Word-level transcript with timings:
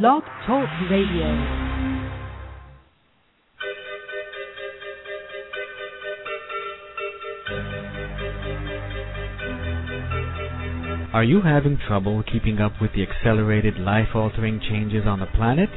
Blog 0.00 0.22
Talk 0.46 0.70
Radio. 0.90 1.26
Are 11.12 11.22
you 11.22 11.42
having 11.42 11.76
trouble 11.86 12.22
keeping 12.22 12.58
up 12.58 12.72
with 12.80 12.92
the 12.94 13.02
accelerated 13.02 13.78
life 13.78 14.08
altering 14.14 14.62
changes 14.66 15.02
on 15.04 15.20
the 15.20 15.26
planet? 15.26 15.68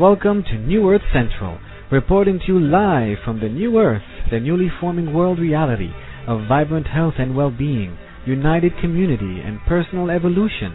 Welcome 0.00 0.42
to 0.50 0.58
New 0.58 0.90
Earth 0.90 1.02
Central, 1.12 1.60
reporting 1.92 2.40
to 2.40 2.46
you 2.48 2.58
live 2.58 3.18
from 3.24 3.38
the 3.38 3.48
New 3.48 3.78
Earth, 3.78 4.02
the 4.32 4.40
newly 4.40 4.68
forming 4.80 5.14
world 5.14 5.38
reality 5.38 5.92
of 6.26 6.48
vibrant 6.48 6.88
health 6.88 7.14
and 7.18 7.36
well 7.36 7.52
being, 7.56 7.96
united 8.26 8.72
community, 8.80 9.40
and 9.40 9.60
personal 9.68 10.10
evolution. 10.10 10.74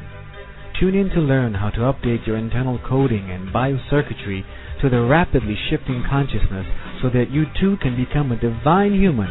Tune 0.80 0.96
in 0.96 1.10
to 1.10 1.20
learn 1.20 1.56
how 1.56 1.70
to 1.72 1.80
update 1.92 2.26
your 2.26 2.38
internal 2.38 2.80
coding 2.88 3.30
and 3.30 3.54
biocircuitry 3.54 4.46
to 4.82 4.90
the 4.90 5.02
rapidly 5.02 5.58
shifting 5.70 6.06
consciousness 6.10 6.66
so 7.02 7.10
that 7.10 7.30
you 7.30 7.44
too 7.60 7.76
can 7.82 7.98
become 7.98 8.32
a 8.32 8.40
divine 8.40 8.94
human. 8.94 9.28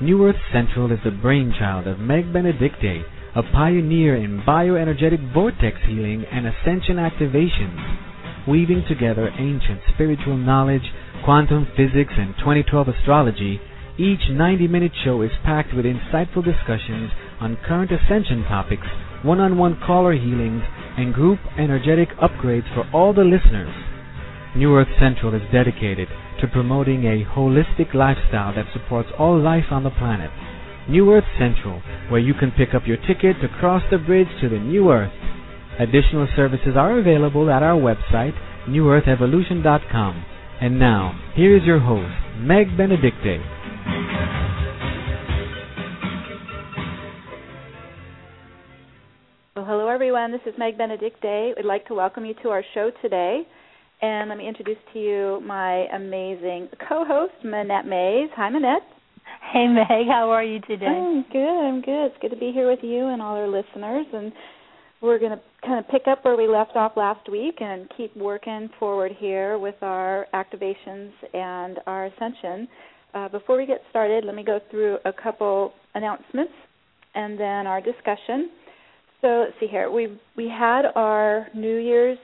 New 0.00 0.24
Earth 0.24 0.38
Central 0.52 0.92
is 0.92 1.00
the 1.02 1.10
brainchild 1.10 1.88
of 1.88 1.98
Meg 1.98 2.32
Benedicte, 2.32 3.02
a 3.34 3.42
pioneer 3.42 4.14
in 4.14 4.42
bioenergetic 4.46 5.34
vortex 5.34 5.78
healing 5.84 6.24
and 6.30 6.46
ascension 6.46 6.94
activations, 6.94 8.46
weaving 8.46 8.84
together 8.86 9.34
ancient 9.36 9.80
spiritual 9.92 10.36
knowledge, 10.36 10.92
quantum 11.24 11.66
physics, 11.76 12.14
and 12.16 12.34
2012 12.38 12.86
astrology. 12.86 13.60
Each 13.98 14.30
90 14.30 14.68
minute 14.68 14.92
show 15.04 15.22
is 15.22 15.32
packed 15.44 15.74
with 15.74 15.86
insightful 15.86 16.44
discussions 16.44 17.10
on 17.40 17.58
current 17.66 17.90
ascension 17.90 18.44
topics, 18.44 18.86
one 19.24 19.40
on 19.40 19.58
one 19.58 19.78
caller 19.86 20.12
healings, 20.12 20.62
and 20.96 21.14
group 21.14 21.38
energetic 21.58 22.08
upgrades 22.18 22.72
for 22.74 22.88
all 22.92 23.12
the 23.12 23.24
listeners. 23.24 23.74
New 24.56 24.76
Earth 24.76 24.92
Central 25.00 25.34
is 25.34 25.42
dedicated 25.52 26.08
to 26.40 26.46
promoting 26.46 27.04
a 27.04 27.24
holistic 27.24 27.94
lifestyle 27.94 28.54
that 28.54 28.66
supports 28.72 29.08
all 29.18 29.40
life 29.40 29.70
on 29.70 29.84
the 29.84 29.90
planet. 29.90 30.30
New 30.88 31.12
Earth 31.12 31.24
Central, 31.38 31.80
where 32.10 32.20
you 32.20 32.34
can 32.34 32.50
pick 32.50 32.74
up 32.74 32.82
your 32.86 32.98
ticket 32.98 33.40
to 33.40 33.48
cross 33.60 33.82
the 33.90 33.98
bridge 33.98 34.28
to 34.40 34.48
the 34.48 34.58
new 34.58 34.90
Earth. 34.90 35.12
Additional 35.78 36.28
services 36.36 36.76
are 36.76 36.98
available 36.98 37.50
at 37.50 37.62
our 37.62 37.78
website, 37.78 38.34
newearthevolution.com. 38.68 40.24
And 40.60 40.78
now, 40.78 41.18
here 41.34 41.56
is 41.56 41.62
your 41.64 41.80
host, 41.80 42.12
Meg 42.38 42.76
Benedicte. 42.76 43.40
Hello 49.72 49.88
everyone. 49.88 50.30
This 50.30 50.42
is 50.44 50.52
Meg 50.58 50.76
Benedicte. 50.76 51.56
We'd 51.56 51.64
like 51.64 51.86
to 51.86 51.94
welcome 51.94 52.26
you 52.26 52.34
to 52.42 52.50
our 52.50 52.62
show 52.74 52.90
today. 53.00 53.40
And 54.02 54.28
let 54.28 54.36
me 54.36 54.46
introduce 54.46 54.76
to 54.92 54.98
you 54.98 55.40
my 55.46 55.86
amazing 55.94 56.68
co-host, 56.86 57.32
Manette 57.42 57.86
Mays. 57.86 58.28
Hi, 58.36 58.50
Manette. 58.50 58.82
Hey, 59.50 59.66
Meg. 59.68 60.08
How 60.10 60.28
are 60.28 60.44
you 60.44 60.60
today? 60.60 60.84
I'm 60.84 61.24
good. 61.32 61.68
I'm 61.68 61.80
good. 61.80 62.08
It's 62.08 62.16
good 62.20 62.32
to 62.32 62.36
be 62.36 62.52
here 62.52 62.70
with 62.70 62.80
you 62.82 63.06
and 63.06 63.22
all 63.22 63.34
our 63.34 63.48
listeners. 63.48 64.04
And 64.12 64.30
we're 65.00 65.18
going 65.18 65.32
to 65.32 65.40
kind 65.66 65.78
of 65.78 65.90
pick 65.90 66.02
up 66.06 66.22
where 66.22 66.36
we 66.36 66.46
left 66.46 66.76
off 66.76 66.92
last 66.94 67.26
week 67.30 67.62
and 67.62 67.90
keep 67.96 68.14
working 68.14 68.68
forward 68.78 69.12
here 69.18 69.56
with 69.58 69.76
our 69.80 70.26
activations 70.34 71.12
and 71.32 71.78
our 71.86 72.04
ascension. 72.08 72.68
Uh, 73.14 73.30
before 73.30 73.56
we 73.56 73.64
get 73.64 73.80
started, 73.88 74.26
let 74.26 74.34
me 74.34 74.44
go 74.44 74.60
through 74.70 74.98
a 75.06 75.12
couple 75.14 75.72
announcements 75.94 76.52
and 77.14 77.40
then 77.40 77.66
our 77.66 77.80
discussion. 77.80 78.50
So 79.22 79.44
let's 79.46 79.54
see 79.60 79.68
here. 79.68 79.90
We 79.90 80.18
we 80.36 80.48
had 80.48 80.82
our 80.94 81.46
New 81.54 81.78
Year's 81.78 82.18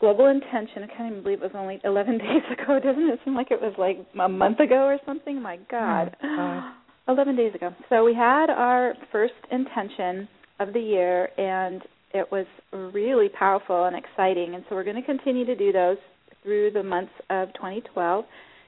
global 0.00 0.26
intention. 0.26 0.82
I 0.82 0.88
can't 0.88 1.12
even 1.12 1.22
believe 1.22 1.40
it 1.40 1.44
was 1.44 1.52
only 1.54 1.80
11 1.84 2.18
days 2.18 2.42
ago. 2.52 2.78
Doesn't 2.84 3.08
it 3.08 3.20
seem 3.24 3.34
like 3.34 3.50
it 3.50 3.60
was 3.60 3.72
like 3.78 4.04
a 4.20 4.28
month 4.28 4.60
ago 4.60 4.84
or 4.84 4.98
something? 5.06 5.40
My 5.40 5.58
God. 5.70 6.14
Oh, 6.22 6.74
11 7.08 7.36
days 7.36 7.54
ago. 7.54 7.70
So 7.88 8.04
we 8.04 8.14
had 8.14 8.50
our 8.50 8.94
first 9.10 9.34
intention 9.50 10.28
of 10.60 10.72
the 10.72 10.80
year, 10.80 11.28
and 11.38 11.82
it 12.12 12.30
was 12.30 12.46
really 12.72 13.28
powerful 13.28 13.84
and 13.84 13.96
exciting. 13.96 14.54
And 14.54 14.64
so 14.68 14.74
we're 14.74 14.84
going 14.84 14.96
to 14.96 15.02
continue 15.02 15.46
to 15.46 15.56
do 15.56 15.72
those 15.72 15.96
through 16.42 16.72
the 16.72 16.82
months 16.82 17.12
of 17.30 17.48
2012 17.54 18.24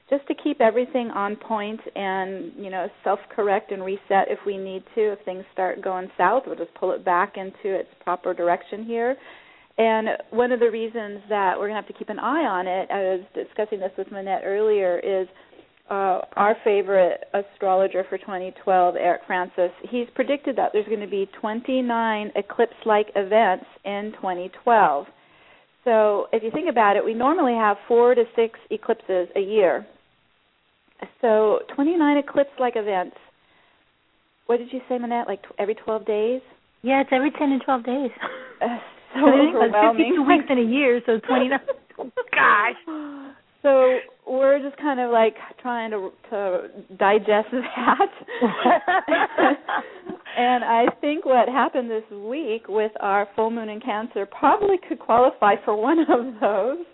just 0.09 0.25
to 0.27 0.35
keep 0.35 0.61
everything 0.61 1.09
on 1.09 1.35
point 1.35 1.79
and 1.95 2.51
you 2.57 2.69
know 2.69 2.87
self 3.03 3.19
correct 3.35 3.71
and 3.71 3.83
reset 3.83 4.27
if 4.29 4.39
we 4.45 4.57
need 4.57 4.83
to 4.93 5.13
if 5.13 5.19
things 5.25 5.43
start 5.51 5.81
going 5.81 6.09
south 6.17 6.43
we'll 6.45 6.55
just 6.55 6.73
pull 6.75 6.91
it 6.91 7.03
back 7.03 7.35
into 7.37 7.75
its 7.75 7.89
proper 8.03 8.33
direction 8.33 8.83
here 8.83 9.15
and 9.77 10.07
one 10.29 10.51
of 10.51 10.59
the 10.59 10.69
reasons 10.69 11.19
that 11.27 11.53
we're 11.57 11.67
going 11.67 11.81
to 11.81 11.87
have 11.87 11.87
to 11.87 11.97
keep 11.97 12.09
an 12.09 12.19
eye 12.19 12.45
on 12.45 12.67
it 12.67 12.87
i 12.91 12.99
was 12.99 13.21
discussing 13.33 13.79
this 13.79 13.91
with 13.97 14.11
manette 14.11 14.41
earlier 14.45 14.99
is 14.99 15.27
uh, 15.89 16.21
our 16.35 16.55
favorite 16.63 17.25
astrologer 17.33 18.03
for 18.09 18.17
2012, 18.17 18.95
Eric 18.95 19.21
Francis, 19.27 19.69
he's 19.91 20.07
predicted 20.15 20.55
that 20.55 20.71
there's 20.73 20.87
going 20.87 20.99
to 20.99 21.07
be 21.07 21.29
29 21.39 22.31
eclipse 22.35 22.73
like 22.85 23.07
events 23.15 23.65
in 23.83 24.11
2012. 24.15 25.05
So 25.83 26.25
if 26.33 26.41
you 26.41 26.49
think 26.49 26.69
about 26.69 26.97
it, 26.97 27.05
we 27.05 27.13
normally 27.13 27.53
have 27.53 27.77
four 27.87 28.15
to 28.15 28.23
six 28.35 28.57
eclipses 28.71 29.27
a 29.35 29.39
year. 29.39 29.85
So 31.21 31.59
29 31.75 32.17
eclipse 32.17 32.51
like 32.59 32.73
events. 32.75 33.15
What 34.47 34.57
did 34.57 34.71
you 34.71 34.79
say, 34.87 34.97
Manette? 34.97 35.27
Like 35.27 35.41
t- 35.41 35.49
every 35.57 35.75
12 35.75 36.05
days? 36.05 36.41
Yeah, 36.83 37.01
it's 37.01 37.09
every 37.11 37.31
10 37.31 37.51
and 37.51 37.61
12 37.63 37.83
days. 37.85 38.11
Uh, 38.61 38.79
so 39.13 39.19
I 39.27 39.31
think 39.31 39.49
it's 39.53 39.75
overwhelming. 39.75 40.15
52 40.15 40.23
weeks 40.23 40.45
in 40.49 40.57
a 40.59 40.61
year, 40.61 41.01
so 41.05 41.19
29. 41.27 41.59
oh, 41.99 42.09
gosh. 42.31 42.75
So 43.61 43.97
we're 44.31 44.59
just 44.63 44.77
kind 44.77 44.99
of 45.01 45.11
like 45.11 45.35
trying 45.61 45.91
to 45.91 46.11
to 46.29 46.67
digest 46.97 47.49
that. 47.51 48.09
and 50.37 50.63
I 50.63 50.85
think 51.01 51.25
what 51.25 51.49
happened 51.49 51.89
this 51.91 52.03
week 52.11 52.67
with 52.69 52.91
our 53.01 53.27
full 53.35 53.51
moon 53.51 53.67
in 53.69 53.81
Cancer 53.81 54.25
probably 54.25 54.77
could 54.87 54.99
qualify 54.99 55.55
for 55.65 55.75
one 55.75 55.99
of 55.99 56.39
those. 56.39 56.85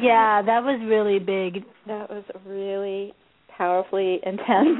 Yeah, 0.00 0.42
that 0.42 0.62
was 0.62 0.80
really 0.86 1.18
big. 1.18 1.64
That 1.86 2.08
was 2.10 2.24
really 2.46 3.12
powerfully 3.58 4.20
intense. 4.26 4.78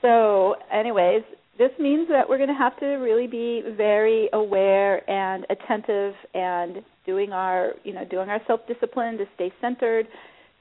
so, 0.00 0.54
anyways, 0.72 1.22
this 1.58 1.70
means 1.78 2.08
that 2.08 2.28
we're 2.28 2.38
going 2.38 2.48
to 2.48 2.54
have 2.54 2.78
to 2.80 2.86
really 2.86 3.26
be 3.26 3.62
very 3.76 4.28
aware 4.32 5.08
and 5.10 5.46
attentive 5.50 6.14
and 6.34 6.82
doing 7.04 7.32
our, 7.32 7.72
you 7.84 7.92
know, 7.92 8.04
doing 8.04 8.28
our 8.28 8.40
self-discipline 8.46 9.18
to 9.18 9.24
stay 9.34 9.52
centered. 9.60 10.06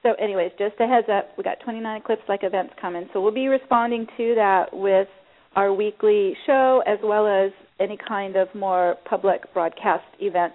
So, 0.03 0.13
anyways, 0.13 0.51
just 0.57 0.75
a 0.79 0.87
heads 0.87 1.07
up, 1.11 1.29
we 1.37 1.43
got 1.43 1.59
29 1.63 2.01
eclipse 2.01 2.21
like 2.27 2.43
events 2.43 2.73
coming. 2.81 3.07
So, 3.13 3.21
we'll 3.21 3.33
be 3.33 3.47
responding 3.47 4.07
to 4.17 4.35
that 4.35 4.65
with 4.73 5.07
our 5.55 5.73
weekly 5.73 6.33
show 6.45 6.83
as 6.85 6.99
well 7.03 7.27
as 7.27 7.51
any 7.79 7.97
kind 7.97 8.35
of 8.35 8.47
more 8.53 8.95
public 9.09 9.41
broadcast 9.53 10.03
event 10.19 10.53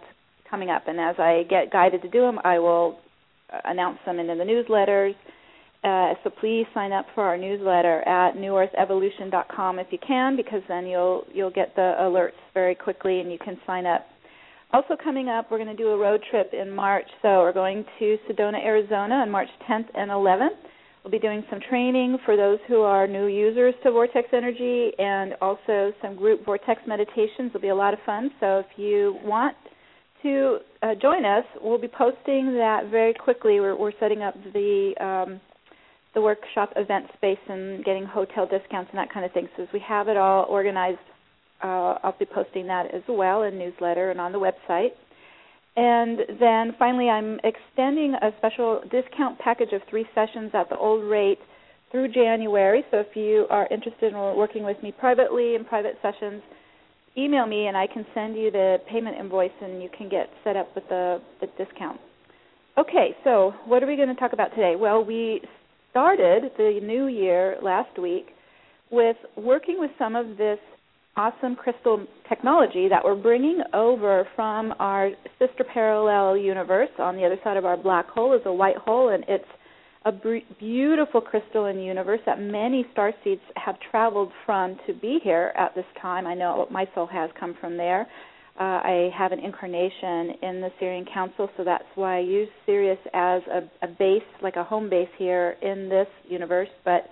coming 0.50 0.71
up. 0.71 0.89
And 0.89 0.99
as 1.00 1.16
I 1.19 1.44
get 1.49 1.72
guided 1.72 2.03
to 2.03 2.09
do 2.09 2.21
them, 2.21 2.39
I 2.44 2.59
will 2.59 2.99
announce 3.65 3.99
them 4.06 4.19
in 4.19 4.27
the 4.27 4.44
newsletters. 4.44 5.15
Uh, 5.82 6.12
so 6.22 6.30
please 6.41 6.66
sign 6.74 6.92
up 6.92 7.06
for 7.14 7.24
our 7.24 7.38
newsletter 7.38 8.02
at 8.06 8.34
newearthevolution.com 8.34 9.78
if 9.78 9.86
you 9.91 9.98
can, 10.06 10.36
because 10.36 10.60
then 10.68 10.86
you'll 10.86 11.24
you'll 11.32 11.50
get 11.50 11.74
the 11.74 11.94
alerts 12.00 12.38
very 12.52 12.74
quickly, 12.74 13.20
and 13.20 13.32
you 13.32 13.38
can 13.38 13.58
sign 13.66 13.86
up. 13.86 14.06
Also 14.72 14.94
coming 15.02 15.28
up, 15.28 15.50
we're 15.50 15.58
going 15.58 15.74
to 15.74 15.82
do 15.82 15.88
a 15.88 15.98
road 15.98 16.22
trip 16.30 16.50
in 16.52 16.70
March. 16.70 17.06
So 17.22 17.38
we're 17.38 17.52
going 17.52 17.84
to 17.98 18.18
Sedona, 18.28 18.62
Arizona, 18.62 19.16
on 19.16 19.30
March 19.30 19.48
10th 19.68 19.86
and 19.94 20.10
11th. 20.10 20.50
We'll 21.02 21.10
be 21.10 21.18
doing 21.18 21.42
some 21.48 21.60
training 21.68 22.18
for 22.26 22.36
those 22.36 22.58
who 22.68 22.82
are 22.82 23.06
new 23.06 23.26
users 23.26 23.74
to 23.82 23.91
Vortex 23.91 24.28
Energy, 24.34 24.92
and 24.98 25.32
also 25.41 25.92
some 26.02 26.14
group 26.14 26.44
Vortex 26.44 26.82
meditations. 26.86 27.48
It'll 27.48 27.60
be 27.60 27.68
a 27.68 27.74
lot 27.74 27.94
of 27.94 28.00
fun. 28.04 28.30
So 28.38 28.58
if 28.58 28.66
you 28.76 29.18
want 29.24 29.56
to 30.22 30.58
uh, 30.82 30.94
join 31.00 31.24
us, 31.24 31.44
we'll 31.62 31.80
be 31.80 31.88
posting 31.88 32.54
that 32.59 32.91
very 32.91 33.15
quickly. 33.15 33.60
We're, 33.60 33.76
we're 33.76 33.92
setting 33.98 34.21
up 34.22 34.34
the 34.53 34.92
um, 35.00 35.41
the 36.15 36.21
workshop 36.21 36.72
event 36.77 37.07
space 37.16 37.39
and 37.48 37.84
getting 37.84 38.04
hotel 38.04 38.47
discounts 38.47 38.91
and 38.91 38.98
that 38.98 39.12
kind 39.12 39.24
of 39.24 39.33
thing. 39.33 39.48
So 39.57 39.62
as 39.62 39.68
we 39.72 39.80
have 39.80 40.09
it 40.09 40.16
all 40.16 40.47
organized, 40.48 40.98
uh, 41.62 41.98
I'll 42.03 42.16
be 42.18 42.24
posting 42.24 42.66
that 42.66 42.92
as 42.95 43.03
well 43.09 43.42
in 43.42 43.59
newsletter 43.59 44.10
and 44.10 44.21
on 44.21 44.33
the 44.33 44.39
website. 44.39 44.91
And 45.77 46.18
then 46.41 46.74
finally, 46.78 47.09
I'm 47.09 47.39
extending 47.45 48.15
a 48.15 48.30
special 48.39 48.80
discount 48.91 49.39
package 49.39 49.72
of 49.72 49.83
three 49.89 50.07
sessions 50.15 50.51
at 50.53 50.68
the 50.68 50.77
old 50.77 51.04
rate 51.04 51.39
through 51.92 52.12
January. 52.12 52.83
So 52.91 52.98
if 52.98 53.15
you 53.15 53.47
are 53.51 53.68
interested 53.71 54.12
in 54.12 54.18
working 54.18 54.65
with 54.65 54.83
me 54.83 54.92
privately 54.92 55.54
in 55.54 55.65
private 55.65 55.97
sessions, 56.03 56.42
email 57.16 57.47
me 57.47 57.66
and 57.66 57.77
I 57.77 57.86
can 57.86 58.04
send 58.15 58.36
you 58.36 58.51
the 58.51 58.78
payment 58.91 59.16
invoice 59.16 59.51
and 59.60 59.83
you 59.83 59.89
can 59.97 60.09
get 60.09 60.28
set 60.42 60.57
up 60.57 60.74
with 60.74 60.84
the, 60.89 61.21
the 61.41 61.47
discount. 61.62 62.01
Okay, 62.78 63.16
so 63.24 63.53
what 63.66 63.83
are 63.83 63.86
we 63.86 63.97
going 63.97 64.09
to 64.09 64.15
talk 64.15 64.33
about 64.33 64.51
today? 64.51 64.74
Well, 64.78 65.04
we 65.04 65.41
started 65.91 66.51
the 66.57 66.81
new 66.83 67.07
year 67.07 67.57
last 67.63 67.98
week 67.98 68.27
with 68.91 69.16
working 69.37 69.77
with 69.78 69.91
some 69.98 70.16
of 70.16 70.37
this 70.37 70.59
awesome 71.16 71.57
crystal 71.57 72.07
technology 72.28 72.89
that 72.89 73.04
we're 73.04 73.21
bringing 73.21 73.60
over 73.75 74.27
from 74.37 74.72
our 74.78 75.10
sister 75.39 75.65
parallel 75.75 76.37
universe. 76.37 76.89
On 76.98 77.16
the 77.16 77.25
other 77.25 77.39
side 77.42 77.57
of 77.57 77.65
our 77.65 77.77
black 77.77 78.09
hole 78.09 78.33
is 78.34 78.41
a 78.47 78.53
white 78.53 78.77
hole, 78.77 79.10
and 79.10 79.25
it's 79.28 79.45
a 80.07 80.13
beautiful 80.59 81.21
crystalline 81.21 81.78
universe 81.78 82.21
that 82.25 82.41
many 82.41 82.86
star 82.93 83.13
seeds 83.22 83.43
have 83.57 83.77
traveled 83.91 84.31
from 84.47 84.78
to 84.86 84.95
be 84.95 85.19
here 85.22 85.53
at 85.59 85.75
this 85.75 85.84
time. 86.01 86.27
I 86.27 86.34
know 86.34 86.66
my 86.71 86.86
soul 86.95 87.07
has 87.09 87.28
come 87.39 87.54
from 87.60 87.77
there. 87.77 88.07
Uh, 88.58 88.62
I 88.84 89.10
have 89.16 89.32
an 89.32 89.38
incarnation 89.38 90.36
in 90.42 90.60
the 90.60 90.70
Sirian 90.80 91.10
Council, 91.12 91.48
so 91.56 91.64
that's 91.64 91.84
why 91.94 92.16
I 92.16 92.20
use 92.20 92.48
Sirius 92.66 92.98
as 93.14 93.42
a, 93.50 93.86
a 93.86 93.88
base, 93.88 94.22
like 94.42 94.56
a 94.56 94.64
home 94.64 94.91
base 94.91 95.08
here 95.18 95.56
in 95.62 95.88
this 95.88 96.08
universe. 96.28 96.68
But 96.84 97.06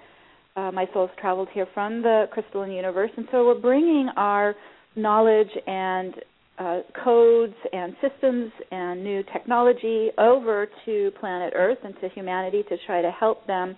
uh, 0.57 0.73
my 0.73 0.87
soul's 0.93 1.11
traveled 1.21 1.49
here 1.55 1.67
from 1.73 2.03
the 2.03 2.27
crystalline 2.33 2.73
universe, 2.73 3.11
and 3.17 3.27
so 3.31 3.47
we're 3.47 3.61
bringing 3.61 4.09
our 4.17 4.55
knowledge 4.97 5.51
and 5.67 6.15
uh, 6.59 6.81
codes 7.05 7.55
and 7.73 7.95
systems 8.03 8.51
and 8.71 9.05
new 9.05 9.23
technology 9.33 10.09
over 10.19 10.67
to 10.85 11.11
planet 11.21 11.53
Earth 11.57 11.79
and 11.85 11.95
to 12.01 12.09
humanity 12.11 12.65
to 12.69 12.77
try 12.85 13.01
to 13.01 13.11
help 13.13 13.47
them 13.47 13.77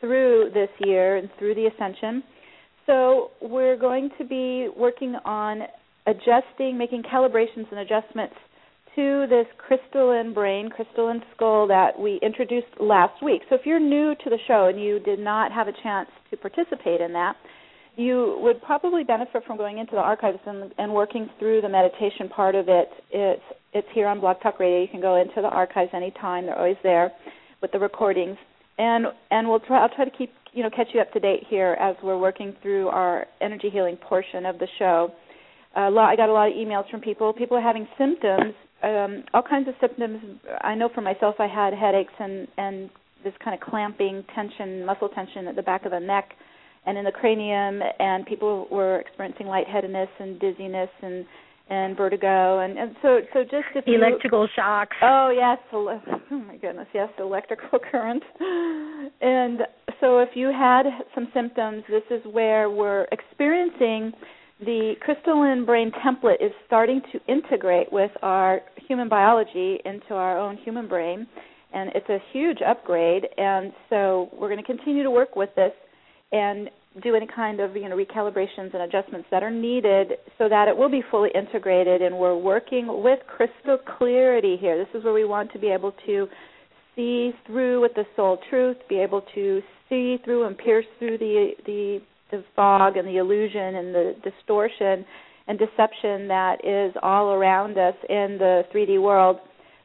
through 0.00 0.50
this 0.52 0.68
year 0.80 1.16
and 1.16 1.30
through 1.38 1.54
the 1.54 1.66
ascension. 1.66 2.22
So 2.86 3.30
we're 3.40 3.76
going 3.76 4.10
to 4.18 4.24
be 4.24 4.68
working 4.76 5.16
on 5.24 5.62
adjusting, 6.06 6.78
making 6.78 7.02
calibrations 7.02 7.70
and 7.70 7.80
adjustments 7.80 8.34
to 8.96 9.26
this 9.28 9.46
crystalline 9.58 10.32
brain, 10.32 10.70
crystalline 10.70 11.22
skull 11.34 11.66
that 11.68 11.98
we 11.98 12.18
introduced 12.22 12.68
last 12.80 13.22
week. 13.22 13.42
So 13.48 13.54
if 13.54 13.62
you're 13.66 13.80
new 13.80 14.14
to 14.24 14.30
the 14.30 14.38
show 14.48 14.68
and 14.68 14.82
you 14.82 15.00
did 15.00 15.18
not 15.18 15.52
have 15.52 15.68
a 15.68 15.72
chance 15.82 16.08
to 16.30 16.36
participate 16.36 17.00
in 17.00 17.12
that, 17.12 17.36
you 17.96 18.38
would 18.42 18.62
probably 18.62 19.04
benefit 19.04 19.42
from 19.46 19.56
going 19.56 19.78
into 19.78 19.92
the 19.92 20.00
archives 20.00 20.38
and, 20.46 20.72
and 20.78 20.92
working 20.92 21.28
through 21.38 21.62
the 21.62 21.68
meditation 21.68 22.28
part 22.28 22.54
of 22.54 22.68
it. 22.68 22.88
It's 23.10 23.42
it's 23.72 23.88
here 23.94 24.06
on 24.06 24.20
Blog 24.20 24.40
Talk 24.42 24.58
Radio. 24.58 24.80
You 24.80 24.88
can 24.88 25.00
go 25.00 25.16
into 25.16 25.36
the 25.36 25.48
archives 25.48 25.90
anytime; 25.94 26.46
they're 26.46 26.58
always 26.58 26.76
there 26.82 27.12
with 27.60 27.72
the 27.72 27.78
recordings. 27.78 28.36
And 28.78 29.06
and 29.30 29.48
we'll 29.48 29.60
try. 29.60 29.82
I'll 29.82 29.94
try 29.94 30.04
to 30.04 30.10
keep 30.10 30.30
you 30.52 30.62
know 30.62 30.70
catch 30.70 30.88
you 30.92 31.00
up 31.00 31.12
to 31.14 31.20
date 31.20 31.44
here 31.48 31.76
as 31.80 31.96
we're 32.02 32.18
working 32.18 32.54
through 32.62 32.88
our 32.88 33.26
energy 33.40 33.70
healing 33.70 33.96
portion 33.96 34.44
of 34.44 34.58
the 34.58 34.68
show. 34.78 35.10
A 35.76 35.90
lot, 35.90 36.08
I 36.08 36.16
got 36.16 36.28
a 36.28 36.32
lot 36.32 36.48
of 36.48 36.54
emails 36.54 36.88
from 36.90 37.00
people. 37.00 37.32
People 37.32 37.56
are 37.56 37.62
having 37.62 37.86
symptoms, 37.98 38.54
um, 38.82 39.24
all 39.34 39.42
kinds 39.42 39.68
of 39.68 39.74
symptoms. 39.80 40.40
I 40.62 40.74
know 40.74 40.88
for 40.94 41.02
myself, 41.02 41.36
I 41.38 41.46
had 41.46 41.74
headaches 41.74 42.14
and 42.18 42.48
and 42.56 42.90
this 43.24 43.34
kind 43.44 43.54
of 43.54 43.60
clamping 43.60 44.24
tension, 44.34 44.84
muscle 44.86 45.08
tension 45.08 45.48
at 45.48 45.56
the 45.56 45.62
back 45.62 45.84
of 45.84 45.90
the 45.90 46.00
neck 46.00 46.30
and 46.86 46.96
in 46.96 47.04
the 47.04 47.10
cranium, 47.10 47.82
and 47.98 48.24
people 48.24 48.68
were 48.70 49.00
experiencing 49.00 49.46
lightheadedness 49.46 50.08
and 50.18 50.38
dizziness 50.40 50.90
and 51.02 51.26
and 51.68 51.96
vertigo, 51.96 52.60
and, 52.60 52.78
and 52.78 52.94
so 53.02 53.18
so 53.32 53.42
just 53.42 53.66
if 53.74 53.84
electrical 53.88 54.42
you, 54.42 54.48
shocks. 54.54 54.96
Oh 55.02 55.30
yes, 55.34 55.58
oh 55.72 56.00
my 56.30 56.56
goodness, 56.58 56.86
yes, 56.94 57.08
electrical 57.18 57.80
current. 57.90 58.22
And 59.20 59.62
so 60.00 60.20
if 60.20 60.30
you 60.34 60.52
had 60.52 60.84
some 61.12 61.26
symptoms, 61.34 61.82
this 61.88 62.04
is 62.10 62.22
where 62.32 62.70
we're 62.70 63.06
experiencing 63.10 64.12
the 64.60 64.94
crystalline 65.00 65.64
brain 65.66 65.92
template 66.04 66.42
is 66.42 66.52
starting 66.66 67.02
to 67.12 67.20
integrate 67.28 67.92
with 67.92 68.10
our 68.22 68.60
human 68.88 69.08
biology 69.08 69.78
into 69.84 70.14
our 70.14 70.38
own 70.38 70.56
human 70.58 70.88
brain 70.88 71.26
and 71.72 71.90
it's 71.94 72.08
a 72.08 72.18
huge 72.32 72.58
upgrade 72.66 73.26
and 73.36 73.72
so 73.90 74.30
we're 74.32 74.48
going 74.48 74.60
to 74.60 74.66
continue 74.66 75.02
to 75.02 75.10
work 75.10 75.36
with 75.36 75.50
this 75.56 75.72
and 76.32 76.70
do 77.02 77.14
any 77.14 77.26
kind 77.26 77.60
of 77.60 77.76
you 77.76 77.88
know 77.88 77.96
recalibrations 77.96 78.72
and 78.72 78.82
adjustments 78.82 79.26
that 79.30 79.42
are 79.42 79.50
needed 79.50 80.12
so 80.38 80.48
that 80.48 80.68
it 80.68 80.76
will 80.76 80.88
be 80.88 81.02
fully 81.10 81.30
integrated 81.34 82.00
and 82.00 82.16
we're 82.16 82.36
working 82.36 83.02
with 83.02 83.18
crystal 83.26 83.78
clarity 83.98 84.56
here. 84.58 84.78
This 84.78 84.98
is 84.98 85.04
where 85.04 85.12
we 85.12 85.24
want 85.24 85.52
to 85.52 85.58
be 85.58 85.68
able 85.68 85.92
to 86.06 86.26
see 86.94 87.32
through 87.46 87.82
with 87.82 87.92
the 87.94 88.04
soul 88.16 88.38
truth 88.48 88.78
be 88.88 88.96
able 88.96 89.22
to 89.34 89.60
see 89.88 90.16
through 90.24 90.46
and 90.46 90.56
pierce 90.56 90.86
through 90.98 91.18
the 91.18 91.50
the 91.66 91.98
the 92.30 92.44
fog 92.54 92.96
and 92.96 93.06
the 93.06 93.16
illusion 93.16 93.76
and 93.76 93.94
the 93.94 94.14
distortion 94.22 95.04
and 95.48 95.58
deception 95.58 96.28
that 96.28 96.64
is 96.64 96.94
all 97.02 97.32
around 97.32 97.78
us 97.78 97.94
in 98.08 98.36
the 98.38 98.62
3D 98.74 99.00
world 99.00 99.38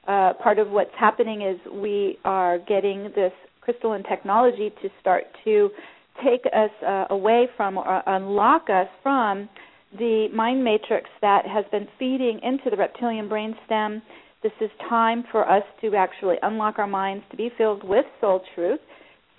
uh, 0.07 0.33
part 0.41 0.57
of 0.57 0.69
what's 0.69 0.93
happening 0.99 1.41
is 1.43 1.57
we 1.71 2.17
are 2.25 2.57
getting 2.59 3.03
this 3.15 3.31
crystalline 3.61 4.03
technology 4.03 4.71
to 4.81 4.89
start 4.99 5.23
to 5.43 5.69
take 6.23 6.41
us 6.47 6.71
uh, 6.85 7.05
away 7.11 7.47
from 7.55 7.77
or 7.77 8.01
unlock 8.07 8.69
us 8.69 8.87
from 9.03 9.47
the 9.97 10.27
mind 10.33 10.63
matrix 10.63 11.09
that 11.21 11.45
has 11.45 11.65
been 11.71 11.87
feeding 11.99 12.39
into 12.43 12.69
the 12.69 12.77
reptilian 12.77 13.29
brainstem. 13.29 14.01
This 14.41 14.51
is 14.59 14.69
time 14.89 15.23
for 15.31 15.47
us 15.47 15.63
to 15.81 15.95
actually 15.95 16.37
unlock 16.41 16.79
our 16.79 16.87
minds 16.87 17.23
to 17.31 17.37
be 17.37 17.51
filled 17.57 17.87
with 17.87 18.05
soul 18.19 18.41
truth. 18.55 18.79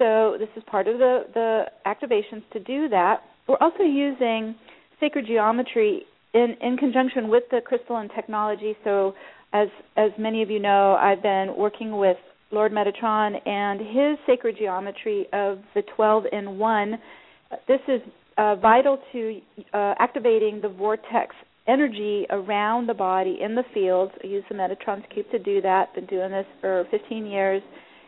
So 0.03 0.35
this 0.37 0.49
is 0.57 0.65
part 0.67 0.89
of 0.89 0.99
the, 0.99 1.27
the 1.33 1.67
activations 1.87 2.43
to 2.55 2.59
do 2.59 2.89
that. 2.89 3.23
We're 3.47 3.57
also 3.61 3.85
using 3.85 4.57
sacred 4.99 5.29
geometry 5.29 6.03
in, 6.35 6.57
in 6.61 6.77
conjunction 6.77 7.29
with 7.29 7.45
the 7.53 7.61
crystalline 7.65 8.09
technology. 8.09 8.75
So 8.83 9.15
as 9.53 9.69
as 9.97 10.11
many 10.19 10.43
of 10.43 10.51
you 10.51 10.59
know, 10.59 10.97
I've 11.01 11.23
been 11.23 11.55
working 11.57 11.99
with 11.99 12.17
Lord 12.51 12.73
Metatron 12.73 13.47
and 13.47 13.81
his 13.81 14.19
sacred 14.27 14.57
geometry 14.59 15.27
of 15.33 15.59
the 15.77 15.83
12 15.95 16.25
in 16.33 16.59
1. 16.59 16.99
This 17.69 17.81
is 17.87 18.01
uh, 18.39 18.57
vital 18.57 18.99
to 19.13 19.41
uh, 19.73 19.95
activating 20.01 20.61
the 20.61 20.69
vortex 20.69 21.37
energy 21.69 22.27
around 22.31 22.89
the 22.89 22.95
body 22.95 23.39
in 23.41 23.55
the 23.55 23.63
fields. 23.73 24.11
I 24.25 24.27
use 24.27 24.43
the 24.49 24.57
Metatron's 24.57 25.05
cube 25.15 25.31
to 25.31 25.39
do 25.39 25.61
that. 25.61 25.95
Been 25.95 26.07
doing 26.07 26.33
this 26.33 26.47
for 26.61 26.89
15 26.91 27.25
years. 27.25 27.63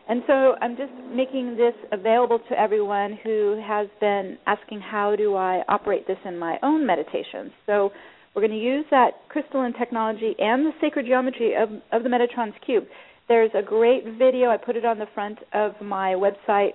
And 0.07 0.21
so 0.27 0.55
I'm 0.61 0.77
just 0.77 0.93
making 1.11 1.57
this 1.57 1.73
available 1.91 2.39
to 2.49 2.59
everyone 2.59 3.17
who 3.23 3.59
has 3.65 3.87
been 3.99 4.37
asking 4.45 4.79
how 4.81 5.15
do 5.15 5.35
I 5.35 5.63
operate 5.67 6.05
this 6.07 6.17
in 6.25 6.37
my 6.37 6.57
own 6.61 6.85
meditations. 6.85 7.51
So 7.65 7.91
we're 8.35 8.41
going 8.41 8.51
to 8.51 8.63
use 8.63 8.85
that 8.91 9.11
crystalline 9.29 9.73
technology 9.73 10.35
and 10.37 10.65
the 10.65 10.71
sacred 10.79 11.07
geometry 11.07 11.55
of, 11.55 11.69
of 11.91 12.03
the 12.03 12.09
Metatron's 12.09 12.55
cube. 12.65 12.83
There's 13.27 13.51
a 13.55 13.63
great 13.63 14.03
video. 14.19 14.49
I 14.49 14.57
put 14.57 14.75
it 14.75 14.85
on 14.85 14.99
the 14.99 15.07
front 15.15 15.39
of 15.53 15.71
my 15.81 16.13
website, 16.13 16.73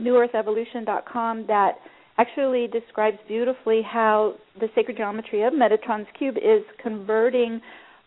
newearthevolution.com, 0.00 1.44
that 1.46 1.72
actually 2.18 2.66
describes 2.66 3.18
beautifully 3.28 3.82
how 3.82 4.34
the 4.58 4.68
sacred 4.74 4.96
geometry 4.96 5.42
of 5.42 5.52
Metatron's 5.52 6.08
cube 6.18 6.36
is 6.36 6.62
converting 6.82 7.60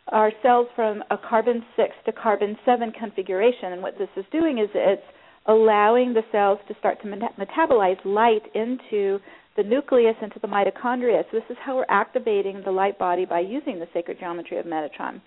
our 0.09 0.31
cells 0.43 0.67
from 0.75 1.03
a 1.09 1.17
carbon 1.17 1.63
6 1.75 1.89
to 2.05 2.11
carbon 2.11 2.57
7 2.65 2.91
configuration. 2.91 3.73
And 3.73 3.81
what 3.81 3.97
this 3.97 4.09
is 4.15 4.25
doing 4.31 4.59
is 4.59 4.69
it's 4.73 5.01
allowing 5.47 6.13
the 6.13 6.23
cells 6.31 6.59
to 6.67 6.75
start 6.79 7.01
to 7.01 7.07
metabolize 7.07 8.03
light 8.05 8.43
into 8.53 9.19
the 9.57 9.63
nucleus, 9.63 10.15
into 10.21 10.39
the 10.39 10.47
mitochondria. 10.47 11.23
So, 11.31 11.39
this 11.39 11.49
is 11.49 11.57
how 11.63 11.77
we're 11.77 11.85
activating 11.89 12.61
the 12.65 12.71
light 12.71 12.99
body 12.99 13.25
by 13.25 13.39
using 13.39 13.79
the 13.79 13.87
sacred 13.93 14.19
geometry 14.19 14.57
of 14.57 14.65
Metatron 14.65 15.21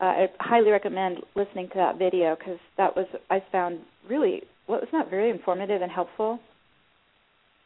uh, 0.00 0.04
I 0.04 0.26
highly 0.38 0.70
recommend 0.70 1.18
listening 1.34 1.68
to 1.68 1.74
that 1.74 1.98
video 1.98 2.36
because 2.36 2.58
that 2.78 2.96
was 2.96 3.06
I 3.28 3.42
found 3.52 3.80
really 4.08 4.42
what 4.66 4.80
was 4.80 4.88
not 4.92 5.10
very 5.10 5.30
informative 5.30 5.82
and 5.82 5.90
helpful. 5.90 6.40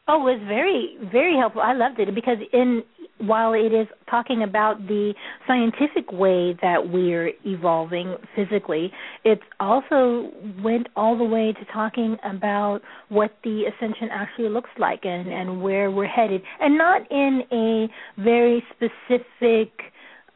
Oh, 0.07 0.27
it 0.27 0.39
was 0.39 0.41
very 0.47 0.97
very 1.11 1.35
helpful. 1.37 1.61
I 1.61 1.73
loved 1.73 1.99
it 1.99 2.13
because 2.13 2.37
in 2.53 2.83
while 3.19 3.53
it 3.53 3.73
is 3.73 3.87
talking 4.09 4.43
about 4.43 4.87
the 4.87 5.13
scientific 5.47 6.11
way 6.11 6.53
that 6.61 6.89
we're 6.89 7.31
evolving 7.45 8.17
physically, 8.35 8.91
it 9.23 9.39
also 9.59 10.31
went 10.61 10.87
all 10.97 11.17
the 11.17 11.23
way 11.23 11.53
to 11.53 11.65
talking 11.71 12.17
about 12.23 12.81
what 13.07 13.31
the 13.43 13.63
ascension 13.63 14.09
actually 14.11 14.49
looks 14.49 14.69
like 14.77 15.05
and 15.05 15.27
and 15.27 15.61
where 15.61 15.89
we're 15.89 16.07
headed, 16.07 16.41
and 16.59 16.77
not 16.77 17.09
in 17.09 17.41
a 17.51 18.21
very 18.21 18.63
specific 18.75 19.71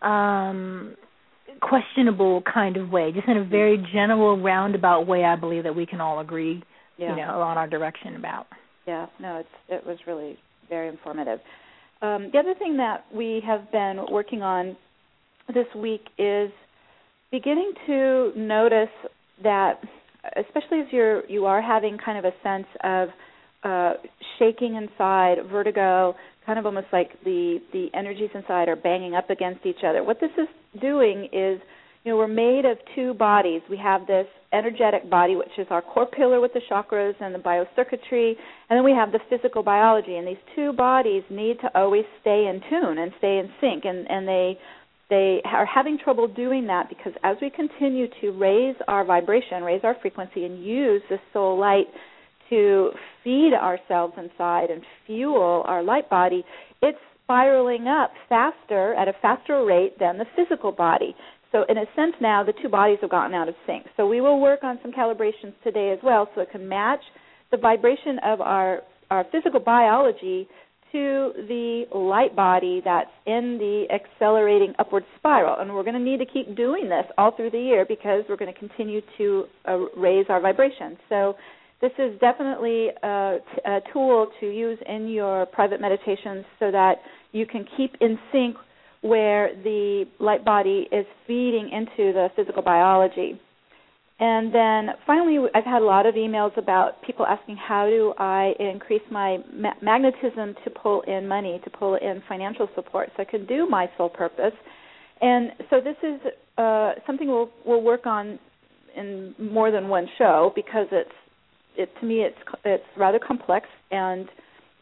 um 0.02 0.96
questionable 1.62 2.42
kind 2.52 2.78
of 2.78 2.90
way, 2.90 3.12
just 3.12 3.28
in 3.28 3.38
a 3.38 3.44
very 3.44 3.78
general, 3.92 4.42
roundabout 4.42 5.06
way. 5.06 5.26
I 5.26 5.36
believe 5.36 5.64
that 5.64 5.76
we 5.76 5.86
can 5.86 6.00
all 6.00 6.20
agree, 6.20 6.64
yeah. 6.98 7.10
you 7.10 7.16
know, 7.18 7.42
on 7.42 7.58
our 7.58 7.68
direction 7.68 8.16
about. 8.16 8.48
Yeah, 8.90 9.06
no, 9.20 9.36
it's 9.38 9.50
it 9.70 9.86
was 9.86 10.00
really 10.08 10.36
very 10.68 10.88
informative. 10.88 11.38
Um, 12.02 12.32
the 12.34 12.40
other 12.40 12.56
thing 12.58 12.78
that 12.78 13.06
we 13.14 13.40
have 13.46 13.72
been 13.72 14.04
working 14.10 14.42
on 14.42 14.76
this 15.54 15.68
week 15.78 16.02
is 16.18 16.50
beginning 17.30 17.74
to 17.86 18.32
notice 18.36 18.90
that, 19.44 19.74
especially 20.38 20.80
as 20.80 20.88
you're 20.90 21.24
you 21.28 21.46
are 21.46 21.62
having 21.62 22.00
kind 22.04 22.18
of 22.18 22.26
a 22.26 22.34
sense 22.42 22.66
of 22.84 23.10
uh, 23.64 23.94
shaking 24.40 24.74
inside, 24.74 25.36
vertigo, 25.52 26.16
kind 26.48 26.58
of 26.58 26.66
almost 26.66 26.88
like 26.92 27.12
the 27.24 27.60
the 27.72 27.90
energies 27.94 28.32
inside 28.34 28.70
are 28.70 28.76
banging 28.76 29.14
up 29.14 29.30
against 29.30 29.68
each 29.68 29.84
other. 29.86 30.04
What 30.04 30.20
this 30.20 30.32
is 30.36 30.48
doing 30.82 31.26
is 31.26 31.62
you 32.04 32.12
know, 32.12 32.18
we're 32.18 32.28
made 32.28 32.66
of 32.66 32.80
two 32.96 33.14
bodies. 33.14 33.62
We 33.70 33.78
have 33.78 34.08
this 34.08 34.26
energetic 34.52 35.10
body, 35.10 35.36
which 35.36 35.52
is 35.58 35.68
our 35.70 35.82
core 35.82 36.08
pillar 36.08 36.40
with 36.40 36.54
the 36.54 36.62
chakras 36.70 37.14
and 37.20 37.34
the 37.34 37.40
biocircuitry, 37.40 38.34
and 38.70 38.78
then 38.78 38.84
we 38.84 38.92
have 38.92 39.12
the 39.12 39.20
physical 39.30 39.64
biology. 39.64 40.16
And 40.16 40.28
these 40.28 40.38
two 40.56 40.74
bodies 40.74 41.24
need 41.30 41.60
to 41.62 41.70
always 41.76 42.06
stay 42.22 42.48
in 42.48 42.62
tune 42.70 42.98
and 42.98 43.12
stay 43.20 43.38
in 43.38 43.50
sync, 43.62 43.86
and 43.86 44.10
and 44.10 44.28
they 44.28 44.58
they 45.10 45.42
are 45.46 45.66
having 45.66 45.98
trouble 45.98 46.28
doing 46.28 46.68
that 46.68 46.88
because 46.88 47.14
as 47.24 47.36
we 47.42 47.50
continue 47.50 48.08
to 48.22 48.32
raise 48.32 48.76
our 48.88 49.04
vibration, 49.04 49.64
raise 49.64 49.82
our 49.84 49.96
frequency, 50.02 50.46
and 50.46 50.64
use 50.64 51.02
the 51.10 51.18
soul 51.34 51.58
light 51.60 51.88
to 52.50 52.92
feed 53.24 53.54
ourselves 53.54 54.14
inside 54.18 54.70
and 54.70 54.84
fuel 55.06 55.64
our 55.68 55.84
light 55.84 56.10
body, 56.10 56.44
it's 56.82 56.98
spiraling 57.24 57.88
up 57.88 58.12
faster 58.28 58.94
at 58.96 59.08
a 59.08 59.14
faster 59.22 59.64
rate 59.64 59.98
than 60.00 60.18
the 60.18 60.26
physical 60.36 60.72
body. 60.72 61.16
So 61.52 61.66
in 61.68 61.78
a 61.78 61.86
sense 61.96 62.14
now 62.22 62.44
the 62.44 62.54
two 62.62 62.70
bodies 62.70 63.00
have 63.02 63.10
gotten 63.10 63.34
out 63.34 63.50
of 63.50 63.56
sync. 63.66 63.86
So 63.98 64.08
we 64.08 64.22
will 64.22 64.40
work 64.40 64.64
on 64.64 64.80
some 64.82 64.92
calibrations 64.92 65.54
today 65.64 65.92
as 65.92 66.00
well 66.04 66.30
so 66.36 66.42
it 66.42 66.52
can 66.52 66.68
match 66.68 67.02
the 67.52 67.58
vibration 67.58 68.20
of 68.24 68.42
our 68.42 68.82
our 69.10 69.26
physical 69.32 69.60
biology 69.60 70.48
to 70.92 71.32
the 71.48 71.86
light 71.94 72.36
body 72.36 72.82
that's 72.84 73.10
in 73.26 73.58
the 73.60 73.86
accelerating 73.94 74.74
upward 74.80 75.04
spiral. 75.18 75.60
And 75.60 75.74
we're 75.74 75.84
going 75.84 75.96
to 75.96 76.00
need 76.00 76.18
to 76.18 76.26
keep 76.26 76.56
doing 76.56 76.90
this 76.90 77.06
all 77.18 77.36
through 77.36 77.52
the 77.52 77.60
year 77.60 77.86
because 77.88 78.24
we're 78.28 78.38
going 78.38 78.54
to 78.54 78.60
continue 78.60 79.02
to 79.18 79.46
uh, 79.68 79.78
raise 79.96 80.26
our 80.30 80.42
vibration. 80.42 80.98
So 81.08 81.36
this 81.82 81.92
is 82.00 82.20
definitely 82.20 82.88
a, 83.04 83.38
a 83.66 83.80
tool 83.94 84.28
to 84.40 84.48
use 84.48 84.80
in 84.88 85.08
your 85.08 85.46
private 85.48 85.80
meditations 85.80 86.46
so 86.60 86.72
that 86.72 86.96
you 87.32 87.46
can 87.46 87.66
keep 87.78 87.96
in 88.02 88.18
sync 88.32 88.56
where 89.02 89.52
the 89.64 90.06
light 90.20 90.44
body 90.44 90.88
is 90.92 91.06
feeding 91.26 91.70
into 91.72 92.14
the 92.14 92.30
physical 92.36 92.62
biology. 92.62 93.40
And 94.22 94.54
then 94.54 94.96
finally, 95.08 95.38
I've 95.56 95.64
had 95.64 95.82
a 95.82 95.86
lot 95.86 96.06
of 96.06 96.16
emails 96.16 96.58
about 96.58 97.02
people 97.04 97.26
asking 97.26 97.56
how 97.56 97.88
do 97.88 98.14
I 98.18 98.52
increase 98.60 99.02
my 99.10 99.38
ma- 99.54 99.76
magnetism 99.82 100.56
to 100.66 100.70
pull 100.70 101.02
in 101.02 101.26
money, 101.26 101.62
to 101.64 101.70
pull 101.70 101.96
in 101.96 102.22
financial 102.28 102.68
support, 102.76 103.10
so 103.16 103.24
I 103.24 103.26
can 103.26 103.46
do 103.46 103.66
my 103.66 103.90
soul 103.98 104.10
purpose. 104.10 104.52
And 105.22 105.52
so 105.70 105.80
this 105.80 105.96
is 106.04 106.20
uh, 106.58 106.94
something 107.08 107.30
we'll 107.30 107.50
we'll 107.66 107.82
work 107.82 108.06
on 108.06 108.40
in 108.96 109.34
more 109.40 109.72
than 109.72 109.88
one 109.88 110.08
show 110.18 110.52
because 110.54 110.88
it's 110.92 111.10
it 111.78 111.90
to 112.02 112.06
me 112.06 112.22
it's 112.22 112.38
it's 112.66 112.84
rather 112.98 113.20
complex 113.20 113.68
and 113.92 114.28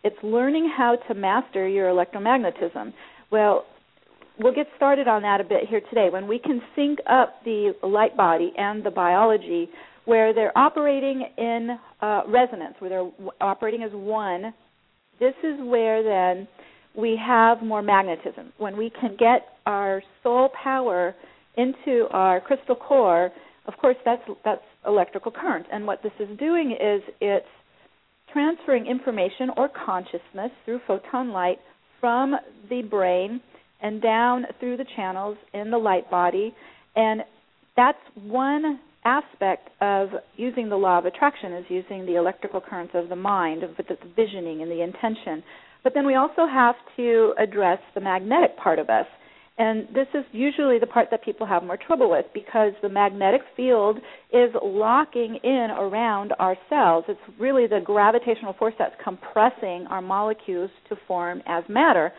it's 0.03 0.17
learning 0.23 0.71
how 0.75 0.95
to 1.07 1.13
master 1.13 1.67
your 1.67 1.89
electromagnetism. 1.89 2.93
Well, 3.31 3.65
we'll 4.39 4.53
get 4.53 4.67
started 4.75 5.07
on 5.07 5.21
that 5.23 5.41
a 5.41 5.43
bit 5.43 5.67
here 5.69 5.81
today. 5.89 6.09
When 6.11 6.27
we 6.27 6.39
can 6.39 6.61
sync 6.75 6.99
up 7.09 7.43
the 7.43 7.73
light 7.83 8.15
body 8.15 8.53
and 8.57 8.83
the 8.83 8.91
biology, 8.91 9.69
where 10.05 10.33
they're 10.33 10.57
operating 10.57 11.25
in 11.37 11.77
uh, 12.01 12.21
resonance, 12.27 12.75
where 12.79 12.89
they're 12.89 13.11
w- 13.11 13.31
operating 13.41 13.83
as 13.83 13.91
one, 13.93 14.53
this 15.19 15.33
is 15.43 15.55
where 15.59 16.03
then 16.03 16.47
we 16.95 17.19
have 17.23 17.61
more 17.61 17.81
magnetism. 17.81 18.53
When 18.57 18.77
we 18.77 18.89
can 18.89 19.15
get 19.17 19.47
our 19.65 20.01
soul 20.23 20.49
power 20.63 21.13
into 21.57 22.07
our 22.11 22.39
crystal 22.39 22.75
core, 22.75 23.31
of 23.65 23.73
course 23.81 23.97
that's 24.05 24.21
that's 24.45 24.61
electrical 24.85 25.31
current. 25.31 25.65
And 25.71 25.85
what 25.85 26.01
this 26.03 26.13
is 26.19 26.29
doing 26.39 26.71
is 26.71 27.01
it's 27.19 27.45
transferring 28.31 28.85
information 28.85 29.49
or 29.57 29.69
consciousness 29.69 30.51
through 30.63 30.79
photon 30.87 31.31
light 31.31 31.57
from 31.99 32.35
the 32.69 32.81
brain 32.83 33.41
and 33.81 34.01
down 34.01 34.45
through 34.59 34.77
the 34.77 34.85
channels 34.95 35.37
in 35.53 35.71
the 35.71 35.77
light 35.77 36.09
body. 36.09 36.53
And 36.95 37.21
that's 37.75 37.99
one 38.15 38.79
aspect 39.05 39.69
of 39.81 40.09
using 40.35 40.69
the 40.69 40.75
law 40.75 40.97
of 40.97 41.05
attraction 41.05 41.53
is 41.53 41.65
using 41.69 42.05
the 42.05 42.15
electrical 42.15 42.59
currents 42.59 42.93
of 42.95 43.09
the 43.09 43.15
mind, 43.15 43.63
of 43.63 43.71
the 43.77 43.83
visioning 44.15 44.61
and 44.61 44.71
the 44.71 44.81
intention. 44.81 45.43
But 45.83 45.93
then 45.93 46.05
we 46.05 46.15
also 46.15 46.47
have 46.51 46.75
to 46.97 47.33
address 47.39 47.79
the 47.95 48.01
magnetic 48.01 48.57
part 48.57 48.79
of 48.79 48.89
us. 48.89 49.05
And 49.59 49.87
this 49.93 50.07
is 50.13 50.23
usually 50.33 50.77
the 50.77 50.85
part 50.85 51.07
that 51.09 51.23
people 51.23 51.47
have 51.47 51.63
more 51.63 51.77
trouble 51.77 52.11
with 52.11 52.25
because 52.33 52.73
the 52.81 52.89
magnetic 52.89 53.41
field 53.55 53.97
is 54.31 54.51
locking 54.61 55.39
in 55.43 55.69
around 55.71 56.33
our 56.37 56.55
cells. 56.69 57.05
It's 57.07 57.19
really 57.39 57.65
the 57.65 57.79
gravitational 57.83 58.53
force 58.53 58.75
that's 58.77 58.93
compressing 59.03 59.87
our 59.89 60.01
molecules 60.01 60.69
to 60.89 60.95
form 61.07 61.41
as 61.47 61.63
matter. 61.69 62.11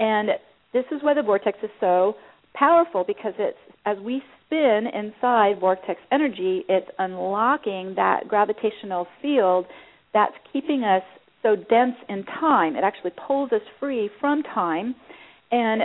And 0.00 0.30
this 0.72 0.84
is 0.92 1.02
why 1.02 1.14
the 1.14 1.22
vortex 1.22 1.58
is 1.62 1.70
so 1.80 2.14
powerful 2.54 3.04
because 3.06 3.34
it's 3.38 3.58
as 3.86 3.96
we 3.98 4.22
spin 4.46 4.86
inside 4.92 5.58
vortex 5.60 6.00
energy, 6.12 6.64
it's 6.68 6.88
unlocking 6.98 7.94
that 7.96 8.28
gravitational 8.28 9.06
field 9.22 9.66
that's 10.12 10.34
keeping 10.52 10.82
us 10.84 11.02
so 11.42 11.56
dense 11.56 11.96
in 12.08 12.24
time. 12.24 12.76
It 12.76 12.84
actually 12.84 13.12
pulls 13.26 13.52
us 13.52 13.62
free 13.78 14.10
from 14.20 14.42
time. 14.42 14.94
And 15.50 15.82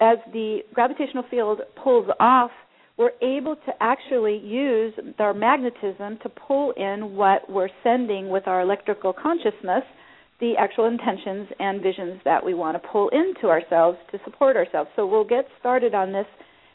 as 0.00 0.18
the 0.32 0.58
gravitational 0.74 1.24
field 1.30 1.60
pulls 1.82 2.08
off, 2.18 2.50
we're 2.98 3.12
able 3.22 3.56
to 3.56 3.72
actually 3.80 4.36
use 4.38 4.92
our 5.18 5.32
magnetism 5.32 6.18
to 6.22 6.28
pull 6.28 6.72
in 6.72 7.16
what 7.16 7.50
we're 7.50 7.70
sending 7.82 8.28
with 8.28 8.46
our 8.46 8.60
electrical 8.60 9.14
consciousness 9.14 9.84
the 10.40 10.54
actual 10.58 10.86
intentions 10.86 11.48
and 11.58 11.82
visions 11.82 12.20
that 12.24 12.44
we 12.44 12.54
want 12.54 12.80
to 12.80 12.88
pull 12.88 13.10
into 13.10 13.48
ourselves 13.48 13.98
to 14.10 14.18
support 14.24 14.56
ourselves. 14.56 14.90
So 14.96 15.06
we'll 15.06 15.24
get 15.24 15.46
started 15.58 15.94
on 15.94 16.12
this 16.12 16.26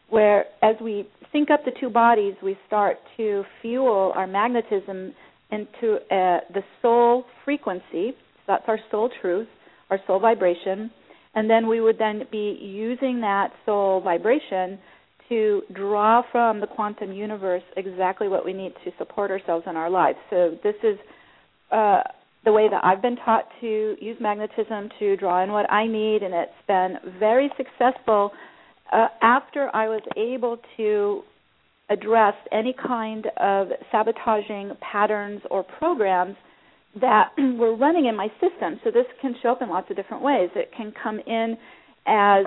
where 0.10 0.45
as 0.62 0.75
we 0.81 1.07
sync 1.31 1.50
up 1.50 1.65
the 1.65 1.72
two 1.79 1.89
bodies, 1.89 2.36
we 2.43 2.57
start 2.67 2.98
to 3.17 3.43
fuel 3.62 4.13
our 4.15 4.27
magnetism 4.27 5.13
into 5.51 5.95
uh, 5.95 6.39
the 6.53 6.62
soul 6.81 7.25
frequency. 7.43 8.12
So 8.12 8.43
that's 8.48 8.65
our 8.67 8.79
soul 8.91 9.10
truth, 9.22 9.48
our 9.89 10.00
soul 10.05 10.19
vibration. 10.19 10.91
And 11.34 11.50
then 11.50 11.67
we 11.67 11.81
would 11.81 11.98
then 11.98 12.24
be 12.31 12.57
using 12.62 13.19
that 13.22 13.50
soul 13.65 14.00
vibration 14.01 14.79
to 15.29 15.63
draw 15.74 16.22
from 16.31 16.60
the 16.60 16.67
quantum 16.67 17.12
universe 17.12 17.63
exactly 17.77 18.27
what 18.27 18.45
we 18.45 18.53
need 18.53 18.74
to 18.84 18.91
support 18.98 19.31
ourselves 19.31 19.65
in 19.67 19.75
our 19.75 19.89
lives. 19.89 20.17
So 20.29 20.55
this 20.63 20.75
is 20.84 20.98
uh, 21.72 22.01
the 22.45 22.51
way 22.51 22.69
that 22.69 22.83
I've 22.85 23.01
been 23.01 23.17
taught 23.17 23.45
to 23.61 23.95
use 23.99 24.17
magnetism 24.21 24.89
to 24.99 25.17
draw 25.17 25.43
in 25.43 25.51
what 25.51 25.69
I 25.71 25.87
need, 25.87 26.21
and 26.23 26.33
it's 26.33 26.51
been 26.67 26.97
very 27.19 27.51
successful. 27.57 28.31
Uh, 28.93 29.07
after 29.21 29.75
I 29.75 29.87
was 29.87 30.01
able 30.15 30.57
to 30.77 31.23
address 31.89 32.35
any 32.51 32.73
kind 32.73 33.27
of 33.37 33.67
sabotaging 33.91 34.71
patterns 34.79 35.41
or 35.51 35.63
programs 35.63 36.35
that 37.01 37.31
were 37.37 37.75
running 37.75 38.05
in 38.05 38.15
my 38.15 38.27
system. 38.39 38.79
So 38.83 38.91
this 38.91 39.05
can 39.21 39.35
show 39.41 39.49
up 39.49 39.61
in 39.61 39.69
lots 39.69 39.89
of 39.89 39.95
different 39.95 40.23
ways. 40.23 40.49
It 40.55 40.71
can 40.75 40.93
come 41.01 41.19
in 41.25 41.57
as 42.07 42.45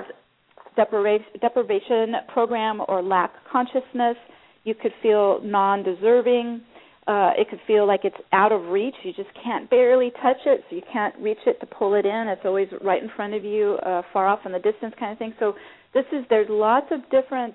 deprivation, 0.76 1.26
deprivation 1.40 2.14
program 2.32 2.80
or 2.88 3.02
lack 3.02 3.32
consciousness. 3.50 4.16
You 4.64 4.74
could 4.74 4.92
feel 5.02 5.40
non-deserving 5.42 6.62
uh, 7.08 7.30
it 7.38 7.48
could 7.48 7.60
feel 7.66 7.86
like 7.86 8.00
it's 8.04 8.16
out 8.32 8.52
of 8.52 8.66
reach. 8.66 8.94
You 9.02 9.14
just 9.14 9.30
can't 9.42 9.68
barely 9.70 10.10
touch 10.22 10.36
it, 10.44 10.62
so 10.68 10.76
you 10.76 10.82
can't 10.92 11.14
reach 11.18 11.38
it 11.46 11.58
to 11.60 11.66
pull 11.66 11.94
it 11.94 12.04
in. 12.04 12.28
It's 12.28 12.42
always 12.44 12.68
right 12.84 13.02
in 13.02 13.08
front 13.16 13.32
of 13.32 13.44
you, 13.44 13.78
uh, 13.84 14.02
far 14.12 14.28
off 14.28 14.40
in 14.44 14.52
the 14.52 14.58
distance, 14.58 14.94
kind 15.00 15.12
of 15.12 15.18
thing. 15.18 15.32
So 15.40 15.54
this 15.94 16.04
is 16.12 16.26
there's 16.28 16.48
lots 16.50 16.86
of 16.90 17.00
different 17.10 17.54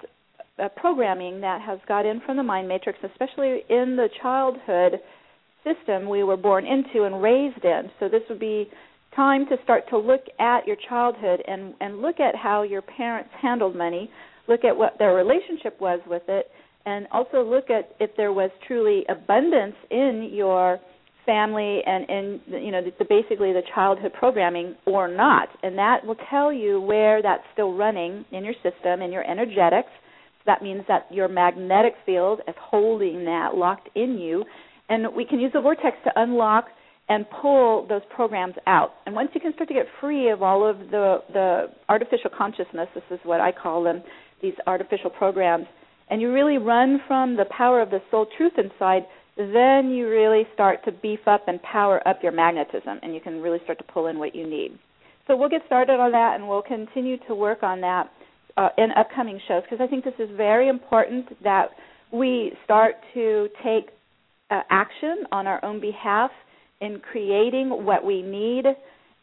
uh, 0.57 0.69
programming 0.75 1.39
that 1.41 1.61
has 1.61 1.77
got 1.87 2.03
in 2.03 2.19
from 2.25 2.37
the 2.37 2.43
mind 2.43 2.67
matrix, 2.67 2.97
especially 3.03 3.61
in 3.69 3.95
the 3.95 4.07
childhood 4.23 4.99
system 5.63 6.09
we 6.09 6.23
were 6.23 6.37
born 6.37 6.65
into 6.65 7.05
and 7.05 7.21
raised 7.21 7.63
in. 7.63 7.91
So 7.99 8.09
this 8.09 8.23
would 8.29 8.39
be 8.39 8.67
time 9.15 9.45
to 9.49 9.57
start 9.63 9.83
to 9.91 9.99
look 9.99 10.21
at 10.39 10.65
your 10.65 10.77
childhood 10.89 11.43
and 11.47 11.75
and 11.79 12.01
look 12.01 12.19
at 12.19 12.35
how 12.35 12.63
your 12.63 12.81
parents 12.81 13.29
handled 13.39 13.75
money, 13.75 14.09
look 14.47 14.65
at 14.65 14.75
what 14.75 14.97
their 14.97 15.13
relationship 15.13 15.79
was 15.79 15.99
with 16.07 16.23
it 16.27 16.47
and 16.85 17.07
also 17.11 17.43
look 17.43 17.69
at 17.69 17.95
if 17.99 18.11
there 18.17 18.33
was 18.33 18.49
truly 18.67 19.03
abundance 19.09 19.75
in 19.89 20.29
your 20.33 20.79
family 21.25 21.81
and 21.85 22.09
in 22.09 22.41
you 22.61 22.71
know 22.71 22.81
the, 22.83 22.91
the 22.99 23.05
basically 23.05 23.53
the 23.53 23.61
childhood 23.73 24.11
programming 24.13 24.75
or 24.85 25.07
not. 25.07 25.49
And 25.63 25.77
that 25.77 26.05
will 26.05 26.17
tell 26.29 26.51
you 26.51 26.81
where 26.81 27.21
that's 27.21 27.43
still 27.53 27.73
running 27.73 28.25
in 28.31 28.43
your 28.43 28.55
system 28.55 29.01
in 29.01 29.11
your 29.11 29.29
energetics. 29.29 29.89
So 30.39 30.43
that 30.47 30.61
means 30.61 30.83
that 30.87 31.07
your 31.09 31.27
magnetic 31.27 31.93
field 32.05 32.41
is 32.47 32.55
holding 32.59 33.25
that 33.25 33.55
locked 33.55 33.89
in 33.95 34.17
you. 34.17 34.43
And 34.89 35.15
we 35.15 35.25
can 35.25 35.39
use 35.39 35.53
the 35.53 35.61
vortex 35.61 35.95
to 36.03 36.11
unlock 36.17 36.65
and 37.09 37.25
pull 37.41 37.85
those 37.87 38.01
programs 38.13 38.55
out. 38.67 38.91
And 39.05 39.15
once 39.15 39.29
you 39.33 39.41
can 39.41 39.53
start 39.53 39.67
to 39.69 39.73
get 39.73 39.85
free 39.99 40.29
of 40.29 40.41
all 40.41 40.67
of 40.67 40.77
the 40.91 41.19
the 41.31 41.65
artificial 41.87 42.29
consciousness 42.35 42.87
this 42.93 43.03
is 43.11 43.19
what 43.23 43.39
i 43.41 43.51
call 43.51 43.83
them 43.83 44.01
these 44.41 44.53
artificial 44.67 45.09
programs 45.09 45.65
and 46.13 46.21
you 46.21 46.31
really 46.31 46.59
run 46.59 47.01
from 47.07 47.35
the 47.35 47.45
power 47.45 47.81
of 47.81 47.89
the 47.89 47.97
soul 48.11 48.27
truth 48.37 48.53
inside, 48.55 49.01
then 49.35 49.89
you 49.89 50.07
really 50.07 50.43
start 50.53 50.85
to 50.85 50.91
beef 50.91 51.21
up 51.25 51.47
and 51.47 51.59
power 51.63 52.07
up 52.07 52.19
your 52.21 52.31
magnetism, 52.31 52.99
and 53.01 53.15
you 53.15 53.19
can 53.19 53.41
really 53.41 53.57
start 53.63 53.79
to 53.79 53.83
pull 53.85 54.05
in 54.05 54.19
what 54.19 54.35
you 54.35 54.47
need. 54.47 54.77
So 55.25 55.35
we'll 55.35 55.49
get 55.49 55.63
started 55.65 55.99
on 55.99 56.11
that, 56.11 56.35
and 56.35 56.47
we'll 56.47 56.61
continue 56.61 57.17
to 57.27 57.33
work 57.33 57.63
on 57.63 57.81
that 57.81 58.11
uh, 58.57 58.69
in 58.77 58.89
upcoming 58.95 59.39
shows 59.47 59.63
because 59.63 59.79
I 59.81 59.87
think 59.87 60.03
this 60.03 60.13
is 60.19 60.29
very 60.37 60.69
important 60.69 61.25
that 61.41 61.69
we 62.11 62.51
start 62.63 62.93
to 63.15 63.47
take 63.63 63.89
uh, 64.51 64.61
action 64.69 65.23
on 65.31 65.47
our 65.47 65.65
own 65.65 65.81
behalf 65.81 66.29
in 66.79 66.99
creating 66.99 67.69
what 67.69 68.05
we 68.05 68.21
need 68.21 68.65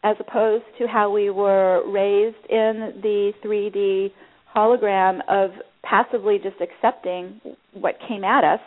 as 0.03 0.17
opposed 0.19 0.65
to 0.77 0.87
how 0.87 1.09
we 1.09 1.29
were 1.29 1.89
raised 1.89 2.45
in 2.49 2.99
the 3.01 3.31
3D 3.45 4.11
hologram 4.53 5.19
of 5.29 5.51
passively 5.83 6.37
just 6.41 6.57
accepting 6.61 7.41
what 7.73 7.95
came 8.07 8.23
at 8.23 8.43
us. 8.43 8.59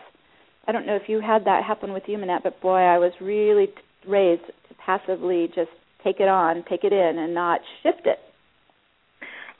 I 0.66 0.72
don't 0.72 0.86
know 0.86 0.96
if 0.96 1.08
you 1.08 1.20
had 1.20 1.44
that 1.44 1.64
happen 1.64 1.92
with 1.92 2.04
you, 2.06 2.18
Minette, 2.18 2.42
but 2.42 2.60
boy, 2.60 2.78
I 2.78 2.98
was 2.98 3.12
really 3.20 3.68
raised 4.08 4.46
to 4.46 4.74
passively 4.84 5.48
just 5.54 5.70
take 6.02 6.20
it 6.20 6.28
on, 6.28 6.64
take 6.68 6.84
it 6.84 6.92
in, 6.92 7.18
and 7.18 7.34
not 7.34 7.60
shift 7.82 8.06
it. 8.06 8.18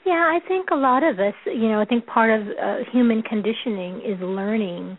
Yeah, 0.05 0.13
I 0.13 0.39
think 0.47 0.69
a 0.71 0.75
lot 0.75 1.03
of 1.03 1.19
us, 1.19 1.33
you 1.45 1.67
know, 1.67 1.81
I 1.81 1.85
think 1.85 2.05
part 2.05 2.29
of 2.29 2.47
uh, 2.47 2.75
human 2.91 3.23
conditioning 3.23 4.01
is 4.05 4.19
learning 4.21 4.97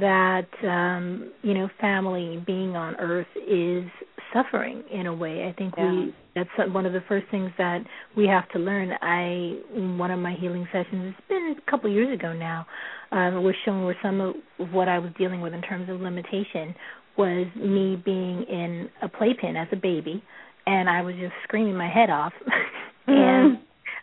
that 0.00 0.48
um, 0.64 1.32
you 1.42 1.54
know, 1.54 1.68
family 1.80 2.42
being 2.46 2.76
on 2.76 2.94
earth 2.96 3.26
is 3.36 3.84
suffering 4.32 4.82
in 4.92 5.06
a 5.06 5.14
way. 5.14 5.48
I 5.48 5.52
think 5.56 5.74
yeah. 5.76 5.90
we 5.90 6.14
that's 6.34 6.72
one 6.72 6.86
of 6.86 6.92
the 6.92 7.02
first 7.08 7.26
things 7.30 7.50
that 7.58 7.80
we 8.16 8.26
have 8.26 8.48
to 8.50 8.58
learn. 8.58 8.92
I 9.00 9.58
one 9.96 10.10
of 10.10 10.18
my 10.18 10.34
healing 10.38 10.66
sessions, 10.72 11.14
it's 11.16 11.28
been 11.28 11.56
a 11.56 11.70
couple 11.70 11.90
of 11.90 11.96
years 11.96 12.12
ago 12.12 12.32
now, 12.32 12.66
um, 13.12 13.42
was 13.42 13.54
showing 13.64 13.84
where 13.84 13.96
some 14.02 14.20
of 14.20 14.34
what 14.72 14.88
I 14.88 14.98
was 14.98 15.10
dealing 15.18 15.40
with 15.40 15.54
in 15.54 15.62
terms 15.62 15.88
of 15.88 16.00
limitation 16.00 16.74
was 17.16 17.46
me 17.56 18.00
being 18.04 18.44
in 18.44 18.88
a 19.02 19.08
playpen 19.08 19.56
as 19.56 19.66
a 19.72 19.76
baby 19.76 20.22
and 20.68 20.88
I 20.90 21.00
was 21.00 21.14
just 21.14 21.32
screaming 21.44 21.76
my 21.76 21.88
head 21.88 22.10
off. 22.10 22.32
and 23.06 23.58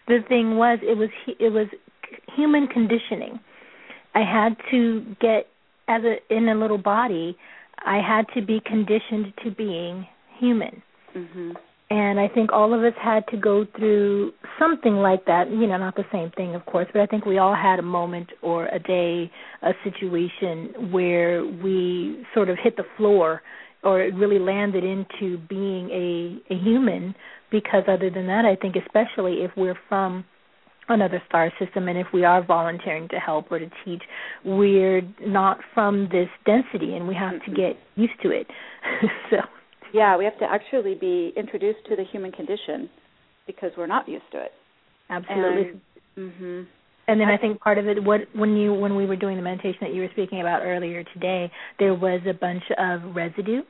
the 0.08 0.20
thing 0.28 0.58
was, 0.58 0.80
it 0.82 0.98
was 0.98 1.10
it 1.40 1.50
was 1.50 1.68
human 2.36 2.68
conditioning. 2.68 3.40
I 4.16 4.22
had 4.22 4.56
to 4.72 5.16
get 5.22 5.48
as 5.88 6.02
a 6.04 6.18
in 6.36 6.50
a 6.50 6.56
little 6.56 6.78
body. 6.78 7.38
I 7.86 7.98
had 7.98 8.26
to 8.34 8.46
be 8.46 8.62
conditioned 8.66 9.34
to 9.44 9.52
being 9.52 10.08
human. 10.40 10.82
Mm-hmm. 11.16 11.52
And 11.92 12.20
I 12.20 12.28
think 12.28 12.52
all 12.52 12.74
of 12.74 12.84
us 12.84 12.98
had 13.00 13.28
to 13.28 13.38
go 13.38 13.66
through 13.78 14.32
something 14.58 14.96
like 14.96 15.26
that. 15.26 15.52
You 15.52 15.68
know, 15.68 15.78
not 15.78 15.96
the 15.96 16.06
same 16.12 16.32
thing, 16.32 16.56
of 16.56 16.66
course, 16.66 16.88
but 16.92 17.02
I 17.02 17.06
think 17.06 17.26
we 17.26 17.38
all 17.38 17.54
had 17.54 17.78
a 17.78 17.84
moment 17.84 18.30
or 18.42 18.66
a 18.68 18.80
day, 18.80 19.32
a 19.62 19.72
situation 19.84 20.92
where 20.92 21.46
we 21.46 22.26
sort 22.34 22.50
of 22.50 22.58
hit 22.62 22.76
the 22.76 22.86
floor 22.98 23.42
or 23.84 24.02
it 24.02 24.16
really 24.16 24.40
landed 24.40 24.84
into 24.84 25.38
being 25.48 25.90
a 25.92 26.54
a 26.54 26.58
human 26.58 27.16
because 27.52 27.84
other 27.88 28.10
than 28.10 28.28
that 28.28 28.44
I 28.44 28.56
think 28.56 28.76
especially 28.76 29.44
if 29.44 29.52
we're 29.56 29.78
from 29.88 30.26
another 30.90 31.22
star 31.28 31.52
system 31.60 31.88
and 31.88 31.98
if 31.98 32.08
we 32.14 32.24
are 32.24 32.44
volunteering 32.44 33.08
to 33.10 33.18
help 33.18 33.52
or 33.52 33.60
to 33.60 33.70
teach 33.84 34.04
we're 34.44 35.02
not 35.22 35.58
from 35.74 36.08
this 36.12 36.30
density 36.46 36.96
and 36.96 37.08
we 37.08 37.16
have 37.16 37.44
to 37.44 37.52
get 37.52 37.76
used 37.96 38.20
to 38.22 38.30
it. 38.30 38.48
So. 39.30 39.38
Yeah 39.94 40.18
we 40.18 40.26
have 40.26 40.38
to 40.40 40.46
actually 40.46 40.96
be 40.96 41.34
introduced 41.36 41.80
to 41.90 41.96
the 41.96 42.04
human 42.12 42.32
condition 42.32 42.90
because 43.48 43.72
we're 43.78 43.88
not 43.88 44.08
used 44.08 44.26
to 44.32 44.40
it. 44.40 44.52
Absolutely. 45.10 45.80
And, 46.18 46.32
mhm 46.32 46.68
and 47.08 47.20
then 47.20 47.30
I 47.30 47.38
think 47.38 47.60
part 47.62 47.78
of 47.78 47.88
it, 47.88 48.04
what 48.04 48.22
when 48.34 48.56
you 48.56 48.74
when 48.74 48.96
we 48.96 49.06
were 49.06 49.16
doing 49.16 49.38
the 49.38 49.44
meditation 49.44 49.80
that 49.82 49.94
you 49.94 50.02
were 50.02 50.10
speaking 50.12 50.42
about 50.42 50.62
earlier 50.64 51.04
today, 51.14 51.52
there 51.78 51.94
was 51.94 52.22
a 52.28 52.34
bunch 52.34 52.64
of 52.78 53.16
residue 53.16 53.62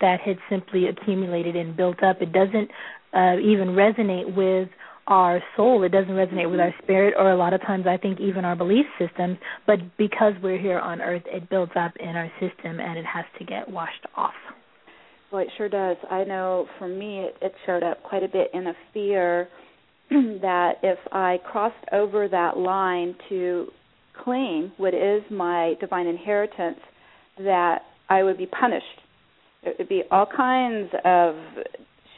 that 0.00 0.20
had 0.20 0.38
simply 0.48 0.86
accumulated 0.86 1.56
and 1.56 1.76
built 1.76 2.02
up. 2.02 2.22
It 2.22 2.32
doesn't 2.32 2.70
uh, 3.12 3.36
even 3.40 3.68
resonate 3.68 4.34
with 4.34 4.68
our 5.08 5.42
soul. 5.56 5.82
It 5.82 5.90
doesn't 5.90 6.12
resonate 6.12 6.50
with 6.50 6.60
our 6.60 6.68
mm-hmm. 6.68 6.84
spirit, 6.84 7.14
or 7.18 7.32
a 7.32 7.36
lot 7.36 7.52
of 7.52 7.60
times 7.62 7.86
I 7.88 7.96
think 7.96 8.20
even 8.20 8.44
our 8.44 8.54
belief 8.54 8.86
systems. 8.98 9.38
But 9.66 9.78
because 9.96 10.34
we're 10.42 10.60
here 10.60 10.78
on 10.78 11.00
Earth, 11.00 11.24
it 11.26 11.50
builds 11.50 11.72
up 11.74 11.92
in 11.98 12.08
our 12.10 12.30
system 12.38 12.78
and 12.78 12.98
it 12.98 13.04
has 13.04 13.24
to 13.38 13.44
get 13.44 13.68
washed 13.68 14.06
off. 14.16 14.34
Well, 15.32 15.42
it 15.42 15.48
sure 15.56 15.68
does. 15.68 15.96
I 16.10 16.24
know 16.24 16.66
for 16.78 16.88
me, 16.88 17.20
it, 17.20 17.36
it 17.42 17.52
showed 17.66 17.82
up 17.82 18.02
quite 18.02 18.22
a 18.22 18.28
bit 18.28 18.50
in 18.54 18.68
a 18.68 18.74
fear 18.94 19.48
that 20.10 20.74
if 20.82 20.98
I 21.12 21.38
crossed 21.44 21.74
over 21.92 22.28
that 22.28 22.56
line 22.56 23.14
to 23.28 23.66
claim 24.24 24.72
what 24.76 24.94
is 24.94 25.22
my 25.30 25.74
divine 25.80 26.06
inheritance, 26.06 26.78
that 27.38 27.82
I 28.08 28.22
would 28.22 28.38
be 28.38 28.46
punished 28.46 28.84
it 29.62 29.76
would 29.78 29.88
be 29.88 30.02
all 30.10 30.26
kinds 30.26 30.90
of 31.04 31.34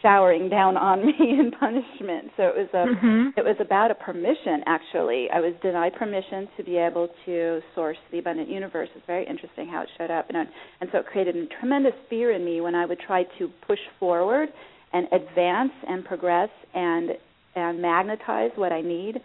showering 0.03 0.49
down 0.49 0.77
on 0.77 1.05
me 1.07 1.15
in 1.19 1.51
punishment. 1.59 2.31
So 2.37 2.45
it 2.45 2.57
was 2.57 2.69
a 2.73 2.87
mm-hmm. 2.89 3.39
it 3.39 3.45
was 3.45 3.57
about 3.61 3.91
a 3.91 3.95
permission 3.95 4.63
actually. 4.67 5.29
I 5.33 5.41
was 5.41 5.55
denied 5.63 5.95
permission 5.95 6.49
to 6.57 6.65
be 6.65 6.77
able 6.77 7.09
to 7.27 7.61
source 7.75 7.99
the 8.11 8.19
abundant 8.19 8.49
universe. 8.49 8.89
It's 8.95 9.07
very 9.07 9.27
interesting 9.27 9.69
how 9.69 9.83
it 9.83 9.89
showed 9.99 10.11
up 10.11 10.29
and 10.29 10.49
and 10.81 10.91
so 10.93 10.99
it 10.99 11.07
created 11.07 11.37
a 11.37 11.47
tremendous 11.61 11.95
fear 12.09 12.33
in 12.33 12.45
me 12.45 12.61
when 12.61 12.75
I 12.75 12.87
would 12.87 13.01
try 13.01 13.25
to 13.39 13.51
push 13.67 13.81
forward 13.99 14.49
and 14.93 15.07
advance 15.13 15.73
and 15.87 16.05
progress 16.05 16.51
and 16.75 17.11
and 17.55 17.83
magnetize 17.83 18.51
what 18.57 18.73
I 18.73 18.81
need. 18.81 19.21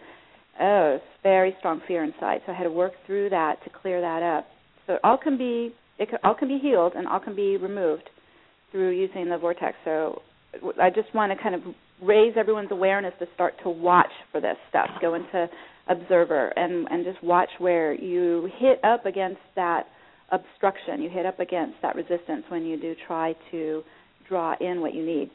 Oh, 0.60 0.98
very 1.22 1.54
strong 1.58 1.82
fear 1.86 2.02
inside. 2.02 2.40
So 2.46 2.52
I 2.52 2.54
had 2.54 2.64
to 2.64 2.70
work 2.70 2.92
through 3.06 3.30
that 3.30 3.62
to 3.64 3.70
clear 3.70 4.00
that 4.00 4.22
up. 4.22 4.46
So 4.86 4.94
it 4.94 5.00
all 5.04 5.18
can 5.18 5.36
be 5.36 5.74
it 5.98 6.10
can, 6.10 6.18
all 6.24 6.34
can 6.34 6.48
be 6.48 6.58
healed 6.58 6.92
and 6.94 7.06
all 7.06 7.20
can 7.20 7.34
be 7.34 7.56
removed 7.56 8.08
through 8.70 8.90
using 8.90 9.28
the 9.28 9.38
vortex. 9.38 9.76
So 9.84 10.22
I 10.80 10.90
just 10.90 11.14
want 11.14 11.32
to 11.36 11.42
kind 11.42 11.54
of 11.54 11.62
raise 12.02 12.34
everyone's 12.36 12.70
awareness 12.70 13.14
to 13.20 13.26
start 13.34 13.54
to 13.62 13.70
watch 13.70 14.10
for 14.32 14.40
this 14.40 14.56
stuff. 14.68 14.88
Go 15.00 15.14
into 15.14 15.48
observer 15.88 16.48
and 16.56 16.88
and 16.90 17.04
just 17.04 17.22
watch 17.22 17.48
where 17.58 17.94
you 17.94 18.50
hit 18.58 18.84
up 18.84 19.06
against 19.06 19.40
that 19.54 19.86
obstruction. 20.30 21.02
You 21.02 21.10
hit 21.10 21.26
up 21.26 21.40
against 21.40 21.76
that 21.82 21.94
resistance 21.94 22.44
when 22.48 22.64
you 22.64 22.80
do 22.80 22.94
try 23.06 23.34
to 23.50 23.82
draw 24.28 24.54
in 24.60 24.80
what 24.80 24.94
you 24.94 25.04
need. 25.04 25.30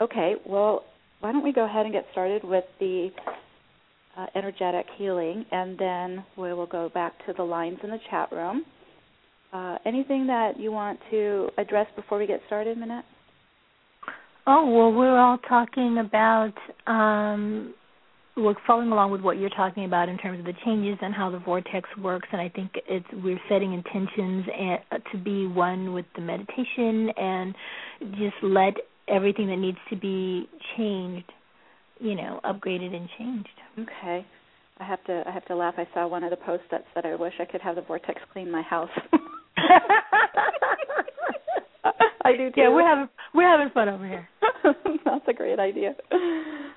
Okay, 0.00 0.34
well, 0.46 0.84
why 1.20 1.32
don't 1.32 1.44
we 1.44 1.52
go 1.52 1.64
ahead 1.64 1.84
and 1.84 1.92
get 1.92 2.06
started 2.12 2.42
with 2.42 2.64
the 2.80 3.10
uh, 4.16 4.26
energetic 4.34 4.86
healing, 4.96 5.44
and 5.52 5.78
then 5.78 6.24
we 6.36 6.52
will 6.52 6.66
go 6.66 6.88
back 6.92 7.12
to 7.26 7.32
the 7.36 7.42
lines 7.42 7.78
in 7.82 7.90
the 7.90 7.98
chat 8.10 8.30
room. 8.32 8.64
Uh, 9.52 9.76
anything 9.84 10.26
that 10.26 10.58
you 10.58 10.72
want 10.72 10.98
to 11.10 11.48
address 11.58 11.86
before 11.96 12.18
we 12.18 12.26
get 12.26 12.40
started, 12.46 12.78
Minette? 12.78 13.04
Oh 14.46 14.66
well, 14.70 14.92
we're 14.92 15.18
all 15.18 15.38
talking 15.38 15.98
about 15.98 16.54
um, 16.86 17.74
we're 18.36 18.54
following 18.66 18.90
along 18.90 19.10
with 19.10 19.20
what 19.20 19.38
you're 19.38 19.50
talking 19.50 19.84
about 19.84 20.08
in 20.08 20.16
terms 20.18 20.38
of 20.38 20.46
the 20.46 20.54
changes 20.64 20.98
and 21.02 21.14
how 21.14 21.30
the 21.30 21.38
vortex 21.38 21.88
works, 22.00 22.28
and 22.32 22.40
I 22.40 22.48
think 22.48 22.70
it's 22.88 23.06
we're 23.12 23.40
setting 23.48 23.74
intentions 23.74 24.46
and, 24.56 24.78
uh, 24.92 24.98
to 25.12 25.18
be 25.18 25.46
one 25.46 25.92
with 25.92 26.06
the 26.14 26.22
meditation 26.22 27.10
and 27.16 27.54
just 28.12 28.36
let 28.42 28.74
everything 29.08 29.48
that 29.48 29.56
needs 29.56 29.78
to 29.90 29.96
be 29.96 30.48
changed, 30.76 31.30
you 31.98 32.14
know, 32.14 32.40
upgraded 32.44 32.94
and 32.94 33.08
changed. 33.18 33.48
Okay. 33.78 34.26
I 34.78 34.84
have 34.84 35.04
to 35.04 35.22
I 35.26 35.30
have 35.30 35.44
to 35.46 35.56
laugh. 35.56 35.74
I 35.76 35.86
saw 35.92 36.06
one 36.06 36.24
of 36.24 36.30
the 36.30 36.36
posts 36.36 36.66
that 36.70 36.84
said 36.94 37.04
I 37.04 37.14
wish 37.16 37.34
I 37.38 37.44
could 37.44 37.60
have 37.60 37.76
the 37.76 37.82
vortex 37.82 38.20
clean 38.32 38.50
my 38.50 38.62
house. 38.62 38.88
I 42.34 42.36
do 42.36 42.50
too. 42.50 42.60
Yeah, 42.60 42.68
we're 42.70 42.86
having 42.86 43.08
we're 43.34 43.48
having 43.48 43.70
fun 43.72 43.88
over 43.88 44.06
here. 44.06 44.28
That's 45.04 45.24
a 45.28 45.32
great 45.32 45.58
idea. 45.58 45.94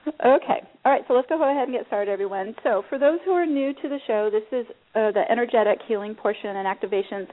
Okay. 0.05 0.59
All 0.85 0.91
right, 0.91 1.01
so 1.07 1.13
let's 1.13 1.27
go 1.29 1.41
ahead 1.49 1.67
and 1.67 1.77
get 1.77 1.87
started 1.87 2.11
everyone. 2.11 2.55
So, 2.63 2.83
for 2.89 2.99
those 2.99 3.19
who 3.25 3.31
are 3.31 3.45
new 3.45 3.73
to 3.73 3.89
the 3.89 3.99
show, 4.05 4.29
this 4.31 4.43
is 4.51 4.65
uh, 4.95 5.11
the 5.11 5.23
energetic 5.29 5.79
healing 5.87 6.13
portion 6.15 6.57
and 6.57 6.67
activations. 6.67 7.27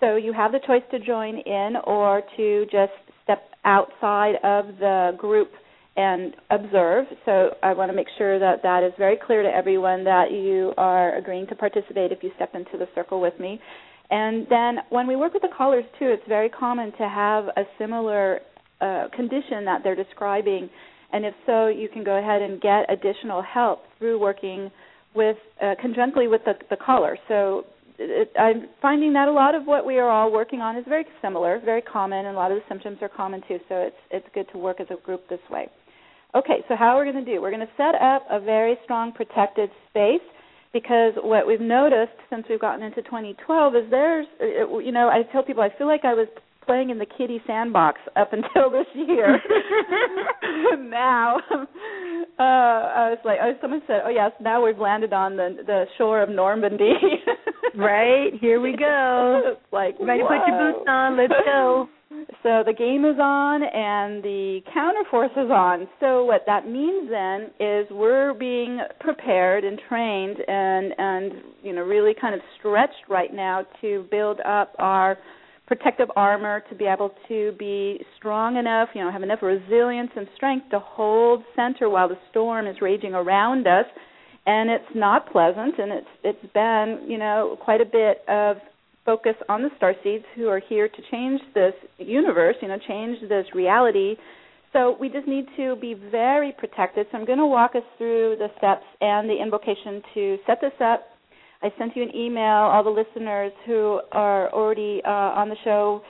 So, 0.00 0.16
you 0.16 0.32
have 0.32 0.52
the 0.52 0.60
choice 0.66 0.82
to 0.90 0.98
join 0.98 1.38
in 1.38 1.74
or 1.84 2.22
to 2.36 2.64
just 2.72 2.92
step 3.22 3.42
outside 3.64 4.34
of 4.42 4.78
the 4.78 5.12
group 5.16 5.50
and 5.96 6.34
observe. 6.50 7.06
So 7.24 7.50
I 7.60 7.72
want 7.72 7.90
to 7.90 7.96
make 7.96 8.06
sure 8.16 8.38
that 8.38 8.62
that 8.62 8.84
is 8.84 8.92
very 8.98 9.18
clear 9.26 9.42
to 9.42 9.48
everyone 9.48 10.04
that 10.04 10.30
you 10.30 10.72
are 10.78 11.16
agreeing 11.16 11.48
to 11.48 11.56
participate 11.56 12.12
if 12.12 12.22
you 12.22 12.30
step 12.36 12.54
into 12.54 12.78
the 12.78 12.86
circle 12.94 13.20
with 13.20 13.38
me. 13.40 13.60
And 14.10 14.46
then 14.48 14.78
when 14.90 15.06
we 15.06 15.16
work 15.16 15.34
with 15.34 15.42
the 15.42 15.54
callers 15.56 15.84
too, 15.98 16.06
it's 16.06 16.22
very 16.28 16.48
common 16.48 16.92
to 16.92 17.08
have 17.08 17.44
a 17.56 17.64
similar 17.78 18.40
uh, 18.80 19.08
condition 19.14 19.64
that 19.66 19.80
they're 19.84 19.96
describing. 19.96 20.70
And 21.12 21.24
if 21.24 21.34
so, 21.46 21.68
you 21.68 21.88
can 21.88 22.04
go 22.04 22.18
ahead 22.18 22.42
and 22.42 22.60
get 22.60 22.90
additional 22.90 23.42
help 23.42 23.80
through 23.98 24.18
working 24.20 24.70
with 25.14 25.36
uh, 25.60 25.74
conjunctly 25.84 26.30
with 26.30 26.42
the, 26.44 26.54
the 26.70 26.76
caller. 26.76 27.18
So 27.28 27.64
it, 27.98 28.30
I'm 28.38 28.68
finding 28.80 29.12
that 29.14 29.28
a 29.28 29.32
lot 29.32 29.54
of 29.54 29.64
what 29.64 29.84
we 29.84 29.98
are 29.98 30.08
all 30.08 30.30
working 30.32 30.60
on 30.60 30.76
is 30.76 30.84
very 30.88 31.04
similar, 31.20 31.60
very 31.64 31.82
common, 31.82 32.26
and 32.26 32.36
a 32.36 32.38
lot 32.38 32.52
of 32.52 32.58
the 32.58 32.64
symptoms 32.68 32.98
are 33.02 33.08
common 33.08 33.42
too. 33.48 33.58
So 33.68 33.76
it's 33.76 33.96
it's 34.10 34.26
good 34.34 34.46
to 34.52 34.58
work 34.58 34.80
as 34.80 34.86
a 34.90 35.02
group 35.02 35.28
this 35.28 35.40
way. 35.50 35.68
Okay, 36.34 36.62
so 36.68 36.76
how 36.76 36.96
are 36.96 37.04
we 37.04 37.10
going 37.10 37.24
to 37.24 37.30
do? 37.30 37.40
We're 37.40 37.50
going 37.50 37.66
to 37.66 37.72
set 37.76 37.94
up 38.00 38.26
a 38.30 38.38
very 38.38 38.76
strong 38.84 39.12
protected 39.12 39.70
space 39.88 40.20
because 40.72 41.14
what 41.22 41.46
we've 41.46 41.60
noticed 41.60 42.12
since 42.30 42.44
we've 42.48 42.60
gotten 42.60 42.82
into 42.82 43.02
2012 43.02 43.74
is 43.76 43.82
there's, 43.90 44.26
you 44.40 44.92
know, 44.92 45.08
I 45.08 45.22
tell 45.32 45.42
people 45.42 45.62
I 45.62 45.70
feel 45.76 45.86
like 45.86 46.04
I 46.04 46.14
was 46.14 46.28
playing 46.66 46.90
in 46.90 46.98
the 46.98 47.06
kiddie 47.06 47.42
sandbox 47.46 47.98
up 48.16 48.32
until 48.32 48.70
this 48.72 48.86
year. 48.94 49.40
now 50.78 51.38
Uh, 52.38 52.86
I 52.94 53.10
was 53.10 53.18
like, 53.24 53.38
oh, 53.42 53.52
someone 53.60 53.82
said, 53.88 54.02
oh 54.04 54.10
yes, 54.10 54.30
now 54.40 54.64
we've 54.64 54.78
landed 54.78 55.12
on 55.12 55.36
the 55.36 55.56
the 55.66 55.86
shore 55.96 56.22
of 56.22 56.28
Normandy. 56.28 56.92
right 57.74 58.30
here 58.40 58.60
we 58.60 58.76
go. 58.76 59.42
it's 59.44 59.60
like, 59.72 59.96
ready 60.00 60.22
whoa. 60.22 60.28
put 60.28 60.46
your 60.46 60.72
boots 60.72 60.86
on. 60.88 61.16
Let's 61.16 61.32
go. 61.44 61.88
So 62.42 62.62
the 62.64 62.72
game 62.72 63.04
is 63.04 63.18
on 63.20 63.62
and 63.62 64.22
the 64.22 64.60
counterforce 64.74 65.32
is 65.32 65.50
on. 65.50 65.86
So 66.00 66.24
what 66.24 66.42
that 66.46 66.66
means 66.66 67.10
then 67.10 67.50
is 67.60 67.86
we're 67.90 68.32
being 68.32 68.80
prepared 68.98 69.64
and 69.64 69.78
trained 69.88 70.38
and 70.48 70.94
and 70.96 71.32
you 71.62 71.74
know 71.74 71.82
really 71.82 72.14
kind 72.18 72.34
of 72.34 72.40
stretched 72.58 73.08
right 73.10 73.32
now 73.32 73.66
to 73.82 74.06
build 74.10 74.40
up 74.40 74.74
our 74.78 75.18
protective 75.66 76.08
armor 76.16 76.62
to 76.70 76.74
be 76.74 76.86
able 76.86 77.12
to 77.28 77.52
be 77.58 78.00
strong 78.16 78.56
enough, 78.56 78.88
you 78.94 79.04
know, 79.04 79.12
have 79.12 79.22
enough 79.22 79.42
resilience 79.42 80.10
and 80.16 80.26
strength 80.34 80.70
to 80.70 80.78
hold 80.78 81.42
center 81.54 81.90
while 81.90 82.08
the 82.08 82.16
storm 82.30 82.66
is 82.66 82.76
raging 82.80 83.12
around 83.12 83.66
us. 83.66 83.84
And 84.46 84.70
it's 84.70 84.94
not 84.94 85.30
pleasant 85.30 85.78
and 85.78 85.92
it's 85.92 86.06
it's 86.24 86.52
been, 86.54 87.06
you 87.06 87.18
know, 87.18 87.58
quite 87.60 87.82
a 87.82 87.84
bit 87.84 88.22
of 88.28 88.56
focus 89.08 89.36
on 89.48 89.62
the 89.62 89.70
star 89.76 89.94
seeds 90.04 90.24
who 90.36 90.48
are 90.48 90.60
here 90.68 90.88
to 90.88 91.00
change 91.10 91.40
this 91.54 91.72
universe, 91.96 92.56
you 92.60 92.68
know, 92.68 92.78
change 92.86 93.16
this 93.28 93.46
reality. 93.54 94.16
So 94.74 94.96
we 95.00 95.08
just 95.08 95.26
need 95.26 95.46
to 95.56 95.76
be 95.76 95.94
very 95.94 96.52
protected. 96.52 97.06
So 97.10 97.16
I'm 97.16 97.24
going 97.24 97.38
to 97.38 97.46
walk 97.46 97.72
us 97.74 97.86
through 97.96 98.36
the 98.38 98.48
steps 98.58 98.84
and 99.00 99.28
the 99.28 99.40
invocation 99.40 100.02
to 100.14 100.36
set 100.46 100.58
this 100.60 100.76
up 100.80 101.06
I 101.60 101.70
sent 101.76 101.96
you 101.96 102.02
an 102.02 102.14
email. 102.14 102.70
All 102.70 102.84
the 102.84 102.90
listeners 102.90 103.52
who 103.66 104.00
are 104.12 104.52
already 104.52 105.02
uh, 105.04 105.10
on 105.10 105.48
the 105.48 105.56
show 105.64 106.02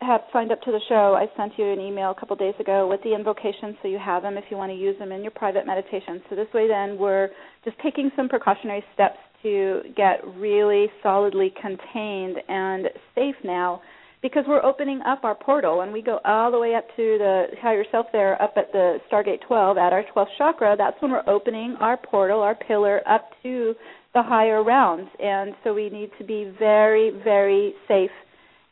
have 0.00 0.22
signed 0.32 0.52
up 0.52 0.62
to 0.62 0.72
the 0.72 0.80
show. 0.88 1.14
I 1.14 1.26
sent 1.36 1.52
you 1.58 1.70
an 1.70 1.80
email 1.80 2.10
a 2.10 2.14
couple 2.14 2.36
days 2.36 2.54
ago 2.58 2.88
with 2.88 3.02
the 3.02 3.14
invocations, 3.14 3.76
so 3.82 3.88
you 3.88 3.98
have 3.98 4.22
them 4.22 4.36
if 4.38 4.44
you 4.50 4.56
want 4.56 4.72
to 4.72 4.76
use 4.76 4.98
them 4.98 5.12
in 5.12 5.22
your 5.22 5.32
private 5.32 5.66
meditation. 5.66 6.22
So 6.28 6.36
this 6.36 6.48
way, 6.54 6.68
then 6.68 6.98
we're 6.98 7.28
just 7.64 7.76
taking 7.82 8.10
some 8.16 8.28
precautionary 8.28 8.84
steps 8.94 9.18
to 9.46 9.82
get 9.96 10.20
really 10.36 10.86
solidly 11.02 11.52
contained 11.60 12.36
and 12.48 12.86
safe 13.14 13.36
now 13.44 13.80
because 14.22 14.44
we're 14.48 14.64
opening 14.64 15.00
up 15.06 15.22
our 15.22 15.34
portal 15.34 15.82
and 15.82 15.92
we 15.92 16.02
go 16.02 16.18
all 16.24 16.50
the 16.50 16.58
way 16.58 16.74
up 16.74 16.86
to 16.96 17.16
the 17.18 17.46
higher 17.60 17.84
self 17.92 18.06
there 18.12 18.40
up 18.42 18.54
at 18.56 18.72
the 18.72 18.98
stargate 19.10 19.40
12 19.46 19.78
at 19.78 19.92
our 19.92 20.04
12th 20.14 20.26
chakra 20.36 20.74
that's 20.76 21.00
when 21.00 21.10
we're 21.12 21.28
opening 21.28 21.76
our 21.80 21.96
portal 21.96 22.40
our 22.40 22.54
pillar 22.54 23.02
up 23.06 23.30
to 23.42 23.74
the 24.16 24.22
higher 24.22 24.64
realms. 24.64 25.08
And 25.22 25.54
so 25.62 25.74
we 25.74 25.90
need 25.90 26.10
to 26.18 26.24
be 26.24 26.50
very, 26.58 27.10
very 27.22 27.74
safe 27.86 28.10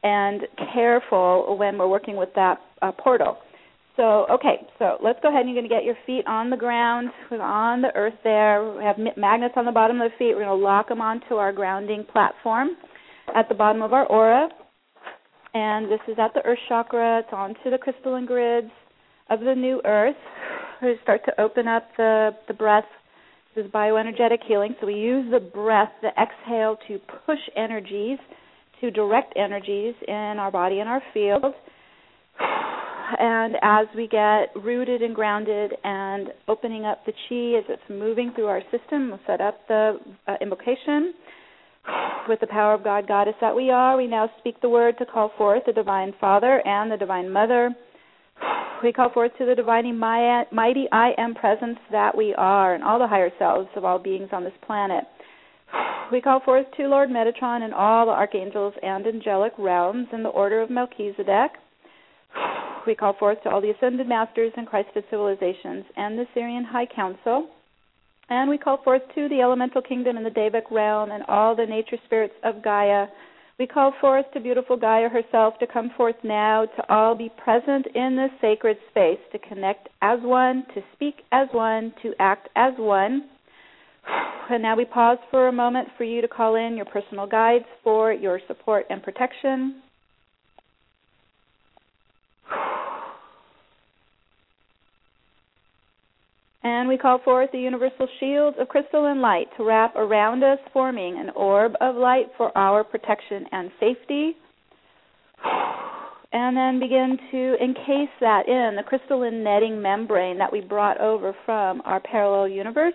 and 0.02 0.40
careful 0.72 1.56
when 1.58 1.76
we're 1.76 1.88
working 1.88 2.16
with 2.16 2.30
that 2.34 2.58
uh, 2.80 2.92
portal. 2.92 3.36
So, 3.96 4.26
okay, 4.30 4.66
so 4.78 4.98
let's 5.02 5.20
go 5.22 5.28
ahead 5.28 5.42
and 5.42 5.50
you're 5.50 5.60
going 5.60 5.68
to 5.68 5.74
get 5.74 5.84
your 5.84 5.96
feet 6.04 6.26
on 6.26 6.50
the 6.50 6.56
ground, 6.56 7.10
on 7.30 7.80
the 7.80 7.94
earth 7.94 8.14
there. 8.24 8.74
We 8.76 8.82
have 8.82 8.96
magnets 9.16 9.54
on 9.56 9.64
the 9.64 9.72
bottom 9.72 10.00
of 10.00 10.10
the 10.10 10.16
feet. 10.18 10.34
We're 10.34 10.44
going 10.44 10.58
to 10.58 10.64
lock 10.64 10.88
them 10.88 11.00
onto 11.00 11.34
our 11.34 11.52
grounding 11.52 12.04
platform 12.10 12.70
at 13.36 13.48
the 13.48 13.54
bottom 13.54 13.82
of 13.82 13.92
our 13.92 14.06
aura. 14.06 14.48
And 15.54 15.86
this 15.86 16.00
is 16.08 16.16
at 16.18 16.34
the 16.34 16.44
earth 16.44 16.58
chakra. 16.68 17.20
It's 17.20 17.28
onto 17.32 17.70
the 17.70 17.78
crystalline 17.78 18.26
grids 18.26 18.70
of 19.30 19.40
the 19.40 19.54
new 19.54 19.80
earth. 19.84 20.16
We 20.82 20.96
start 21.04 21.20
to 21.26 21.40
open 21.40 21.68
up 21.68 21.84
the, 21.96 22.30
the 22.48 22.54
breath 22.54 22.84
this 23.54 23.66
is 23.66 23.70
bioenergetic 23.70 24.38
healing. 24.46 24.74
So 24.80 24.86
we 24.86 24.94
use 24.94 25.30
the 25.30 25.38
breath, 25.38 25.90
the 26.02 26.08
exhale, 26.20 26.76
to 26.88 26.98
push 27.24 27.38
energies, 27.56 28.18
to 28.80 28.90
direct 28.90 29.32
energies 29.36 29.94
in 30.08 30.36
our 30.38 30.50
body 30.50 30.80
and 30.80 30.88
our 30.88 31.02
field. 31.12 31.44
And 33.18 33.56
as 33.62 33.86
we 33.96 34.08
get 34.08 34.50
rooted 34.56 35.02
and 35.02 35.14
grounded 35.14 35.72
and 35.84 36.28
opening 36.48 36.84
up 36.84 37.04
the 37.04 37.12
chi 37.12 37.58
as 37.58 37.64
it's 37.68 37.82
moving 37.90 38.32
through 38.34 38.46
our 38.46 38.62
system, 38.70 39.10
we'll 39.10 39.20
set 39.26 39.40
up 39.40 39.66
the 39.68 39.98
uh, 40.26 40.34
invocation. 40.40 41.14
With 42.28 42.40
the 42.40 42.46
power 42.46 42.72
of 42.74 42.82
God, 42.82 43.06
Goddess 43.06 43.34
that 43.40 43.54
we 43.54 43.70
are, 43.70 43.96
we 43.96 44.06
now 44.06 44.30
speak 44.38 44.60
the 44.62 44.68
word 44.68 44.96
to 44.98 45.06
call 45.06 45.32
forth 45.36 45.64
the 45.66 45.72
Divine 45.72 46.14
Father 46.20 46.66
and 46.66 46.90
the 46.90 46.96
Divine 46.96 47.30
Mother 47.30 47.70
we 48.82 48.92
call 48.92 49.10
forth 49.10 49.32
to 49.38 49.46
the 49.46 49.54
divine 49.54 49.98
mighty 49.98 50.86
I 50.92 51.12
am 51.18 51.34
presence 51.34 51.78
that 51.90 52.16
we 52.16 52.34
are, 52.34 52.74
and 52.74 52.82
all 52.82 52.98
the 52.98 53.06
higher 53.06 53.30
selves 53.38 53.68
of 53.76 53.84
all 53.84 53.98
beings 53.98 54.28
on 54.32 54.44
this 54.44 54.52
planet. 54.66 55.04
We 56.12 56.20
call 56.20 56.40
forth 56.40 56.66
to 56.76 56.86
Lord 56.86 57.08
Metatron 57.08 57.62
and 57.62 57.72
all 57.72 58.04
the 58.04 58.12
archangels 58.12 58.74
and 58.82 59.06
angelic 59.06 59.52
realms 59.58 60.06
in 60.12 60.22
the 60.22 60.28
order 60.28 60.60
of 60.60 60.68
Melchizedek. 60.68 61.52
We 62.86 62.94
call 62.94 63.14
forth 63.18 63.42
to 63.42 63.50
all 63.50 63.60
the 63.60 63.70
ascended 63.70 64.08
masters 64.08 64.52
and 64.56 64.66
Christed 64.66 65.04
civilizations 65.10 65.84
and 65.96 66.18
the 66.18 66.26
Sirian 66.36 66.64
High 66.64 66.86
Council. 66.86 67.48
And 68.28 68.48
we 68.48 68.58
call 68.58 68.82
forth 68.82 69.02
to 69.14 69.28
the 69.28 69.40
elemental 69.40 69.82
kingdom 69.82 70.16
and 70.16 70.24
the 70.24 70.30
Devic 70.30 70.70
realm 70.70 71.10
and 71.10 71.22
all 71.28 71.54
the 71.54 71.66
nature 71.66 71.98
spirits 72.06 72.34
of 72.42 72.62
Gaia 72.62 73.06
we 73.56 73.68
call 73.68 73.92
forth 74.00 74.26
to 74.32 74.40
beautiful 74.40 74.76
Gaia 74.76 75.08
herself 75.08 75.54
to 75.60 75.66
come 75.68 75.90
forth 75.96 76.16
now, 76.24 76.64
to 76.64 76.92
all 76.92 77.14
be 77.14 77.30
present 77.42 77.86
in 77.94 78.16
this 78.16 78.32
sacred 78.40 78.76
space, 78.90 79.20
to 79.30 79.38
connect 79.38 79.88
as 80.02 80.18
one, 80.22 80.64
to 80.74 80.82
speak 80.92 81.22
as 81.30 81.46
one, 81.52 81.94
to 82.02 82.14
act 82.18 82.48
as 82.56 82.72
one. 82.76 83.28
And 84.50 84.60
now 84.60 84.76
we 84.76 84.84
pause 84.84 85.18
for 85.30 85.46
a 85.46 85.52
moment 85.52 85.88
for 85.96 86.02
you 86.02 86.20
to 86.20 86.28
call 86.28 86.56
in 86.56 86.76
your 86.76 86.84
personal 86.84 87.28
guides 87.28 87.64
for 87.84 88.12
your 88.12 88.40
support 88.48 88.86
and 88.90 89.02
protection. 89.02 89.83
And 96.64 96.88
we 96.88 96.96
call 96.96 97.18
forth 97.22 97.50
the 97.52 97.58
universal 97.58 98.08
shield 98.18 98.54
of 98.58 98.68
crystalline 98.68 99.20
light 99.20 99.48
to 99.58 99.64
wrap 99.64 99.94
around 99.96 100.42
us, 100.42 100.58
forming 100.72 101.18
an 101.18 101.30
orb 101.36 101.74
of 101.80 101.94
light 101.94 102.26
for 102.38 102.56
our 102.56 102.82
protection 102.82 103.44
and 103.52 103.70
safety. 103.78 104.32
And 106.32 106.56
then 106.56 106.80
begin 106.80 107.18
to 107.30 107.54
encase 107.62 108.08
that 108.20 108.48
in 108.48 108.76
the 108.76 108.82
crystalline 108.82 109.44
netting 109.44 109.80
membrane 109.80 110.38
that 110.38 110.50
we 110.50 110.62
brought 110.62 110.98
over 111.00 111.34
from 111.44 111.82
our 111.84 112.00
parallel 112.00 112.48
universe. 112.48 112.94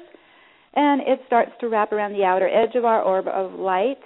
And 0.73 1.01
it 1.01 1.21
starts 1.27 1.51
to 1.61 1.69
wrap 1.69 1.91
around 1.91 2.13
the 2.13 2.23
outer 2.23 2.49
edge 2.49 2.75
of 2.75 2.85
our 2.85 3.01
orb 3.03 3.27
of 3.27 3.53
light, 3.53 3.99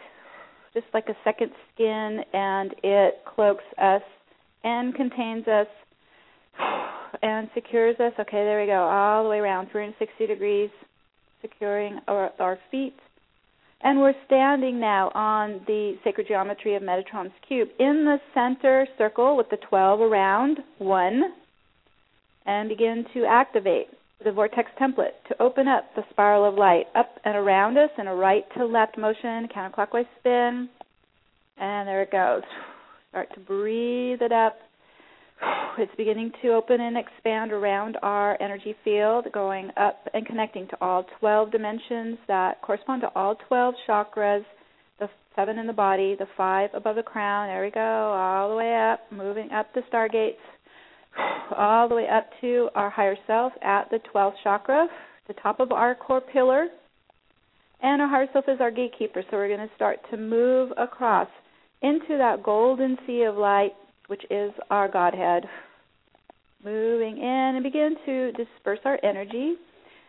just 0.74 0.88
like 0.94 1.08
a 1.08 1.16
second 1.24 1.52
skin, 1.74 2.22
and 2.34 2.76
it 2.84 3.24
cloaks 3.34 3.64
us 3.82 4.02
and 4.63 4.95
contains 4.95 5.47
us 5.47 5.67
and 7.21 7.49
secures 7.54 7.99
us. 7.99 8.13
Okay, 8.19 8.43
there 8.43 8.60
we 8.62 8.67
go, 8.67 8.84
all 8.84 9.23
the 9.23 9.30
way 9.30 9.39
around 9.39 9.69
360 9.71 10.28
degrees, 10.28 10.69
securing 11.41 11.99
our, 12.08 12.32
our 12.39 12.58
feet. 12.71 12.95
And 13.82 13.99
we're 13.99 14.13
standing 14.26 14.80
now 14.80 15.12
on 15.13 15.62
the 15.67 15.95
sacred 16.04 16.28
geometry 16.28 16.76
of 16.76 16.84
Metatron's 16.84 17.34
cube 17.45 17.67
in 17.80 18.06
the 18.06 18.17
center 18.34 18.88
circle 18.97 19.36
with 19.36 19.49
the 19.49 19.58
12 19.69 19.99
around, 19.99 20.60
one, 20.78 21.34
and 22.45 22.69
begin 22.69 23.06
to 23.13 23.26
activate 23.26 23.88
the 24.23 24.32
vortex 24.32 24.71
template 24.80 25.12
to 25.28 25.41
open 25.41 25.67
up 25.67 25.93
the 25.95 26.04
spiral 26.12 26.47
of 26.47 26.56
light 26.56 26.86
up 26.95 27.19
and 27.26 27.36
around 27.36 27.78
us 27.78 27.89
in 27.97 28.08
a 28.08 28.15
right 28.15 28.45
to 28.58 28.65
left 28.65 28.97
motion, 28.97 29.49
counterclockwise 29.54 30.08
spin. 30.19 30.69
And 31.58 31.88
there 31.88 32.04
it 32.04 32.12
goes. 32.12 32.43
Start 33.13 33.32
to 33.36 33.39
breathe 33.41 34.23
it 34.23 34.32
up 34.32 34.58
it's 35.78 35.91
beginning 35.97 36.32
to 36.41 36.49
open 36.49 36.82
and 36.82 36.97
expand 36.97 37.52
around 37.52 37.95
our 38.02 38.41
energy 38.41 38.76
field, 38.84 39.28
going 39.32 39.69
up 39.78 40.08
and 40.15 40.26
connecting 40.26 40.67
to 40.69 40.78
all 40.82 41.06
12 41.19 41.52
dimensions 41.52 42.17
that 42.28 42.60
correspond 42.63 43.02
to 43.02 43.12
all 43.15 43.36
12 43.47 43.76
chakras, 43.88 44.43
the 44.99 45.08
seven 45.36 45.60
in 45.60 45.67
the 45.67 45.73
body, 45.73 46.15
the 46.17 46.26
five 46.36 46.71
above 46.73 46.95
the 46.95 47.04
crown. 47.04 47.49
There 47.49 47.63
we 47.63 47.69
go, 47.69 47.80
all 47.80 48.49
the 48.49 48.56
way 48.56 48.76
up, 48.76 49.02
moving 49.12 49.52
up 49.52 49.71
the 49.76 49.82
stargates, 49.93 50.41
all 51.56 51.88
the 51.88 51.95
way 51.95 52.08
up 52.08 52.30
to 52.41 52.69
our 52.73 52.89
higher 52.89 53.17
self 53.28 53.54
at 53.62 53.91
the 53.91 53.99
12th 54.12 54.34
chakra, 54.43 54.88
the 55.28 55.36
top 55.36 55.60
of 55.60 55.71
our 55.71 55.93
core 55.93 56.21
pillar. 56.21 56.67
And 57.82 58.02
our 58.02 58.08
higher 58.08 58.28
self 58.34 58.45
is 58.47 58.60
our 58.60 58.71
gatekeeper, 58.71 59.23
so 59.30 59.38
we're 59.38 59.56
going 59.56 59.67
to 59.67 59.76
start 59.76 59.99
to 60.10 60.17
move 60.17 60.71
across 60.78 61.28
into 61.84 62.17
that 62.17 62.41
golden 62.43 62.98
sea 63.06 63.24
of 63.24 63.36
light 63.36 63.74
which 64.08 64.24
is 64.30 64.52
our 64.69 64.88
Godhead. 64.88 65.46
Moving 66.63 67.17
in 67.17 67.24
and 67.56 67.63
begin 67.63 67.96
to 68.06 68.32
disperse 68.34 68.80
our 68.86 69.00
energy, 69.04 69.56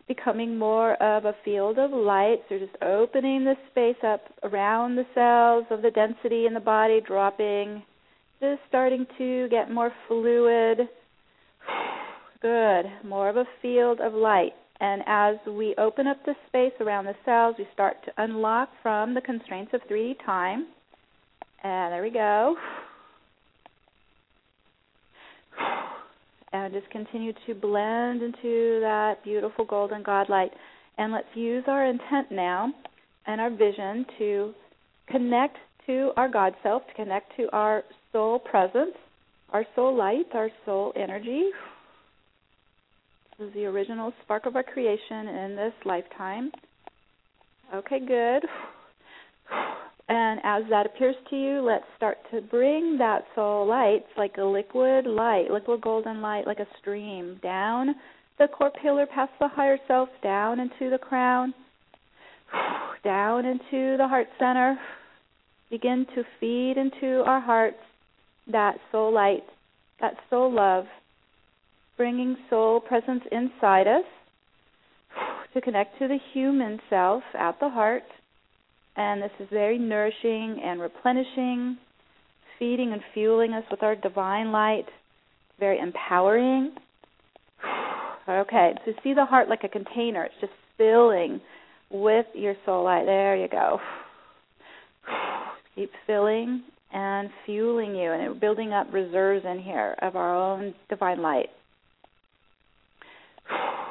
becoming 0.06 0.58
more 0.58 0.94
of 1.02 1.24
a 1.24 1.34
field 1.44 1.78
of 1.78 1.90
light. 1.90 2.42
So 2.48 2.58
just 2.58 2.76
opening 2.82 3.44
the 3.44 3.54
space 3.70 4.02
up 4.06 4.22
around 4.42 4.96
the 4.96 5.06
cells 5.14 5.64
of 5.70 5.82
the 5.82 5.90
density 5.90 6.46
in 6.46 6.54
the 6.54 6.60
body, 6.60 7.00
dropping, 7.00 7.82
just 8.40 8.60
starting 8.68 9.06
to 9.18 9.48
get 9.48 9.70
more 9.70 9.92
fluid. 10.06 10.80
Good. 12.42 12.84
More 13.04 13.30
of 13.30 13.36
a 13.36 13.46
field 13.62 14.00
of 14.00 14.12
light. 14.12 14.52
And 14.80 15.02
as 15.06 15.36
we 15.46 15.74
open 15.78 16.06
up 16.06 16.18
the 16.26 16.34
space 16.48 16.74
around 16.80 17.06
the 17.06 17.14
cells, 17.24 17.54
we 17.58 17.66
start 17.72 17.96
to 18.04 18.12
unlock 18.18 18.68
from 18.82 19.14
the 19.14 19.20
constraints 19.22 19.72
of 19.72 19.80
3D 19.90 20.16
time. 20.26 20.66
And 21.64 21.92
there 21.92 22.02
we 22.02 22.10
go 22.10 22.56
and 26.54 26.72
just 26.72 26.88
continue 26.90 27.32
to 27.46 27.54
blend 27.54 28.22
into 28.22 28.78
that 28.80 29.16
beautiful 29.24 29.64
golden 29.64 30.04
God 30.04 30.28
light. 30.28 30.52
And 30.98 31.12
let's 31.12 31.26
use 31.34 31.64
our 31.66 31.84
intent 31.84 32.30
now 32.30 32.72
and 33.26 33.40
our 33.40 33.50
vision 33.50 34.06
to 34.18 34.54
connect 35.08 35.56
to 35.86 36.12
our 36.16 36.28
God 36.28 36.54
self, 36.62 36.86
to 36.86 36.94
connect 36.94 37.36
to 37.38 37.48
our 37.52 37.82
soul 38.12 38.38
presence, 38.38 38.94
our 39.50 39.66
soul 39.74 39.96
light, 39.96 40.26
our 40.32 40.48
soul 40.64 40.92
energy. 40.94 41.50
This 43.38 43.48
is 43.48 43.54
the 43.54 43.64
original 43.64 44.12
spark 44.22 44.46
of 44.46 44.54
our 44.54 44.62
creation 44.62 45.26
in 45.26 45.56
this 45.56 45.72
lifetime. 45.84 46.52
Okay, 47.74 47.98
good. 47.98 48.44
And 50.08 50.40
as 50.44 50.64
that 50.68 50.86
appears 50.86 51.16
to 51.30 51.36
you, 51.36 51.62
let's 51.62 51.84
start 51.96 52.18
to 52.30 52.42
bring 52.42 52.98
that 52.98 53.24
soul 53.34 53.66
light 53.66 54.04
like 54.18 54.36
a 54.36 54.44
liquid 54.44 55.06
light, 55.06 55.50
liquid 55.50 55.80
golden 55.80 56.20
light, 56.20 56.46
like 56.46 56.58
a 56.58 56.66
stream, 56.78 57.40
down 57.42 57.94
the 58.38 58.48
core 58.48 58.72
pillar, 58.82 59.06
past 59.06 59.32
the 59.38 59.48
higher 59.48 59.78
self, 59.86 60.08
down 60.22 60.60
into 60.60 60.90
the 60.90 60.98
crown, 60.98 61.54
down 63.04 63.46
into 63.46 63.96
the 63.96 64.06
heart 64.06 64.26
center. 64.38 64.76
Begin 65.70 66.06
to 66.14 66.22
feed 66.38 66.74
into 66.76 67.22
our 67.24 67.40
hearts 67.40 67.78
that 68.50 68.76
soul 68.92 69.12
light, 69.12 69.44
that 70.00 70.14
soul 70.28 70.52
love, 70.52 70.84
bringing 71.96 72.36
soul 72.50 72.80
presence 72.80 73.22
inside 73.32 73.86
us 73.86 74.04
to 75.54 75.60
connect 75.62 75.98
to 75.98 76.08
the 76.08 76.18
human 76.34 76.78
self 76.90 77.22
at 77.38 77.58
the 77.60 77.70
heart 77.70 78.02
and 78.96 79.22
this 79.22 79.30
is 79.40 79.48
very 79.50 79.78
nourishing 79.78 80.60
and 80.64 80.80
replenishing, 80.80 81.76
feeding 82.58 82.92
and 82.92 83.02
fueling 83.12 83.52
us 83.52 83.64
with 83.70 83.82
our 83.82 83.96
divine 83.96 84.52
light. 84.52 84.86
Very 85.58 85.78
empowering. 85.78 86.72
Okay, 88.26 88.72
so 88.86 88.92
see 89.02 89.12
the 89.12 89.26
heart 89.26 89.50
like 89.50 89.64
a 89.64 89.68
container. 89.68 90.24
It's 90.24 90.34
just 90.40 90.54
filling 90.78 91.42
with 91.90 92.24
your 92.32 92.54
soul 92.64 92.84
light. 92.84 93.04
There 93.04 93.36
you 93.36 93.48
go. 93.48 93.78
Keep 95.74 95.90
filling 96.06 96.62
and 96.90 97.28
fueling 97.44 97.94
you, 97.94 98.10
and 98.12 98.40
building 98.40 98.72
up 98.72 98.86
reserves 98.94 99.44
in 99.44 99.58
here 99.58 99.94
of 100.00 100.16
our 100.16 100.34
own 100.34 100.74
divine 100.88 101.20
light. 101.20 101.50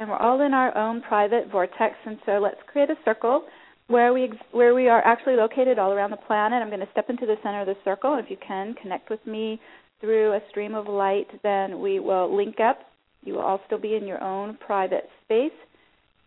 And 0.00 0.08
we're 0.08 0.16
all 0.16 0.40
in 0.42 0.54
our 0.54 0.76
own 0.78 1.00
private 1.00 1.50
vortex, 1.50 1.96
and 2.06 2.18
so 2.24 2.32
let's 2.32 2.60
create 2.70 2.88
a 2.88 2.94
circle 3.04 3.42
where 3.88 4.12
we 4.12 4.30
where 4.52 4.74
we 4.74 4.88
are 4.88 5.04
actually 5.04 5.36
located 5.36 5.78
all 5.78 5.92
around 5.92 6.10
the 6.10 6.16
planet. 6.16 6.62
I'm 6.62 6.68
going 6.68 6.80
to 6.80 6.88
step 6.92 7.10
into 7.10 7.26
the 7.26 7.36
center 7.42 7.62
of 7.62 7.66
the 7.66 7.76
circle. 7.84 8.18
If 8.22 8.30
you 8.30 8.36
can 8.46 8.74
connect 8.74 9.10
with 9.10 9.26
me 9.26 9.60
through 10.00 10.34
a 10.34 10.40
stream 10.50 10.74
of 10.74 10.86
light, 10.86 11.26
then 11.42 11.80
we 11.80 11.98
will 11.98 12.34
link 12.34 12.60
up. 12.60 12.80
You 13.24 13.34
will 13.34 13.42
all 13.42 13.60
still 13.66 13.78
be 13.78 13.96
in 13.96 14.06
your 14.06 14.22
own 14.22 14.56
private 14.64 15.08
space. 15.24 15.52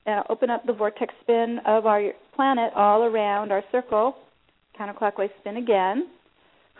And 0.06 0.15
I'll 0.15 0.26
open 0.30 0.50
up 0.50 0.65
the 0.65 0.74
vortex 0.74 1.13
spin 1.21 1.60
of 1.65 1.86
our 1.86 2.12
planet 2.36 2.74
all 2.76 3.04
around 3.04 3.52
our 3.52 3.63
circle. 3.71 4.15
Counterclockwise 4.80 5.30
spin 5.39 5.58
again. 5.58 6.10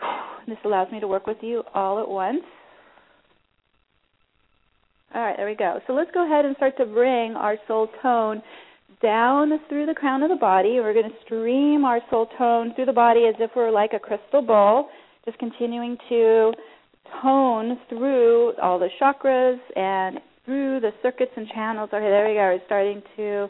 This 0.44 0.58
allows 0.64 0.90
me 0.90 0.98
to 0.98 1.06
work 1.06 1.28
with 1.28 1.36
you 1.40 1.62
all 1.72 2.00
at 2.02 2.08
once. 2.08 2.42
All 5.14 5.22
right, 5.22 5.36
there 5.36 5.46
we 5.46 5.54
go. 5.54 5.78
So 5.86 5.92
let's 5.92 6.10
go 6.12 6.26
ahead 6.26 6.44
and 6.44 6.56
start 6.56 6.76
to 6.78 6.84
bring 6.84 7.36
our 7.36 7.56
soul 7.68 7.86
tone 8.02 8.42
down 9.02 9.50
through 9.68 9.86
the 9.86 9.94
crown 9.94 10.22
of 10.22 10.30
the 10.30 10.36
body. 10.36 10.78
We're 10.80 10.94
going 10.94 11.10
to 11.10 11.16
stream 11.24 11.84
our 11.84 12.00
soul 12.10 12.28
tone 12.38 12.72
through 12.74 12.86
the 12.86 12.92
body 12.92 13.26
as 13.28 13.34
if 13.38 13.50
we're 13.56 13.70
like 13.70 13.92
a 13.94 13.98
crystal 13.98 14.42
ball, 14.42 14.88
just 15.24 15.38
continuing 15.38 15.96
to 16.08 16.52
tone 17.20 17.78
through 17.88 18.54
all 18.62 18.78
the 18.78 18.88
chakras 19.00 19.58
and 19.76 20.18
through 20.44 20.80
the 20.80 20.90
circuits 21.02 21.32
and 21.36 21.48
channels. 21.48 21.90
Okay, 21.92 22.02
there 22.02 22.28
we 22.28 22.34
go. 22.34 22.40
We're 22.40 22.60
starting 22.66 23.02
to 23.16 23.48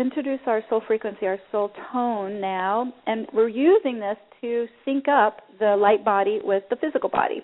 introduce 0.00 0.40
our 0.46 0.62
soul 0.68 0.82
frequency, 0.86 1.26
our 1.26 1.38
soul 1.50 1.70
tone 1.92 2.40
now, 2.40 2.92
and 3.06 3.26
we're 3.32 3.48
using 3.48 3.98
this 3.98 4.16
to 4.40 4.66
sync 4.84 5.06
up 5.08 5.38
the 5.58 5.76
light 5.76 6.04
body 6.04 6.40
with 6.42 6.64
the 6.70 6.76
physical 6.76 7.08
body. 7.08 7.42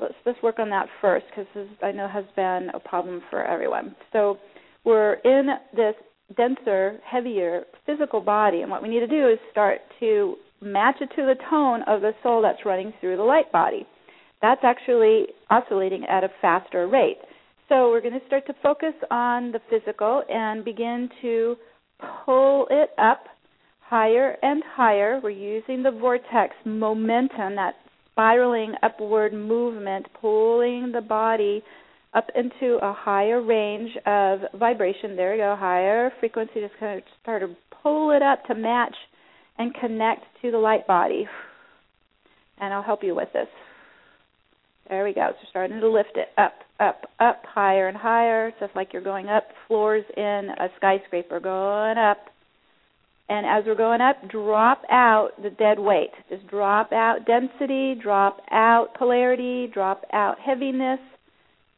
let's 0.00 0.14
just 0.24 0.42
work 0.42 0.58
on 0.58 0.68
that 0.70 0.86
first 1.00 1.26
because 1.30 1.68
I 1.82 1.92
know 1.92 2.08
has 2.08 2.24
been 2.34 2.70
a 2.74 2.80
problem 2.80 3.22
for 3.30 3.44
everyone. 3.44 3.94
So 4.12 4.38
we're 4.84 5.14
in 5.24 5.48
this 5.74 5.94
denser, 6.36 6.98
heavier 7.04 7.64
physical 7.84 8.20
body. 8.20 8.62
And 8.62 8.70
what 8.70 8.82
we 8.82 8.88
need 8.88 9.00
to 9.00 9.06
do 9.06 9.28
is 9.28 9.38
start 9.50 9.80
to 10.00 10.36
match 10.60 10.96
it 11.00 11.10
to 11.16 11.22
the 11.22 11.36
tone 11.50 11.82
of 11.86 12.00
the 12.00 12.12
soul 12.22 12.42
that's 12.42 12.64
running 12.64 12.92
through 13.00 13.16
the 13.16 13.22
light 13.22 13.50
body. 13.52 13.86
That's 14.42 14.60
actually 14.64 15.26
oscillating 15.50 16.04
at 16.06 16.24
a 16.24 16.28
faster 16.40 16.88
rate. 16.88 17.18
So 17.68 17.90
we're 17.90 18.00
going 18.00 18.18
to 18.18 18.26
start 18.26 18.46
to 18.46 18.54
focus 18.62 18.94
on 19.10 19.52
the 19.52 19.60
physical 19.70 20.22
and 20.28 20.64
begin 20.64 21.08
to 21.22 21.56
pull 22.24 22.66
it 22.70 22.90
up 22.98 23.24
higher 23.80 24.36
and 24.42 24.62
higher. 24.74 25.20
We're 25.22 25.30
using 25.30 25.82
the 25.82 25.90
vortex 25.90 26.54
momentum, 26.64 27.56
that 27.56 27.74
spiraling 28.12 28.74
upward 28.82 29.32
movement, 29.32 30.06
pulling 30.20 30.92
the 30.92 31.00
body 31.00 31.62
up 32.16 32.30
into 32.34 32.78
a 32.82 32.92
higher 32.92 33.42
range 33.42 33.90
of 34.06 34.40
vibration. 34.58 35.16
There 35.16 35.32
we 35.32 35.38
go, 35.38 35.54
higher 35.58 36.10
frequency. 36.18 36.60
Just 36.60 36.74
kind 36.80 36.98
of 36.98 37.04
start 37.22 37.42
to 37.42 37.54
pull 37.82 38.10
it 38.10 38.22
up 38.22 38.44
to 38.46 38.54
match 38.54 38.94
and 39.58 39.74
connect 39.74 40.22
to 40.42 40.50
the 40.50 40.58
light 40.58 40.86
body. 40.86 41.28
And 42.58 42.72
I'll 42.72 42.82
help 42.82 43.04
you 43.04 43.14
with 43.14 43.28
this. 43.34 43.48
There 44.88 45.04
we 45.04 45.12
go. 45.12 45.30
So 45.32 45.46
starting 45.50 45.80
to 45.80 45.88
lift 45.88 46.16
it 46.16 46.28
up, 46.38 46.54
up, 46.80 47.02
up, 47.20 47.42
higher 47.44 47.88
and 47.88 47.96
higher. 47.96 48.52
Just 48.60 48.74
like 48.74 48.92
you're 48.92 49.02
going 49.02 49.28
up 49.28 49.44
floors 49.66 50.04
in 50.16 50.48
a 50.58 50.68
skyscraper, 50.76 51.40
going 51.40 51.98
up. 51.98 52.18
And 53.28 53.44
as 53.44 53.64
we're 53.66 53.74
going 53.74 54.00
up, 54.00 54.16
drop 54.30 54.82
out 54.90 55.30
the 55.42 55.50
dead 55.50 55.78
weight. 55.78 56.12
Just 56.30 56.46
drop 56.46 56.92
out 56.92 57.26
density, 57.26 57.96
drop 58.00 58.38
out 58.52 58.94
polarity, 58.96 59.68
drop 59.74 60.04
out 60.12 60.36
heaviness, 60.38 61.00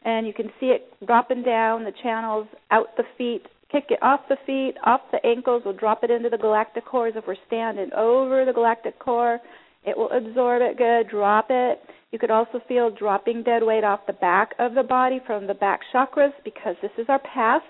and 0.03 0.27
you 0.27 0.33
can 0.33 0.51
see 0.61 0.67
it 0.67 0.93
dropping 1.07 1.43
down 1.43 1.85
the 1.85 1.93
channels 2.03 2.47
out 2.71 2.97
the 2.97 3.05
feet. 3.17 3.43
Kick 3.71 3.87
it 3.91 4.03
off 4.03 4.21
the 4.29 4.37
feet, 4.47 4.75
off 4.85 5.03
the 5.13 5.25
ankles. 5.27 5.63
We'll 5.65 5.75
drop 5.75 6.03
it 6.03 6.11
into 6.11 6.31
the 6.31 6.39
galactic 6.39 6.87
core 6.87 7.09
as 7.09 7.15
if 7.17 7.25
we're 7.27 7.37
standing 7.47 7.91
over 7.95 8.45
the 8.45 8.53
galactic 8.53 8.99
core. 8.99 9.41
It 9.85 9.97
will 9.97 10.11
absorb 10.11 10.63
it 10.63 10.79
good. 10.79 11.11
Drop 11.11 11.47
it. 11.51 11.81
You 12.11 12.19
could 12.19 12.31
also 12.31 12.61
feel 12.67 12.91
dropping 12.91 13.43
dead 13.43 13.63
weight 13.63 13.85
off 13.85 14.01
the 14.07 14.15
back 14.15 14.55
of 14.59 14.75
the 14.75 14.83
body 14.83 15.21
from 15.27 15.47
the 15.47 15.55
back 15.55 15.81
chakras 15.95 16.33
because 16.45 16.77
this 16.81 16.91
is 16.97 17.07
our 17.09 17.21
past. 17.21 17.67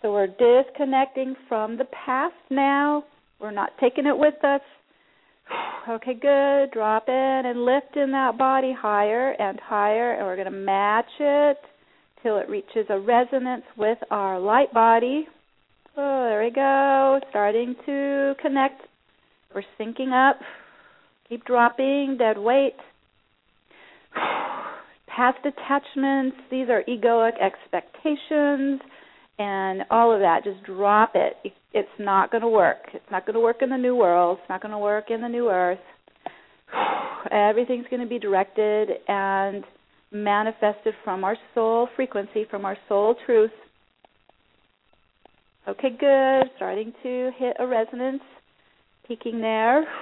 So 0.00 0.12
we're 0.12 0.26
disconnecting 0.28 1.34
from 1.48 1.76
the 1.76 1.86
past 2.06 2.34
now. 2.50 3.04
We're 3.40 3.50
not 3.50 3.70
taking 3.80 4.06
it 4.06 4.16
with 4.16 4.42
us. 4.42 4.60
Okay, 5.88 6.14
good. 6.14 6.70
Drop 6.72 7.08
in 7.08 7.42
and 7.44 7.64
lift 7.64 7.96
in 7.96 8.12
that 8.12 8.38
body 8.38 8.74
higher 8.76 9.32
and 9.32 9.60
higher, 9.60 10.14
and 10.14 10.24
we're 10.24 10.36
going 10.36 10.50
to 10.50 10.58
match 10.58 11.10
it 11.20 11.58
till 12.22 12.38
it 12.38 12.48
reaches 12.48 12.86
a 12.88 12.98
resonance 12.98 13.64
with 13.76 13.98
our 14.10 14.40
light 14.40 14.72
body. 14.72 15.26
Oh, 15.96 16.24
there 16.24 16.42
we 16.42 16.50
go. 16.50 17.20
Starting 17.30 17.74
to 17.86 18.34
connect. 18.40 18.82
We're 19.54 19.62
syncing 19.78 20.12
up. 20.12 20.40
Keep 21.28 21.44
dropping 21.44 22.16
dead 22.18 22.38
weight. 22.38 22.76
Past 25.06 25.38
attachments, 25.44 26.36
these 26.50 26.68
are 26.68 26.82
egoic 26.88 27.34
expectations 27.40 28.80
and 29.38 29.82
all 29.90 30.12
of 30.12 30.20
that. 30.20 30.44
Just 30.44 30.62
drop 30.64 31.12
it. 31.14 31.34
It's 31.72 31.88
not 31.98 32.30
going 32.30 32.42
to 32.42 32.48
work. 32.48 32.88
It's 32.92 33.10
not 33.10 33.26
going 33.26 33.34
to 33.34 33.40
work 33.40 33.62
in 33.62 33.70
the 33.70 33.76
new 33.76 33.96
world. 33.96 34.38
It's 34.40 34.48
not 34.48 34.62
going 34.62 34.72
to 34.72 34.78
work 34.78 35.10
in 35.10 35.20
the 35.20 35.28
new 35.28 35.50
earth. 35.50 35.78
Everything's 37.30 37.86
going 37.90 38.02
to 38.02 38.08
be 38.08 38.18
directed 38.18 38.90
and 39.08 39.64
manifested 40.12 40.94
from 41.02 41.24
our 41.24 41.36
soul 41.54 41.88
frequency, 41.96 42.46
from 42.48 42.64
our 42.64 42.76
soul 42.88 43.16
truth. 43.26 43.50
Okay, 45.66 45.90
good. 45.98 46.50
Starting 46.56 46.92
to 47.02 47.30
hit 47.36 47.56
a 47.58 47.66
resonance, 47.66 48.22
peaking 49.06 49.40
there. 49.40 49.84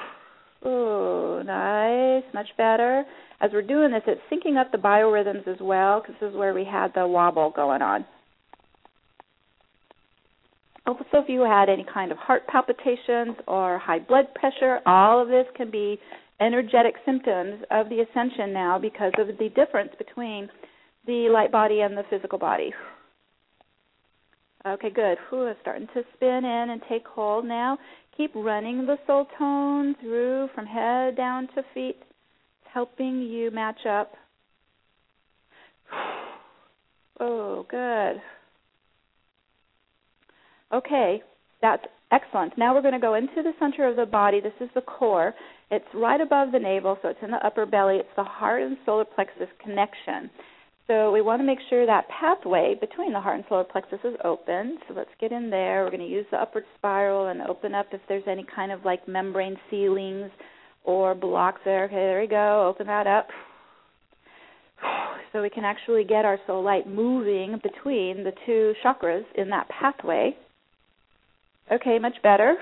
Oh, 0.64 1.42
nice, 1.44 2.22
much 2.32 2.46
better. 2.56 3.02
As 3.40 3.50
we're 3.52 3.62
doing 3.62 3.90
this, 3.90 4.02
it's 4.06 4.20
syncing 4.30 4.60
up 4.60 4.70
the 4.70 4.78
biorhythms 4.78 5.48
as 5.48 5.56
well, 5.60 6.00
because 6.00 6.14
this 6.20 6.30
is 6.30 6.36
where 6.36 6.54
we 6.54 6.64
had 6.64 6.94
the 6.94 7.04
wobble 7.04 7.50
going 7.50 7.82
on. 7.82 8.04
Also, 10.86 11.04
if 11.14 11.28
you 11.28 11.42
had 11.42 11.68
any 11.68 11.84
kind 11.92 12.10
of 12.10 12.18
heart 12.18 12.46
palpitations 12.48 13.36
or 13.46 13.78
high 13.78 14.00
blood 14.00 14.26
pressure, 14.34 14.80
all 14.84 15.22
of 15.22 15.28
this 15.28 15.46
can 15.56 15.70
be 15.70 15.98
energetic 16.40 16.94
symptoms 17.06 17.62
of 17.70 17.88
the 17.88 18.00
ascension 18.00 18.52
now 18.52 18.78
because 18.78 19.12
of 19.18 19.28
the 19.38 19.48
difference 19.54 19.92
between 19.96 20.48
the 21.06 21.28
light 21.32 21.52
body 21.52 21.80
and 21.80 21.96
the 21.96 22.02
physical 22.10 22.38
body. 22.38 22.72
Okay, 24.66 24.90
good. 24.90 25.18
Whew, 25.28 25.46
it's 25.46 25.60
starting 25.60 25.88
to 25.94 26.02
spin 26.14 26.44
in 26.44 26.70
and 26.70 26.80
take 26.88 27.06
hold 27.06 27.44
now. 27.44 27.78
Keep 28.16 28.32
running 28.34 28.86
the 28.86 28.96
soul 29.06 29.26
tone 29.38 29.94
through 30.00 30.48
from 30.54 30.66
head 30.66 31.16
down 31.16 31.48
to 31.54 31.62
feet, 31.74 31.96
helping 32.72 33.22
you 33.22 33.50
match 33.50 33.86
up 33.88 34.12
Oh, 37.20 37.66
good. 37.70 38.20
Okay, 40.72 41.22
that's 41.60 41.84
excellent. 42.10 42.56
Now 42.56 42.74
we're 42.74 42.82
going 42.82 42.94
to 42.94 43.00
go 43.00 43.14
into 43.14 43.42
the 43.42 43.52
center 43.58 43.88
of 43.88 43.96
the 43.96 44.06
body. 44.06 44.40
This 44.40 44.52
is 44.60 44.70
the 44.74 44.80
core. 44.80 45.34
It's 45.70 45.84
right 45.94 46.20
above 46.20 46.52
the 46.52 46.58
navel, 46.58 46.98
so 47.02 47.08
it's 47.08 47.22
in 47.22 47.30
the 47.30 47.44
upper 47.44 47.66
belly. 47.66 47.96
It's 47.96 48.08
the 48.16 48.24
heart 48.24 48.62
and 48.62 48.76
solar 48.84 49.04
plexus 49.04 49.48
connection. 49.62 50.30
So 50.86 51.12
we 51.12 51.22
want 51.22 51.40
to 51.40 51.46
make 51.46 51.60
sure 51.70 51.86
that 51.86 52.08
pathway 52.08 52.74
between 52.80 53.12
the 53.12 53.20
heart 53.20 53.36
and 53.36 53.44
solar 53.48 53.64
plexus 53.64 54.00
is 54.04 54.14
open. 54.24 54.78
So 54.88 54.94
let's 54.94 55.10
get 55.20 55.32
in 55.32 55.48
there. 55.48 55.84
We're 55.84 55.90
going 55.90 56.00
to 56.00 56.06
use 56.06 56.26
the 56.30 56.38
upward 56.38 56.64
spiral 56.76 57.28
and 57.28 57.40
open 57.42 57.74
up 57.74 57.86
if 57.92 58.00
there's 58.08 58.24
any 58.26 58.44
kind 58.54 58.72
of 58.72 58.84
like 58.84 59.06
membrane 59.06 59.56
ceilings 59.70 60.30
or 60.84 61.14
blocks 61.14 61.60
there. 61.64 61.84
Okay, 61.84 61.94
there 61.94 62.20
we 62.20 62.26
go. 62.26 62.66
Open 62.68 62.86
that 62.88 63.06
up. 63.06 63.28
So 65.32 65.40
we 65.40 65.48
can 65.48 65.64
actually 65.64 66.04
get 66.04 66.24
our 66.24 66.38
soul 66.46 66.62
light 66.62 66.86
moving 66.86 67.58
between 67.62 68.24
the 68.24 68.32
two 68.44 68.74
chakras 68.84 69.24
in 69.36 69.48
that 69.50 69.68
pathway. 69.68 70.36
Okay, 71.70 71.98
much 71.98 72.16
better. 72.22 72.56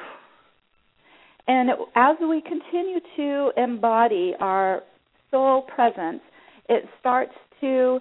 And 1.49 1.71
as 1.97 2.17
we 2.21 2.43
continue 2.43 3.01
to 3.17 3.51
embody 3.57 4.35
our 4.41 4.83
soul 5.31 5.63
presence, 5.63 6.21
it 6.69 6.85
starts 7.01 7.33
to 7.61 8.01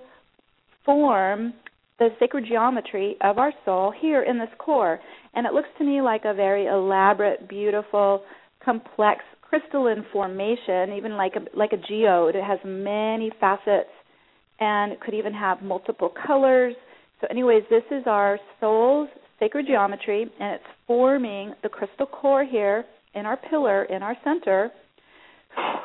form 0.86 1.54
the 1.98 2.10
sacred 2.20 2.46
geometry 2.48 3.18
of 3.22 3.38
our 3.38 3.52
soul 3.66 3.94
here 4.00 4.24
in 4.24 4.38
this 4.38 4.50
core. 4.58 5.00
And 5.34 5.46
it 5.46 5.54
looks 5.54 5.68
to 5.78 5.84
me 5.84 6.02
like 6.02 6.26
a 6.26 6.34
very 6.34 6.68
elaborate, 6.68 7.50
beautiful, 7.50 8.24
complex 8.64 9.22
crystalline 9.42 10.06
formation, 10.14 10.94
even 10.96 11.14
like 11.18 11.34
a 11.36 11.58
like 11.58 11.72
a 11.74 11.78
geode. 11.78 12.36
It 12.36 12.44
has 12.44 12.60
many 12.64 13.32
facets 13.40 13.90
and 14.60 14.92
it 14.92 15.02
could 15.02 15.14
even 15.14 15.34
have 15.34 15.62
multiple 15.62 16.14
colors. 16.26 16.76
So 17.22 17.28
anyways, 17.30 17.64
this 17.70 17.84
is 17.92 18.04
our 18.06 18.40
soul's 18.60 19.10
sacred 19.40 19.68
geometry 19.68 20.24
and 20.40 20.56
it's 20.56 20.64
forming 20.88 21.54
the 21.64 21.70
crystal 21.70 22.06
core 22.06 22.46
here 22.46 22.86
in 23.16 23.26
our 23.26 23.38
pillar 23.38 23.84
in 23.86 24.04
our 24.04 24.16
center. 24.24 24.72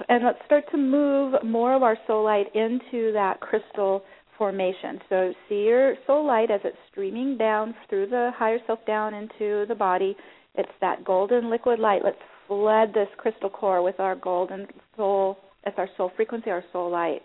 And 0.09 0.25
let's 0.25 0.39
start 0.45 0.65
to 0.73 0.77
move 0.77 1.35
more 1.45 1.75
of 1.75 1.83
our 1.83 1.97
soul 2.07 2.25
light 2.25 2.55
into 2.55 3.13
that 3.13 3.41
crystal 3.41 4.03
formation. 4.37 5.01
So 5.09 5.33
see 5.49 5.65
your 5.65 5.95
soul 6.07 6.27
light 6.27 6.51
as 6.51 6.61
it's 6.65 6.77
streaming 6.91 7.39
down 7.39 7.75
through 7.89 8.09
the 8.09 8.31
higher 8.37 8.59
self 8.67 8.81
down 8.87 9.15
into 9.15 9.65
the 9.69 9.75
body. 9.77 10.17
It's 10.57 10.71
that 10.81 11.05
golden 11.05 11.51
liquid 11.51 11.79
light. 11.79 12.03
Let's 12.05 12.19
flood 12.47 12.93
this 12.93 13.09
crystal 13.17 13.51
core 13.51 13.83
with 13.83 13.99
our 14.01 14.15
golden 14.15 14.67
soul, 14.97 15.39
it's 15.65 15.79
our 15.79 15.89
soul 15.97 16.13
frequency, 16.15 16.51
our 16.51 16.65
soul 16.73 16.91
light. 16.91 17.23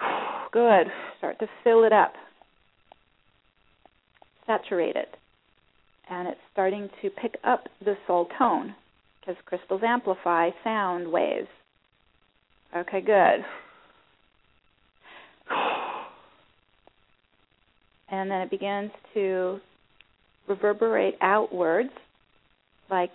Good. 0.52 0.86
Start 1.18 1.38
to 1.38 1.46
fill 1.62 1.84
it 1.84 1.92
up. 1.92 2.12
Saturate 4.50 4.96
it. 4.96 5.14
And 6.10 6.26
it's 6.26 6.40
starting 6.52 6.90
to 7.02 7.10
pick 7.10 7.36
up 7.44 7.68
the 7.84 7.94
soul 8.08 8.26
tone 8.36 8.74
because 9.20 9.36
crystals 9.46 9.82
amplify 9.86 10.50
sound 10.64 11.06
waves. 11.10 11.46
Okay, 12.76 13.00
good. 13.00 13.44
And 18.12 18.28
then 18.28 18.40
it 18.40 18.50
begins 18.50 18.90
to 19.14 19.60
reverberate 20.48 21.14
outwards 21.20 21.92
like 22.90 23.10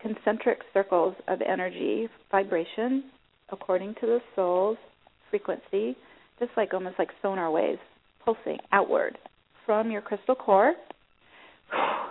concentric 0.00 0.60
circles 0.72 1.16
of 1.26 1.40
energy, 1.42 2.08
vibration, 2.30 3.02
according 3.50 3.94
to 3.94 4.06
the 4.06 4.20
soul's 4.36 4.78
frequency, 5.30 5.96
just 6.38 6.52
like 6.56 6.72
almost 6.72 6.94
like 6.96 7.08
sonar 7.22 7.50
waves 7.50 7.80
pulsing 8.24 8.58
outward 8.70 9.18
from 9.66 9.90
your 9.90 10.00
crystal 10.00 10.34
core. 10.34 10.74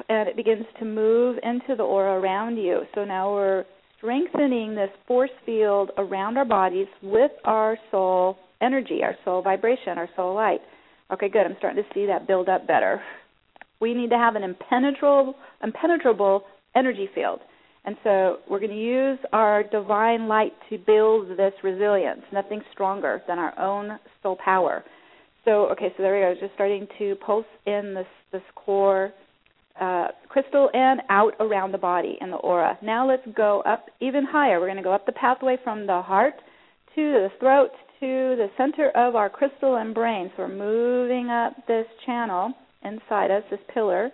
And 0.09 0.29
it 0.29 0.35
begins 0.35 0.65
to 0.79 0.85
move 0.85 1.37
into 1.41 1.75
the 1.75 1.83
aura 1.83 2.19
around 2.19 2.57
you. 2.57 2.81
So 2.93 3.05
now 3.05 3.33
we're 3.33 3.65
strengthening 3.97 4.75
this 4.75 4.89
force 5.07 5.31
field 5.45 5.91
around 5.97 6.37
our 6.37 6.45
bodies 6.45 6.87
with 7.01 7.31
our 7.45 7.77
soul 7.89 8.37
energy, 8.61 8.99
our 9.01 9.15
soul 9.23 9.41
vibration, 9.41 9.97
our 9.97 10.09
soul 10.15 10.35
light. 10.35 10.59
Okay, 11.11 11.29
good. 11.29 11.45
I'm 11.45 11.55
starting 11.57 11.83
to 11.83 11.89
see 11.93 12.05
that 12.07 12.27
build 12.27 12.49
up 12.49 12.67
better. 12.67 13.01
We 13.79 13.93
need 13.93 14.09
to 14.09 14.17
have 14.17 14.35
an 14.35 14.43
impenetrable, 14.43 15.35
impenetrable 15.63 16.43
energy 16.75 17.09
field. 17.15 17.39
And 17.85 17.95
so 18.03 18.37
we're 18.49 18.59
going 18.59 18.71
to 18.71 18.77
use 18.77 19.19
our 19.31 19.63
divine 19.63 20.27
light 20.27 20.53
to 20.69 20.77
build 20.77 21.37
this 21.37 21.53
resilience. 21.63 22.21
Nothing 22.33 22.61
stronger 22.73 23.21
than 23.27 23.37
our 23.37 23.57
own 23.59 23.99
soul 24.23 24.37
power. 24.43 24.83
So, 25.45 25.67
okay, 25.69 25.93
so 25.95 26.03
there 26.03 26.15
we 26.15 26.21
go. 26.21 26.39
Just 26.39 26.55
starting 26.55 26.87
to 26.97 27.15
pulse 27.25 27.45
in 27.65 27.93
this 27.93 28.07
this 28.31 28.41
core 28.55 29.13
uh, 29.79 30.07
crystal 30.27 30.69
and 30.73 31.01
out 31.09 31.33
around 31.39 31.71
the 31.71 31.77
body 31.77 32.17
in 32.19 32.31
the 32.31 32.37
aura. 32.37 32.77
Now 32.81 33.07
let's 33.07 33.25
go 33.35 33.61
up 33.61 33.85
even 34.01 34.25
higher. 34.25 34.59
We're 34.59 34.67
going 34.67 34.77
to 34.77 34.83
go 34.83 34.93
up 34.93 35.05
the 35.05 35.11
pathway 35.11 35.57
from 35.63 35.85
the 35.85 36.01
heart 36.01 36.33
to 36.95 37.01
the 37.01 37.29
throat 37.39 37.71
to 37.99 38.35
the 38.35 38.47
center 38.57 38.89
of 38.91 39.15
our 39.15 39.29
crystalline 39.29 39.93
brain. 39.93 40.31
So 40.35 40.43
we're 40.43 40.55
moving 40.55 41.29
up 41.29 41.53
this 41.67 41.85
channel 42.05 42.53
inside 42.83 43.31
us, 43.31 43.43
this 43.49 43.59
pillar, 43.73 44.11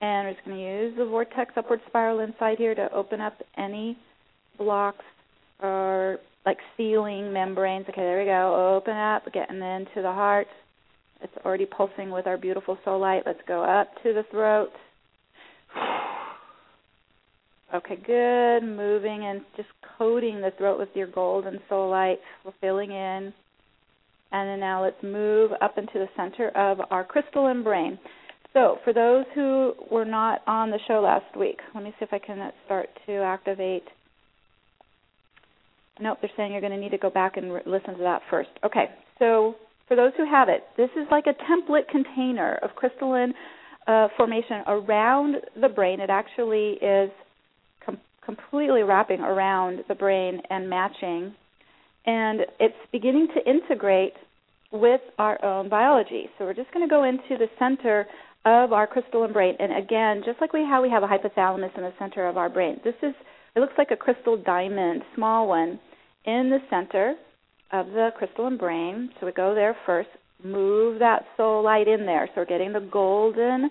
and 0.00 0.26
we're 0.26 0.32
just 0.32 0.44
going 0.44 0.56
to 0.56 0.62
use 0.62 0.94
the 0.96 1.04
vortex 1.04 1.52
upward 1.56 1.80
spiral 1.86 2.20
inside 2.20 2.58
here 2.58 2.74
to 2.74 2.92
open 2.92 3.20
up 3.20 3.34
any 3.56 3.98
blocks 4.58 5.04
or 5.62 6.18
like 6.46 6.58
sealing 6.76 7.32
membranes. 7.32 7.86
Okay, 7.88 8.00
there 8.00 8.20
we 8.20 8.24
go. 8.24 8.76
Open 8.76 8.96
up, 8.96 9.24
getting 9.32 9.56
into 9.56 9.96
the 9.96 10.12
heart. 10.12 10.46
It's 11.20 11.32
already 11.44 11.66
pulsing 11.66 12.10
with 12.10 12.26
our 12.26 12.38
beautiful 12.38 12.78
soul 12.84 13.00
light. 13.00 13.24
Let's 13.26 13.40
go 13.48 13.62
up 13.62 13.88
to 14.04 14.12
the 14.12 14.22
throat. 14.30 14.70
Okay, 17.74 17.96
good. 17.96 18.64
Moving 18.64 19.26
and 19.26 19.40
just 19.56 19.68
coating 19.98 20.40
the 20.40 20.52
throat 20.56 20.78
with 20.78 20.90
your 20.94 21.08
golden 21.08 21.58
soul 21.68 21.90
light. 21.90 22.18
We're 22.44 22.52
filling 22.60 22.92
in. 22.92 23.34
And 24.32 24.48
then 24.48 24.60
now 24.60 24.82
let's 24.82 25.02
move 25.02 25.50
up 25.60 25.78
into 25.78 25.94
the 25.94 26.08
center 26.16 26.48
of 26.50 26.78
our 26.90 27.04
crystalline 27.04 27.64
brain. 27.64 27.98
So, 28.52 28.78
for 28.84 28.92
those 28.92 29.24
who 29.34 29.74
were 29.90 30.04
not 30.04 30.42
on 30.46 30.70
the 30.70 30.78
show 30.86 31.00
last 31.00 31.36
week, 31.36 31.58
let 31.74 31.84
me 31.84 31.90
see 31.98 32.04
if 32.04 32.12
I 32.12 32.18
can 32.18 32.50
start 32.64 32.88
to 33.06 33.12
activate. 33.16 33.84
Nope, 36.00 36.18
they're 36.20 36.30
saying 36.36 36.52
you're 36.52 36.60
going 36.60 36.72
to 36.72 36.78
need 36.78 36.90
to 36.90 36.98
go 36.98 37.10
back 37.10 37.36
and 37.36 37.52
re- 37.52 37.62
listen 37.66 37.94
to 37.94 38.02
that 38.02 38.22
first. 38.30 38.50
Okay, 38.64 38.86
so 39.18 39.54
for 39.88 39.96
those 39.96 40.12
who 40.16 40.26
have 40.30 40.48
it, 40.48 40.64
this 40.76 40.90
is 40.96 41.06
like 41.10 41.24
a 41.26 41.34
template 41.50 41.88
container 41.88 42.58
of 42.62 42.70
crystalline 42.74 43.32
uh, 43.86 44.08
formation 44.16 44.62
around 44.66 45.36
the 45.60 45.68
brain. 45.68 46.00
It 46.00 46.10
actually 46.10 46.72
is 46.82 47.10
completely 48.26 48.82
wrapping 48.82 49.20
around 49.20 49.84
the 49.88 49.94
brain 49.94 50.42
and 50.50 50.68
matching. 50.68 51.32
And 52.04 52.40
it's 52.60 52.74
beginning 52.92 53.28
to 53.34 53.48
integrate 53.48 54.14
with 54.72 55.00
our 55.18 55.42
own 55.44 55.68
biology. 55.68 56.28
So 56.36 56.44
we're 56.44 56.54
just 56.54 56.72
going 56.74 56.86
to 56.86 56.90
go 56.90 57.04
into 57.04 57.38
the 57.38 57.46
center 57.58 58.06
of 58.44 58.72
our 58.72 58.86
crystalline 58.86 59.32
brain. 59.32 59.54
And 59.58 59.76
again, 59.82 60.22
just 60.26 60.40
like 60.40 60.52
we 60.52 60.64
how 60.64 60.82
we 60.82 60.90
have 60.90 61.02
a 61.02 61.06
hypothalamus 61.06 61.76
in 61.76 61.84
the 61.84 61.92
center 61.98 62.26
of 62.26 62.36
our 62.36 62.48
brain, 62.50 62.80
this 62.84 62.94
is 63.02 63.14
it 63.56 63.60
looks 63.60 63.72
like 63.78 63.90
a 63.90 63.96
crystal 63.96 64.36
diamond, 64.36 65.02
small 65.14 65.48
one, 65.48 65.80
in 66.26 66.50
the 66.50 66.58
center 66.68 67.14
of 67.72 67.86
the 67.86 68.10
crystalline 68.16 68.58
brain. 68.58 69.10
So 69.18 69.26
we 69.26 69.32
go 69.32 69.54
there 69.54 69.74
first, 69.86 70.10
move 70.44 70.98
that 70.98 71.24
soul 71.36 71.64
light 71.64 71.88
in 71.88 72.04
there. 72.04 72.28
So 72.28 72.42
we're 72.42 72.46
getting 72.46 72.74
the 72.74 72.86
golden 72.92 73.70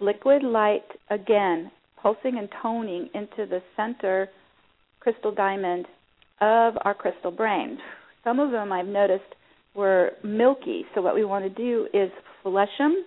liquid 0.00 0.44
light 0.44 0.84
again 1.10 1.70
pulsing 2.00 2.38
and 2.38 2.48
toning 2.62 3.08
into 3.14 3.44
the 3.46 3.60
center 3.76 4.28
crystal 5.00 5.34
diamond 5.34 5.86
of 6.40 6.74
our 6.82 6.94
crystal 6.94 7.32
brain. 7.32 7.78
Some 8.22 8.38
of 8.38 8.52
them 8.52 8.72
I've 8.72 8.86
noticed 8.86 9.24
were 9.74 10.12
milky, 10.22 10.84
so 10.94 11.02
what 11.02 11.16
we 11.16 11.24
want 11.24 11.44
to 11.44 11.50
do 11.50 11.88
is 11.92 12.10
flush 12.42 12.68
them 12.78 13.04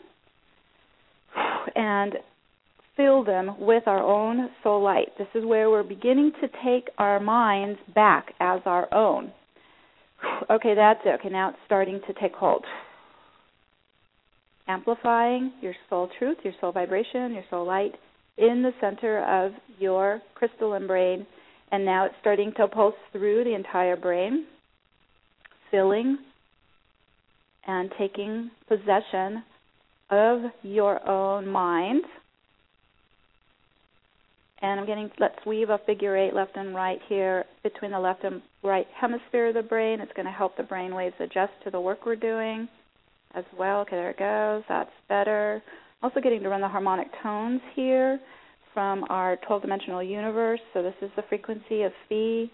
and 1.75 2.13
fill 2.95 3.23
them 3.23 3.55
with 3.59 3.83
our 3.87 4.03
own 4.03 4.49
soul 4.63 4.83
light. 4.83 5.09
This 5.17 5.27
is 5.35 5.45
where 5.45 5.69
we're 5.69 5.83
beginning 5.83 6.31
to 6.41 6.47
take 6.63 6.89
our 6.97 7.19
minds 7.19 7.79
back 7.95 8.33
as 8.39 8.61
our 8.65 8.93
own. 8.93 9.31
Okay, 10.49 10.75
that's 10.75 10.99
it. 11.05 11.19
Okay, 11.19 11.29
now 11.29 11.49
it's 11.49 11.57
starting 11.65 11.99
to 12.05 12.13
take 12.13 12.33
hold. 12.33 12.63
Amplifying 14.67 15.51
your 15.61 15.73
soul 15.89 16.09
truth, 16.19 16.37
your 16.43 16.53
soul 16.61 16.71
vibration, 16.71 17.33
your 17.33 17.43
soul 17.49 17.65
light 17.65 17.93
in 18.37 18.61
the 18.61 18.71
center 18.79 19.23
of 19.23 19.51
your 19.79 20.21
crystalline 20.35 20.87
brain, 20.87 21.25
and 21.71 21.85
now 21.85 22.05
it's 22.05 22.15
starting 22.21 22.51
to 22.57 22.67
pulse 22.67 22.95
through 23.11 23.43
the 23.43 23.55
entire 23.55 23.95
brain, 23.95 24.45
filling 25.71 26.17
and 27.65 27.91
taking 27.97 28.51
possession 28.67 29.43
of 30.09 30.41
your 30.63 31.07
own 31.07 31.47
mind. 31.47 32.03
And 34.61 34.79
I'm 34.79 34.85
getting, 34.85 35.09
let's 35.19 35.43
weave 35.45 35.69
a 35.69 35.79
figure 35.85 36.15
eight 36.15 36.33
left 36.35 36.55
and 36.55 36.75
right 36.75 36.99
here 37.09 37.45
between 37.63 37.91
the 37.91 37.99
left 37.99 38.23
and 38.23 38.41
right 38.63 38.85
hemisphere 38.95 39.47
of 39.47 39.55
the 39.55 39.63
brain. 39.63 39.99
It's 40.01 40.13
going 40.13 40.27
to 40.27 40.31
help 40.31 40.55
the 40.55 40.63
brain 40.63 40.93
waves 40.93 41.15
adjust 41.19 41.53
to 41.63 41.71
the 41.71 41.81
work 41.81 42.05
we're 42.05 42.15
doing. 42.15 42.67
as 43.33 43.43
well. 43.57 43.79
Okay, 43.81 43.95
there 43.95 44.11
it 44.11 44.19
goes. 44.19 44.63
That's 44.69 44.91
better. 45.09 45.61
Also 46.03 46.19
getting 46.19 46.41
to 46.41 46.49
run 46.49 46.61
the 46.61 46.67
harmonic 46.67 47.07
tones 47.21 47.61
here 47.75 48.19
from 48.73 49.05
our 49.09 49.37
12-dimensional 49.49 50.03
universe. 50.03 50.59
So 50.73 50.81
this 50.81 50.95
is 51.01 51.09
the 51.15 51.23
frequency 51.29 51.83
of 51.83 51.91
phi, 52.09 52.49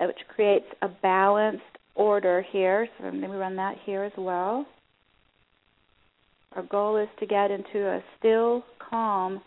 uh, 0.00 0.06
which 0.06 0.18
creates 0.34 0.66
a 0.82 0.88
balanced 0.88 1.62
order 1.94 2.44
here. 2.50 2.88
So 2.98 3.04
let 3.04 3.14
me 3.14 3.26
run 3.26 3.56
that 3.56 3.76
here 3.84 4.04
as 4.04 4.12
well. 4.16 4.66
Our 6.52 6.62
goal 6.62 6.96
is 6.96 7.08
to 7.20 7.26
get 7.26 7.50
into 7.50 7.86
a 7.86 8.02
still, 8.18 8.64
calm, 8.90 9.40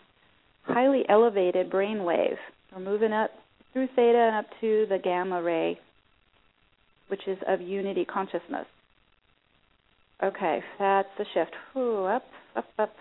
highly 0.63 1.03
elevated 1.09 1.69
brain 1.69 2.03
wave. 2.03 2.37
We're 2.73 2.83
moving 2.83 3.13
up 3.13 3.31
through 3.73 3.87
theta 3.95 4.17
and 4.17 4.35
up 4.35 4.45
to 4.61 4.85
the 4.89 4.97
gamma 4.97 5.41
ray, 5.41 5.79
which 7.07 7.27
is 7.27 7.37
of 7.47 7.61
unity 7.61 8.05
consciousness. 8.05 8.65
Okay, 10.23 10.59
that's 10.77 11.09
the 11.17 11.25
shift. 11.33 11.51
Ooh, 11.75 12.05
up, 12.05 12.23
up, 12.55 12.65
up 12.77 12.93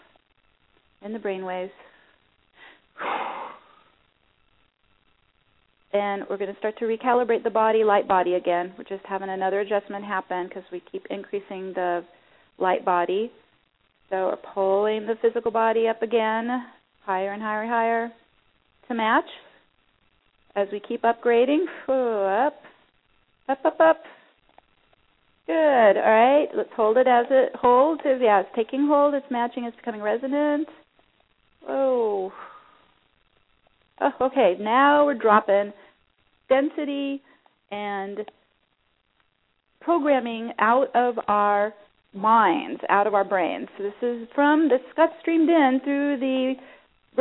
in 1.03 1.13
the 1.13 1.19
brain 1.19 1.45
waves. 1.45 1.73
And 5.93 6.23
we're 6.31 6.37
going 6.37 6.53
to 6.53 6.59
start 6.59 6.79
to 6.79 6.85
recalibrate 6.85 7.43
the 7.43 7.51
body, 7.51 7.83
light 7.83 8.07
body 8.07 8.35
again. 8.35 8.73
We're 8.79 8.85
just 8.85 9.05
having 9.07 9.29
another 9.29 9.61
adjustment 9.61 10.05
happen 10.05 10.47
because 10.47 10.63
we 10.71 10.81
keep 10.93 11.05
increasing 11.11 11.73
the 11.75 12.05
light 12.59 12.85
body. 12.85 13.33
So 14.09 14.29
we're 14.29 14.55
pulling 14.55 15.07
the 15.07 15.17
physical 15.21 15.51
body 15.51 15.89
up 15.89 16.03
again, 16.03 16.65
higher 17.05 17.33
and 17.33 17.43
higher 17.43 17.63
and 17.63 17.71
higher 17.71 18.13
to 18.89 18.95
match. 18.95 19.25
As 20.57 20.69
we 20.73 20.81
keep 20.81 21.03
upgrading, 21.03 21.65
up, 21.89 22.61
up, 23.49 23.65
up, 23.65 23.81
up. 23.81 24.03
Good. 25.47 25.97
All 25.97 26.11
right. 26.11 26.49
Let's 26.57 26.71
hold 26.77 26.97
it 26.97 27.07
as 27.07 27.27
it 27.31 27.53
holds. 27.55 28.03
Yeah, 28.05 28.41
it's 28.41 28.49
taking 28.57 28.87
hold. 28.87 29.15
It's 29.15 29.27
matching. 29.31 29.65
It's 29.65 29.77
becoming 29.77 30.03
resonant. 30.03 30.69
Oh. 31.69 32.33
Oh, 34.01 34.11
okay. 34.21 34.57
Now 34.59 35.07
we're 35.07 35.15
dropping 35.15 35.73
density 36.49 37.23
and 37.71 38.19
programming 39.81 40.53
out 40.59 40.89
of 40.95 41.15
our 41.29 41.73
minds, 42.13 42.81
out 42.89 43.07
of 43.07 43.15
our 43.15 43.25
brains. 43.25 43.69
So 43.77 43.85
this 43.85 43.95
is 44.03 44.29
from 44.35 44.69
this 44.69 44.81
got 44.97 45.11
streamed 45.21 45.49
in 45.49 45.81
through 45.85 46.19
the 46.19 46.55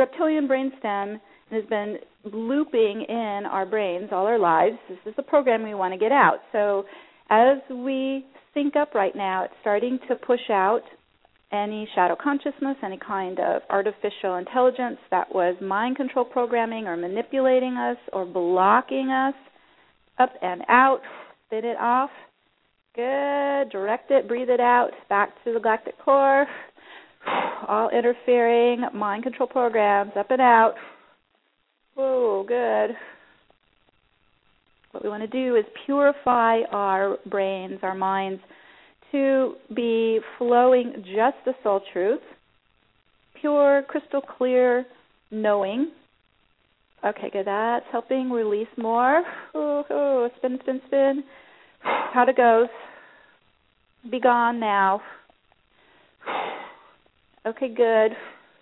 reptilian 0.00 0.48
brainstem 0.48 1.20
and 1.20 1.20
has 1.50 1.64
been 1.68 1.98
looping 2.24 3.04
in 3.08 3.42
our 3.50 3.66
brains 3.66 4.08
all 4.12 4.26
our 4.26 4.38
lives. 4.38 4.76
This 4.88 4.98
is 5.06 5.14
the 5.16 5.22
program 5.22 5.62
we 5.62 5.74
want 5.74 5.92
to 5.94 5.98
get 5.98 6.12
out. 6.12 6.38
So 6.52 6.84
as 7.30 7.58
we 7.70 8.24
sync 8.54 8.76
up 8.76 8.94
right 8.94 9.14
now, 9.14 9.44
it's 9.44 9.54
starting 9.60 9.98
to 10.08 10.16
push 10.16 10.50
out 10.50 10.82
any 11.52 11.88
shadow 11.94 12.16
consciousness, 12.20 12.76
any 12.82 12.98
kind 12.98 13.38
of 13.40 13.62
artificial 13.70 14.36
intelligence 14.36 14.98
that 15.10 15.34
was 15.34 15.56
mind 15.60 15.96
control 15.96 16.24
programming 16.24 16.86
or 16.86 16.96
manipulating 16.96 17.76
us 17.76 17.96
or 18.12 18.24
blocking 18.24 19.10
us, 19.10 19.34
up 20.18 20.30
and 20.42 20.62
out, 20.68 21.00
spit 21.46 21.64
it 21.64 21.76
off. 21.80 22.10
Good. 22.94 23.70
Direct 23.70 24.10
it, 24.10 24.28
breathe 24.28 24.50
it 24.50 24.60
out, 24.60 24.90
back 25.08 25.30
to 25.44 25.52
the 25.52 25.60
galactic 25.60 25.98
core. 26.04 26.46
All 27.68 27.90
interfering 27.90 28.84
mind 28.94 29.22
control 29.22 29.48
programs, 29.48 30.12
up 30.16 30.30
and 30.30 30.40
out. 30.40 30.74
Whoa, 31.94 32.44
good. 32.46 32.96
What 34.92 35.04
we 35.04 35.08
want 35.08 35.22
to 35.22 35.28
do 35.28 35.56
is 35.56 35.64
purify 35.86 36.60
our 36.72 37.16
brains, 37.26 37.78
our 37.82 37.94
minds 37.94 38.40
to 39.12 39.54
be 39.74 40.20
flowing 40.38 40.94
just 40.98 41.36
the 41.44 41.52
soul 41.62 41.80
truth, 41.92 42.20
pure, 43.40 43.82
crystal 43.88 44.20
clear 44.20 44.84
knowing. 45.30 45.90
Okay, 47.04 47.30
good. 47.32 47.46
That's 47.46 47.86
helping 47.92 48.30
release 48.30 48.68
more. 48.76 49.22
Ooh, 49.56 49.82
ooh, 49.90 50.28
spin, 50.36 50.58
spin, 50.62 50.80
spin. 50.86 51.24
How 51.80 52.26
it 52.28 52.36
goes. 52.36 52.68
Be 54.10 54.20
gone 54.20 54.60
now. 54.60 55.00
Okay, 57.46 57.68
good. 57.68 58.12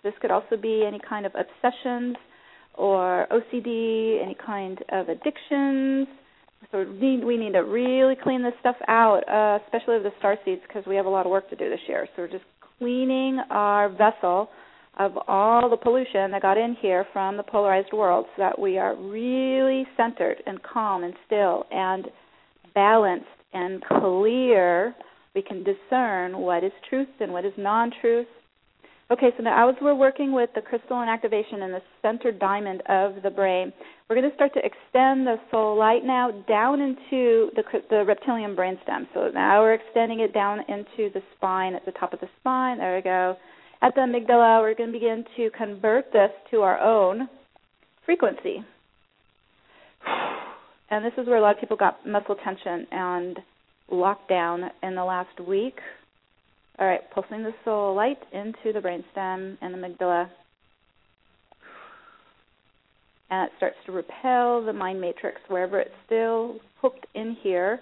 This 0.03 0.13
could 0.21 0.31
also 0.31 0.55
be 0.55 0.85
any 0.87 0.99
kind 1.07 1.25
of 1.25 1.33
obsessions 1.35 2.15
or 2.75 3.27
OCD, 3.31 4.23
any 4.23 4.37
kind 4.45 4.79
of 4.89 5.09
addictions, 5.09 6.07
so 6.71 6.79
we 6.79 6.99
need, 6.99 7.23
we 7.23 7.37
need 7.37 7.53
to 7.53 7.59
really 7.59 8.15
clean 8.21 8.43
this 8.43 8.53
stuff 8.59 8.75
out, 8.87 9.21
uh, 9.27 9.59
especially 9.65 9.99
the 9.99 10.11
star 10.19 10.37
seeds, 10.45 10.61
because 10.67 10.83
we 10.85 10.95
have 10.95 11.05
a 11.05 11.09
lot 11.09 11.25
of 11.25 11.31
work 11.31 11.49
to 11.49 11.55
do 11.55 11.69
this 11.69 11.79
year. 11.87 12.07
So 12.15 12.23
we're 12.23 12.27
just 12.31 12.43
cleaning 12.77 13.39
our 13.49 13.89
vessel 13.89 14.49
of 14.97 15.13
all 15.27 15.69
the 15.69 15.77
pollution 15.77 16.31
that 16.31 16.41
got 16.41 16.57
in 16.57 16.75
here 16.81 17.05
from 17.13 17.37
the 17.37 17.43
polarized 17.43 17.93
world, 17.93 18.25
so 18.35 18.43
that 18.43 18.59
we 18.59 18.77
are 18.77 18.95
really 18.95 19.87
centered 19.95 20.37
and 20.45 20.61
calm 20.61 21.03
and 21.03 21.13
still 21.25 21.65
and 21.71 22.07
balanced 22.75 23.25
and 23.53 23.81
clear. 23.83 24.93
We 25.33 25.41
can 25.41 25.63
discern 25.63 26.37
what 26.37 26.63
is 26.63 26.71
truth 26.89 27.07
and 27.19 27.31
what 27.31 27.45
is 27.45 27.53
non-truth, 27.57 28.27
Okay, 29.11 29.31
so 29.37 29.41
now 29.41 29.67
as 29.67 29.75
we're 29.81 29.95
working 29.95 30.33
with 30.33 30.51
the 30.53 30.61
crystalline 30.61 31.09
activation 31.09 31.63
in 31.63 31.71
the 31.71 31.81
center 31.99 32.31
diamond 32.31 32.83
of 32.87 33.23
the 33.23 33.31
brain, 33.31 33.73
we're 34.07 34.15
going 34.15 34.29
to 34.29 34.35
start 34.35 34.53
to 34.53 34.59
extend 34.59 35.25
the 35.25 35.37
soul 35.49 35.75
light 35.75 36.05
now 36.05 36.29
down 36.47 36.79
into 36.79 37.49
the, 37.55 37.63
the 37.89 38.05
reptilian 38.05 38.55
brainstem. 38.55 39.07
So 39.15 39.31
now 39.33 39.61
we're 39.63 39.73
extending 39.73 40.19
it 40.19 40.31
down 40.31 40.59
into 40.67 41.11
the 41.11 41.23
spine, 41.35 41.73
at 41.73 41.83
the 41.87 41.91
top 41.93 42.13
of 42.13 42.19
the 42.19 42.27
spine. 42.39 42.77
There 42.77 42.97
we 42.97 43.01
go. 43.01 43.35
At 43.81 43.95
the 43.95 44.01
amygdala, 44.01 44.61
we're 44.61 44.75
going 44.75 44.91
to 44.91 44.99
begin 44.99 45.25
to 45.37 45.49
convert 45.57 46.13
this 46.13 46.29
to 46.51 46.61
our 46.61 46.79
own 46.79 47.27
frequency. 48.05 48.63
And 50.91 51.03
this 51.03 51.13
is 51.17 51.25
where 51.25 51.37
a 51.37 51.41
lot 51.41 51.55
of 51.55 51.59
people 51.59 51.77
got 51.77 52.05
muscle 52.05 52.35
tension 52.43 52.85
and 52.91 53.39
lockdown 53.91 54.69
in 54.83 54.93
the 54.93 55.03
last 55.03 55.39
week 55.47 55.79
all 56.79 56.87
right, 56.87 57.01
pulsing 57.13 57.43
the 57.43 57.53
soul 57.65 57.93
light 57.93 58.19
into 58.31 58.71
the 58.73 58.79
brainstem 58.79 59.57
and 59.61 59.73
the 59.73 59.77
amygdala. 59.77 60.29
And 63.29 63.47
it 63.47 63.51
starts 63.57 63.75
to 63.85 63.91
repel 63.91 64.65
the 64.65 64.73
mind 64.73 65.01
matrix 65.01 65.41
wherever 65.49 65.79
it's 65.79 65.91
still 66.05 66.55
hooked 66.81 67.05
in 67.13 67.35
here 67.43 67.81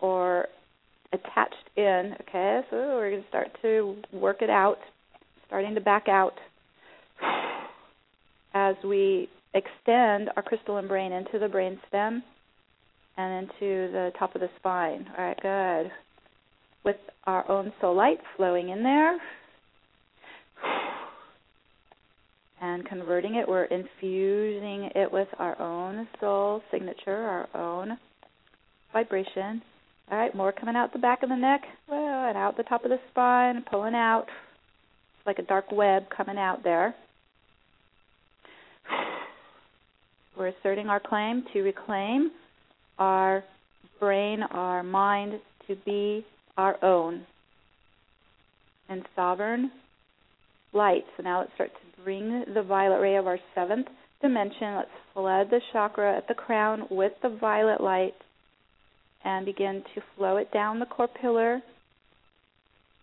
or 0.00 0.46
attached 1.12 1.54
in. 1.76 2.14
Okay, 2.22 2.60
so 2.70 2.76
we're 2.76 3.10
going 3.10 3.22
to 3.22 3.28
start 3.28 3.48
to 3.62 3.96
work 4.12 4.40
it 4.40 4.50
out, 4.50 4.78
starting 5.46 5.74
to 5.74 5.80
back 5.80 6.08
out 6.08 6.34
as 8.54 8.74
we 8.84 9.28
extend 9.54 10.30
our 10.34 10.42
crystalline 10.42 10.88
brain 10.88 11.12
into 11.12 11.38
the 11.38 11.46
brainstem 11.46 12.22
and 13.18 13.44
into 13.44 13.92
the 13.92 14.12
top 14.18 14.34
of 14.34 14.40
the 14.40 14.48
spine. 14.58 15.06
All 15.16 15.24
right, 15.24 15.38
good 15.42 15.92
with 16.84 16.96
our 17.24 17.48
own 17.50 17.72
soul 17.80 17.94
light 17.94 18.18
flowing 18.36 18.70
in 18.70 18.82
there. 18.82 19.18
And 22.60 22.84
converting 22.86 23.36
it, 23.36 23.48
we're 23.48 23.64
infusing 23.64 24.90
it 24.94 25.12
with 25.12 25.28
our 25.38 25.60
own 25.60 26.08
soul 26.20 26.62
signature, 26.70 27.14
our 27.14 27.48
own 27.54 27.98
vibration. 28.92 29.62
All 30.10 30.18
right, 30.18 30.34
more 30.34 30.52
coming 30.52 30.74
out 30.74 30.92
the 30.92 30.98
back 30.98 31.22
of 31.22 31.28
the 31.28 31.36
neck, 31.36 31.62
and 31.88 32.36
out 32.36 32.56
the 32.56 32.62
top 32.64 32.84
of 32.84 32.90
the 32.90 32.98
spine, 33.10 33.64
pulling 33.70 33.94
out. 33.94 34.26
Like 35.26 35.38
a 35.38 35.42
dark 35.42 35.70
web 35.70 36.04
coming 36.08 36.38
out 36.38 36.64
there. 36.64 36.94
We're 40.38 40.48
asserting 40.48 40.86
our 40.86 41.00
claim 41.00 41.44
to 41.52 41.60
reclaim 41.60 42.30
our 42.98 43.44
brain, 44.00 44.42
our 44.42 44.82
mind 44.82 45.34
to 45.66 45.76
be 45.84 46.24
our 46.58 46.76
own 46.84 47.22
and 48.88 49.02
sovereign 49.16 49.70
light. 50.72 51.04
So 51.16 51.22
now 51.22 51.40
let's 51.40 51.52
start 51.54 51.70
to 51.70 52.02
bring 52.02 52.44
the 52.52 52.62
violet 52.62 53.00
ray 53.00 53.16
of 53.16 53.26
our 53.26 53.38
seventh 53.54 53.86
dimension. 54.20 54.74
Let's 54.74 54.88
flood 55.14 55.46
the 55.50 55.60
chakra 55.72 56.16
at 56.16 56.28
the 56.28 56.34
crown 56.34 56.86
with 56.90 57.12
the 57.22 57.30
violet 57.40 57.80
light 57.80 58.14
and 59.24 59.46
begin 59.46 59.82
to 59.94 60.02
flow 60.16 60.36
it 60.36 60.52
down 60.52 60.80
the 60.80 60.86
core 60.86 61.08
pillar 61.08 61.62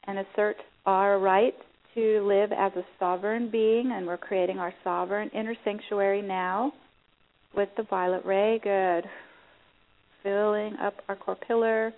and 0.06 0.20
assert 0.20 0.58
our 0.86 1.18
right 1.20 1.56
to 1.95 2.22
live 2.28 2.51
as 2.51 2.74
a 2.76 2.84
sovereign 2.99 3.49
being. 3.49 3.93
And 3.93 4.06
we're 4.06 4.18
creating 4.18 4.60
our 4.60 4.74
sovereign 4.84 5.30
inner 5.30 5.56
sanctuary 5.64 6.22
now 6.22 6.74
with 7.56 7.70
the 7.78 7.84
violet 7.84 8.26
ray. 8.26 8.60
Good. 8.62 9.06
Filling 10.24 10.76
up 10.78 10.95
our 11.08 11.16
core 11.16 11.38
pillar 11.47 11.93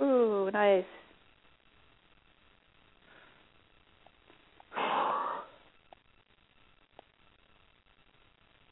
Ooh, 0.00 0.50
nice. 0.52 0.84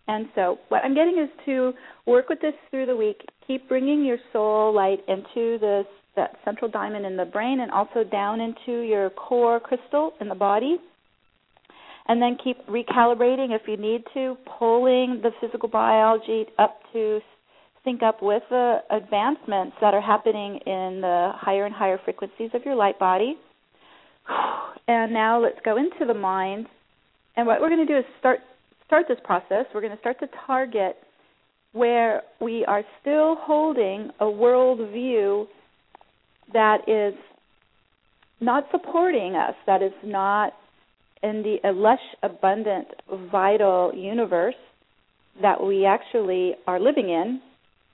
And 0.08 0.26
so, 0.34 0.58
what 0.68 0.84
I'm 0.84 0.94
getting 0.94 1.18
is 1.18 1.28
to 1.46 1.72
work 2.06 2.28
with 2.28 2.40
this 2.40 2.54
through 2.70 2.86
the 2.86 2.96
week. 2.96 3.20
Keep 3.46 3.68
bringing 3.68 4.04
your 4.04 4.18
soul 4.32 4.72
light 4.74 5.00
into 5.08 5.58
this 5.58 5.86
that 6.14 6.36
central 6.46 6.70
diamond 6.70 7.04
in 7.04 7.16
the 7.16 7.26
brain, 7.26 7.60
and 7.60 7.70
also 7.70 8.02
down 8.02 8.40
into 8.40 8.80
your 8.80 9.10
core 9.10 9.60
crystal 9.60 10.12
in 10.20 10.28
the 10.28 10.34
body. 10.34 10.78
And 12.08 12.22
then 12.22 12.38
keep 12.42 12.64
recalibrating 12.68 13.54
if 13.54 13.62
you 13.66 13.76
need 13.76 14.04
to, 14.14 14.36
pulling 14.58 15.20
the 15.22 15.30
physical 15.40 15.68
biology 15.68 16.46
up 16.58 16.78
to 16.92 17.20
sync 17.86 18.02
up 18.02 18.20
with 18.20 18.42
the 18.50 18.78
advancements 18.90 19.76
that 19.80 19.94
are 19.94 20.00
happening 20.00 20.58
in 20.66 21.00
the 21.00 21.30
higher 21.34 21.64
and 21.64 21.74
higher 21.74 21.98
frequencies 22.04 22.50
of 22.52 22.62
your 22.64 22.74
light 22.74 22.98
body. 22.98 23.36
And 24.88 25.12
now 25.12 25.42
let's 25.42 25.58
go 25.64 25.76
into 25.78 26.06
the 26.06 26.14
mind. 26.14 26.68
And 27.36 27.44
what 27.44 27.60
we're 27.60 27.70
going 27.70 27.84
to 27.84 27.92
do 27.92 27.98
is 27.98 28.04
start 28.20 28.38
start 28.86 29.06
this 29.08 29.18
process. 29.24 29.66
We're 29.74 29.80
going 29.80 29.92
to 29.92 29.98
start 29.98 30.20
to 30.20 30.28
target 30.46 30.96
where 31.72 32.22
we 32.40 32.64
are 32.66 32.84
still 33.00 33.36
holding 33.40 34.10
a 34.20 34.30
world 34.30 34.78
view 34.92 35.48
that 36.52 36.88
is 36.88 37.18
not 38.40 38.68
supporting 38.70 39.34
us, 39.34 39.54
that 39.66 39.82
is 39.82 39.92
not 40.04 40.52
in 41.24 41.42
the 41.42 41.72
lush, 41.72 41.98
abundant, 42.22 42.86
vital 43.32 43.92
universe 43.92 44.54
that 45.42 45.60
we 45.60 45.84
actually 45.84 46.54
are 46.68 46.78
living 46.78 47.10
in, 47.10 47.40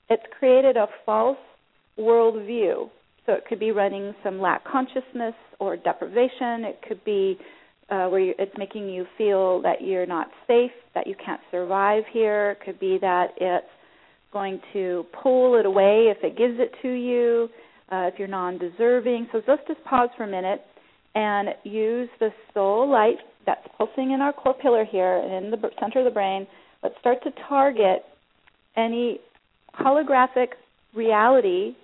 it's 0.09 0.23
created 0.37 0.77
a 0.77 0.87
false 1.05 1.37
worldview. 1.97 2.89
So 3.25 3.33
it 3.33 3.45
could 3.47 3.59
be 3.59 3.71
running 3.71 4.13
some 4.23 4.39
lack 4.41 4.65
consciousness 4.65 5.35
or 5.59 5.77
deprivation. 5.77 6.65
It 6.65 6.79
could 6.87 7.03
be 7.05 7.37
uh, 7.89 8.07
where 8.07 8.19
you, 8.19 8.33
it's 8.37 8.51
making 8.57 8.89
you 8.89 9.05
feel 9.17 9.61
that 9.61 9.81
you're 9.81 10.05
not 10.05 10.27
safe, 10.47 10.71
that 10.95 11.07
you 11.07 11.15
can't 11.23 11.41
survive 11.51 12.03
here. 12.11 12.51
It 12.51 12.65
could 12.65 12.79
be 12.79 12.97
that 13.01 13.27
it's 13.37 13.67
going 14.31 14.59
to 14.73 15.05
pull 15.21 15.59
it 15.59 15.65
away 15.65 16.11
if 16.15 16.17
it 16.23 16.37
gives 16.37 16.55
it 16.59 16.71
to 16.81 16.89
you, 16.89 17.49
uh, 17.91 18.09
if 18.11 18.15
you're 18.17 18.27
non 18.27 18.57
deserving. 18.57 19.27
So 19.31 19.41
let's 19.47 19.61
just 19.67 19.83
pause 19.85 20.09
for 20.17 20.23
a 20.23 20.27
minute 20.27 20.61
and 21.15 21.49
use 21.63 22.09
the 22.19 22.29
soul 22.53 22.89
light 22.89 23.17
that's 23.45 23.65
pulsing 23.77 24.11
in 24.11 24.21
our 24.21 24.33
core 24.33 24.55
pillar 24.59 24.85
here 24.85 25.17
and 25.17 25.45
in 25.45 25.51
the 25.51 25.69
center 25.79 25.99
of 25.99 26.05
the 26.05 26.11
brain. 26.11 26.47
Let's 26.81 26.95
start 26.99 27.23
to 27.23 27.31
target 27.47 28.03
any 28.75 29.19
holographic 29.79 30.49
reality 30.95 31.75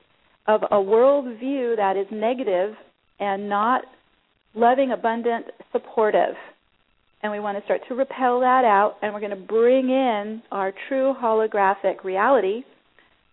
of 0.47 0.63
a 0.63 0.75
worldview 0.75 1.75
that 1.75 1.95
is 1.97 2.07
negative 2.11 2.75
and 3.19 3.49
not 3.49 3.83
loving, 4.55 4.91
abundant, 4.91 5.45
supportive. 5.71 6.35
And 7.21 7.31
we 7.31 7.39
want 7.39 7.57
to 7.57 7.63
start 7.65 7.81
to 7.89 7.95
repel 7.95 8.39
that 8.39 8.63
out, 8.63 8.95
and 9.01 9.13
we're 9.13 9.19
going 9.19 9.31
to 9.31 9.35
bring 9.35 9.89
in 9.89 10.41
our 10.51 10.73
true 10.87 11.13
holographic 11.21 12.03
reality, 12.03 12.63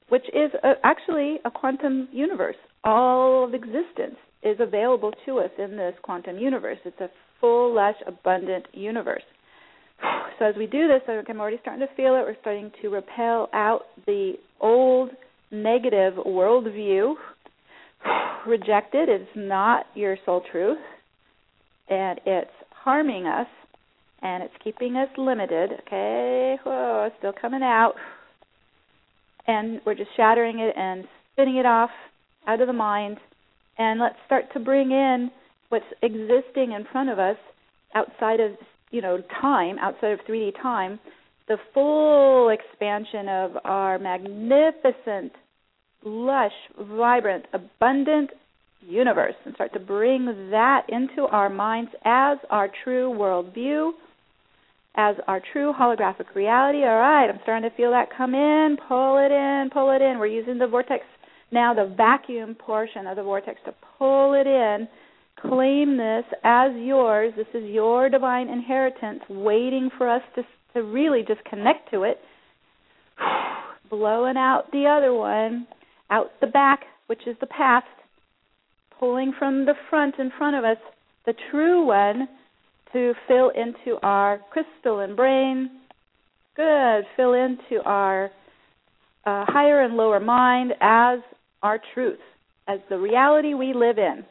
which 0.09 0.25
is 0.35 0.51
a, 0.63 0.73
actually 0.85 1.39
a 1.45 1.51
quantum 1.51 2.09
universe. 2.13 2.57
All 2.85 3.45
of 3.45 3.55
existence 3.55 4.17
is 4.43 4.57
available 4.61 5.13
to 5.25 5.39
us 5.39 5.51
in 5.59 5.77
this 5.77 5.95
quantum 6.03 6.39
universe. 6.39 6.79
It's 6.85 7.01
a 7.01 7.11
full, 7.41 7.75
lush, 7.75 7.97
abundant 8.07 8.67
universe. 8.73 9.23
So 10.39 10.45
as 10.45 10.55
we 10.57 10.67
do 10.67 10.87
this, 10.89 11.01
I'm 11.09 11.41
already 11.41 11.59
starting 11.63 11.87
to 11.87 11.95
feel 11.95 12.15
it. 12.15 12.25
We're 12.27 12.37
starting 12.41 12.71
to 12.83 12.89
repel 12.89 13.49
out 13.53 13.83
the 14.07 14.35
old 14.61 15.11
negative 15.51 16.15
worldview. 16.15 17.15
Rejected 18.47 19.09
is 19.09 19.27
not 19.35 19.87
your 19.95 20.17
soul 20.25 20.43
truth, 20.53 20.79
and 21.89 22.21
it's 22.27 22.51
harming 22.71 23.27
us, 23.27 23.49
and 24.23 24.43
it's 24.43 24.55
keeping 24.63 24.97
us 24.97 25.09
limited. 25.17 25.71
Okay, 25.87 26.57
whoa, 26.65 27.05
it's 27.07 27.17
still 27.19 27.33
coming 27.41 27.63
out, 27.63 27.95
and 29.47 29.81
we're 29.87 29.95
just 29.95 30.11
shattering 30.17 30.59
it 30.59 30.75
and 30.77 31.05
spinning 31.33 31.57
it 31.57 31.67
off 31.67 31.91
out 32.47 32.61
of 32.61 32.67
the 32.67 32.73
mind 32.73 33.17
and 33.79 34.01
let's 34.01 34.17
start 34.27 34.45
to 34.53 34.61
bring 34.61 34.91
in 34.91 35.31
what's 35.69 35.85
existing 36.03 36.73
in 36.73 36.87
front 36.91 37.11
of 37.11 37.19
us 37.19 37.37
outside 37.95 38.41
of 38.41 38.53
you 38.91 39.01
know 39.01 39.23
time 39.41 39.79
outside 39.79 40.13
of 40.13 40.21
3D 40.29 40.61
time 40.61 40.99
the 41.49 41.57
full 41.73 42.49
expansion 42.49 43.29
of 43.29 43.53
our 43.65 43.99
magnificent 43.99 45.33
lush 46.05 46.53
vibrant 46.79 47.45
abundant 47.53 48.31
universe 48.81 49.35
and 49.45 49.55
start 49.55 49.73
to 49.73 49.81
bring 49.81 50.51
that 50.51 50.83
into 50.89 51.23
our 51.23 51.49
minds 51.49 51.91
as 52.05 52.39
our 52.51 52.69
true 52.85 53.13
worldview 53.17 53.91
as 54.99 55.17
our 55.29 55.43
true 55.53 55.75
holographic 55.79 56.35
reality. 56.35 56.79
All 56.79 56.99
right 56.99 57.29
i'm 57.29 57.41
starting 57.43 57.69
to 57.69 57.77
feel 57.77 57.91
that 57.91 58.09
come 58.17 58.35
in. 58.35 58.77
Pull 58.89 59.19
it 59.19 59.33
in 59.33 59.71
pull 59.73 59.91
it 59.91 60.03
in. 60.03 60.19
We're 60.19 60.27
using 60.27 60.59
the 60.59 60.67
vortex 60.67 61.05
now 61.53 61.75
the 61.75 61.93
vacuum 61.97 62.55
portion 62.55 63.07
of 63.07 63.17
the 63.17 63.23
vortex 63.23 63.59
to 63.67 63.75
pull 63.99 64.35
it 64.35 64.47
in. 64.47 64.89
Claim 65.41 65.97
this 65.97 66.25
as 66.45 66.73
yours. 66.77 67.33
This 67.37 67.47
is 67.55 67.69
your 67.69 68.09
divine 68.09 68.49
inheritance 68.49 69.21
waiting 69.29 69.91
for 69.97 70.09
us 70.09 70.23
to 70.35 70.43
to 70.77 70.83
really 70.83 71.25
just 71.27 71.43
connect 71.45 71.91
to 71.91 72.03
it. 72.03 72.19
Blowing 73.91 74.37
out 74.37 74.65
the 74.73 74.87
other 74.87 75.15
one, 75.15 75.67
out 76.11 76.33
the 76.41 76.47
back, 76.47 76.81
which 77.07 77.27
is 77.27 77.37
the 77.41 77.47
past, 77.47 77.87
pulling 78.99 79.33
from 79.39 79.65
the 79.65 79.75
front 79.89 80.17
in 80.19 80.31
front 80.37 80.57
of 80.57 80.65
us, 80.65 80.77
the 81.25 81.35
true 81.51 81.87
one 81.87 82.29
to 82.93 83.15
fill 83.27 83.51
into 83.51 83.99
our 84.03 84.41
crystalline 84.51 85.17
brain. 85.17 85.71
Good. 86.57 87.05
Fill 87.17 87.35
into 87.35 87.83
our 87.85 88.27
uh, 89.25 89.45
higher 89.47 89.83
and 89.83 89.95
lower 89.95 90.21
mind 90.21 90.73
as 90.81 91.21
our 91.63 91.81
truth, 91.95 92.21
as 92.69 92.81
the 92.89 92.99
reality 92.99 93.55
we 93.55 93.73
live 93.75 93.99
in. 93.99 94.25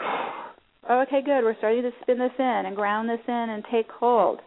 Oh, 0.00 1.02
okay, 1.06 1.20
good. 1.24 1.44
We're 1.44 1.56
starting 1.58 1.82
to 1.82 1.90
spin 2.02 2.18
this 2.18 2.32
in 2.38 2.62
and 2.66 2.74
ground 2.74 3.08
this 3.08 3.20
in 3.28 3.34
and 3.34 3.64
take 3.70 3.88
hold. 3.90 4.40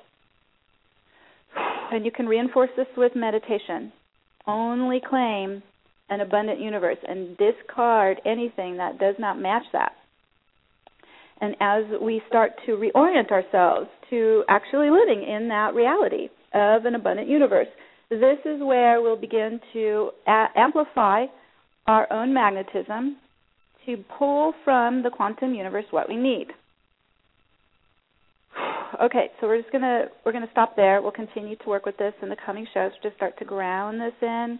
And 1.55 2.03
you 2.03 2.11
can 2.11 2.27
reinforce 2.27 2.71
this 2.75 2.87
with 2.97 3.15
meditation. 3.15 3.91
Only 4.45 4.99
claim 4.99 5.63
an 6.09 6.21
abundant 6.21 6.59
universe 6.59 6.97
and 7.07 7.37
discard 7.37 8.19
anything 8.25 8.77
that 8.77 8.99
does 8.99 9.15
not 9.19 9.39
match 9.39 9.63
that. 9.73 9.93
And 11.39 11.55
as 11.59 11.83
we 12.01 12.21
start 12.27 12.51
to 12.65 12.73
reorient 12.73 13.31
ourselves 13.31 13.87
to 14.09 14.43
actually 14.49 14.89
living 14.89 15.23
in 15.23 15.47
that 15.49 15.73
reality 15.73 16.29
of 16.53 16.85
an 16.85 16.95
abundant 16.95 17.27
universe, 17.29 17.67
this 18.09 18.39
is 18.45 18.61
where 18.61 19.01
we'll 19.01 19.15
begin 19.15 19.59
to 19.73 20.11
a- 20.27 20.47
amplify 20.55 21.25
our 21.87 22.11
own 22.11 22.33
magnetism 22.33 23.17
to 23.85 23.97
pull 24.17 24.53
from 24.63 25.03
the 25.03 25.09
quantum 25.09 25.53
universe 25.53 25.85
what 25.91 26.09
we 26.09 26.15
need. 26.15 26.47
Okay, 29.01 29.31
so 29.41 29.47
we're 29.47 29.59
just 29.59 29.71
gonna 29.71 30.05
we're 30.23 30.31
gonna 30.31 30.45
stop 30.51 30.75
there. 30.75 31.01
We'll 31.01 31.11
continue 31.11 31.55
to 31.55 31.67
work 31.67 31.83
with 31.83 31.97
this 31.97 32.13
in 32.21 32.29
the 32.29 32.35
coming 32.45 32.67
shows 32.75 32.91
to 33.01 33.09
start 33.15 33.37
to 33.39 33.45
ground 33.45 33.99
this 33.99 34.13
in. 34.21 34.59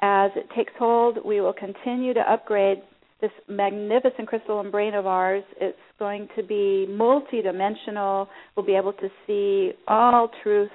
As 0.00 0.30
it 0.34 0.46
takes 0.56 0.72
hold, 0.78 1.18
we 1.26 1.42
will 1.42 1.52
continue 1.52 2.14
to 2.14 2.20
upgrade 2.20 2.78
this 3.20 3.30
magnificent 3.48 4.26
crystalline 4.28 4.70
brain 4.70 4.94
of 4.94 5.06
ours. 5.06 5.44
It's 5.60 5.76
going 5.98 6.28
to 6.36 6.42
be 6.42 6.86
multidimensional. 6.88 8.28
We'll 8.56 8.64
be 8.64 8.76
able 8.76 8.94
to 8.94 9.08
see 9.26 9.72
all 9.86 10.30
truth. 10.42 10.70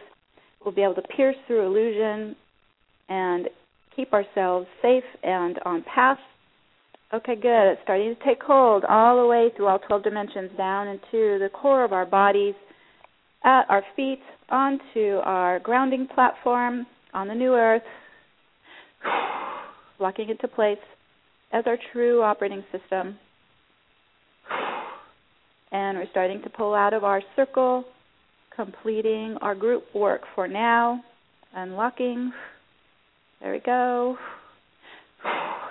We'll 0.64 0.76
be 0.76 0.84
able 0.84 0.96
to 0.96 1.02
pierce 1.16 1.36
through 1.48 1.66
illusion 1.66 2.36
and 3.10 3.48
keep 3.96 4.14
ourselves 4.14 4.68
safe 4.82 5.04
and 5.24 5.58
on 5.66 5.84
path. 5.84 6.20
Okay, 7.14 7.36
good. 7.36 7.72
It's 7.72 7.82
starting 7.84 8.16
to 8.16 8.24
take 8.26 8.42
hold 8.42 8.84
all 8.84 9.22
the 9.22 9.28
way 9.28 9.52
through 9.56 9.68
all 9.68 9.78
12 9.78 10.04
dimensions 10.04 10.50
down 10.58 10.88
into 10.88 11.38
the 11.40 11.50
core 11.54 11.84
of 11.84 11.94
our 11.94 12.06
bodies, 12.06 12.56
at 13.44 13.66
our 13.70 13.84
feet, 13.96 14.22
onto 14.50 15.20
our 15.24 15.60
grounding 15.60 16.08
platform 16.14 16.88
on 17.14 17.28
the 17.28 17.36
new 17.36 17.54
earth, 17.54 17.84
locking 20.00 20.30
into 20.30 20.48
place 20.48 20.80
as 21.54 21.64
our 21.68 21.78
true 21.94 22.22
operating 22.22 22.64
system. 22.72 23.18
And 25.72 25.98
we're 25.98 26.10
starting 26.12 26.42
to 26.44 26.50
pull 26.50 26.74
out 26.74 26.94
of 26.94 27.04
our 27.04 27.22
circle, 27.36 27.84
completing 28.56 29.36
our 29.42 29.56
group 29.56 29.84
work 29.94 30.22
for 30.34 30.48
now, 30.48 31.04
unlocking 31.54 32.32
there 33.42 33.52
we 33.52 33.60
go. 33.60 34.18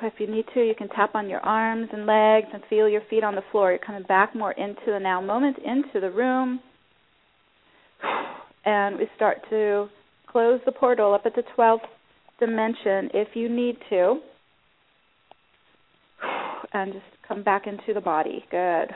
If 0.03 0.15
you 0.19 0.27
need 0.27 0.45
to, 0.55 0.61
you 0.61 0.75
can 0.75 0.89
tap 0.89 1.15
on 1.15 1.29
your 1.31 1.41
arms 1.41 1.89
and 1.93 2.05
legs 2.07 2.49
and 2.53 2.63
feel 2.69 2.89
your 2.89 3.01
feet 3.09 3.25
on 3.25 3.35
the 3.35 3.43
floor. 3.51 3.71
You're 3.71 3.79
coming 3.79 4.03
back 4.03 4.35
more 4.35 4.53
into 4.53 4.83
the 4.87 4.99
now 4.99 5.21
moment, 5.21 5.57
into 5.59 6.01
the 6.01 6.11
room. 6.11 6.61
And 8.67 8.99
we 8.99 9.07
start 9.17 9.39
to 9.51 9.89
close 10.27 10.61
the 10.67 10.73
portal 10.73 11.15
up 11.15 11.23
at 11.27 11.35
the 11.35 11.45
12th 11.57 11.87
dimension 12.39 13.11
if 13.15 13.29
you 13.35 13.49
need 13.49 13.77
to. 13.91 14.21
And 16.73 16.93
just 16.93 17.05
come 17.27 17.43
back 17.43 17.67
into 17.67 17.95
the 17.95 18.01
body. 18.01 18.45
Good. 18.51 18.89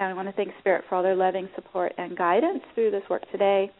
And 0.00 0.10
I 0.10 0.12
want 0.14 0.28
to 0.28 0.34
thank 0.34 0.50
Spirit 0.58 0.84
for 0.88 0.96
all 0.96 1.02
their 1.02 1.14
loving 1.14 1.48
support 1.54 1.92
and 1.98 2.16
guidance 2.16 2.62
through 2.74 2.90
this 2.90 3.02
work 3.08 3.30
today. 3.30 3.70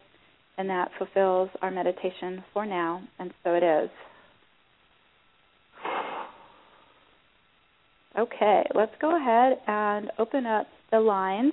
And 0.57 0.71
that 0.71 0.91
fulfills 0.99 1.51
our 1.63 1.71
meditation 1.71 2.45
for 2.53 2.65
now. 2.65 3.03
And 3.19 3.33
so 3.43 3.55
it 3.55 3.63
is. 3.63 3.91
Okay, 8.17 8.63
let's 8.75 8.93
go 9.01 9.17
ahead 9.17 9.59
and 9.67 10.11
open 10.19 10.47
up 10.47 10.69
the 10.93 11.01
lines. 11.01 11.53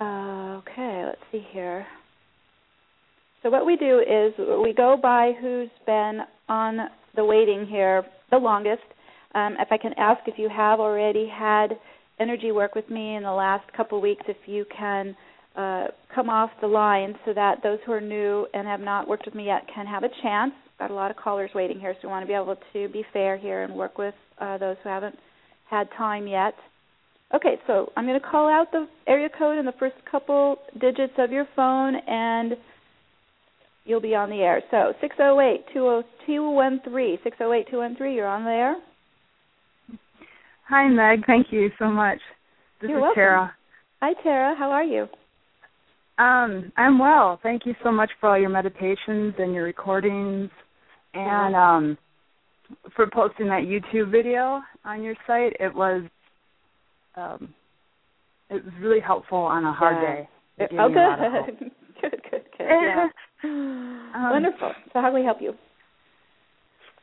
Uh, 0.00 0.60
okay, 0.60 1.04
let's 1.06 1.20
see 1.32 1.44
here. 1.50 1.84
So 3.42 3.50
what 3.50 3.66
we 3.66 3.76
do 3.76 3.98
is 3.98 4.32
we 4.62 4.72
go 4.72 4.96
by 5.00 5.32
who's 5.40 5.70
been 5.84 6.20
on 6.48 6.78
the 7.16 7.24
waiting 7.24 7.66
here 7.66 8.04
the 8.30 8.38
longest. 8.38 8.82
Um, 9.34 9.56
if 9.58 9.68
I 9.70 9.78
can 9.78 9.92
ask 9.94 10.20
if 10.26 10.38
you 10.38 10.48
have 10.48 10.78
already 10.78 11.26
had 11.28 11.78
energy 12.20 12.52
work 12.52 12.74
with 12.74 12.88
me 12.90 13.16
in 13.16 13.22
the 13.22 13.32
last 13.32 13.70
couple 13.76 14.00
weeks, 14.00 14.22
if 14.28 14.36
you 14.46 14.64
can 14.76 15.16
uh, 15.56 15.86
come 16.14 16.28
off 16.28 16.50
the 16.60 16.66
line 16.66 17.14
so 17.24 17.32
that 17.34 17.62
those 17.62 17.78
who 17.84 17.92
are 17.92 18.00
new 18.00 18.46
and 18.54 18.66
have 18.66 18.80
not 18.80 19.08
worked 19.08 19.26
with 19.26 19.34
me 19.34 19.46
yet 19.46 19.62
can 19.74 19.86
have 19.86 20.04
a 20.04 20.08
chance 20.22 20.52
got 20.80 20.90
a 20.90 20.94
lot 20.94 21.10
of 21.10 21.16
callers 21.18 21.50
waiting 21.54 21.78
here, 21.78 21.94
so 22.00 22.08
we 22.08 22.10
want 22.10 22.22
to 22.22 22.26
be 22.26 22.32
able 22.32 22.56
to 22.72 22.88
be 22.88 23.04
fair 23.12 23.36
here 23.36 23.62
and 23.62 23.74
work 23.74 23.98
with 23.98 24.14
uh, 24.40 24.56
those 24.58 24.76
who 24.82 24.88
haven't 24.88 25.16
had 25.68 25.86
time 25.96 26.26
yet. 26.26 26.54
Okay, 27.34 27.56
so 27.66 27.92
I'm 27.96 28.06
going 28.06 28.18
to 28.18 28.26
call 28.26 28.48
out 28.48 28.72
the 28.72 28.88
area 29.06 29.28
code 29.38 29.58
and 29.58 29.68
the 29.68 29.74
first 29.78 29.94
couple 30.10 30.56
digits 30.80 31.12
of 31.18 31.30
your 31.30 31.46
phone, 31.54 31.94
and 31.94 32.54
you'll 33.84 34.00
be 34.00 34.14
on 34.14 34.30
the 34.30 34.36
air. 34.36 34.62
So 34.70 34.94
608-213, 35.02 37.18
608-213, 37.40 38.16
you're 38.16 38.26
on 38.26 38.44
there. 38.44 38.76
Hi, 40.68 40.88
Meg. 40.88 41.26
Thank 41.26 41.48
you 41.50 41.70
so 41.78 41.88
much. 41.88 42.18
This 42.80 42.88
You're 42.88 42.98
is 42.98 43.02
welcome. 43.02 43.16
Tara. 43.16 43.54
Hi, 44.00 44.14
Tara. 44.22 44.54
How 44.58 44.70
are 44.70 44.84
you? 44.84 45.06
Um, 46.20 46.70
I'm 46.76 46.98
well. 46.98 47.40
Thank 47.42 47.64
you 47.64 47.74
so 47.82 47.90
much 47.90 48.10
for 48.20 48.28
all 48.28 48.38
your 48.38 48.50
meditations 48.50 49.34
and 49.38 49.54
your 49.54 49.64
recordings 49.64 50.50
and 51.14 51.56
um 51.56 51.98
for 52.94 53.08
posting 53.10 53.46
that 53.46 53.62
YouTube 53.62 54.10
video 54.12 54.60
on 54.84 55.02
your 55.02 55.14
site. 55.26 55.54
It 55.58 55.74
was 55.74 56.02
um 57.16 57.54
it 58.50 58.62
was 58.62 58.74
really 58.80 59.00
helpful 59.00 59.38
on 59.38 59.64
a 59.64 59.72
hard 59.72 59.96
Yeah. 59.96 60.14
day. 60.14 60.28
It 60.58 60.70
oh, 60.78 60.88
me 60.90 60.94
a 60.94 60.98
lot 60.98 61.24
of 61.24 61.46
good. 61.46 61.58
good, 62.02 62.22
good, 62.30 62.44
good. 62.58 62.66
Yeah. 62.68 63.08
Um, 64.12 64.32
Wonderful. 64.32 64.72
So 64.92 65.00
how 65.00 65.04
can 65.04 65.14
we 65.14 65.24
help 65.24 65.40
you? 65.40 65.54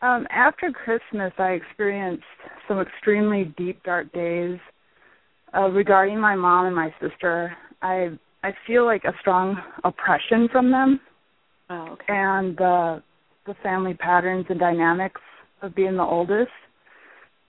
Um, 0.02 0.28
after 0.30 0.72
Christmas, 0.72 1.34
I 1.40 1.52
experienced 1.52 2.24
some 2.68 2.80
extremely 2.80 3.56
deep, 3.58 3.82
dark 3.84 4.12
days 4.12 4.60
uh, 5.56 5.70
regarding 5.70 6.20
my 6.20 6.36
mom 6.36 6.68
and 6.68 6.76
my 6.76 6.94
sister. 7.02 7.56
I 7.82 8.20
I 8.44 8.52
feel 8.66 8.86
like 8.86 9.04
a 9.04 9.14
strong 9.20 9.58
oppression 9.84 10.48
from 10.52 10.72
them, 10.72 11.00
Oh, 11.70 11.90
okay. 11.94 12.06
and 12.08 12.60
uh, 12.62 13.00
the 13.46 13.56
family 13.64 13.94
patterns 13.94 14.46
and 14.50 14.60
dynamics 14.60 15.22
of 15.62 15.76
being 15.76 15.98
the 15.98 16.04
oldest, 16.04 16.52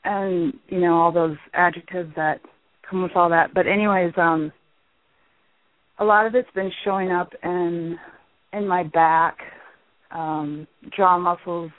and 0.05 0.53
you 0.69 0.81
know 0.81 0.95
all 0.95 1.13
those 1.13 1.37
adjectives 1.55 2.13
that 2.17 2.41
come 2.89 3.03
with 3.03 3.13
all 3.15 3.29
that. 3.29 3.53
But 3.55 3.67
anyways, 3.67 4.13
um, 4.17 4.53
a 5.99 6.05
lot 6.05 6.27
of 6.27 6.35
it's 6.35 6.51
been 6.55 6.73
showing 6.85 7.11
up 7.11 7.33
in 7.43 7.97
in 8.53 8.67
my 8.67 8.83
back, 8.83 9.37
um, 10.11 10.67
jaw 10.97 11.19
muscles, 11.19 11.71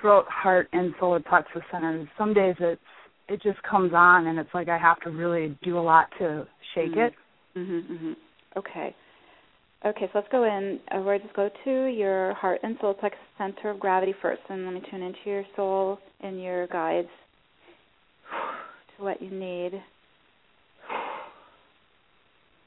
throat, 0.00 0.24
heart, 0.28 0.68
and 0.72 0.94
solar 1.00 1.20
plexus 1.20 1.62
centers. 1.72 2.06
Some 2.16 2.32
days 2.32 2.54
it's 2.60 2.80
it 3.28 3.42
just 3.42 3.62
comes 3.62 3.92
on, 3.94 4.28
and 4.28 4.38
it's 4.38 4.54
like 4.54 4.68
I 4.68 4.78
have 4.78 5.00
to 5.00 5.10
really 5.10 5.58
do 5.62 5.78
a 5.78 5.80
lot 5.80 6.08
to 6.18 6.46
shake 6.74 6.92
Mhm. 6.92 7.08
it. 7.08 7.14
Mhm. 7.56 7.82
Mhm. 7.82 8.16
Okay. 8.56 8.94
Okay, 9.84 10.06
so 10.06 10.10
let's 10.14 10.28
go 10.28 10.44
in. 10.44 10.78
Uh, 10.90 11.00
we're 11.00 11.18
just 11.18 11.32
go 11.32 11.48
to 11.64 11.84
your 11.86 12.34
heart 12.34 12.60
and 12.62 12.76
soul 12.80 12.92
plexus 12.92 13.18
center 13.38 13.70
of 13.70 13.80
gravity 13.80 14.12
first, 14.20 14.42
and 14.50 14.66
let 14.66 14.74
me 14.74 14.82
tune 14.90 15.02
into 15.02 15.18
your 15.24 15.44
soul 15.56 15.98
and 16.20 16.42
your 16.42 16.66
guides 16.66 17.08
to 18.96 19.02
what 19.04 19.20
you 19.22 19.30
need. 19.30 19.82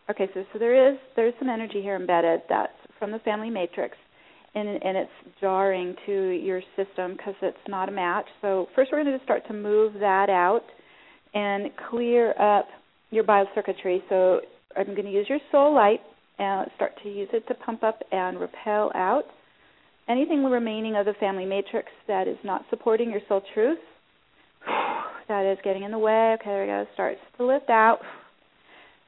Okay, 0.09 0.27
so 0.33 0.43
so 0.51 0.59
there 0.59 0.91
is 0.91 0.99
there's 1.15 1.33
some 1.39 1.47
energy 1.49 1.81
here 1.81 1.95
embedded 1.95 2.41
that's 2.49 2.73
from 2.99 3.09
the 3.11 3.19
family 3.19 3.49
matrix, 3.49 3.95
and 4.53 4.67
and 4.67 4.97
it's 4.97 5.11
jarring 5.39 5.95
to 6.05 6.11
your 6.31 6.61
system 6.75 7.13
because 7.15 7.35
it's 7.41 7.67
not 7.69 7.87
a 7.87 7.91
match. 7.91 8.25
So 8.41 8.67
first, 8.75 8.91
we're 8.91 9.01
going 9.01 9.17
to 9.17 9.23
start 9.23 9.47
to 9.47 9.53
move 9.53 9.93
that 10.01 10.29
out 10.29 10.65
and 11.33 11.71
clear 11.89 12.31
up 12.31 12.67
your 13.11 13.23
biocircuitry. 13.23 14.01
So 14.09 14.41
I'm 14.77 14.95
going 14.95 15.05
to 15.05 15.11
use 15.11 15.27
your 15.29 15.39
soul 15.51 15.73
light 15.73 16.01
and 16.39 16.69
start 16.75 16.93
to 17.03 17.09
use 17.09 17.29
it 17.33 17.47
to 17.47 17.53
pump 17.53 17.83
up 17.83 18.01
and 18.11 18.39
repel 18.39 18.91
out 18.95 19.25
anything 20.09 20.43
remaining 20.43 20.95
of 20.95 21.05
the 21.05 21.13
family 21.19 21.45
matrix 21.45 21.89
that 22.07 22.27
is 22.27 22.37
not 22.43 22.65
supporting 22.69 23.11
your 23.11 23.21
soul 23.27 23.41
truth. 23.53 23.79
That 25.29 25.49
is 25.49 25.57
getting 25.63 25.83
in 25.83 25.91
the 25.91 25.97
way. 25.97 26.35
Okay, 26.37 26.49
there 26.49 26.61
we 26.63 26.67
go. 26.67 26.85
Starts 26.95 27.21
to 27.37 27.45
lift 27.45 27.69
out. 27.69 27.99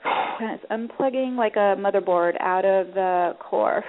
And 0.05 0.51
it's 0.59 0.63
unplugging 0.71 1.35
like 1.35 1.57
a 1.57 1.75
motherboard 1.77 2.39
out 2.39 2.63
of 2.63 2.93
the 2.93 3.33
core. 3.39 3.83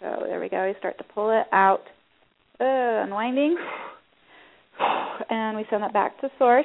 So 0.00 0.22
there 0.24 0.38
we 0.38 0.48
go. 0.48 0.66
We 0.66 0.78
start 0.78 0.98
to 0.98 1.04
pull 1.04 1.30
it 1.30 1.46
out. 1.52 1.82
Uh, 2.60 3.04
unwinding. 3.04 3.56
And 5.30 5.56
we 5.56 5.64
send 5.68 5.82
that 5.82 5.92
back 5.92 6.20
to 6.20 6.28
source. 6.38 6.64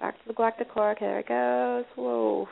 Back 0.00 0.14
to 0.14 0.28
the 0.28 0.34
galactic 0.34 0.70
core. 0.72 0.92
Okay, 0.92 1.06
there 1.06 1.20
it 1.20 1.28
goes. 1.28 1.84
Whoa. 1.96 2.48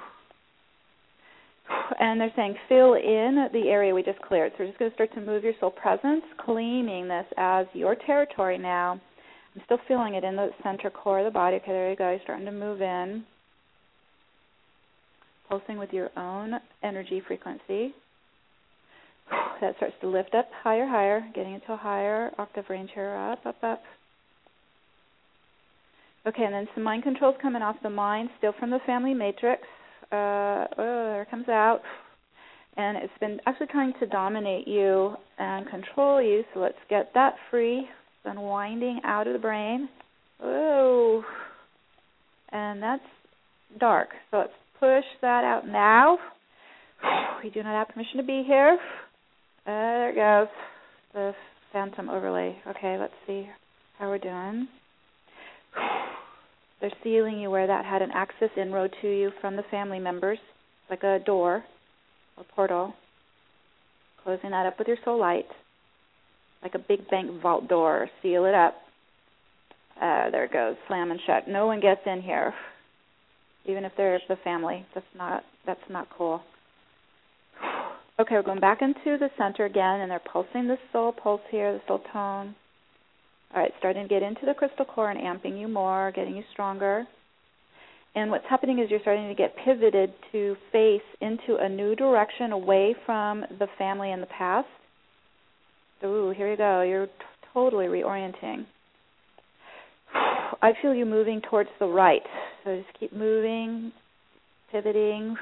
And 1.98 2.20
they're 2.20 2.32
saying 2.36 2.56
fill 2.68 2.94
in 2.94 3.48
the 3.52 3.68
area 3.68 3.94
we 3.94 4.02
just 4.02 4.20
cleared. 4.22 4.52
So 4.52 4.64
we're 4.64 4.66
just 4.66 4.78
going 4.78 4.90
to 4.90 4.94
start 4.94 5.12
to 5.14 5.20
move 5.20 5.44
your 5.44 5.54
soul 5.60 5.70
presence, 5.70 6.22
claiming 6.44 7.08
this 7.08 7.26
as 7.36 7.66
your 7.72 7.94
territory 7.94 8.58
now. 8.58 9.00
I'm 9.54 9.62
still 9.64 9.78
feeling 9.88 10.14
it 10.14 10.24
in 10.24 10.36
the 10.36 10.50
center 10.62 10.90
core 10.90 11.20
of 11.20 11.24
the 11.24 11.30
body. 11.30 11.56
Okay, 11.56 11.72
there 11.72 11.90
you 11.90 11.96
go. 11.96 12.10
You're 12.10 12.20
starting 12.24 12.46
to 12.46 12.52
move 12.52 12.82
in. 12.82 13.24
Pulsing 15.48 15.78
with 15.78 15.92
your 15.92 16.10
own 16.16 16.54
energy 16.82 17.22
frequency. 17.26 17.94
That 19.60 19.76
starts 19.76 19.94
to 20.02 20.08
lift 20.08 20.34
up 20.34 20.48
higher, 20.62 20.86
higher, 20.86 21.26
getting 21.34 21.54
into 21.54 21.72
a 21.72 21.76
higher 21.76 22.32
octave 22.38 22.66
range 22.68 22.90
here. 22.94 23.14
Up, 23.14 23.46
up, 23.46 23.56
up. 23.62 23.82
Okay, 26.26 26.44
and 26.44 26.52
then 26.52 26.68
some 26.74 26.84
mind 26.84 27.04
controls 27.04 27.36
coming 27.40 27.62
off 27.62 27.76
the 27.82 27.90
mind, 27.90 28.28
still 28.38 28.52
from 28.58 28.70
the 28.70 28.80
family 28.84 29.14
matrix. 29.14 29.62
Uh, 30.12 30.66
oh, 30.78 31.10
there 31.12 31.26
comes 31.30 31.48
out. 31.48 31.80
And 32.76 32.98
it's 32.98 33.12
been 33.20 33.40
actually 33.46 33.68
trying 33.68 33.94
to 34.00 34.06
dominate 34.06 34.68
you 34.68 35.14
and 35.38 35.66
control 35.68 36.20
you, 36.20 36.44
so 36.52 36.60
let's 36.60 36.76
get 36.90 37.10
that 37.14 37.34
free. 37.50 37.78
It's 37.78 38.26
unwinding 38.26 39.00
out 39.04 39.26
of 39.26 39.32
the 39.32 39.38
brain. 39.38 39.88
Oh. 40.42 41.24
And 42.52 42.82
that's 42.82 43.02
dark. 43.80 44.08
So 44.30 44.38
let's 44.38 44.52
push 44.78 45.04
that 45.22 45.44
out 45.44 45.66
now. 45.66 46.18
We 47.44 47.50
do 47.50 47.62
not 47.62 47.78
have 47.78 47.94
permission 47.94 48.16
to 48.16 48.24
be 48.24 48.42
here. 48.44 48.78
Uh, 49.66 49.70
there 49.70 50.10
it 50.10 50.16
goes. 50.16 50.54
The 51.12 51.32
phantom 51.72 52.08
overlay. 52.08 52.56
Okay, 52.66 52.96
let's 52.98 53.12
see 53.26 53.46
how 53.98 54.08
we're 54.08 54.18
doing. 54.18 54.66
They're 56.80 56.90
sealing 57.02 57.38
you 57.38 57.50
where 57.50 57.66
that 57.66 57.84
had 57.84 58.02
an 58.02 58.10
access 58.12 58.50
inroad 58.56 58.94
to 59.00 59.08
you 59.08 59.30
from 59.40 59.56
the 59.56 59.62
family 59.70 59.98
members, 59.98 60.38
like 60.90 61.02
a 61.02 61.18
door 61.24 61.64
or 62.36 62.44
portal. 62.54 62.94
Closing 64.22 64.50
that 64.50 64.66
up 64.66 64.78
with 64.78 64.88
your 64.88 64.98
soul 65.04 65.18
light, 65.18 65.46
like 66.62 66.74
a 66.74 66.78
big 66.78 67.08
bank 67.08 67.40
vault 67.40 67.68
door. 67.68 68.08
Seal 68.22 68.44
it 68.44 68.54
up. 68.54 68.74
Uh, 69.96 70.30
there 70.30 70.44
it 70.44 70.52
goes, 70.52 70.76
slam 70.88 71.10
and 71.10 71.20
shut. 71.26 71.48
No 71.48 71.66
one 71.66 71.80
gets 71.80 72.02
in 72.04 72.20
here, 72.20 72.52
even 73.64 73.84
if 73.84 73.92
they're 73.96 74.20
the 74.28 74.36
family. 74.44 74.84
That's 74.94 75.06
not 75.16 75.44
that's 75.64 75.80
not 75.90 76.08
cool. 76.16 76.42
Okay, 78.18 78.34
we're 78.34 78.42
going 78.42 78.60
back 78.60 78.80
into 78.80 79.18
the 79.18 79.28
center 79.36 79.66
again, 79.66 80.00
and 80.00 80.10
they're 80.10 80.18
pulsing 80.32 80.66
the 80.66 80.78
soul 80.90 81.12
pulse 81.12 81.42
here, 81.50 81.74
the 81.74 81.82
soul 81.86 82.00
tone. 82.14 82.54
All 83.54 83.62
right, 83.62 83.72
starting 83.78 84.02
to 84.02 84.08
get 84.08 84.22
into 84.22 84.44
the 84.44 84.54
crystal 84.54 84.84
core 84.84 85.10
and 85.10 85.20
amping 85.20 85.58
you 85.58 85.68
more, 85.68 86.12
getting 86.14 86.36
you 86.36 86.42
stronger. 86.52 87.06
And 88.14 88.30
what's 88.30 88.46
happening 88.48 88.78
is 88.78 88.90
you're 88.90 89.00
starting 89.00 89.28
to 89.28 89.34
get 89.34 89.54
pivoted 89.62 90.12
to 90.32 90.56
face 90.72 91.02
into 91.20 91.56
a 91.60 91.68
new 91.68 91.94
direction 91.94 92.52
away 92.52 92.94
from 93.04 93.42
the 93.58 93.66
family 93.78 94.10
and 94.10 94.22
the 94.22 94.26
past. 94.26 94.68
Ooh, 96.02 96.32
here 96.36 96.50
you 96.50 96.56
go. 96.56 96.82
You're 96.82 97.06
t- 97.06 97.12
totally 97.52 97.86
reorienting. 97.86 98.66
I 100.62 100.72
feel 100.80 100.94
you 100.94 101.04
moving 101.04 101.42
towards 101.42 101.68
the 101.78 101.86
right. 101.86 102.22
So 102.64 102.76
just 102.76 102.98
keep 102.98 103.12
moving, 103.12 103.92
pivoting. 104.72 105.36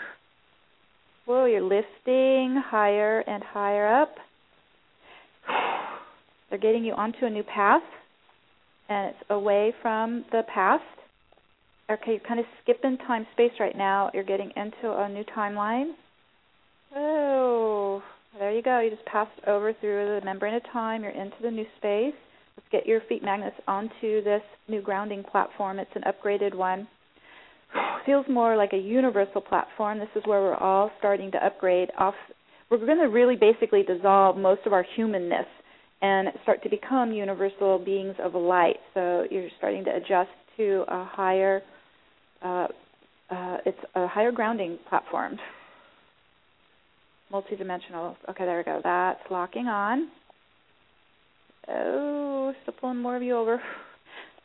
Whoa, 1.26 1.44
you're 1.46 1.62
lifting 1.62 2.60
higher 2.64 3.20
and 3.20 3.42
higher 3.42 4.02
up. 4.02 4.16
They're 6.54 6.72
getting 6.72 6.84
you 6.84 6.92
onto 6.92 7.26
a 7.26 7.30
new 7.30 7.42
path, 7.42 7.82
and 8.88 9.08
it's 9.08 9.24
away 9.28 9.74
from 9.82 10.24
the 10.30 10.42
past. 10.54 10.84
okay, 11.90 12.12
you're 12.12 12.20
kind 12.20 12.38
of 12.38 12.46
skipping 12.62 12.96
time 12.96 13.26
space 13.32 13.50
right 13.58 13.76
now. 13.76 14.08
You're 14.14 14.22
getting 14.22 14.52
into 14.54 14.96
a 14.96 15.08
new 15.08 15.24
timeline. 15.36 15.94
Oh, 16.94 18.04
there 18.38 18.52
you 18.52 18.62
go. 18.62 18.78
You 18.78 18.90
just 18.90 19.04
passed 19.04 19.32
over 19.48 19.72
through 19.72 20.20
the 20.20 20.24
membrane 20.24 20.54
of 20.54 20.62
time. 20.72 21.02
You're 21.02 21.10
into 21.10 21.34
the 21.42 21.50
new 21.50 21.66
space. 21.78 22.14
Let's 22.56 22.68
get 22.70 22.86
your 22.86 23.00
feet 23.08 23.24
magnets 23.24 23.56
onto 23.66 24.22
this 24.22 24.42
new 24.68 24.80
grounding 24.80 25.24
platform. 25.24 25.80
It's 25.80 25.90
an 25.96 26.02
upgraded 26.02 26.54
one. 26.54 26.86
Feels 28.06 28.26
more 28.30 28.56
like 28.56 28.72
a 28.74 28.78
universal 28.78 29.40
platform. 29.40 29.98
This 29.98 30.06
is 30.14 30.22
where 30.24 30.40
we're 30.40 30.54
all 30.54 30.92
starting 31.00 31.32
to 31.32 31.44
upgrade 31.44 31.90
off. 31.98 32.14
We're 32.70 32.78
going 32.78 32.98
to 32.98 33.08
really 33.08 33.34
basically 33.34 33.82
dissolve 33.82 34.36
most 34.36 34.60
of 34.66 34.72
our 34.72 34.86
humanness 34.94 35.46
and 36.04 36.28
start 36.42 36.62
to 36.62 36.68
become 36.68 37.12
universal 37.12 37.78
beings 37.78 38.14
of 38.22 38.34
light. 38.34 38.76
So 38.92 39.24
you're 39.30 39.48
starting 39.56 39.84
to 39.86 39.96
adjust 39.96 40.28
to 40.58 40.84
a 40.86 41.04
higher, 41.06 41.62
uh, 42.42 42.66
uh, 43.30 43.56
it's 43.64 43.78
a 43.94 44.06
higher 44.06 44.30
grounding 44.30 44.78
platform. 44.90 45.38
Multidimensional. 47.32 48.16
Okay, 48.28 48.44
there 48.44 48.58
we 48.58 48.64
go. 48.64 48.80
That's 48.84 49.20
locking 49.30 49.66
on. 49.66 50.08
Oh, 51.68 52.52
still 52.62 52.74
pulling 52.78 52.98
more 52.98 53.16
of 53.16 53.22
you 53.22 53.36
over. 53.36 53.60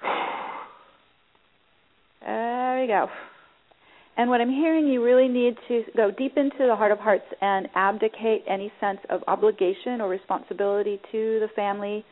There 2.22 2.82
we 2.82 2.88
go. 2.88 3.08
And 4.20 4.30
what 4.30 4.42
I'm 4.42 4.50
hearing, 4.50 4.86
you 4.88 5.02
really 5.02 5.30
need 5.30 5.56
to 5.70 5.84
go 5.96 6.12
deep 6.12 6.36
into 6.36 6.68
the 6.68 6.76
heart 6.76 6.92
of 6.92 7.00
hearts 7.00 7.24
and 7.40 7.70
abdicate 7.74 8.44
any 8.50 8.70
sense 8.82 9.00
of 9.10 9.22
obligation 9.28 10.02
or 10.02 10.10
responsibility 10.10 11.00
to 11.14 11.40
the 11.40 11.48
family. 11.56 12.04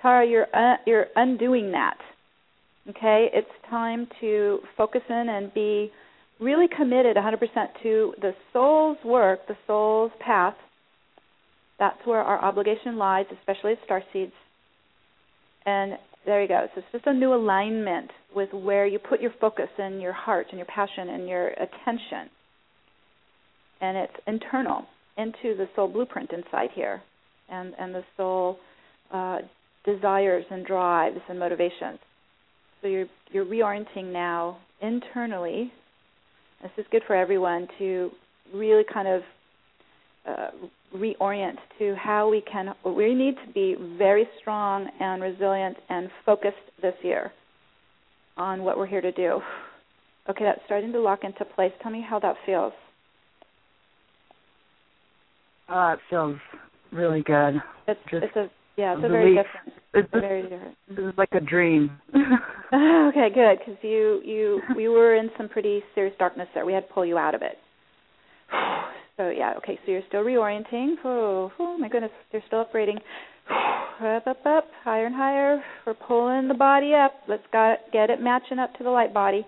Tara, 0.00 0.24
you're 0.24 0.46
uh, 0.54 0.76
you're 0.86 1.06
undoing 1.16 1.72
that. 1.72 1.96
Okay, 2.88 3.28
it's 3.34 3.50
time 3.68 4.06
to 4.20 4.60
focus 4.76 5.00
in 5.10 5.28
and 5.28 5.52
be 5.52 5.90
really 6.38 6.68
committed 6.68 7.16
100% 7.16 7.40
to 7.82 8.14
the 8.20 8.34
soul's 8.52 8.98
work, 9.04 9.40
the 9.48 9.56
soul's 9.66 10.12
path. 10.24 10.54
That's 11.80 11.98
where 12.04 12.20
our 12.20 12.40
obligation 12.40 12.98
lies, 12.98 13.26
especially 13.36 13.72
as 13.72 13.78
star 13.84 14.00
seeds. 14.12 14.32
And 15.66 15.94
there 16.26 16.42
you 16.42 16.48
go. 16.48 16.66
So 16.74 16.80
it's 16.80 16.92
just 16.92 17.06
a 17.06 17.12
new 17.12 17.34
alignment 17.34 18.10
with 18.34 18.52
where 18.52 18.86
you 18.86 18.98
put 18.98 19.20
your 19.20 19.32
focus 19.40 19.68
and 19.78 20.00
your 20.00 20.12
heart 20.12 20.48
and 20.50 20.58
your 20.58 20.66
passion 20.66 21.08
and 21.08 21.28
your 21.28 21.48
attention. 21.48 22.30
And 23.80 23.96
it's 23.96 24.12
internal 24.26 24.84
into 25.16 25.56
the 25.56 25.68
soul 25.74 25.88
blueprint 25.88 26.32
inside 26.32 26.70
here, 26.74 27.02
and 27.48 27.74
and 27.78 27.94
the 27.94 28.04
soul 28.16 28.58
uh, 29.12 29.38
desires 29.84 30.44
and 30.50 30.66
drives 30.66 31.18
and 31.28 31.38
motivations. 31.38 31.98
So 32.82 32.88
you're 32.88 33.06
you're 33.30 33.46
reorienting 33.46 34.12
now 34.12 34.58
internally. 34.80 35.72
This 36.62 36.72
is 36.78 36.86
good 36.90 37.02
for 37.06 37.14
everyone 37.14 37.68
to 37.78 38.10
really 38.52 38.84
kind 38.92 39.06
of 39.08 39.22
uh, 40.26 40.48
reorient 40.94 41.56
to 41.78 41.94
how 41.96 42.28
we 42.28 42.42
can 42.50 42.74
we 42.84 43.14
need 43.14 43.34
to 43.46 43.52
be 43.52 43.76
very 43.96 44.26
strong 44.40 44.88
and 45.00 45.22
resilient 45.22 45.76
and 45.88 46.08
focused 46.24 46.56
this 46.82 46.94
year 47.02 47.32
on 48.36 48.62
what 48.62 48.78
we're 48.78 48.86
here 48.86 49.00
to 49.00 49.12
do. 49.12 49.40
Okay, 50.28 50.44
that's 50.44 50.60
starting 50.66 50.92
to 50.92 51.00
lock 51.00 51.20
into 51.24 51.44
place. 51.44 51.72
Tell 51.82 51.90
me 51.90 52.04
how 52.06 52.18
that 52.20 52.36
feels. 52.46 52.72
Uh, 55.68 55.94
it 55.94 55.98
feels 56.08 56.36
really 56.92 57.22
good. 57.22 57.60
It's 57.86 58.00
Just 58.10 58.24
it's 58.24 58.36
a 58.36 58.50
yeah, 58.76 58.94
it's 58.94 59.04
a 59.04 59.08
relief. 59.08 59.12
very 59.12 59.34
different. 59.34 59.72
It's, 59.94 60.08
very 60.12 60.42
different. 60.42 60.76
This 60.88 60.98
is 60.98 61.18
like 61.18 61.32
a 61.32 61.40
dream. 61.40 61.90
okay, 62.14 63.28
good, 63.34 63.58
because 63.58 63.82
you 63.82 64.22
you 64.24 64.60
we 64.76 64.88
were 64.88 65.16
in 65.16 65.30
some 65.36 65.48
pretty 65.48 65.82
serious 65.94 66.14
darkness 66.18 66.48
there. 66.54 66.64
We 66.64 66.72
had 66.72 66.86
to 66.86 66.94
pull 66.94 67.04
you 67.04 67.18
out 67.18 67.34
of 67.34 67.42
it. 67.42 67.58
So 69.18 69.30
yeah, 69.30 69.52
okay. 69.58 69.78
So 69.84 69.92
you're 69.92 70.02
still 70.08 70.22
reorienting. 70.22 70.94
Oh, 71.04 71.52
oh 71.58 71.76
my 71.76 71.88
goodness, 71.88 72.12
you're 72.32 72.42
still 72.46 72.64
upgrading. 72.64 72.98
Up, 74.00 74.28
up, 74.28 74.46
up, 74.46 74.68
higher 74.84 75.06
and 75.06 75.14
higher. 75.14 75.60
We're 75.84 75.94
pulling 75.94 76.46
the 76.46 76.54
body 76.54 76.94
up. 76.94 77.14
Let's 77.26 77.42
got 77.52 77.78
get 77.92 78.10
it 78.10 78.20
matching 78.20 78.60
up 78.60 78.72
to 78.74 78.84
the 78.84 78.90
light 78.90 79.12
body. 79.12 79.44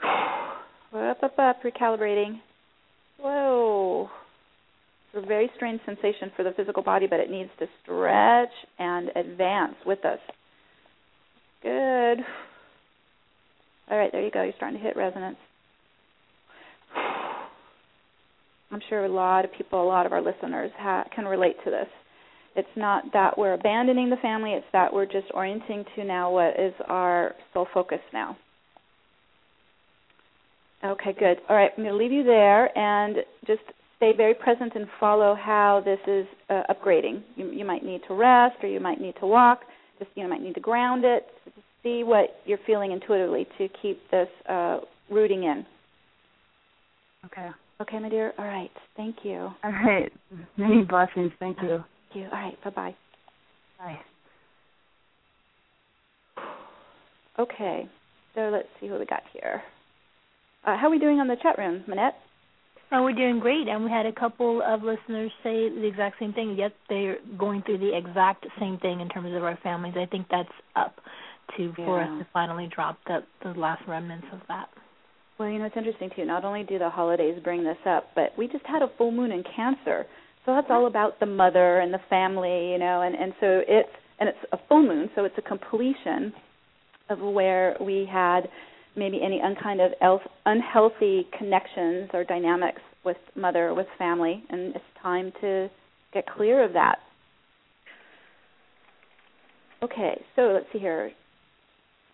Up, 0.94 1.22
up, 1.22 1.38
up, 1.38 1.56
recalibrating. 1.64 2.40
Whoa. 3.20 4.08
It's 5.12 5.24
a 5.24 5.26
very 5.26 5.50
strange 5.56 5.80
sensation 5.84 6.30
for 6.36 6.44
the 6.44 6.52
physical 6.56 6.82
body, 6.82 7.06
but 7.08 7.18
it 7.18 7.30
needs 7.30 7.50
to 7.58 7.66
stretch 7.82 8.52
and 8.78 9.08
advance 9.16 9.74
with 9.84 10.04
us. 10.04 10.20
Good. 11.62 12.18
All 13.90 13.98
right, 13.98 14.12
there 14.12 14.24
you 14.24 14.30
go. 14.30 14.42
You're 14.42 14.52
starting 14.56 14.78
to 14.78 14.84
hit 14.84 14.96
resonance. 14.96 15.38
I'm 18.70 18.80
sure 18.88 19.04
a 19.04 19.08
lot 19.08 19.44
of 19.44 19.52
people, 19.52 19.82
a 19.82 19.84
lot 19.84 20.06
of 20.06 20.12
our 20.12 20.22
listeners 20.22 20.70
ha- 20.78 21.04
can 21.14 21.24
relate 21.24 21.56
to 21.64 21.70
this. 21.70 21.88
It's 22.56 22.68
not 22.76 23.04
that 23.12 23.38
we're 23.38 23.54
abandoning 23.54 24.10
the 24.10 24.16
family, 24.16 24.52
it's 24.52 24.66
that 24.72 24.92
we're 24.92 25.06
just 25.06 25.26
orienting 25.34 25.84
to 25.96 26.04
now 26.04 26.30
what 26.30 26.58
is 26.58 26.74
our 26.86 27.34
sole 27.52 27.66
focus 27.72 28.00
now. 28.12 28.36
Okay, 30.84 31.14
good. 31.18 31.38
All 31.48 31.56
right, 31.56 31.70
I'm 31.76 31.84
going 31.84 31.92
to 31.92 31.98
leave 32.02 32.12
you 32.12 32.24
there 32.24 32.76
and 32.76 33.16
just 33.46 33.60
stay 33.98 34.12
very 34.16 34.34
present 34.34 34.72
and 34.74 34.86
follow 34.98 35.34
how 35.34 35.82
this 35.84 35.98
is 36.06 36.26
uh, 36.48 36.62
upgrading. 36.70 37.22
You, 37.36 37.50
you 37.50 37.64
might 37.64 37.84
need 37.84 38.00
to 38.08 38.14
rest 38.14 38.56
or 38.62 38.68
you 38.68 38.80
might 38.80 39.00
need 39.00 39.14
to 39.20 39.26
walk. 39.26 39.60
Just 39.98 40.10
you 40.14 40.22
know, 40.22 40.30
might 40.30 40.42
need 40.42 40.54
to 40.54 40.60
ground 40.60 41.04
it. 41.04 41.26
Just 41.44 41.56
see 41.82 42.02
what 42.02 42.40
you're 42.46 42.58
feeling 42.66 42.92
intuitively 42.92 43.46
to 43.58 43.68
keep 43.82 44.00
this 44.10 44.28
uh, 44.48 44.78
rooting 45.10 45.44
in. 45.44 45.66
okay. 47.26 47.50
Okay, 47.80 47.98
my 47.98 48.08
dear. 48.08 48.32
All 48.38 48.44
right. 48.44 48.70
Thank 48.96 49.16
you. 49.22 49.50
All 49.64 49.72
right. 49.72 50.12
Many 50.56 50.82
blessings. 50.84 51.32
Thank 51.38 51.58
you. 51.62 51.82
Thank 52.12 52.14
you. 52.14 52.24
All 52.24 52.30
right. 52.38 52.64
Bye 52.64 52.70
bye. 52.70 52.94
Bye. 53.78 53.98
Okay. 57.38 57.88
So 58.34 58.40
let's 58.52 58.68
see 58.80 58.88
what 58.90 59.00
we 59.00 59.06
got 59.06 59.22
here. 59.32 59.62
Uh, 60.66 60.76
how 60.76 60.88
are 60.88 60.90
we 60.90 60.98
doing 60.98 61.20
on 61.20 61.28
the 61.28 61.36
chat 61.42 61.56
room, 61.58 61.82
Manette? 61.88 62.14
Oh, 62.92 63.04
we're 63.04 63.12
doing 63.14 63.38
great, 63.38 63.68
and 63.68 63.84
we 63.84 63.90
had 63.90 64.04
a 64.04 64.12
couple 64.12 64.62
of 64.62 64.82
listeners 64.82 65.30
say 65.44 65.68
the 65.70 65.86
exact 65.86 66.18
same 66.18 66.32
thing. 66.32 66.56
Yet 66.58 66.72
they're 66.88 67.18
going 67.38 67.62
through 67.62 67.78
the 67.78 67.96
exact 67.96 68.44
same 68.58 68.78
thing 68.78 69.00
in 69.00 69.08
terms 69.08 69.34
of 69.34 69.42
our 69.44 69.56
families. 69.62 69.94
I 69.96 70.06
think 70.06 70.26
that's 70.30 70.48
up 70.76 70.96
to 71.56 71.72
for 71.74 71.98
Yeah. 72.00 72.12
us 72.12 72.18
to 72.18 72.26
finally 72.32 72.66
drop 72.66 72.98
the 73.06 73.24
the 73.42 73.54
last 73.58 73.86
remnants 73.88 74.26
of 74.32 74.40
that. 74.48 74.68
Well, 75.40 75.48
you 75.48 75.58
know, 75.58 75.64
it's 75.64 75.76
interesting 75.78 76.10
too. 76.14 76.26
Not 76.26 76.44
only 76.44 76.64
do 76.64 76.78
the 76.78 76.90
holidays 76.90 77.40
bring 77.42 77.64
this 77.64 77.78
up, 77.86 78.08
but 78.14 78.36
we 78.36 78.46
just 78.46 78.66
had 78.66 78.82
a 78.82 78.90
full 78.98 79.10
moon 79.10 79.32
in 79.32 79.42
Cancer, 79.56 80.04
so 80.44 80.54
that's 80.54 80.66
all 80.68 80.86
about 80.86 81.18
the 81.18 81.24
mother 81.24 81.78
and 81.78 81.94
the 81.94 82.00
family, 82.10 82.72
you 82.72 82.78
know, 82.78 83.00
and 83.00 83.14
and 83.14 83.32
so 83.40 83.62
it's 83.66 83.88
and 84.18 84.28
it's 84.28 84.38
a 84.52 84.58
full 84.68 84.82
moon, 84.86 85.08
so 85.14 85.24
it's 85.24 85.38
a 85.38 85.42
completion 85.42 86.34
of 87.08 87.20
where 87.20 87.74
we 87.80 88.06
had 88.12 88.50
maybe 88.96 89.18
any 89.24 89.40
unkind 89.42 89.80
of 89.80 89.92
elf, 90.02 90.20
unhealthy 90.44 91.26
connections 91.38 92.10
or 92.12 92.22
dynamics 92.22 92.82
with 93.06 93.16
mother 93.34 93.68
or 93.68 93.74
with 93.74 93.86
family, 93.96 94.44
and 94.50 94.76
it's 94.76 94.84
time 95.02 95.32
to 95.40 95.70
get 96.12 96.26
clear 96.36 96.62
of 96.62 96.74
that. 96.74 96.98
Okay, 99.82 100.20
so 100.36 100.42
let's 100.52 100.66
see 100.70 100.78
here. 100.78 101.12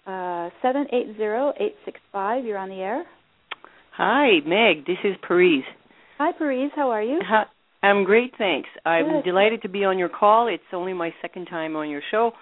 Uh, 0.07 0.49
seven 0.63 0.87
eight 0.93 1.17
zero 1.17 1.53
eight 1.59 1.75
six 1.85 1.99
five. 2.13 2.45
You're 2.45 2.59
on 2.59 2.69
the 2.69 2.77
air. 2.77 3.05
Hi, 3.97 4.41
Meg. 4.45 4.85
This 4.87 4.99
is 5.05 5.17
Paris. 5.27 5.63
Hi, 6.19 6.33
Paris. 6.37 6.71
How 6.77 6.91
are 6.91 7.03
you? 7.03 7.19
Hi, 7.27 7.45
I'm 7.83 8.05
great, 8.05 8.33
thanks. 8.37 8.69
I'm 8.85 9.07
Good. 9.07 9.25
delighted 9.25 9.63
to 9.63 9.71
be 9.71 9.85
on 9.85 9.99
your 9.99 10.11
call. 10.11 10.49
It's 10.49 10.63
only 10.75 10.93
my 10.93 11.15
second 11.23 11.47
time 11.47 11.77
on 11.77 11.89
your 11.89 12.03
show. 12.11 12.33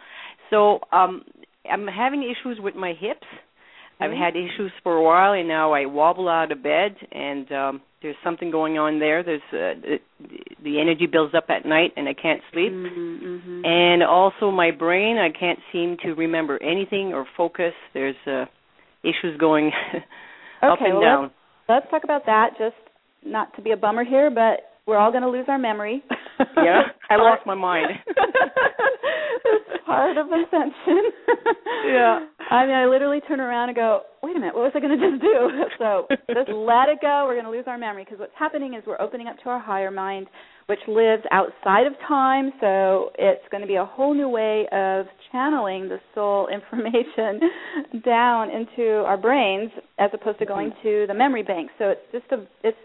So, 0.51 0.81
um 0.93 1.23
I'm 1.71 1.87
having 1.87 2.23
issues 2.23 2.59
with 2.61 2.75
my 2.75 2.93
hips. 2.99 3.27
I've 4.01 4.11
had 4.11 4.35
issues 4.37 4.73
for 4.83 4.97
a 4.97 5.03
while 5.03 5.33
and 5.33 5.49
now 5.49 5.73
I 5.73 5.87
wobble 5.87 6.29
out 6.29 6.51
of 6.51 6.63
bed 6.63 6.97
and 7.13 7.51
um 7.53 7.83
there's 8.03 8.17
something 8.25 8.51
going 8.51 8.77
on 8.77 8.99
there. 8.99 9.23
There's 9.23 9.41
uh, 9.53 9.81
the, 9.81 9.99
the 10.63 10.81
energy 10.81 11.07
builds 11.07 11.35
up 11.35 11.47
at 11.49 11.65
night 11.65 11.93
and 11.97 12.09
I 12.09 12.15
can't 12.15 12.43
sleep. 12.53 12.73
Mm-hmm. 12.73 13.65
And 13.65 14.03
also 14.03 14.51
my 14.51 14.73
brain, 14.73 15.17
I 15.19 15.31
can't 15.31 15.61
seem 15.73 15.97
to 16.03 16.15
remember 16.15 16.61
anything 16.63 17.15
or 17.15 17.27
focus. 17.37 17.75
There's 17.95 18.17
uh 18.27 18.47
issues 19.05 19.39
going 19.39 19.71
up 20.63 20.79
Okay, 20.81 20.87
and 20.91 20.95
well, 20.95 21.03
down. 21.03 21.31
Let's 21.69 21.87
talk 21.91 22.05
about 22.05 22.27
that. 22.27 22.51
Just 22.59 22.77
not 23.25 23.55
to 23.57 23.63
be 23.63 23.73
a 23.73 23.77
bummer 23.77 24.05
here, 24.05 24.31
but 24.31 24.73
we're 24.87 24.99
all 24.99 25.11
going 25.11 25.23
to 25.23 25.31
lose 25.31 25.47
our 25.49 25.59
memory. 25.59 26.03
Yeah, 26.57 26.83
I 27.11 27.15
lost 27.15 27.47
my 27.47 27.55
mind. 27.55 27.87
it's 28.07 29.85
part 29.87 30.17
of 30.17 30.27
ascension. 30.27 31.13
Yeah. 31.87 32.27
I 32.51 32.65
mean, 32.67 32.75
I 32.75 32.87
literally 32.87 33.21
turn 33.29 33.39
around 33.41 33.69
and 33.69 33.77
go, 33.77 34.01
"Wait 34.23 34.35
a 34.35 34.41
minute, 34.41 34.55
what 34.55 34.65
was 34.65 34.73
I 34.75 34.81
going 34.81 34.99
to 34.99 35.11
just 35.11 35.23
do?" 35.23 35.51
So 35.79 36.07
just 36.29 36.49
let 36.51 36.89
it 36.89 36.99
go. 37.01 37.27
We're 37.29 37.35
going 37.35 37.45
to 37.45 37.51
lose 37.51 37.67
our 37.69 37.79
memory 37.79 38.05
because 38.05 38.19
what's 38.19 38.33
happening 38.37 38.75
is 38.75 38.83
we're 38.87 39.01
opening 39.01 39.29
up 39.29 39.37
to 39.45 39.51
our 39.51 39.61
higher 39.61 39.91
mind. 39.93 40.27
Which 40.67 40.81
lives 40.89 41.23
outside 41.31 41.87
of 41.87 41.93
time. 42.07 42.53
So 42.61 43.11
it's 43.19 43.45
going 43.51 43.61
to 43.61 43.67
be 43.67 43.77
a 43.77 43.85
whole 43.85 44.15
new 44.15 44.29
way 44.29 44.67
of 44.73 45.07
channeling 45.31 45.89
the 45.89 45.99
soul 46.15 46.49
information 46.53 47.41
down 48.05 48.51
into 48.51 49.05
our 49.05 49.17
brains 49.17 49.71
as 49.99 50.11
opposed 50.13 50.39
to 50.39 50.47
going 50.47 50.73
to 50.83 51.05
the 51.09 51.15
memory 51.15 51.43
bank. 51.43 51.71
So 51.79 51.91
it's 51.91 52.01
just 52.13 52.33
a 52.33 52.47
it's 52.63 52.79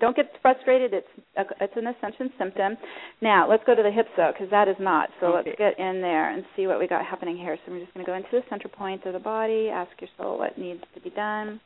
don't 0.00 0.16
get 0.16 0.32
frustrated. 0.42 0.92
It's 0.92 1.06
a, 1.36 1.42
it's 1.60 1.74
an 1.76 1.86
ascension 1.86 2.30
symptom. 2.36 2.76
Now 3.22 3.48
let's 3.48 3.62
go 3.64 3.74
to 3.74 3.82
the 3.82 3.90
hips 3.90 4.08
though, 4.16 4.32
because 4.32 4.50
that 4.50 4.66
is 4.66 4.76
not. 4.80 5.08
So 5.20 5.26
okay. 5.28 5.50
let's 5.50 5.58
get 5.58 5.78
in 5.78 6.00
there 6.00 6.32
and 6.32 6.44
see 6.56 6.66
what 6.66 6.80
we 6.80 6.88
got 6.88 7.04
happening 7.04 7.36
here. 7.36 7.56
So 7.64 7.72
we're 7.72 7.80
just 7.80 7.94
going 7.94 8.04
to 8.04 8.10
go 8.10 8.16
into 8.16 8.28
the 8.32 8.42
center 8.50 8.68
point 8.68 9.04
of 9.06 9.12
the 9.12 9.20
body. 9.20 9.68
Ask 9.68 9.90
your 10.00 10.10
soul 10.18 10.38
what 10.38 10.58
needs 10.58 10.82
to 10.94 11.00
be 11.00 11.10
done. 11.10 11.60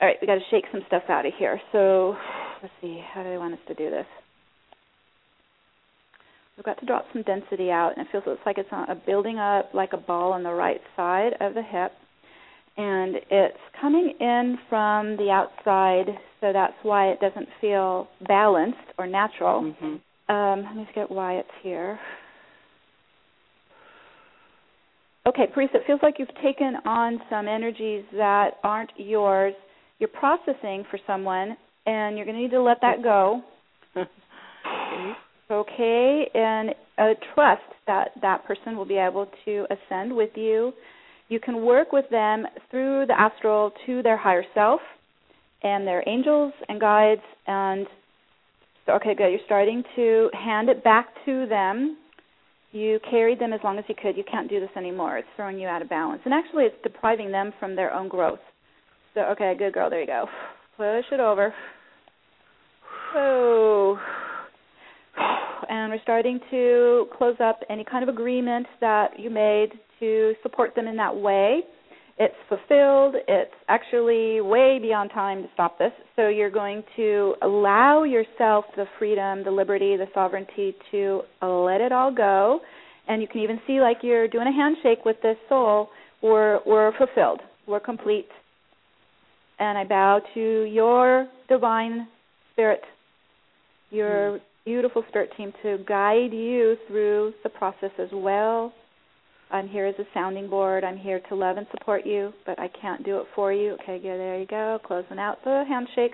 All 0.00 0.08
right, 0.08 0.16
we 0.20 0.26
got 0.26 0.34
to 0.34 0.40
shake 0.50 0.64
some 0.70 0.82
stuff 0.86 1.04
out 1.08 1.26
of 1.26 1.32
here. 1.38 1.60
So 1.72 2.16
let's 2.62 2.74
see. 2.80 3.02
How 3.12 3.22
do 3.22 3.30
they 3.30 3.38
want 3.38 3.54
us 3.54 3.60
to 3.68 3.74
do 3.74 3.90
this? 3.90 4.06
We've 6.56 6.64
got 6.64 6.78
to 6.80 6.86
drop 6.86 7.06
some 7.12 7.22
density 7.22 7.70
out, 7.70 7.92
and 7.96 8.06
it 8.06 8.10
feels 8.10 8.24
looks 8.26 8.40
like 8.44 8.58
it's 8.58 8.68
on 8.72 8.90
a 8.90 8.94
building 8.94 9.38
up 9.38 9.70
like 9.74 9.92
a 9.92 9.96
ball 9.96 10.32
on 10.32 10.42
the 10.42 10.52
right 10.52 10.80
side 10.96 11.34
of 11.40 11.54
the 11.54 11.62
hip 11.62 11.92
and 12.78 13.16
it's 13.28 13.58
coming 13.80 14.14
in 14.20 14.56
from 14.68 15.16
the 15.16 15.30
outside, 15.30 16.06
so 16.40 16.52
that's 16.52 16.74
why 16.84 17.08
it 17.08 17.18
doesn't 17.20 17.48
feel 17.60 18.06
balanced 18.28 18.78
or 18.96 19.06
natural. 19.08 19.62
Mm-hmm. 19.62 20.32
Um, 20.32 20.64
let 20.64 20.76
me 20.76 20.84
just 20.84 20.94
get 20.94 21.10
why 21.10 21.34
it's 21.34 21.48
here. 21.62 21.98
Okay, 25.26 25.48
priest, 25.52 25.74
it 25.74 25.82
feels 25.88 25.98
like 26.04 26.14
you've 26.18 26.28
taken 26.40 26.76
on 26.86 27.20
some 27.28 27.48
energies 27.48 28.04
that 28.16 28.52
aren't 28.62 28.92
yours. 28.96 29.54
You're 29.98 30.08
processing 30.08 30.84
for 30.88 31.00
someone, 31.04 31.56
and 31.88 32.16
you're 32.16 32.26
going 32.26 32.36
to 32.36 32.42
need 32.42 32.50
to 32.50 32.62
let 32.62 32.82
that 32.82 33.02
go. 33.02 33.40
okay. 33.96 35.12
okay, 35.50 36.30
and 36.34 36.74
uh, 36.98 37.14
trust 37.34 37.62
that 37.86 38.10
that 38.20 38.44
person 38.44 38.76
will 38.76 38.84
be 38.84 38.98
able 38.98 39.26
to 39.46 39.64
ascend 39.70 40.14
with 40.14 40.30
you. 40.34 40.72
You 41.28 41.40
can 41.40 41.64
work 41.64 41.92
with 41.92 42.04
them 42.10 42.44
through 42.70 43.06
the 43.06 43.18
astral 43.18 43.72
to 43.86 44.02
their 44.02 44.18
higher 44.18 44.44
self 44.54 44.80
and 45.62 45.86
their 45.86 46.06
angels 46.06 46.52
and 46.68 46.78
guides 46.78 47.22
and 47.46 47.86
okay 48.88 49.14
good. 49.14 49.30
You're 49.30 49.40
starting 49.46 49.82
to 49.96 50.30
hand 50.32 50.68
it 50.68 50.84
back 50.84 51.08
to 51.24 51.46
them. 51.48 51.96
You 52.72 52.98
carried 53.10 53.40
them 53.40 53.52
as 53.54 53.60
long 53.64 53.78
as 53.78 53.84
you 53.88 53.94
could. 54.00 54.16
You 54.16 54.24
can't 54.30 54.48
do 54.48 54.60
this 54.60 54.70
anymore. 54.76 55.18
It's 55.18 55.28
throwing 55.36 55.58
you 55.58 55.68
out 55.68 55.82
of 55.82 55.88
balance. 55.88 56.20
And 56.24 56.34
actually 56.34 56.64
it's 56.64 56.76
depriving 56.82 57.32
them 57.32 57.52
from 57.58 57.76
their 57.76 57.92
own 57.92 58.08
growth. 58.08 58.40
So 59.14 59.20
okay 59.32 59.54
good 59.58 59.72
girl. 59.72 59.90
There 59.90 60.00
you 60.00 60.06
go. 60.06 60.26
Push 60.76 61.06
it 61.12 61.20
over 61.20 61.52
and 65.68 65.92
we're 65.92 66.00
starting 66.02 66.40
to 66.50 67.06
close 67.16 67.36
up 67.40 67.60
any 67.70 67.84
kind 67.84 68.02
of 68.02 68.14
agreement 68.14 68.66
that 68.80 69.18
you 69.18 69.30
made 69.30 69.70
to 70.00 70.34
support 70.42 70.74
them 70.74 70.86
in 70.86 70.96
that 70.96 71.14
way. 71.16 71.60
It's 72.18 72.34
fulfilled. 72.48 73.14
It's 73.28 73.54
actually 73.68 74.40
way 74.40 74.78
beyond 74.80 75.10
time 75.14 75.42
to 75.42 75.48
stop 75.54 75.78
this. 75.78 75.92
So 76.16 76.28
you're 76.28 76.50
going 76.50 76.82
to 76.96 77.34
allow 77.42 78.02
yourself 78.02 78.64
the 78.76 78.86
freedom, 78.98 79.44
the 79.44 79.52
liberty, 79.52 79.96
the 79.96 80.06
sovereignty 80.12 80.74
to 80.90 81.22
let 81.42 81.80
it 81.80 81.92
all 81.92 82.12
go. 82.12 82.60
And 83.06 83.22
you 83.22 83.28
can 83.28 83.40
even 83.40 83.60
see 83.66 83.80
like 83.80 83.98
you're 84.02 84.26
doing 84.26 84.48
a 84.48 84.52
handshake 84.52 85.04
with 85.04 85.16
this 85.22 85.36
soul. 85.48 85.90
We're 86.20 86.58
we're 86.66 86.92
fulfilled. 86.98 87.40
We're 87.66 87.80
complete. 87.80 88.28
And 89.60 89.78
I 89.78 89.84
bow 89.84 90.20
to 90.34 90.40
your 90.40 91.28
divine 91.48 92.08
spirit, 92.52 92.80
your 93.90 94.40
beautiful 94.64 95.02
spirit 95.08 95.30
team 95.36 95.52
to 95.62 95.78
guide 95.88 96.32
you 96.32 96.76
through 96.88 97.32
the 97.42 97.48
process 97.48 97.90
as 97.98 98.08
well 98.12 98.72
I'm 99.50 99.68
here 99.68 99.86
as 99.86 99.94
a 99.98 100.04
sounding 100.12 100.50
board. 100.50 100.84
I'm 100.84 100.98
here 100.98 101.20
to 101.28 101.34
love 101.34 101.56
and 101.56 101.66
support 101.70 102.04
you, 102.04 102.32
but 102.44 102.58
I 102.58 102.68
can't 102.80 103.04
do 103.04 103.18
it 103.20 103.26
for 103.34 103.52
you. 103.52 103.72
Okay, 103.82 103.98
good. 103.98 104.18
There 104.18 104.38
you 104.38 104.46
go. 104.46 104.78
Closing 104.86 105.18
out 105.18 105.42
the 105.42 105.64
handshake. 105.66 106.12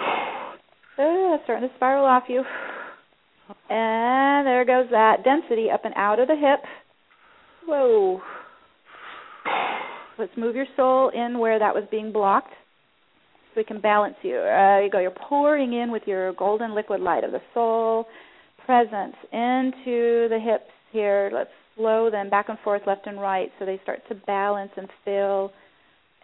Uh, 0.00 1.38
starting 1.44 1.68
to 1.68 1.74
spiral 1.76 2.04
off 2.04 2.24
you. 2.28 2.42
And 3.70 4.46
there 4.46 4.66
goes 4.66 4.90
that 4.90 5.24
density 5.24 5.70
up 5.72 5.86
and 5.86 5.94
out 5.96 6.20
of 6.20 6.28
the 6.28 6.36
hip. 6.36 6.60
Whoa. 7.66 8.20
Let's 10.18 10.36
move 10.36 10.54
your 10.54 10.66
soul 10.76 11.10
in 11.14 11.38
where 11.38 11.58
that 11.58 11.74
was 11.74 11.84
being 11.90 12.12
blocked 12.12 12.52
we 13.58 13.64
can 13.64 13.80
balance 13.80 14.14
you. 14.22 14.36
Uh, 14.36 14.80
you 14.80 14.88
go. 14.90 15.00
You're 15.00 15.10
pouring 15.10 15.74
in 15.74 15.90
with 15.90 16.04
your 16.06 16.32
golden 16.34 16.74
liquid 16.74 17.00
light 17.00 17.24
of 17.24 17.32
the 17.32 17.42
soul 17.52 18.06
presence 18.64 19.16
into 19.32 20.28
the 20.28 20.38
hips 20.42 20.70
here. 20.92 21.30
Let's 21.34 21.50
flow 21.76 22.10
them 22.10 22.30
back 22.30 22.48
and 22.48 22.58
forth, 22.60 22.82
left 22.86 23.06
and 23.06 23.20
right, 23.20 23.50
so 23.58 23.66
they 23.66 23.80
start 23.82 24.00
to 24.08 24.14
balance 24.14 24.70
and 24.76 24.88
fill 25.04 25.52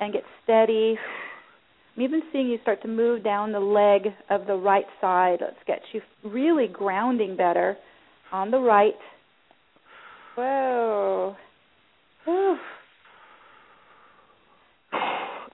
and 0.01 0.12
get 0.12 0.22
steady. 0.45 0.97
I'm 1.97 2.03
even 2.03 2.22
seeing 2.32 2.49
you 2.49 2.59
start 2.62 2.82
to 2.82 2.89
move 2.89 3.22
down 3.22 3.53
the 3.53 3.61
leg 3.61 4.09
of 4.30 4.47
the 4.47 4.57
right 4.57 4.87
side. 5.01 5.39
Let's 5.41 5.57
get 5.66 5.80
you 5.93 6.01
really 6.24 6.66
grounding 6.66 7.37
better 7.37 7.76
on 8.32 8.51
the 8.51 8.59
right. 8.59 8.95
Whoa. 10.37 11.37
Whew. 12.24 12.57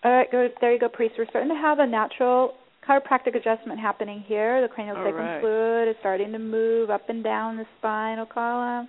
All 0.02 0.12
right, 0.12 0.30
good. 0.30 0.52
There 0.60 0.72
you 0.72 0.78
go, 0.78 0.88
priest. 0.88 1.14
We're 1.18 1.26
starting 1.28 1.50
to 1.50 1.60
have 1.60 1.78
a 1.78 1.86
natural 1.86 2.54
chiropractic 2.88 3.36
adjustment 3.36 3.78
happening 3.78 4.24
here. 4.26 4.62
The 4.62 4.68
cranial 4.68 4.96
sacrum 4.96 5.16
right. 5.16 5.40
fluid 5.40 5.88
is 5.88 5.96
starting 6.00 6.32
to 6.32 6.38
move 6.38 6.90
up 6.90 7.08
and 7.08 7.22
down 7.22 7.56
the 7.56 7.66
spinal 7.78 8.26
column 8.26 8.88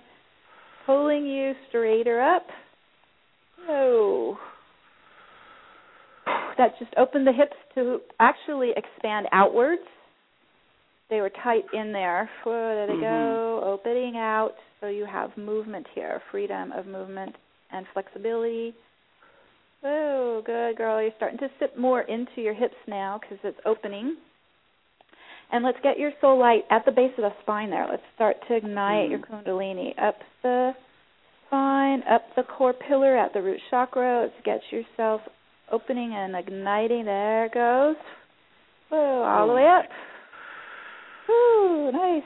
pulling 0.86 1.26
you 1.26 1.52
straighter 1.68 2.20
up. 2.20 2.46
Oh. 3.68 4.38
That 6.58 6.72
just 6.78 6.92
opened 6.96 7.26
the 7.26 7.32
hips 7.32 7.56
to 7.74 8.00
actually 8.20 8.70
expand 8.76 9.26
outwards. 9.32 9.82
They 11.10 11.20
were 11.20 11.30
tight 11.42 11.64
in 11.72 11.92
there. 11.92 12.28
Whoa, 12.44 12.74
there 12.74 12.86
they 12.86 12.92
mm-hmm. 12.94 13.02
go, 13.02 13.62
opening 13.64 14.16
out. 14.16 14.52
So 14.80 14.88
you 14.88 15.06
have 15.06 15.36
movement 15.36 15.86
here, 15.94 16.20
freedom 16.30 16.72
of 16.72 16.86
movement 16.86 17.34
and 17.70 17.86
flexibility. 17.92 18.74
Oh, 19.84 20.42
good 20.44 20.76
girl. 20.76 21.02
You're 21.02 21.12
starting 21.16 21.38
to 21.38 21.48
sit 21.58 21.78
more 21.78 22.02
into 22.02 22.40
your 22.40 22.54
hips 22.54 22.76
now 22.86 23.18
because 23.20 23.38
it's 23.42 23.58
opening. 23.66 24.16
And 25.50 25.64
let's 25.64 25.78
get 25.82 25.98
your 25.98 26.12
soul 26.20 26.38
light 26.38 26.62
at 26.70 26.84
the 26.84 26.92
base 26.92 27.12
of 27.18 27.22
the 27.22 27.32
spine 27.42 27.70
there. 27.70 27.86
Let's 27.88 28.02
start 28.14 28.36
to 28.48 28.56
ignite 28.56 29.08
mm. 29.08 29.10
your 29.10 29.18
kundalini 29.18 29.90
up 30.02 30.16
the 30.42 30.72
spine, 31.46 32.02
up 32.10 32.22
the 32.36 32.42
core 32.44 32.72
pillar 32.72 33.16
at 33.16 33.34
the 33.34 33.42
root 33.42 33.60
chakra. 33.70 34.22
Let's 34.22 34.44
get 34.44 34.60
yourself 34.70 35.20
opening 35.70 36.14
and 36.14 36.34
igniting. 36.36 37.04
There 37.04 37.46
it 37.46 37.54
goes. 37.54 37.96
Whoa, 38.88 39.24
all 39.24 39.48
the 39.48 39.54
way 39.54 39.66
up. 39.66 39.84
Woo, 41.28 41.92
nice. 41.92 42.22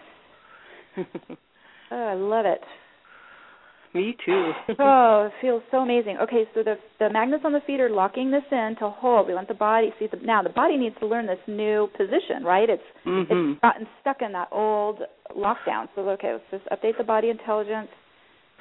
oh, 1.90 1.96
I 1.96 2.14
love 2.14 2.46
it. 2.46 2.60
Me 3.96 4.14
too. 4.26 4.52
oh, 4.78 5.30
it 5.30 5.32
feels 5.40 5.62
so 5.70 5.78
amazing. 5.78 6.18
Okay, 6.22 6.44
so 6.54 6.62
the 6.62 6.76
the 6.98 7.08
magnets 7.10 7.44
on 7.46 7.52
the 7.52 7.60
feet 7.66 7.80
are 7.80 7.88
locking 7.88 8.30
this 8.30 8.44
in 8.52 8.76
to 8.78 8.90
hold. 8.90 9.26
We 9.26 9.34
want 9.34 9.48
the 9.48 9.54
body. 9.54 9.90
See, 9.98 10.06
the, 10.06 10.18
now 10.22 10.42
the 10.42 10.50
body 10.50 10.76
needs 10.76 10.96
to 11.00 11.06
learn 11.06 11.26
this 11.26 11.38
new 11.48 11.88
position, 11.96 12.44
right? 12.44 12.68
It's 12.68 12.82
mm-hmm. 13.06 13.52
it's 13.52 13.60
gotten 13.62 13.86
stuck 14.02 14.20
in 14.20 14.32
that 14.32 14.48
old 14.52 15.00
lockdown. 15.34 15.88
So 15.94 16.02
okay, 16.10 16.32
let's 16.32 16.44
just 16.50 16.66
update 16.66 16.98
the 16.98 17.04
body 17.04 17.30
intelligence 17.30 17.88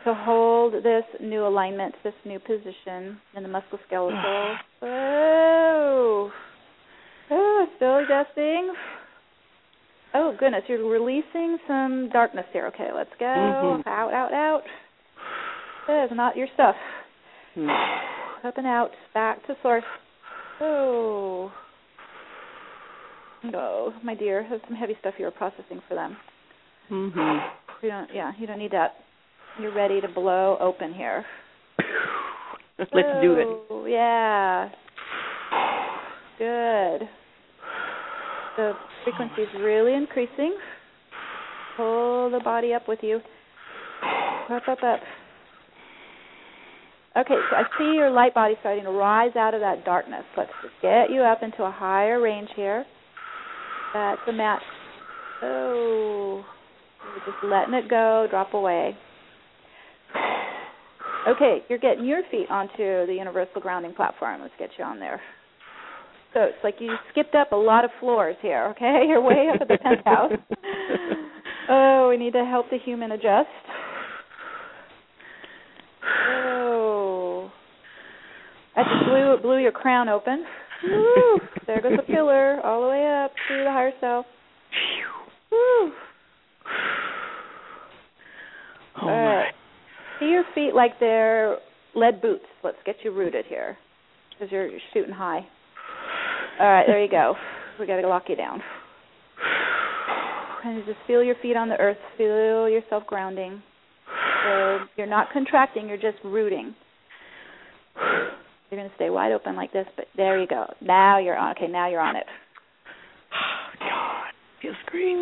to 0.05 0.13
hold 0.13 0.73
this 0.73 1.03
new 1.19 1.45
alignment, 1.45 1.95
this 2.03 2.13
new 2.23 2.39
position 2.39 3.19
in 3.35 3.43
the 3.43 3.49
musculoskeletal. 3.49 4.55
oh, 4.83 6.31
oh, 7.31 7.65
still 7.75 7.97
adjusting. 7.97 8.73
Oh 10.13 10.33
goodness, 10.39 10.63
you're 10.69 10.89
releasing 10.89 11.57
some 11.67 12.07
darkness 12.13 12.45
here. 12.53 12.67
Okay, 12.67 12.87
let's 12.95 13.09
go. 13.19 13.25
Mm-hmm. 13.25 13.89
Out, 13.89 14.13
out, 14.13 14.31
out. 14.31 14.61
That 15.87 16.05
is 16.05 16.11
not 16.15 16.35
your 16.35 16.47
stuff. 16.53 16.75
Mm. 17.55 17.69
Up 18.43 18.57
and 18.57 18.67
out, 18.67 18.91
back 19.13 19.45
to 19.47 19.55
source. 19.63 19.83
Oh. 20.61 21.51
Oh, 23.53 23.93
my 24.03 24.13
dear, 24.13 24.45
there's 24.49 24.61
some 24.67 24.77
heavy 24.77 24.95
stuff 24.99 25.15
you 25.17 25.25
were 25.25 25.31
processing 25.31 25.81
for 25.87 25.95
them. 25.95 26.15
Mhm. 26.91 27.49
You 27.81 27.89
don't. 27.89 28.09
Yeah, 28.13 28.31
you 28.37 28.45
don't 28.45 28.59
need 28.59 28.71
that. 28.71 28.95
You're 29.59 29.73
ready 29.73 29.99
to 30.01 30.07
blow 30.07 30.57
open 30.59 30.93
here. 30.93 31.25
Let's 32.77 32.91
oh, 32.93 33.21
do 33.21 33.33
it. 33.33 33.47
Oh, 33.69 33.85
yeah. 33.85 34.69
Good. 36.37 37.07
The 38.57 38.73
frequency 39.03 39.41
is 39.41 39.49
really 39.59 39.93
increasing. 39.93 40.57
Pull 41.77 42.29
the 42.31 42.39
body 42.43 42.73
up 42.73 42.87
with 42.87 42.99
you. 43.01 43.21
Up, 44.49 44.67
up, 44.67 44.83
up. 44.83 44.99
Okay, 47.17 47.35
so 47.49 47.55
I 47.55 47.63
see 47.77 47.95
your 47.95 48.11
light 48.11 48.33
body 48.33 48.55
starting 48.59 48.83
to 48.83 48.91
rise 48.91 49.35
out 49.37 49.53
of 49.53 49.61
that 49.61 49.85
darkness. 49.85 50.23
Let's 50.35 50.51
just 50.61 50.73
get 50.81 51.09
you 51.09 51.21
up 51.21 51.43
into 51.43 51.63
a 51.63 51.71
higher 51.71 52.21
range 52.21 52.49
here. 52.55 52.85
That's 53.93 54.19
a 54.27 54.33
match 54.33 54.61
Oh, 55.41 56.43
you're 57.03 57.33
just 57.33 57.43
letting 57.43 57.73
it 57.73 57.89
go, 57.89 58.27
drop 58.29 58.53
away. 58.53 58.97
Okay, 61.27 61.59
you're 61.69 61.79
getting 61.79 62.05
your 62.05 62.21
feet 62.31 62.49
onto 62.49 63.05
the 63.07 63.15
universal 63.17 63.59
grounding 63.59 63.93
platform. 63.93 64.41
Let's 64.41 64.53
get 64.59 64.69
you 64.77 64.85
on 64.85 64.99
there. 64.99 65.19
So 66.33 66.41
it's 66.41 66.57
like 66.63 66.75
you 66.79 66.93
skipped 67.11 67.35
up 67.35 67.51
a 67.51 67.55
lot 67.55 67.83
of 67.83 67.91
floors 67.99 68.35
here, 68.41 68.65
okay? 68.71 69.03
You're 69.07 69.21
way 69.21 69.47
up 69.53 69.61
at 69.61 69.67
the 69.69 69.77
penthouse. 69.77 70.33
oh, 71.69 72.09
we 72.09 72.17
need 72.17 72.33
to 72.33 72.43
help 72.43 72.69
the 72.69 72.77
human 72.77 73.13
adjust. 73.13 73.47
Oh. 76.03 77.49
I 78.74 78.74
just 78.85 79.05
blew 79.05 79.37
blew 79.41 79.57
your 79.57 79.71
crown 79.71 80.09
open. 80.09 80.45
Woo. 80.83 81.39
There 81.67 81.81
goes 81.81 81.93
the 81.97 82.03
pillar 82.03 82.61
all 82.63 82.83
the 82.83 82.89
way 82.89 83.23
up 83.23 83.31
to 83.47 83.63
the 83.63 83.71
higher 83.71 83.91
self. 83.99 84.27
Woo. 85.51 85.91
Oh 89.01 89.07
my. 89.07 89.45
See 90.19 90.27
your 90.27 90.43
feet 90.53 90.75
like 90.75 90.99
they're 90.99 91.57
lead 91.95 92.21
boots. 92.21 92.45
Let's 92.63 92.77
get 92.85 92.97
you 93.03 93.11
rooted 93.11 93.45
here 93.47 93.77
because 94.29 94.51
you're, 94.51 94.67
you're 94.67 94.79
shooting 94.93 95.13
high. 95.13 95.45
All 96.59 96.67
right, 96.67 96.85
there 96.87 97.03
you 97.03 97.09
go. 97.09 97.33
We 97.79 97.87
got 97.87 97.99
to 97.99 98.07
lock 98.07 98.25
you 98.29 98.35
down. 98.35 98.61
And 100.63 100.85
just 100.85 100.97
feel 101.05 101.23
your 101.23 101.35
feet 101.41 101.57
on 101.57 101.69
the 101.69 101.75
earth. 101.75 101.97
Feel 102.17 102.69
yourself 102.69 103.03
grounding. 103.07 103.61
So 104.45 104.79
you're 104.97 105.07
not 105.07 105.27
contracting. 105.33 105.87
You're 105.87 105.97
just 105.97 106.17
rooting. 106.23 106.75
You're 108.69 108.79
going 108.79 108.89
to 108.89 108.95
stay 108.95 109.09
wide 109.09 109.31
open 109.31 109.55
like 109.55 109.71
this, 109.71 109.85
but 109.95 110.05
there 110.17 110.39
you 110.39 110.47
go. 110.47 110.65
Now 110.81 111.19
you're 111.19 111.37
on. 111.37 111.55
Okay, 111.55 111.67
now 111.67 111.87
you're 111.87 112.01
on 112.01 112.15
it. 112.15 112.25
God, 113.79 114.31
feels 114.61 114.75
great. 114.87 115.15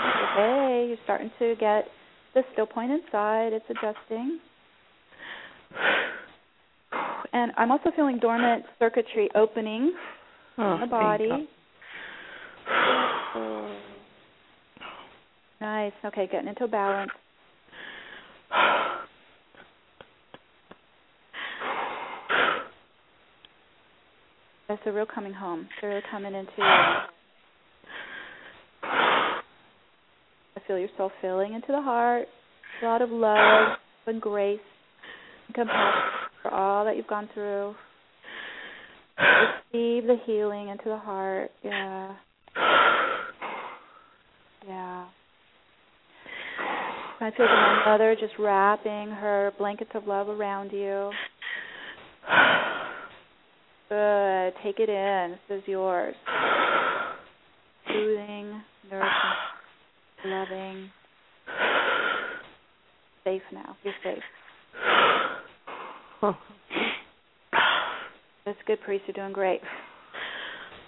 Okay, 0.00 0.86
you're 0.88 0.96
starting 1.04 1.30
to 1.38 1.54
get 1.60 1.86
the 2.34 2.42
still 2.52 2.66
point 2.66 2.90
inside. 2.92 3.52
It's 3.52 3.66
adjusting. 3.68 4.40
And 7.32 7.52
I'm 7.56 7.70
also 7.70 7.92
feeling 7.94 8.18
dormant 8.18 8.64
circuitry 8.80 9.30
opening 9.36 9.92
Oh, 10.58 10.74
in 10.74 10.80
the 10.80 10.86
body. 10.88 11.48
Nice. 15.60 15.92
Okay, 16.06 16.26
getting 16.26 16.48
into 16.48 16.66
balance. 16.66 17.10
That's 24.70 24.82
a 24.86 24.92
real 24.92 25.04
coming 25.04 25.32
home. 25.32 25.62
It's 25.62 25.82
really 25.82 26.00
coming 26.12 26.32
into. 26.32 26.62
I 28.84 29.40
feel 30.64 30.78
yourself 30.78 31.10
filling 31.20 31.54
into 31.54 31.72
the 31.72 31.82
heart. 31.82 32.28
A 32.80 32.84
lot 32.86 33.02
of 33.02 33.10
love 33.10 33.76
and 34.06 34.22
grace 34.22 34.60
and 35.48 35.54
compassion 35.56 36.30
for 36.40 36.54
all 36.54 36.84
that 36.84 36.96
you've 36.96 37.08
gone 37.08 37.28
through. 37.34 37.74
Receive 39.18 40.06
the 40.06 40.18
healing 40.24 40.68
into 40.68 40.84
the 40.84 40.98
heart. 40.98 41.50
Yeah. 41.64 42.14
Yeah. 44.68 45.06
I 47.20 47.30
feel 47.36 47.46
my 47.46 47.82
mother 47.86 48.14
just 48.14 48.34
wrapping 48.38 49.10
her 49.10 49.50
blankets 49.58 49.90
of 49.94 50.06
love 50.06 50.28
around 50.28 50.70
you. 50.70 51.10
Good. 53.90 54.52
Take 54.62 54.78
it 54.78 54.88
in. 54.88 55.36
This 55.48 55.58
is 55.58 55.64
yours. 55.66 56.14
Soothing, 57.88 58.62
nourishing, 58.88 59.10
loving. 60.26 60.90
Safe 63.24 63.42
now. 63.52 63.76
You're 63.82 63.94
safe. 64.04 64.22
That's 68.46 68.58
good, 68.66 68.80
priest. 68.82 69.04
You're 69.08 69.14
doing 69.14 69.32
great. 69.32 69.60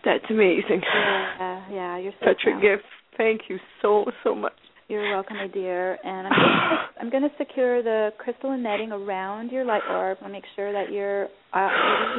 that's 0.05 0.25
amazing. 0.31 0.83
Yeah, 0.95 1.65
yeah. 1.73 1.99
You're 1.99 2.13
Such 2.25 2.43
now. 2.47 2.59
a 2.59 2.61
gift. 2.61 2.85
Thank 3.17 3.43
you 3.49 3.59
so 3.83 4.05
so 4.23 4.35
much. 4.35 4.53
You're 4.93 5.11
welcome, 5.11 5.39
my 5.39 5.47
dear. 5.47 5.99
And 6.05 6.27
I'm 6.27 6.33
gonna, 6.35 6.77
I'm 7.01 7.11
going 7.11 7.23
to 7.23 7.31
secure 7.39 7.83
the 7.83 8.11
crystalline 8.19 8.63
netting 8.63 8.93
around 8.93 9.51
your 9.51 9.65
light 9.65 9.81
orb 9.89 10.19
and 10.23 10.31
make 10.31 10.45
sure 10.55 10.71
that 10.71 10.93
you're. 10.93 11.29
Uh, 11.55 11.71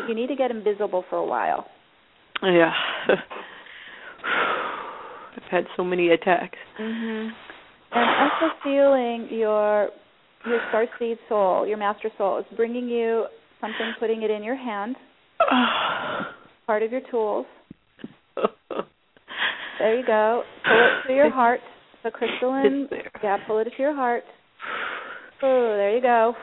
you, 0.08 0.16
need 0.16 0.26
to 0.26 0.36
get 0.36 0.50
invisible 0.50 1.06
for 1.08 1.18
a 1.18 1.26
while. 1.26 1.68
Yeah. 2.42 2.74
I've 4.26 5.44
had 5.52 5.66
so 5.78 5.84
many 5.84 6.10
attacks. 6.10 6.58
Mhm. 6.80 7.30
And 7.92 8.10
I'm 8.10 8.32
also 8.32 8.56
feeling 8.64 9.28
your 9.30 9.90
your 10.48 10.60
star 10.70 10.88
seed 10.98 11.20
soul, 11.30 11.68
your 11.68 11.78
master 11.78 12.10
soul, 12.18 12.40
is 12.40 12.46
bringing 12.56 12.90
you 12.90 13.26
something, 13.62 13.94
putting 14.00 14.24
it 14.24 14.32
in 14.32 14.42
your 14.44 14.56
hand, 14.56 14.96
part 16.66 16.82
of 16.82 16.92
your 16.92 17.02
tools. 17.12 17.46
There 19.78 20.00
you 20.00 20.06
go. 20.08 20.42
Pull 20.66 20.74
it 20.76 21.08
to 21.08 21.14
your 21.14 21.30
heart. 21.36 21.60
The 22.04 22.12
crystalline. 22.12 22.90
Yeah, 23.24 23.38
pull 23.48 23.60
it 23.60 23.66
to 23.66 23.72
your 23.80 23.96
heart. 23.96 24.24
Oh, 25.42 25.76
there 25.78 25.96
you 25.96 26.02
go. 26.02 26.34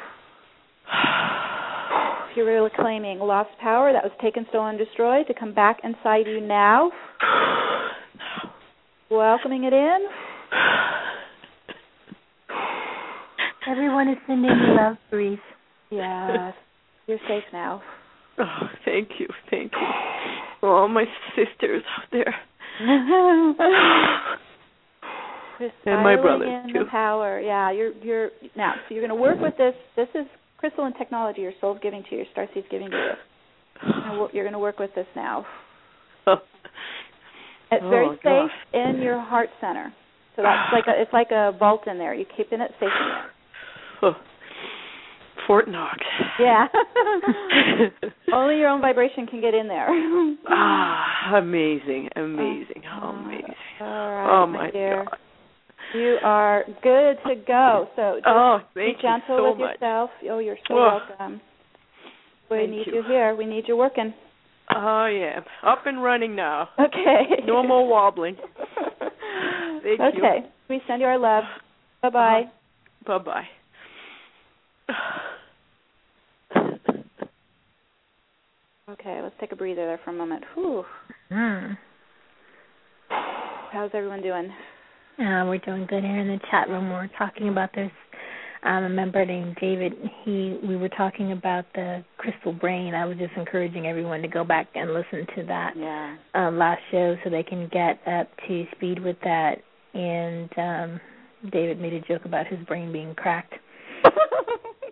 You're 2.37 2.47
really 2.47 2.71
claiming 2.75 3.19
lost 3.19 3.51
power 3.61 3.93
that 3.93 4.03
was 4.03 4.13
taken, 4.23 4.47
stolen, 4.49 4.79
destroyed 4.79 5.27
to 5.27 5.35
come 5.35 5.53
back 5.53 5.79
inside 5.85 6.27
you 6.27 6.41
now. 6.41 6.91
Welcoming 9.11 9.65
it 9.65 9.73
in. 9.73 10.07
Everyone 13.71 14.09
is 14.09 14.17
sending 14.27 14.51
you 14.51 14.77
love, 14.77 14.97
Breeze. 15.11 15.39
Yes. 15.91 16.55
You're 17.07 17.19
safe 17.29 17.45
now. 17.53 17.83
Oh, 18.39 18.69
thank 18.87 19.09
you, 19.19 19.27
thank 19.51 19.73
you. 19.73 19.87
All 20.69 20.89
my 20.89 21.05
sisters 21.37 21.83
out 21.99 22.07
there. 22.13 22.35
And 25.87 26.03
my 26.03 26.17
brother, 26.17 26.45
in 26.45 26.73
too. 26.73 26.79
the 26.81 26.85
power. 26.91 27.41
Yeah, 27.41 27.71
you're 27.71 27.93
you're 28.03 28.31
now. 28.57 28.75
So 28.89 28.95
you're 28.95 29.07
going 29.07 29.17
to 29.17 29.23
work 29.23 29.39
with 29.41 29.57
this. 29.59 29.75
This 29.97 30.09
is 30.15 30.27
crystalline 30.59 30.95
technology. 30.95 31.41
Your 31.43 31.53
soul's 31.61 31.79
giving 31.83 32.03
to 32.05 32.09
you. 32.13 32.19
Your 32.19 32.27
starseed's 32.37 32.67
giving 32.71 32.91
to 32.91 32.97
you. 32.97 33.13
You're 33.83 33.93
gonna 34.03 34.19
wo- 34.21 34.29
You're 34.33 34.45
going 34.45 34.53
to 34.53 34.59
work 34.59 34.79
with 34.79 34.95
this 34.95 35.07
now. 35.17 35.47
It's 37.73 37.85
very 37.89 38.07
Oh, 38.09 38.15
safe 38.15 38.23
gosh. 38.25 38.51
in 38.75 39.01
your 39.01 39.21
heart 39.21 39.49
center. 39.61 39.93
So 40.35 40.43
that's 40.43 40.73
like 40.73 40.87
a 40.89 41.01
it's 41.01 41.13
like 41.13 41.31
a 41.31 41.53
vault 41.57 41.83
in 41.87 41.99
there. 41.99 42.15
You're 42.15 42.27
keeping 42.37 42.61
it 42.61 42.73
safe 42.81 42.89
in 43.01 43.09
there. 43.09 43.31
Oh. 44.03 44.17
Fort 45.47 45.69
Knox. 45.69 45.99
Yeah. 46.41 46.67
Only 48.33 48.59
your 48.59 48.69
own 48.69 48.81
vibration 48.81 49.27
can 49.27 49.41
get 49.41 49.55
in 49.55 49.69
there. 49.69 49.89
ah, 50.49 51.37
amazing, 51.37 52.09
amazing, 52.17 52.83
Oh, 53.03 53.09
amazing. 53.09 53.55
All 53.81 53.87
right, 53.87 54.29
oh 54.43 54.47
my 54.47 54.65
my 54.65 54.71
dear. 54.71 55.05
God. 55.09 55.19
You 55.95 56.19
are 56.23 56.65
good 56.83 57.17
to 57.27 57.35
go. 57.47 57.89
So 57.97 58.15
just 58.17 58.27
Oh, 58.27 58.61
be 58.75 58.93
thank 58.93 58.97
you 58.97 59.03
gentle 59.03 59.37
so 59.37 59.51
with 59.51 59.59
much. 59.59 59.75
yourself. 59.75 60.11
Oh, 60.31 60.39
you're 60.39 60.57
so 60.69 60.75
Oh. 60.75 61.01
welcome. 61.09 61.41
We 62.51 62.59
Thank 62.59 62.71
need 62.71 62.87
you. 62.87 62.95
you. 62.97 63.03
here. 63.03 63.35
We 63.35 63.47
need 63.47 63.65
you 63.69 63.77
working. 63.77 64.13
Oh 64.75 65.07
yeah, 65.07 65.41
up 65.65 65.87
and 65.87 66.03
running 66.03 66.37
now. 66.37 66.69
Okay. 66.79 67.43
No 67.45 67.63
more 67.65 67.87
wobbling. 67.89 68.37
Thank 69.83 70.15
you. 70.15 70.25
okay. 70.25 70.47
We 70.69 70.81
send 70.87 71.01
you 71.01 71.09
our 71.09 71.19
love. 71.19 71.45
Bye 72.03 72.11
bye. 72.11 72.43
Bye 73.07 73.19
bye. 73.19 73.47
Okay, 78.89 79.21
let's 79.23 79.35
take 79.41 79.53
a 79.53 79.57
breather 79.57 79.87
there 79.87 80.01
for 80.05 80.11
a 80.11 80.15
moment. 80.15 80.43
Whew. 80.55 80.85
Mm. 81.31 81.79
How's 83.73 83.91
everyone 83.95 84.23
doing? 84.23 84.51
Uh, 85.21 85.45
we're 85.47 85.59
doing 85.59 85.87
good 85.87 86.03
here 86.03 86.19
in 86.19 86.29
the 86.29 86.41
chat 86.51 86.69
room. 86.69 86.89
We're 86.91 87.11
talking 87.19 87.49
about 87.49 87.75
this. 87.75 87.91
Um, 88.63 88.85
a 88.85 88.89
member 88.91 89.25
named 89.25 89.57
David. 89.61 89.93
He 90.25 90.59
we 90.67 90.77
were 90.77 90.89
talking 90.91 91.33
about 91.33 91.65
the 91.75 92.05
crystal 92.19 92.53
brain. 92.53 92.95
I 92.95 93.05
was 93.07 93.17
just 93.17 93.33
encouraging 93.37 93.87
everyone 93.87 94.21
to 94.23 94.29
go 94.29 94.45
back 94.45 94.69
and 94.75 94.93
listen 94.93 95.27
to 95.37 95.45
that 95.47 95.75
Yeah. 95.77 96.17
um, 96.35 96.59
last 96.59 96.81
show 96.91 97.17
so 97.25 97.31
they 97.31 97.43
can 97.43 97.69
get 97.73 98.01
up 98.07 98.29
to 98.49 98.65
speed 98.77 99.03
with 99.03 99.17
that. 99.25 99.57
And 99.95 100.51
um, 100.59 101.01
David 101.51 101.81
made 101.81 101.95
a 101.95 102.01
joke 102.01 102.27
about 102.27 102.47
his 102.47 102.59
brain 102.67 102.93
being 102.93 103.15
cracked. 103.15 103.55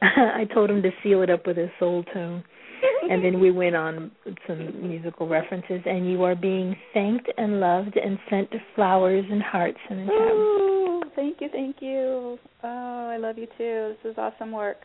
I 0.02 0.46
told 0.54 0.70
him 0.70 0.82
to 0.82 0.90
seal 1.02 1.22
it 1.22 1.28
up 1.30 1.46
with 1.46 1.56
his 1.56 1.70
soul 1.78 2.04
tone. 2.14 2.42
And 3.10 3.24
then 3.24 3.40
we 3.40 3.50
went 3.50 3.74
on 3.74 4.10
some 4.46 4.86
musical 4.86 5.26
references. 5.28 5.80
And 5.86 6.10
you 6.10 6.22
are 6.24 6.36
being 6.36 6.76
thanked 6.92 7.30
and 7.36 7.58
loved 7.58 7.96
and 7.96 8.18
sent 8.28 8.50
flowers 8.74 9.24
and 9.30 9.42
hearts 9.42 9.78
the 9.88 9.96
chat. 9.96 10.32
Ooh, 10.32 11.02
thank 11.16 11.40
you, 11.40 11.48
thank 11.50 11.76
you. 11.80 12.38
Oh, 12.62 13.08
I 13.10 13.16
love 13.16 13.38
you 13.38 13.46
too. 13.56 13.94
This 14.02 14.12
is 14.12 14.18
awesome 14.18 14.52
work. 14.52 14.76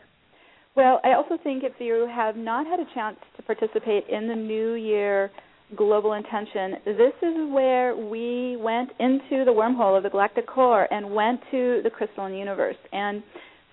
Well, 0.74 1.00
I 1.04 1.12
also 1.12 1.38
think 1.42 1.62
if 1.62 1.74
you 1.78 2.08
have 2.12 2.36
not 2.36 2.66
had 2.66 2.80
a 2.80 2.86
chance 2.94 3.16
to 3.36 3.42
participate 3.42 4.04
in 4.08 4.26
the 4.26 4.34
New 4.34 4.74
Year 4.74 5.30
global 5.76 6.12
intention. 6.12 6.74
This 6.84 7.14
is 7.22 7.52
where 7.52 7.96
we 7.96 8.56
went 8.56 8.90
into 9.00 9.44
the 9.44 9.52
wormhole 9.52 9.96
of 9.96 10.02
the 10.02 10.10
galactic 10.10 10.46
core 10.46 10.92
and 10.92 11.14
went 11.14 11.40
to 11.50 11.80
the 11.82 11.90
crystalline 11.90 12.34
universe. 12.34 12.76
And 12.92 13.22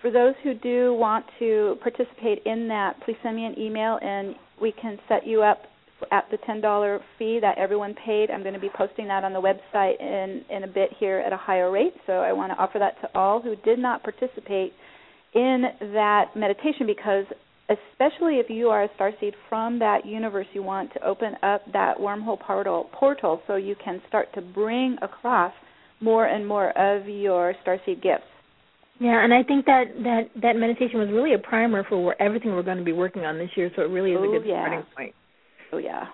for 0.02 0.10
those 0.10 0.34
who 0.42 0.52
do 0.52 0.92
want 0.94 1.24
to 1.38 1.76
participate 1.80 2.42
in 2.44 2.68
that, 2.68 3.00
please 3.04 3.16
send 3.22 3.36
me 3.36 3.46
an 3.46 3.58
email 3.58 3.98
and 4.02 4.34
we 4.60 4.72
can 4.72 4.98
set 5.08 5.26
you 5.26 5.42
up 5.42 5.62
at 6.10 6.24
the 6.32 6.38
$10 6.38 7.00
fee 7.18 7.38
that 7.40 7.56
everyone 7.56 7.94
paid. 8.04 8.28
I'm 8.30 8.42
going 8.42 8.54
to 8.54 8.60
be 8.60 8.70
posting 8.76 9.06
that 9.06 9.22
on 9.22 9.32
the 9.32 9.40
website 9.40 10.00
in, 10.00 10.44
in 10.50 10.64
a 10.64 10.66
bit 10.66 10.90
here 10.98 11.18
at 11.24 11.32
a 11.32 11.36
higher 11.36 11.70
rate. 11.70 11.94
So 12.06 12.14
I 12.14 12.32
want 12.32 12.52
to 12.52 12.58
offer 12.58 12.80
that 12.80 13.00
to 13.02 13.18
all 13.18 13.40
who 13.40 13.54
did 13.56 13.78
not 13.78 14.02
participate 14.02 14.72
in 15.34 15.62
that 15.80 16.34
meditation 16.34 16.86
because 16.86 17.24
especially 17.70 18.34
if 18.34 18.50
you 18.50 18.68
are 18.68 18.82
a 18.82 18.88
starseed 18.90 19.34
from 19.48 19.78
that 19.78 20.04
universe, 20.04 20.46
you 20.52 20.64
want 20.64 20.92
to 20.94 21.06
open 21.06 21.34
up 21.44 21.62
that 21.72 21.96
wormhole 21.98 22.40
portal, 22.40 22.90
portal 22.92 23.40
so 23.46 23.54
you 23.54 23.76
can 23.82 24.02
start 24.08 24.28
to 24.34 24.42
bring 24.42 24.96
across 25.00 25.52
more 26.00 26.26
and 26.26 26.46
more 26.46 26.76
of 26.76 27.06
your 27.08 27.54
starseed 27.64 28.02
gifts. 28.02 28.24
Yeah, 29.02 29.24
and 29.24 29.34
I 29.34 29.42
think 29.42 29.66
that 29.66 29.86
that 30.04 30.30
that 30.42 30.54
meditation 30.54 31.00
was 31.00 31.08
really 31.08 31.34
a 31.34 31.38
primer 31.38 31.82
for 31.88 32.14
everything 32.22 32.52
we're 32.52 32.62
going 32.62 32.78
to 32.78 32.84
be 32.84 32.92
working 32.92 33.24
on 33.24 33.36
this 33.36 33.50
year. 33.56 33.68
So 33.74 33.82
it 33.82 33.90
really 33.90 34.12
is 34.12 34.18
oh, 34.20 34.32
a 34.32 34.38
good 34.38 34.48
yeah. 34.48 34.62
starting 34.62 34.86
point. 34.96 35.14
Oh 35.72 35.78
yeah, 35.78 36.04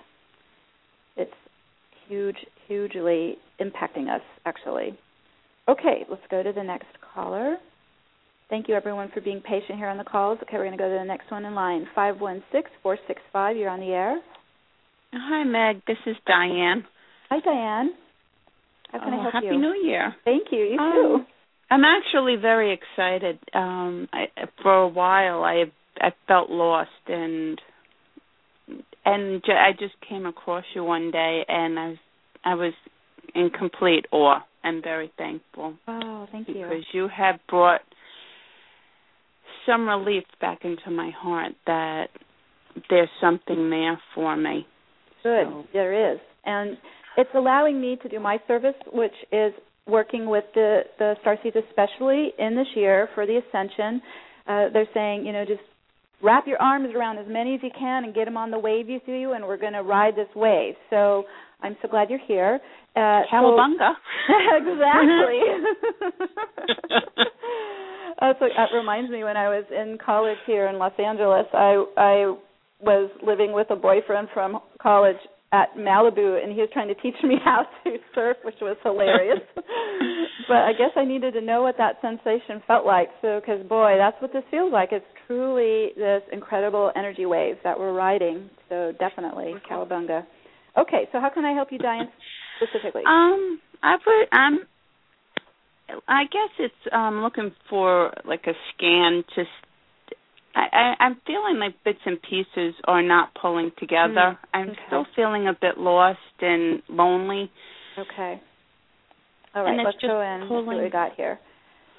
it's 1.14 1.34
huge, 2.08 2.38
hugely 2.66 3.36
impacting 3.60 4.08
us 4.08 4.22
actually. 4.46 4.98
Okay, 5.68 6.06
let's 6.08 6.22
go 6.30 6.42
to 6.42 6.50
the 6.50 6.62
next 6.62 6.88
caller. 7.14 7.58
Thank 8.48 8.68
you, 8.68 8.74
everyone, 8.74 9.10
for 9.12 9.20
being 9.20 9.42
patient 9.42 9.76
here 9.76 9.88
on 9.88 9.98
the 9.98 10.04
calls. 10.04 10.38
Okay, 10.42 10.56
we're 10.56 10.64
going 10.64 10.78
to 10.78 10.82
go 10.82 10.88
to 10.88 10.98
the 10.98 11.04
next 11.04 11.30
one 11.30 11.44
in 11.44 11.54
line. 11.54 11.86
516-465, 11.94 13.58
you're 13.58 13.68
on 13.68 13.80
the 13.80 13.88
air. 13.88 14.18
Hi, 15.12 15.44
Meg. 15.44 15.82
This 15.86 15.98
is 16.06 16.16
Diane. 16.26 16.84
Hi, 17.28 17.40
Diane. 17.40 17.90
How 18.90 19.00
can 19.00 19.12
oh, 19.12 19.18
I 19.18 19.22
help 19.22 19.34
happy 19.34 19.46
you? 19.48 19.52
Happy 19.52 19.60
New 19.60 19.74
Year. 19.86 20.14
Thank 20.24 20.44
you. 20.50 20.60
You 20.60 20.78
um, 20.78 20.92
too. 20.94 21.26
I'm 21.70 21.82
actually 21.84 22.36
very 22.36 22.72
excited. 22.72 23.38
Um, 23.54 24.08
I, 24.12 24.26
for 24.62 24.74
a 24.74 24.88
while, 24.88 25.44
I 25.44 25.64
I 26.00 26.10
felt 26.26 26.50
lost, 26.50 26.90
and 27.06 27.60
and 29.04 29.42
I 29.46 29.72
just 29.78 29.94
came 30.08 30.26
across 30.26 30.64
you 30.74 30.84
one 30.84 31.10
day, 31.10 31.44
and 31.48 31.78
I 31.78 31.88
was 31.88 31.98
I 32.44 32.54
was 32.54 32.72
in 33.34 33.50
complete 33.50 34.06
awe. 34.12 34.40
I'm 34.64 34.82
very 34.82 35.12
thankful. 35.16 35.74
Oh, 35.86 36.26
thank 36.32 36.48
you. 36.48 36.54
Because 36.54 36.84
you 36.92 37.08
have 37.14 37.36
brought 37.48 37.80
some 39.66 39.86
relief 39.88 40.24
back 40.40 40.60
into 40.64 40.90
my 40.90 41.10
heart 41.16 41.52
that 41.66 42.06
there's 42.88 43.08
something 43.20 43.70
there 43.70 44.00
for 44.14 44.36
me. 44.36 44.66
Good, 45.22 45.46
so. 45.46 45.64
there 45.72 46.12
is, 46.12 46.20
and 46.44 46.78
it's 47.16 47.30
allowing 47.34 47.80
me 47.80 47.98
to 48.02 48.08
do 48.08 48.20
my 48.20 48.38
service, 48.46 48.74
which 48.92 49.12
is 49.32 49.52
working 49.88 50.28
with 50.28 50.44
the 50.54 50.82
the 50.98 51.14
star 51.20 51.36
starseeds, 51.36 51.56
especially 51.68 52.32
in 52.38 52.54
this 52.54 52.66
year 52.74 53.08
for 53.14 53.26
the 53.26 53.40
ascension. 53.48 54.00
Uh, 54.46 54.66
they're 54.72 54.88
saying, 54.94 55.26
you 55.26 55.32
know, 55.32 55.44
just 55.44 55.60
wrap 56.22 56.46
your 56.46 56.60
arms 56.60 56.88
around 56.94 57.18
as 57.18 57.26
many 57.28 57.54
as 57.54 57.60
you 57.62 57.70
can 57.78 58.04
and 58.04 58.14
get 58.14 58.24
them 58.24 58.36
on 58.36 58.50
the 58.50 58.58
wave 58.58 58.88
you 58.88 59.00
see 59.06 59.12
you, 59.12 59.32
and 59.32 59.44
we're 59.44 59.58
going 59.58 59.72
to 59.72 59.82
ride 59.82 60.14
this 60.16 60.28
wave. 60.34 60.74
So 60.90 61.24
I'm 61.62 61.76
so 61.82 61.88
glad 61.88 62.10
you're 62.10 62.18
here. 62.26 62.60
Uh, 62.96 63.22
Cowabunga. 63.32 63.92
So, 64.26 64.34
exactly. 64.56 65.40
uh, 68.22 68.32
so 68.38 68.46
that 68.56 68.74
reminds 68.74 69.10
me 69.10 69.24
when 69.24 69.36
I 69.36 69.48
was 69.48 69.64
in 69.70 69.98
college 70.04 70.38
here 70.46 70.66
in 70.68 70.78
Los 70.78 70.92
Angeles, 70.98 71.46
I 71.52 71.84
I 71.96 72.34
was 72.80 73.10
living 73.24 73.52
with 73.52 73.68
a 73.70 73.76
boyfriend 73.76 74.28
from 74.32 74.60
college 74.80 75.16
at 75.52 75.74
Malibu, 75.76 76.42
and 76.42 76.52
he 76.52 76.60
was 76.60 76.68
trying 76.72 76.88
to 76.88 76.94
teach 76.94 77.14
me 77.22 77.36
how 77.44 77.64
to 77.84 77.96
surf, 78.14 78.36
which 78.44 78.56
was 78.60 78.76
hilarious. 78.82 79.40
but 80.48 80.58
I 80.58 80.72
guess 80.72 80.90
I 80.96 81.04
needed 81.04 81.34
to 81.34 81.40
know 81.40 81.62
what 81.62 81.76
that 81.78 81.96
sensation 82.02 82.62
felt 82.66 82.84
like. 82.84 83.08
So, 83.22 83.40
because 83.40 83.66
boy, 83.66 83.96
that's 83.98 84.20
what 84.20 84.32
this 84.32 84.44
feels 84.50 84.72
like. 84.72 84.90
It's 84.92 85.06
truly 85.26 85.90
this 85.96 86.22
incredible 86.32 86.92
energy 86.96 87.26
wave 87.26 87.56
that 87.64 87.78
we're 87.78 87.94
riding. 87.94 88.50
So, 88.68 88.92
definitely, 88.98 89.54
cowabunga. 89.70 90.26
Okay, 90.76 91.08
so 91.12 91.20
how 91.20 91.30
can 91.32 91.44
I 91.44 91.52
help 91.52 91.68
you, 91.72 91.78
Diane, 91.78 92.08
specifically? 92.62 93.02
Um, 93.06 93.60
I 93.82 93.96
put 94.02 94.36
I'm. 94.36 94.58
I 96.06 96.24
guess 96.24 96.50
it's 96.58 96.92
um 96.92 97.22
looking 97.22 97.50
for 97.70 98.12
like 98.26 98.44
a 98.46 98.52
scan 98.74 99.24
to 99.34 99.44
I, 100.58 100.94
I, 101.00 101.06
am 101.06 101.20
feeling 101.26 101.58
like 101.60 101.74
bits 101.84 102.00
and 102.04 102.18
pieces 102.22 102.74
are 102.84 103.02
not 103.02 103.30
pulling 103.40 103.70
together. 103.78 104.14
Mm, 104.14 104.38
I'm 104.54 104.70
okay. 104.70 104.78
still 104.86 105.06
feeling 105.14 105.46
a 105.46 105.52
bit 105.58 105.78
lost 105.78 106.18
and 106.40 106.82
lonely. 106.88 107.50
Okay. 107.98 108.40
All 109.54 109.64
right, 109.64 109.78
let's 109.84 109.96
go 110.02 110.20
in. 110.20 110.48
See 110.48 110.54
what 110.54 110.82
we 110.82 110.90
got 110.90 111.14
here. 111.16 111.38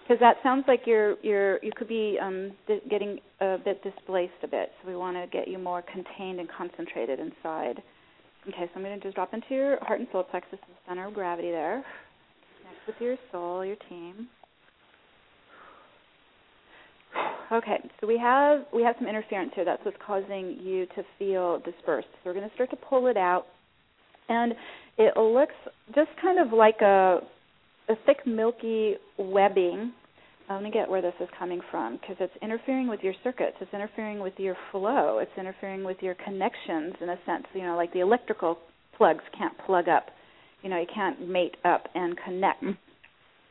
Because 0.04 0.20
that 0.22 0.38
sounds 0.44 0.66
like 0.68 0.82
you're 0.86 1.16
you're 1.22 1.64
you 1.64 1.72
could 1.76 1.88
be 1.88 2.18
um 2.22 2.52
di- 2.68 2.82
getting 2.90 3.20
a 3.42 3.58
bit 3.64 3.82
displaced 3.84 4.34
a 4.44 4.48
bit. 4.48 4.72
So 4.82 4.90
we 4.90 4.96
want 4.96 5.18
to 5.18 5.28
get 5.32 5.48
you 5.48 5.58
more 5.58 5.84
contained 5.84 6.40
and 6.40 6.50
concentrated 6.50 7.20
inside. 7.20 7.82
Okay, 8.48 8.66
so 8.66 8.70
I'm 8.76 8.82
going 8.82 8.98
to 8.98 9.04
just 9.04 9.16
drop 9.16 9.34
into 9.34 9.48
your 9.52 9.84
heart 9.84 10.00
and 10.00 10.08
solar 10.12 10.24
plexus, 10.24 10.60
the 10.62 10.74
center 10.88 11.08
of 11.08 11.14
gravity 11.14 11.52
there. 11.52 11.84
Connect 12.62 12.88
with 12.88 12.96
your 13.00 13.18
soul, 13.32 13.66
your 13.66 13.76
team. 13.90 14.30
Okay, 17.52 17.78
so 18.00 18.06
we 18.06 18.18
have 18.20 18.62
we 18.72 18.84
have 18.84 18.96
some 19.00 19.08
interference 19.08 19.52
here. 19.56 19.66
That's 19.66 19.84
what's 19.84 19.98
causing 20.06 20.60
you 20.62 20.86
to 20.96 21.04
feel 21.18 21.60
dispersed. 21.60 22.08
So 22.12 22.30
we're 22.30 22.36
going 22.36 22.48
to 22.48 22.54
start 22.54 22.70
to 22.70 22.76
pull 22.76 23.08
it 23.08 23.18
out, 23.18 23.46
and 24.28 24.54
it 25.00 25.18
looks 25.18 25.56
just 25.96 26.10
kind 26.22 26.40
of 26.40 26.54
like 26.54 26.82
a 26.82 27.20
a 27.90 27.96
thick, 28.06 28.18
milky 28.28 28.96
webbing. 29.18 29.94
Let 30.48 30.64
me 30.64 30.72
get 30.72 30.90
where 30.90 31.02
this 31.02 31.14
is 31.20 31.28
coming 31.38 31.62
from 31.72 31.98
because 32.00 32.18
it's 32.20 32.34
interfering 32.42 32.88
with 32.88 33.02
your 33.02 33.14
circuits. 33.24 33.58
It's 33.62 33.74
interfering 33.74 34.20
with 34.20 34.34
your 34.38 34.56
flow. 34.72 35.20
It's 35.20 35.32
interfering 35.38 35.84
with 35.84 35.98
your 36.02 36.16
connections 36.24 36.94
in 37.02 37.10
a 37.10 37.18
sense. 37.26 37.46
You 37.54 37.64
know, 37.64 37.76
like 37.76 37.94
the 37.94 38.02
electrical 38.02 38.60
plugs 38.96 39.24
can't 39.36 39.54
plug 39.66 39.88
up. 39.90 40.08
You 40.62 40.70
know, 40.70 40.80
you 40.80 40.88
can't 40.94 41.28
mate 41.28 41.56
up 41.66 41.88
and 41.96 42.16
connect. 42.24 42.64
Mm. 42.64 42.78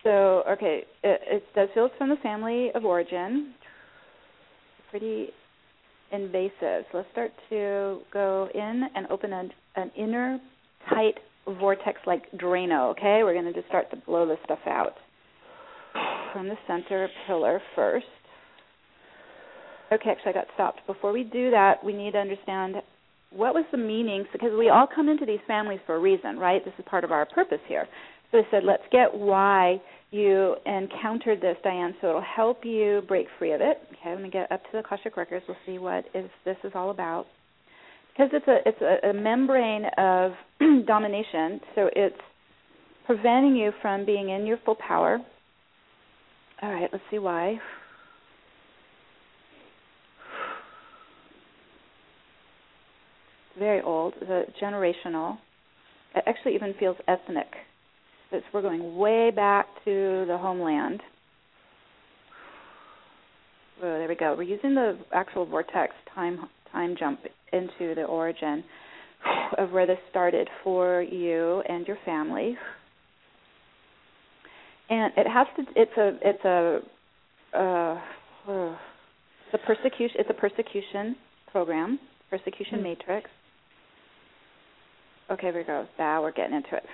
So, 0.04 0.42
okay, 0.50 0.82
it, 1.02 1.20
it 1.26 1.42
does 1.56 1.68
feel 1.74 1.86
it's 1.86 1.94
from 1.98 2.10
the 2.10 2.16
family 2.16 2.70
of 2.74 2.84
origin 2.84 3.54
pretty 4.90 5.28
invasive. 6.12 6.84
So 6.90 6.98
let's 6.98 7.08
start 7.12 7.32
to 7.50 8.00
go 8.12 8.48
in 8.54 8.88
and 8.94 9.06
open 9.10 9.32
an, 9.32 9.50
an 9.76 9.90
inner 9.96 10.38
tight 10.88 11.14
vortex 11.58 12.00
like 12.06 12.30
Drano, 12.32 12.90
okay? 12.90 13.20
We're 13.22 13.34
going 13.34 13.46
to 13.46 13.52
just 13.52 13.68
start 13.68 13.90
to 13.90 13.96
blow 13.96 14.26
this 14.26 14.38
stuff 14.44 14.58
out 14.66 14.94
from 16.32 16.48
the 16.48 16.56
center 16.66 17.08
pillar 17.26 17.60
first. 17.74 18.06
Okay, 19.92 20.10
actually 20.10 20.30
I 20.30 20.34
got 20.34 20.46
stopped. 20.54 20.86
Before 20.86 21.12
we 21.12 21.24
do 21.24 21.50
that, 21.50 21.82
we 21.82 21.94
need 21.94 22.12
to 22.12 22.18
understand 22.18 22.76
what 23.30 23.54
was 23.54 23.64
the 23.72 23.78
meaning 23.78 24.24
because 24.32 24.50
we 24.58 24.68
all 24.68 24.86
come 24.92 25.08
into 25.08 25.26
these 25.26 25.40
families 25.46 25.80
for 25.86 25.96
a 25.96 25.98
reason, 25.98 26.38
right? 26.38 26.64
This 26.64 26.74
is 26.78 26.84
part 26.88 27.04
of 27.04 27.12
our 27.12 27.26
purpose 27.26 27.60
here. 27.66 27.86
So 28.30 28.38
I 28.38 28.42
said, 28.50 28.64
let's 28.64 28.82
get 28.92 29.14
why 29.14 29.80
you 30.10 30.56
encountered 30.64 31.40
this, 31.40 31.56
Diane, 31.62 31.94
so 32.00 32.08
it'll 32.08 32.22
help 32.22 32.64
you 32.64 33.02
break 33.06 33.26
free 33.38 33.52
of 33.52 33.60
it. 33.60 33.78
Okay, 33.92 34.12
let 34.12 34.22
me 34.22 34.30
get 34.30 34.50
up 34.50 34.62
to 34.64 34.68
the 34.72 34.78
Akashic 34.78 35.16
records. 35.16 35.44
We'll 35.46 35.56
see 35.66 35.78
what 35.78 36.04
is 36.14 36.30
this 36.44 36.56
is 36.64 36.72
all 36.74 36.90
about. 36.90 37.26
Because 38.12 38.30
it's 38.32 38.48
a 38.48 38.56
it's 38.66 38.80
a, 38.80 39.10
a 39.10 39.12
membrane 39.12 39.84
of 39.98 40.32
domination, 40.86 41.60
so 41.74 41.90
it's 41.94 42.16
preventing 43.06 43.54
you 43.54 43.72
from 43.82 44.06
being 44.06 44.30
in 44.30 44.46
your 44.46 44.58
full 44.64 44.76
power. 44.76 45.18
All 46.62 46.72
right, 46.72 46.88
let's 46.90 47.04
see 47.10 47.18
why. 47.18 47.58
Very 53.58 53.82
old, 53.82 54.14
it's 54.20 54.52
generational. 54.62 55.36
It 56.14 56.24
actually 56.26 56.54
even 56.54 56.74
feels 56.78 56.96
ethnic 57.06 57.48
it's, 58.30 58.46
we're 58.52 58.62
going 58.62 58.96
way 58.96 59.30
back 59.30 59.66
to 59.84 60.24
the 60.26 60.36
homeland. 60.38 61.00
Oh, 63.82 63.98
there 63.98 64.08
we 64.08 64.16
go. 64.16 64.34
We're 64.36 64.42
using 64.42 64.74
the 64.74 64.98
actual 65.12 65.46
vortex 65.46 65.94
time 66.14 66.40
time 66.72 66.96
jump 66.98 67.20
into 67.52 67.94
the 67.94 68.02
origin 68.02 68.64
of 69.56 69.70
where 69.70 69.86
this 69.86 69.98
started 70.10 70.48
for 70.62 71.02
you 71.02 71.62
and 71.68 71.86
your 71.86 71.96
family. 72.04 72.56
And 74.90 75.12
it 75.16 75.26
has 75.26 75.46
to. 75.56 75.62
It's 75.76 75.96
a. 75.96 76.18
It's 76.22 76.44
a. 76.44 76.80
Uh, 77.54 78.00
uh, 78.50 78.76
the 79.52 79.58
persecution. 79.66 80.16
It's 80.18 80.30
a 80.30 80.34
persecution 80.34 81.16
program. 81.50 81.98
Persecution 82.30 82.74
mm-hmm. 82.74 82.82
matrix. 82.82 83.30
Okay, 85.30 85.48
here 85.48 85.58
we 85.58 85.64
go. 85.64 85.86
Now 85.98 86.22
we're 86.22 86.32
getting 86.32 86.56
into 86.56 86.76
it 86.76 86.84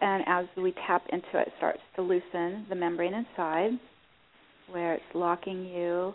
and 0.00 0.24
as 0.26 0.46
we 0.56 0.72
tap 0.86 1.02
into 1.12 1.38
it, 1.38 1.48
it 1.48 1.52
starts 1.58 1.80
to 1.96 2.02
loosen 2.02 2.66
the 2.68 2.74
membrane 2.74 3.14
inside, 3.14 3.72
where 4.70 4.94
it's 4.94 5.04
locking 5.14 5.66
you 5.66 6.14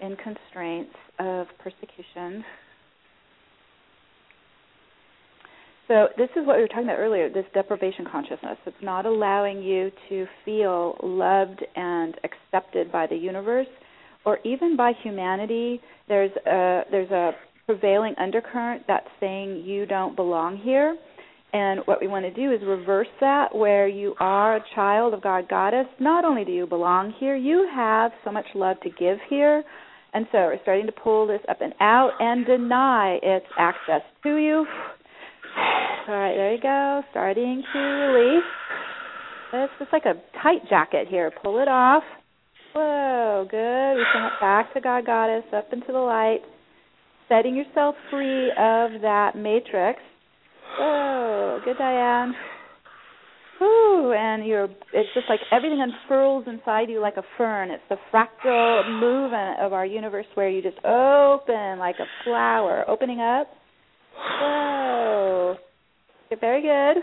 in 0.00 0.16
constraints 0.16 0.94
of 1.18 1.46
persecution. 1.58 2.44
So 5.86 6.08
this 6.16 6.30
is 6.34 6.46
what 6.46 6.56
we 6.56 6.62
were 6.62 6.68
talking 6.68 6.84
about 6.84 6.98
earlier, 6.98 7.28
this 7.28 7.44
deprivation 7.52 8.06
consciousness. 8.10 8.56
It's 8.64 8.76
not 8.82 9.04
allowing 9.04 9.62
you 9.62 9.90
to 10.08 10.26
feel 10.44 10.96
loved 11.02 11.62
and 11.76 12.14
accepted 12.24 12.90
by 12.90 13.06
the 13.06 13.16
universe 13.16 13.66
or 14.24 14.38
even 14.44 14.76
by 14.76 14.92
humanity. 15.02 15.80
There's 16.08 16.30
a 16.46 16.82
there's 16.90 17.10
a 17.10 17.32
prevailing 17.66 18.14
undercurrent 18.18 18.84
that's 18.88 19.06
saying 19.20 19.62
you 19.66 19.84
don't 19.84 20.16
belong 20.16 20.56
here. 20.56 20.96
And 21.54 21.82
what 21.84 22.00
we 22.00 22.08
want 22.08 22.24
to 22.24 22.34
do 22.34 22.52
is 22.52 22.60
reverse 22.66 23.06
that 23.20 23.54
where 23.54 23.86
you 23.86 24.16
are 24.18 24.56
a 24.56 24.64
child 24.74 25.14
of 25.14 25.22
God 25.22 25.48
Goddess. 25.48 25.86
Not 26.00 26.24
only 26.24 26.44
do 26.44 26.50
you 26.50 26.66
belong 26.66 27.14
here, 27.20 27.36
you 27.36 27.70
have 27.72 28.10
so 28.24 28.32
much 28.32 28.46
love 28.56 28.76
to 28.82 28.90
give 28.90 29.18
here. 29.30 29.62
And 30.14 30.26
so 30.32 30.38
we're 30.38 30.58
starting 30.62 30.86
to 30.86 30.92
pull 30.92 31.28
this 31.28 31.40
up 31.48 31.60
and 31.60 31.72
out 31.78 32.10
and 32.18 32.44
deny 32.44 33.20
its 33.22 33.46
access 33.56 34.02
to 34.24 34.36
you 34.36 34.66
all 36.08 36.14
right, 36.14 36.34
there 36.34 36.54
you 36.54 36.60
go. 36.60 37.02
Starting 37.12 37.62
to 37.72 37.78
release. 37.78 38.44
It's 39.52 39.72
just 39.78 39.92
like 39.92 40.06
a 40.06 40.14
tight 40.42 40.68
jacket 40.68 41.06
here. 41.08 41.30
Pull 41.42 41.62
it 41.62 41.68
off. 41.68 42.02
Whoa, 42.74 43.46
good. 43.48 43.94
We 43.94 44.04
send 44.12 44.24
it 44.24 44.40
back 44.40 44.74
to 44.74 44.80
God 44.80 45.06
Goddess, 45.06 45.44
up 45.56 45.72
into 45.72 45.92
the 45.92 45.98
light. 45.98 46.40
Setting 47.28 47.54
yourself 47.54 47.94
free 48.10 48.48
of 48.50 49.00
that 49.02 49.32
matrix. 49.36 50.00
Whoa, 50.78 51.60
good, 51.64 51.78
Diane. 51.78 52.34
Whew, 53.58 54.12
and 54.12 54.44
you're 54.44 54.68
it's 54.92 55.08
just 55.14 55.28
like 55.28 55.40
everything 55.52 55.80
unfurls 55.80 56.44
inside 56.46 56.90
you 56.90 57.00
like 57.00 57.16
a 57.16 57.22
fern. 57.38 57.70
It's 57.70 57.82
the 57.88 57.96
fractal 58.12 59.00
movement 59.00 59.60
of 59.60 59.72
our 59.72 59.86
universe 59.86 60.26
where 60.34 60.48
you 60.48 60.60
just 60.60 60.78
open 60.84 61.78
like 61.78 61.96
a 62.00 62.06
flower, 62.24 62.84
opening 62.88 63.20
up. 63.20 63.48
Whoa. 64.16 65.56
Very 66.40 66.62
good. 66.62 67.02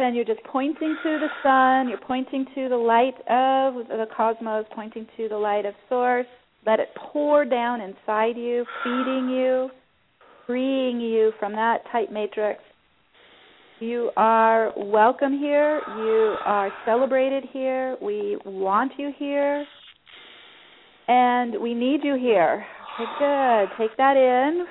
And 0.00 0.16
you're 0.16 0.24
just 0.24 0.42
pointing 0.44 0.96
to 1.02 1.18
the 1.18 1.28
sun, 1.42 1.88
you're 1.88 1.98
pointing 1.98 2.46
to 2.54 2.68
the 2.68 2.76
light 2.76 3.16
of 3.28 3.86
the 3.88 4.06
cosmos, 4.16 4.64
pointing 4.74 5.06
to 5.16 5.28
the 5.28 5.36
light 5.36 5.66
of 5.66 5.74
source. 5.88 6.26
Let 6.64 6.80
it 6.80 6.88
pour 6.96 7.44
down 7.44 7.80
inside 7.80 8.36
you, 8.36 8.64
feeding 8.82 9.28
you, 9.28 9.70
freeing 10.48 10.98
you 10.98 11.32
from 11.38 11.52
that 11.52 11.82
tight 11.92 12.10
matrix. 12.10 12.60
You 13.80 14.10
are 14.16 14.72
welcome 14.76 15.38
here. 15.38 15.82
You 15.86 16.36
are 16.42 16.72
celebrated 16.86 17.44
here. 17.52 17.98
We 18.00 18.38
want 18.46 18.92
you 18.96 19.12
here. 19.18 19.66
And 21.06 21.60
we 21.60 21.74
need 21.74 22.00
you 22.02 22.16
here. 22.16 22.64
Okay, 22.98 23.10
good. 23.18 23.68
Take 23.78 23.96
that 23.98 24.16
in 24.16 24.64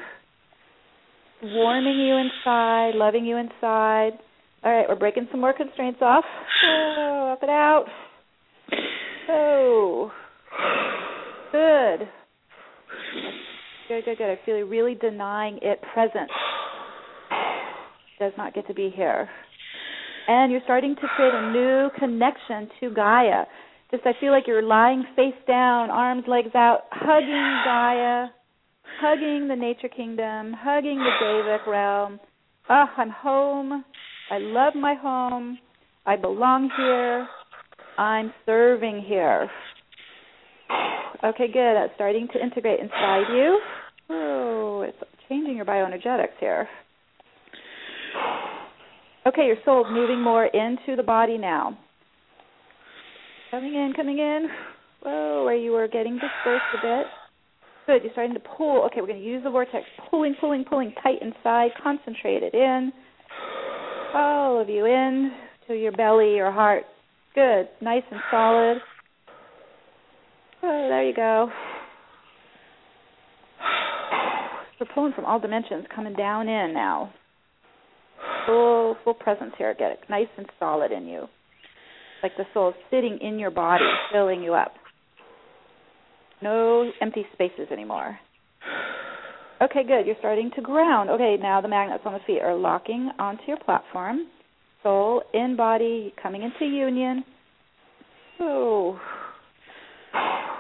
warming 1.44 2.00
you 2.00 2.16
inside, 2.18 2.96
loving 2.96 3.24
you 3.24 3.38
inside. 3.38 4.14
All 4.64 4.72
right, 4.72 4.90
we're 4.90 4.96
breaking 4.96 5.28
some 5.30 5.42
more 5.42 5.54
constraints 5.54 6.00
off. 6.02 6.26
Oh, 6.66 7.30
up 7.34 7.44
and 7.44 7.52
out. 7.52 7.86
Oh, 9.30 10.12
good. 11.52 12.10
Good, 13.88 14.04
good, 14.04 14.18
good. 14.18 14.30
I 14.30 14.40
feel 14.46 14.58
you're 14.58 14.66
really 14.66 14.96
denying 14.96 15.60
it 15.62 15.82
presence. 15.94 16.32
Does 18.20 18.34
not 18.38 18.54
get 18.54 18.68
to 18.68 18.74
be 18.74 18.92
here. 18.94 19.30
And 20.28 20.52
you're 20.52 20.62
starting 20.66 20.94
to 20.96 21.08
create 21.16 21.34
a 21.34 21.52
new 21.54 21.90
connection 21.98 22.70
to 22.82 22.94
Gaia. 22.94 23.46
Just 23.90 24.06
I 24.06 24.12
feel 24.20 24.32
like 24.32 24.44
you're 24.46 24.62
lying 24.62 25.06
face 25.16 25.40
down, 25.48 25.90
arms, 25.90 26.26
legs 26.28 26.54
out, 26.54 26.82
hugging 26.92 27.62
Gaia, 27.64 28.28
hugging 29.00 29.48
the 29.48 29.56
nature 29.56 29.88
kingdom, 29.88 30.54
hugging 30.58 30.98
the 30.98 31.12
Devic 31.24 31.66
realm. 31.66 32.20
Oh, 32.70 32.86
I'm 32.98 33.10
home. 33.10 33.86
I 34.30 34.40
love 34.40 34.74
my 34.76 34.96
home. 34.96 35.60
I 36.06 36.18
belong 36.18 36.70
here. 36.76 37.26
I'm 37.98 38.34
serving 38.46 39.06
here. 39.08 39.50
Okay, 41.24 41.48
good. 41.48 41.76
That's 41.76 41.94
starting 41.96 42.28
to 42.34 42.44
integrate 42.44 42.82
inside 42.82 43.24
you. 43.32 43.58
Oh, 44.10 44.86
it's 44.88 44.98
changing 45.28 45.56
your 45.58 45.66
bioenergetics 45.66 46.38
here. 46.40 46.68
Okay, 49.26 49.46
your 49.46 49.58
soul's 49.66 49.88
moving 49.92 50.22
more 50.22 50.46
into 50.46 50.96
the 50.96 51.04
body 51.04 51.38
now. 51.38 51.78
Coming 53.52 53.76
in, 53.76 53.94
coming 53.96 54.20
in. 54.20 54.48
Whoa, 55.04 55.44
where 55.44 55.56
you 55.56 55.72
were 55.72 55.88
getting 55.88 56.14
dispersed 56.14 56.64
a 56.78 56.82
bit. 56.82 57.06
Good. 57.86 58.04
You're 58.04 58.12
starting 58.12 58.34
to 58.34 58.42
pull. 58.58 58.84
Okay, 58.86 59.00
we're 59.00 59.08
going 59.08 59.20
to 59.20 59.26
use 59.26 59.44
the 59.44 59.50
vortex. 59.50 59.86
Pulling, 60.10 60.36
pulling, 60.40 60.66
pulling 60.66 60.94
tight 61.02 61.22
inside. 61.22 61.72
Concentrate 61.82 62.44
it 62.44 62.54
in. 62.54 62.92
All 64.14 64.60
of 64.62 64.70
you 64.70 64.86
in 64.86 65.32
to 65.68 65.74
your 65.74 65.92
belly, 65.94 66.36
your 66.36 66.52
heart. 66.52 66.84
Good. 67.36 67.70
Nice 67.82 68.04
and 68.12 68.20
solid. 68.32 68.78
Oh, 70.64 70.88
there 70.90 71.04
you 71.04 71.16
go. 71.16 71.50
We're 74.80 74.88
pulling 74.94 75.14
from 75.14 75.26
all 75.26 75.40
dimensions, 75.40 75.86
coming 75.94 76.14
down 76.14 76.48
in 76.48 76.74
now. 76.74 77.14
Full, 78.46 78.96
full 79.04 79.14
presence 79.14 79.54
here. 79.58 79.76
Get 79.78 79.92
it 79.92 80.00
nice 80.10 80.28
and 80.38 80.48
solid 80.60 80.92
in 80.92 81.08
you, 81.08 81.26
like 82.24 82.34
the 82.38 82.46
soul 82.54 82.74
sitting 82.92 83.18
in 83.22 83.40
your 83.40 83.52
body, 83.52 83.84
filling 84.12 84.42
you 84.42 84.54
up. 84.54 84.74
No 86.42 86.90
empty 87.02 87.26
spaces 87.34 87.68
anymore. 87.72 88.20
Okay, 89.62 89.84
good. 89.84 90.06
You're 90.06 90.16
starting 90.20 90.52
to 90.56 90.62
ground. 90.62 91.10
Okay, 91.10 91.38
now 91.42 91.62
the 91.62 91.68
magnets 91.68 92.04
on 92.06 92.14
the 92.14 92.20
feet 92.28 92.42
are 92.42 92.56
locking 92.56 93.10
onto 93.18 93.44
your 93.48 93.58
platform. 93.58 94.28
Soul 94.84 95.24
in 95.34 95.56
body 95.58 96.14
coming 96.22 96.44
into 96.44 96.66
union. 96.66 97.24
Oh. 98.40 99.00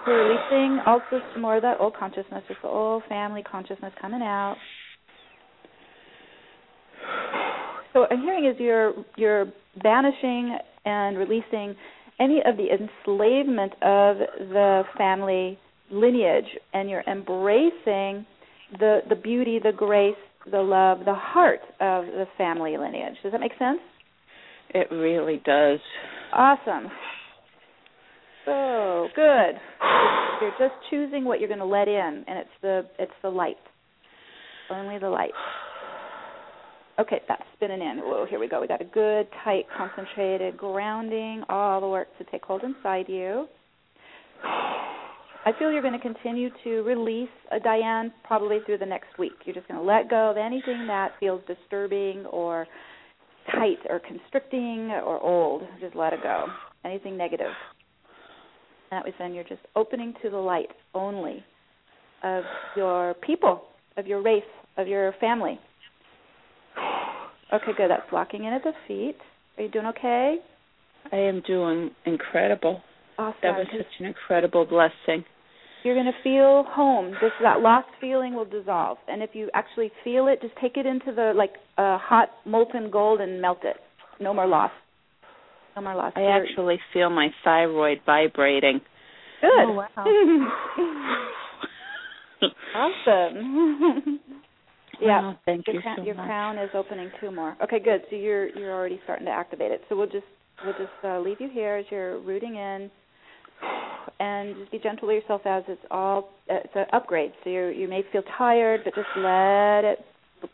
We're 0.05 0.29
releasing 0.29 0.79
also 0.85 1.19
some 1.33 1.41
more 1.41 1.57
of 1.57 1.63
that 1.63 1.77
old 1.79 1.95
consciousness, 1.97 2.43
just 2.47 2.61
the 2.61 2.69
old 2.69 3.03
family 3.09 3.43
consciousness 3.43 3.91
coming 3.99 4.21
out. 4.21 4.55
So 7.91 8.01
what 8.01 8.11
I'm 8.11 8.21
hearing 8.21 8.45
is 8.45 8.55
you're 8.59 8.93
you're 9.17 9.45
banishing 9.81 10.57
and 10.85 11.17
releasing 11.17 11.75
any 12.19 12.41
of 12.45 12.55
the 12.57 12.67
enslavement 12.71 13.73
of 13.81 14.17
the 14.39 14.83
family 14.97 15.59
lineage 15.91 16.45
and 16.73 16.89
you're 16.89 17.03
embracing 17.07 18.25
the 18.79 18.99
the 19.09 19.15
beauty, 19.15 19.59
the 19.61 19.71
grace, 19.75 20.15
the 20.49 20.61
love, 20.61 20.99
the 21.05 21.13
heart 21.13 21.61
of 21.79 22.05
the 22.05 22.25
family 22.37 22.77
lineage. 22.77 23.15
Does 23.23 23.31
that 23.31 23.41
make 23.41 23.57
sense? 23.59 23.79
It 24.69 24.91
really 24.91 25.41
does. 25.45 25.79
Awesome. 26.33 26.89
So 28.47 29.09
good. 29.13 29.59
You're 30.41 30.55
just 30.57 30.75
choosing 30.89 31.25
what 31.25 31.39
you're 31.39 31.49
going 31.49 31.59
to 31.59 31.65
let 31.65 31.87
in, 31.87 32.23
and 32.27 32.39
it's 32.39 32.49
the 32.61 32.85
it's 32.97 33.11
the 33.21 33.29
light. 33.29 33.57
Only 34.69 34.99
the 34.99 35.09
light. 35.09 35.31
Okay, 36.99 37.21
that's 37.27 37.43
spinning 37.55 37.81
in. 37.81 37.97
Whoa, 38.03 38.25
here 38.29 38.39
we 38.39 38.47
go. 38.47 38.61
We 38.61 38.67
got 38.67 38.81
a 38.81 38.85
good, 38.85 39.27
tight, 39.43 39.65
concentrated 39.75 40.55
grounding. 40.55 41.43
All 41.49 41.81
the 41.81 41.87
work 41.87 42.07
to 42.19 42.23
take 42.31 42.43
hold 42.43 42.63
inside 42.63 43.05
you. 43.07 43.47
I 44.43 45.51
feel 45.57 45.71
you're 45.71 45.81
going 45.81 45.93
to 45.93 45.99
continue 45.99 46.49
to 46.63 46.81
release 46.81 47.29
a 47.51 47.59
Diane 47.59 48.13
probably 48.23 48.59
through 48.65 48.79
the 48.79 48.85
next 48.85 49.17
week. 49.19 49.33
You're 49.45 49.55
just 49.55 49.67
going 49.67 49.79
to 49.79 49.85
let 49.85 50.09
go 50.09 50.31
of 50.31 50.37
anything 50.37 50.87
that 50.87 51.11
feels 51.19 51.41
disturbing 51.47 52.25
or 52.25 52.67
tight 53.51 53.79
or 53.89 53.99
constricting 53.99 54.91
or 54.91 55.19
old. 55.19 55.63
Just 55.79 55.95
let 55.95 56.13
it 56.13 56.21
go. 56.23 56.45
Anything 56.83 57.17
negative. 57.17 57.51
That 58.91 59.03
was 59.05 59.13
then 59.19 59.33
you're 59.33 59.43
just 59.43 59.61
opening 59.75 60.13
to 60.23 60.29
the 60.29 60.37
light 60.37 60.69
only 60.93 61.43
of 62.23 62.43
your 62.75 63.15
people, 63.15 63.63
of 63.97 64.07
your 64.07 64.21
race, 64.21 64.43
of 64.77 64.87
your 64.87 65.13
family. 65.19 65.59
Okay, 67.53 67.71
good. 67.77 67.89
That's 67.89 68.11
locking 68.11 68.45
in 68.45 68.53
at 68.53 68.63
the 68.63 68.73
feet. 68.87 69.17
Are 69.57 69.63
you 69.63 69.69
doing 69.69 69.85
okay? 69.87 70.37
I 71.11 71.15
am 71.15 71.41
doing 71.47 71.91
incredible. 72.05 72.81
Awesome. 73.17 73.37
That 73.41 73.57
was 73.57 73.67
such 73.71 73.99
an 73.99 74.05
incredible 74.05 74.65
blessing 74.65 75.23
you're 75.87 75.95
going 75.95 76.05
to 76.05 76.23
feel 76.23 76.65
home. 76.69 77.11
This 77.21 77.31
that 77.41 77.61
lost 77.61 77.87
feeling 78.01 78.33
will 78.35 78.45
dissolve, 78.45 78.97
and 79.07 79.23
if 79.23 79.29
you 79.33 79.49
actually 79.53 79.89
feel 80.03 80.27
it, 80.27 80.41
just 80.41 80.53
take 80.61 80.75
it 80.75 80.85
into 80.85 81.13
the 81.13 81.31
like 81.33 81.53
uh, 81.77 81.97
hot 81.97 82.29
molten 82.45 82.91
gold 82.91 83.21
and 83.21 83.41
melt 83.41 83.59
it. 83.63 83.77
No 84.19 84.33
more 84.33 84.47
loss. 85.77 85.83
No 85.83 85.89
more 85.89 85.95
loss. 85.95 86.13
I 86.15 86.23
actually 86.23 86.79
feel 86.93 87.09
my 87.09 87.29
thyroid 87.43 87.99
vibrating. 88.05 88.81
Good. 89.41 89.49
Oh, 89.55 89.73
wow. 89.73 89.89
awesome. 93.07 94.19
yeah. 95.01 95.21
Wow, 95.21 95.39
thank 95.45 95.67
your 95.67 95.75
you 95.75 95.81
crown, 95.81 95.97
so 95.97 96.03
your 96.03 96.15
much. 96.15 96.25
crown 96.25 96.57
is 96.57 96.69
opening 96.73 97.11
two 97.21 97.31
more. 97.31 97.55
Okay, 97.63 97.79
good. 97.79 98.01
So 98.09 98.15
you're 98.15 98.49
you're 98.57 98.73
already 98.73 98.99
starting 99.03 99.25
to 99.25 99.31
activate 99.31 99.71
it. 99.71 99.81
So 99.89 99.95
we'll 99.95 100.07
just 100.07 100.25
we'll 100.65 100.73
just 100.73 100.89
uh, 101.03 101.19
leave 101.19 101.39
you 101.39 101.49
here 101.51 101.75
as 101.77 101.85
you're 101.91 102.19
rooting 102.21 102.55
in 102.55 102.89
and 104.19 104.55
just 104.55 104.71
be 104.71 104.79
gentle 104.79 105.07
with 105.07 105.21
yourself 105.21 105.41
as 105.45 105.63
it's 105.67 105.81
all 105.91 106.29
it's 106.47 106.73
an 106.75 106.85
upgrade. 106.93 107.31
So 107.43 107.49
you 107.49 107.67
you 107.67 107.87
may 107.87 108.03
feel 108.11 108.23
tired, 108.37 108.81
but 108.83 108.95
just 108.95 109.07
let 109.17 109.83
it 109.83 109.99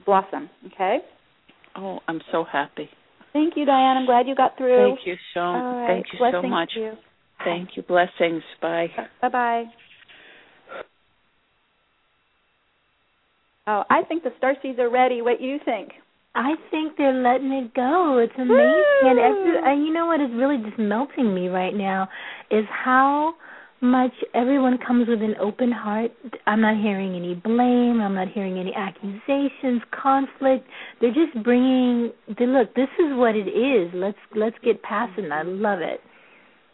blossom. 0.05 0.49
Okay. 0.73 0.99
Oh, 1.75 1.99
I'm 2.07 2.21
so 2.31 2.43
happy. 2.49 2.89
Thank 3.33 3.57
you, 3.57 3.65
Diane. 3.65 3.97
I'm 3.97 4.05
glad 4.05 4.27
you 4.27 4.35
got 4.35 4.57
through. 4.57 4.95
Thank 4.95 5.07
you 5.07 5.15
so. 5.33 5.41
Right. 5.41 5.87
Thank 5.87 6.05
you 6.13 6.19
Blessings 6.19 6.43
so 6.43 6.47
much. 6.47 6.71
You. 6.75 6.93
Thank 7.43 7.69
you. 7.75 7.83
Blessings. 7.83 8.43
Bye. 8.61 8.87
Bye 9.21 9.29
bye. 9.29 9.63
Oh, 13.65 13.83
I 13.89 14.03
think 14.07 14.23
the 14.23 14.31
star 14.37 14.55
seeds 14.61 14.77
are 14.79 14.89
ready. 14.89 15.21
What 15.21 15.39
do 15.39 15.45
you 15.45 15.57
think? 15.63 15.91
I 16.35 16.55
think 16.71 16.97
they're 16.97 17.13
letting 17.13 17.51
it 17.51 17.73
go. 17.73 18.17
It's 18.17 18.33
amazing, 18.35 18.49
Woo! 18.49 19.09
and, 19.09 19.19
it's, 19.19 19.61
and 19.65 19.85
you 19.85 19.93
know 19.93 20.07
what 20.07 20.19
is 20.19 20.31
really 20.33 20.57
just 20.57 20.79
melting 20.79 21.33
me 21.33 21.47
right 21.47 21.73
now 21.73 22.09
is 22.49 22.65
how 22.71 23.35
much 23.83 24.13
everyone 24.33 24.79
comes 24.85 25.07
with 25.07 25.21
an 25.21 25.35
open 25.39 25.71
heart. 25.71 26.11
I'm 26.47 26.61
not 26.61 26.81
hearing 26.81 27.15
any 27.15 27.35
blame. 27.35 28.01
I'm 28.01 28.15
not 28.15 28.29
hearing 28.29 28.57
any 28.57 28.73
accusations, 28.73 29.81
conflict. 29.91 30.67
They're 31.01 31.13
just 31.13 31.43
bringing. 31.43 32.11
They, 32.39 32.47
look, 32.47 32.73
this 32.75 32.89
is 32.97 33.11
what 33.11 33.35
it 33.35 33.47
is. 33.47 33.91
Let's 33.93 34.17
let's 34.35 34.55
get 34.63 34.81
past 34.81 35.17
it. 35.17 35.25
And 35.25 35.33
I 35.33 35.43
love 35.43 35.79
it. 35.81 35.99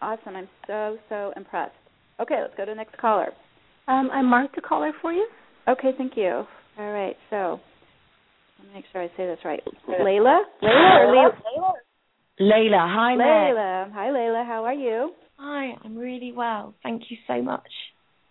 Awesome. 0.02 0.36
I'm 0.36 0.48
so 0.68 0.98
so 1.10 1.34
impressed. 1.36 1.74
Okay, 2.22 2.40
let's 2.42 2.54
go 2.56 2.66
to 2.66 2.72
the 2.72 2.76
next 2.76 2.98
caller. 2.98 3.32
Um, 3.88 4.10
I 4.12 4.22
marked 4.22 4.58
a 4.58 4.62
caller 4.62 4.92
for 5.02 5.12
you. 5.12 5.28
Okay, 5.68 5.92
thank 5.98 6.16
you. 6.16 6.44
All 6.78 6.92
right, 6.92 7.16
so 7.30 7.60
let 8.60 8.68
me 8.68 8.74
make 8.76 8.86
sure 8.92 9.02
I 9.02 9.08
say 9.18 9.26
this 9.26 9.40
right. 9.44 9.62
Layla? 9.88 10.42
Layla 10.64 11.00
or 11.00 11.32
Layla? 11.32 11.72
Layla, 12.40 12.96
hi 12.96 13.16
there. 13.18 13.56
Layla. 13.56 13.94
Hi, 13.94 14.08
Layla. 14.08 14.46
How 14.46 14.64
are 14.64 14.74
you? 14.74 15.12
Hi, 15.52 15.76
I'm 15.84 15.98
really 15.98 16.32
well. 16.32 16.76
Thank 16.84 17.10
you 17.10 17.18
so 17.26 17.42
much. 17.42 17.72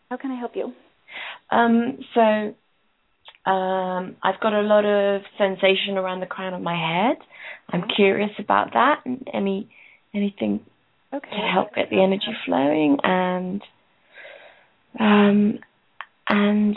How 0.08 0.18
can 0.18 0.30
I 0.30 0.38
help 0.38 0.52
you? 0.54 0.72
Um, 1.50 1.98
so 2.14 3.50
um, 3.50 4.14
I've 4.22 4.38
got 4.40 4.52
a 4.52 4.60
lot 4.60 4.84
of 4.84 5.22
sensation 5.36 5.96
around 5.96 6.20
the 6.20 6.26
crown 6.26 6.54
of 6.54 6.62
my 6.62 6.76
head. 6.76 7.16
I'm 7.70 7.88
curious 7.96 8.30
about 8.38 8.74
that 8.74 9.00
and 9.04 9.26
any 9.34 9.68
anything 10.14 10.60
Okay. 11.12 11.28
to 11.28 11.36
help 11.52 11.74
get 11.74 11.90
the 11.90 12.00
energy 12.00 12.36
flowing 12.46 12.98
and 13.02 13.62
um 15.00 15.58
and 16.28 16.76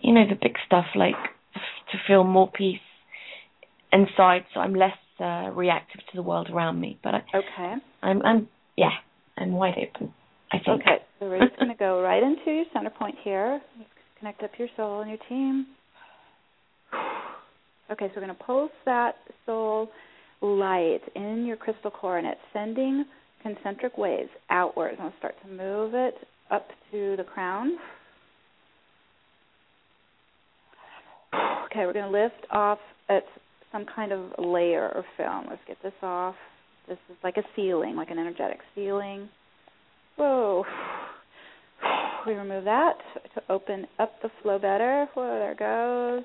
you 0.00 0.14
know 0.14 0.24
the 0.26 0.38
big 0.40 0.56
stuff 0.66 0.86
like 0.96 1.14
to 1.92 1.98
feel 2.08 2.24
more 2.24 2.50
peace 2.50 2.78
inside 3.92 4.46
so 4.54 4.60
I'm 4.60 4.74
less 4.74 4.96
uh, 5.20 5.50
reactive 5.52 6.00
to 6.00 6.16
the 6.16 6.22
world 6.22 6.48
around 6.50 6.80
me 6.80 6.98
but 7.02 7.14
I, 7.14 7.22
Okay. 7.34 7.74
I'm 8.04 8.22
I'm 8.22 8.48
yeah 8.76 8.90
I'm 9.38 9.52
wide 9.52 9.74
open 9.78 10.12
I 10.52 10.58
think 10.58 10.82
Okay. 10.82 10.98
So 11.18 11.26
we're 11.26 11.40
just 11.40 11.56
going 11.58 11.70
to 11.70 11.76
go 11.76 12.02
right 12.02 12.22
into 12.22 12.50
your 12.50 12.64
center 12.72 12.90
point 12.90 13.14
here. 13.22 13.60
Connect 14.18 14.42
up 14.42 14.50
your 14.58 14.68
soul 14.76 15.00
and 15.00 15.10
your 15.10 15.18
team. 15.28 15.66
Okay, 17.90 18.06
so 18.08 18.12
we're 18.16 18.26
going 18.26 18.36
to 18.36 18.44
pulse 18.44 18.70
that 18.84 19.16
soul 19.46 19.88
light 20.40 21.00
in 21.14 21.44
your 21.46 21.56
crystal 21.56 21.90
core, 21.90 22.18
and 22.18 22.26
it's 22.26 22.40
sending 22.52 23.04
concentric 23.42 23.96
waves 23.98 24.30
outwards. 24.50 24.96
I'm 24.98 25.04
going 25.04 25.12
to 25.12 25.18
start 25.18 25.34
to 25.42 25.48
move 25.48 25.94
it 25.94 26.14
up 26.50 26.68
to 26.90 27.14
the 27.16 27.24
crown. 27.24 27.72
Okay, 31.66 31.86
we're 31.86 31.92
going 31.92 32.10
to 32.10 32.22
lift 32.22 32.46
off 32.50 32.78
at 33.08 33.24
some 33.72 33.84
kind 33.94 34.12
of 34.12 34.30
layer 34.38 34.90
or 34.94 35.04
film. 35.16 35.46
Let's 35.48 35.62
get 35.66 35.76
this 35.82 35.92
off. 36.02 36.36
This 36.88 36.98
is 37.10 37.16
like 37.22 37.36
a 37.36 37.42
ceiling, 37.56 37.96
like 37.96 38.10
an 38.10 38.18
energetic 38.18 38.58
ceiling. 38.74 39.28
Whoa. 40.16 40.64
We 42.26 42.32
remove 42.32 42.64
that 42.64 42.94
to 43.34 43.42
open 43.50 43.86
up 43.98 44.12
the 44.22 44.30
flow 44.42 44.58
better. 44.58 45.06
Whoa, 45.12 45.38
there 45.38 45.52
it 45.52 45.58
goes. 45.58 46.24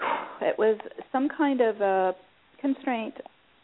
It 0.40 0.58
was 0.58 0.78
some 1.12 1.28
kind 1.28 1.60
of 1.60 1.80
a 1.80 2.14
constraint 2.60 3.14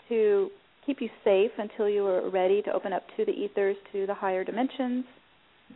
to 0.09 0.51
keep 0.87 1.01
you 1.01 1.09
safe 1.25 1.51
until 1.59 1.89
you 1.89 2.03
were 2.03 2.31
ready 2.31 2.63
to 2.63 2.73
open 2.73 2.93
up 2.93 3.03
to 3.17 3.25
the 3.25 3.33
ethers, 3.33 3.77
to 3.93 4.07
the 4.07 4.15
higher 4.15 4.45
dimensions. 4.45 5.05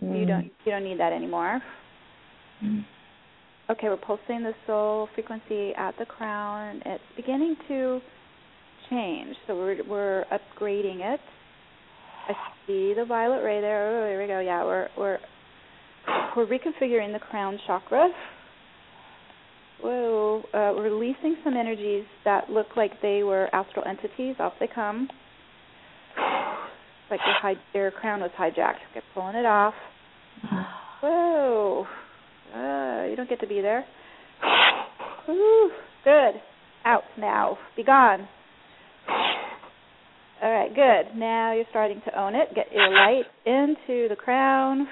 You 0.01 0.27
don't 0.27 0.51
you 0.65 0.73
don't 0.73 0.85
need 0.85 1.01
that 1.01 1.13
anymore. 1.13 1.61
Mm. 2.63 2.85
Okay, 3.71 3.89
we're 3.89 3.97
pulsing 3.97 4.43
the 4.43 4.53
soul 4.67 5.09
frequency 5.15 5.73
at 5.77 5.97
the 5.99 6.05
crown. 6.05 6.83
It's 6.85 7.03
beginning 7.17 7.57
to 7.69 8.01
change, 8.91 9.37
so 9.47 9.57
we're 9.57 9.83
we're 9.89 10.25
upgrading 10.33 11.01
it. 11.01 11.21
I 12.29 12.33
see 12.67 12.95
the 12.95 13.05
violet 13.07 13.43
ray 13.43 13.61
there. 13.61 14.05
Oh, 14.05 14.09
here 14.09 14.21
we 14.21 14.27
go. 14.27 14.41
Yeah, 14.41 14.65
we're 14.65 14.89
we're 14.97 15.19
we're 16.37 16.47
reconfiguring 16.47 17.13
the 17.13 17.19
crown 17.31 17.59
chakra. 17.67 18.09
Whoa, 19.83 20.43
uh, 20.53 20.73
releasing 20.81 21.37
some 21.45 21.57
energies 21.57 22.05
that 22.25 22.51
look 22.51 22.67
like 22.77 23.01
they 23.01 23.23
were 23.23 23.49
astral 23.55 23.85
entities. 23.87 24.35
Off 24.41 24.55
they 24.59 24.69
come. 24.73 25.09
Like 27.11 27.21
their, 27.25 27.35
hi- 27.41 27.63
your 27.75 27.91
crown 27.93 28.21
was 28.21 28.31
hijacked. 28.39 28.83
Okay, 28.91 29.01
pulling 29.15 29.37
it 29.37 29.47
off. 29.47 29.75
Whoa. 31.01 31.87
Uh, 32.55 33.07
you 33.09 33.17
don't 33.17 33.29
get 33.29 33.41
to 33.41 33.47
be 33.47 33.61
there. 33.61 33.85
Whew. 35.27 35.71
Good. 36.05 36.35
Out 36.85 37.05
now. 37.17 37.57
Be 37.77 37.85
gone. 37.85 38.29
All 40.41 40.53
right, 40.53 40.73
good. 40.73 41.19
Now 41.19 41.53
you're 41.53 41.65
starting 41.71 42.01
to 42.07 42.21
own 42.21 42.37
it. 42.37 42.55
Get 42.55 42.67
your 42.73 42.89
light 42.91 43.25
into 43.45 44.09
the 44.09 44.17
crown. 44.17 44.87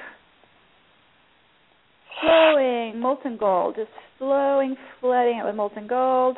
Flowing 2.20 2.98
molten 2.98 3.36
gold. 3.36 3.76
Just 3.76 3.90
flowing, 4.18 4.76
flooding 5.00 5.38
it 5.38 5.44
with 5.44 5.54
molten 5.54 5.86
gold. 5.86 6.36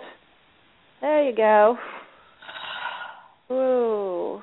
There 1.01 1.25
you 1.25 1.35
go. 1.35 1.79
Whoa. 3.49 4.43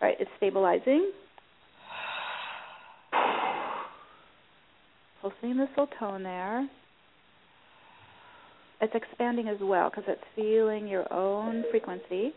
All 0.00 0.08
right, 0.08 0.16
it's 0.18 0.30
stabilizing. 0.38 1.12
Pulsing 5.20 5.58
this 5.58 5.68
little 5.70 5.88
tone 5.98 6.22
there. 6.22 6.68
It's 8.80 8.94
expanding 8.94 9.48
as 9.48 9.58
well 9.60 9.90
because 9.90 10.04
it's 10.08 10.20
feeling 10.34 10.86
your 10.88 11.10
own 11.12 11.64
frequency. 11.70 12.32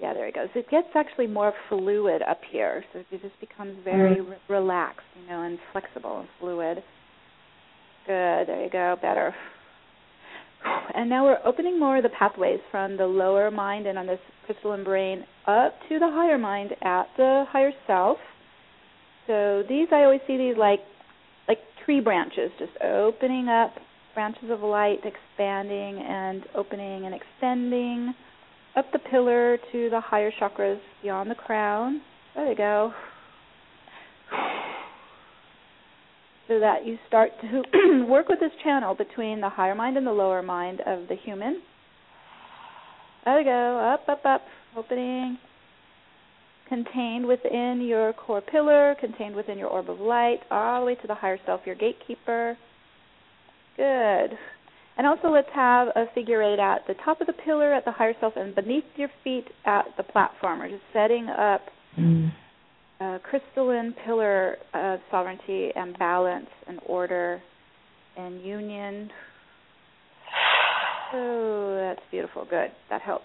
Yeah, 0.00 0.14
there 0.14 0.26
it 0.26 0.34
goes. 0.34 0.48
It 0.54 0.70
gets 0.70 0.88
actually 0.94 1.26
more 1.26 1.52
fluid 1.68 2.22
up 2.22 2.40
here, 2.50 2.82
so 2.92 3.00
it 3.00 3.22
just 3.22 3.38
becomes 3.38 3.76
very 3.84 4.16
mm. 4.16 4.30
re- 4.30 4.36
relaxed, 4.48 5.06
you 5.20 5.28
know, 5.28 5.42
and 5.42 5.58
flexible 5.72 6.20
and 6.20 6.28
fluid. 6.38 6.78
Good. 8.06 8.48
There 8.48 8.64
you 8.64 8.70
go. 8.70 8.96
Better. 9.02 9.34
And 10.94 11.08
now 11.08 11.24
we're 11.24 11.38
opening 11.44 11.78
more 11.78 11.98
of 11.98 12.02
the 12.02 12.10
pathways 12.10 12.60
from 12.70 12.96
the 12.96 13.06
lower 13.06 13.50
mind 13.50 13.86
and 13.86 13.98
on 13.98 14.06
this 14.06 14.18
crystalline 14.44 14.84
brain 14.84 15.24
up 15.46 15.74
to 15.88 15.98
the 15.98 16.10
higher 16.10 16.38
mind 16.38 16.72
at 16.82 17.04
the 17.16 17.44
higher 17.48 17.72
self. 17.86 18.18
So 19.26 19.62
these, 19.68 19.88
I 19.92 20.02
always 20.02 20.20
see 20.26 20.36
these 20.36 20.56
like 20.58 20.80
like 21.48 21.58
tree 21.84 22.00
branches, 22.00 22.50
just 22.58 22.72
opening 22.82 23.48
up, 23.48 23.74
branches 24.14 24.50
of 24.50 24.60
light 24.60 24.98
expanding 25.04 26.02
and 26.02 26.44
opening 26.54 27.06
and 27.06 27.14
extending 27.14 28.14
up 28.76 28.86
the 28.92 28.98
pillar 28.98 29.58
to 29.72 29.90
the 29.90 30.00
higher 30.00 30.30
chakras 30.40 30.80
beyond 31.02 31.30
the 31.30 31.34
crown. 31.34 32.00
There 32.34 32.48
you 32.48 32.56
go. 32.56 32.92
So 36.48 36.58
that 36.58 36.84
you 36.84 36.98
start 37.06 37.30
to 37.42 38.06
work 38.08 38.28
with 38.28 38.40
this 38.40 38.50
channel 38.64 38.96
between 38.96 39.40
the 39.40 39.48
higher 39.48 39.76
mind 39.76 39.96
and 39.96 40.04
the 40.04 40.10
lower 40.10 40.42
mind 40.42 40.80
of 40.84 41.06
the 41.06 41.14
human. 41.14 41.62
There 43.24 43.38
you 43.38 43.44
go. 43.44 43.78
Up, 43.94 44.08
up, 44.08 44.26
up. 44.26 44.42
Opening. 44.76 45.38
Contained 46.68 47.26
within 47.26 47.80
your 47.86 48.12
core 48.14 48.40
pillar, 48.40 48.96
contained 48.98 49.36
within 49.36 49.58
your 49.58 49.68
orb 49.68 49.90
of 49.90 50.00
light, 50.00 50.40
all 50.50 50.80
the 50.80 50.86
way 50.86 50.94
to 50.96 51.06
the 51.06 51.14
higher 51.14 51.38
self, 51.46 51.60
your 51.66 51.76
gatekeeper. 51.76 52.56
Good. 53.76 54.36
And 55.00 55.06
also 55.06 55.28
let's 55.28 55.48
have 55.54 55.88
a 55.96 56.04
figure 56.14 56.42
eight 56.42 56.58
at 56.58 56.86
the 56.86 56.92
top 57.06 57.22
of 57.22 57.26
the 57.26 57.32
pillar 57.32 57.72
at 57.72 57.86
the 57.86 57.90
higher 57.90 58.12
self 58.20 58.34
and 58.36 58.54
beneath 58.54 58.84
your 58.96 59.08
feet 59.24 59.46
at 59.64 59.86
the 59.96 60.02
platform. 60.02 60.58
We're 60.58 60.68
just 60.68 60.82
setting 60.92 61.26
up 61.26 61.62
Mm. 61.98 62.30
a 63.00 63.18
crystalline 63.20 63.94
pillar 64.04 64.58
of 64.74 65.00
sovereignty 65.10 65.72
and 65.74 65.98
balance 65.98 66.50
and 66.66 66.80
order 66.84 67.40
and 68.18 68.42
union. 68.42 69.10
Oh, 71.14 71.76
that's 71.76 72.06
beautiful. 72.10 72.44
Good. 72.44 72.70
That 72.90 73.00
helps. 73.00 73.24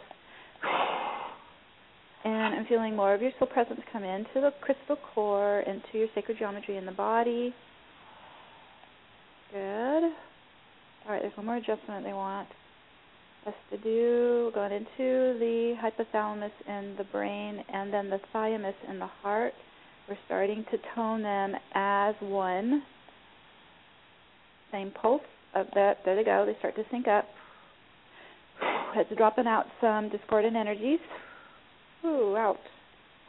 And 2.23 2.55
I'm 2.55 2.65
feeling 2.67 2.95
more 2.95 3.13
of 3.13 3.21
your 3.21 3.31
soul 3.37 3.49
presence 3.49 3.81
come 3.91 4.05
into 4.05 4.35
the 4.35 4.51
crystal 4.61 4.95
core, 5.13 5.59
into 5.59 5.97
your 5.97 6.07
sacred 6.15 6.37
geometry 6.39 6.77
in 6.77 6.85
the 6.85 6.93
body. 6.93 7.53
Good. 9.51 10.13
All 11.05 11.13
right, 11.13 11.21
there's 11.21 11.37
one 11.37 11.45
more 11.45 11.57
adjustment 11.57 12.03
they 12.03 12.13
want 12.13 12.47
us 13.45 13.53
to 13.69 13.77
do. 13.77 14.51
Going 14.55 14.71
into 14.71 15.37
the 15.37 15.75
hypothalamus 15.79 16.49
in 16.67 16.95
the 16.97 17.03
brain 17.11 17.63
and 17.71 17.93
then 17.93 18.09
the 18.09 18.19
thymus 18.33 18.73
in 18.89 18.97
the 18.97 19.09
heart. 19.21 19.53
We're 20.09 20.17
starting 20.25 20.65
to 20.71 20.77
tone 20.95 21.21
them 21.21 21.53
as 21.75 22.15
one. 22.21 22.81
same 24.71 24.91
pulse 24.99 25.21
of 25.53 25.67
that. 25.75 25.97
There 26.05 26.15
they 26.15 26.23
go. 26.23 26.43
They 26.45 26.57
start 26.57 26.75
to 26.75 26.83
sync 26.91 27.07
up. 27.07 27.25
It's 28.97 29.09
dropping 29.17 29.45
out 29.45 29.65
some 29.81 30.09
discordant 30.09 30.55
energies. 30.55 30.99
Ooh, 32.05 32.37
out. 32.37 32.55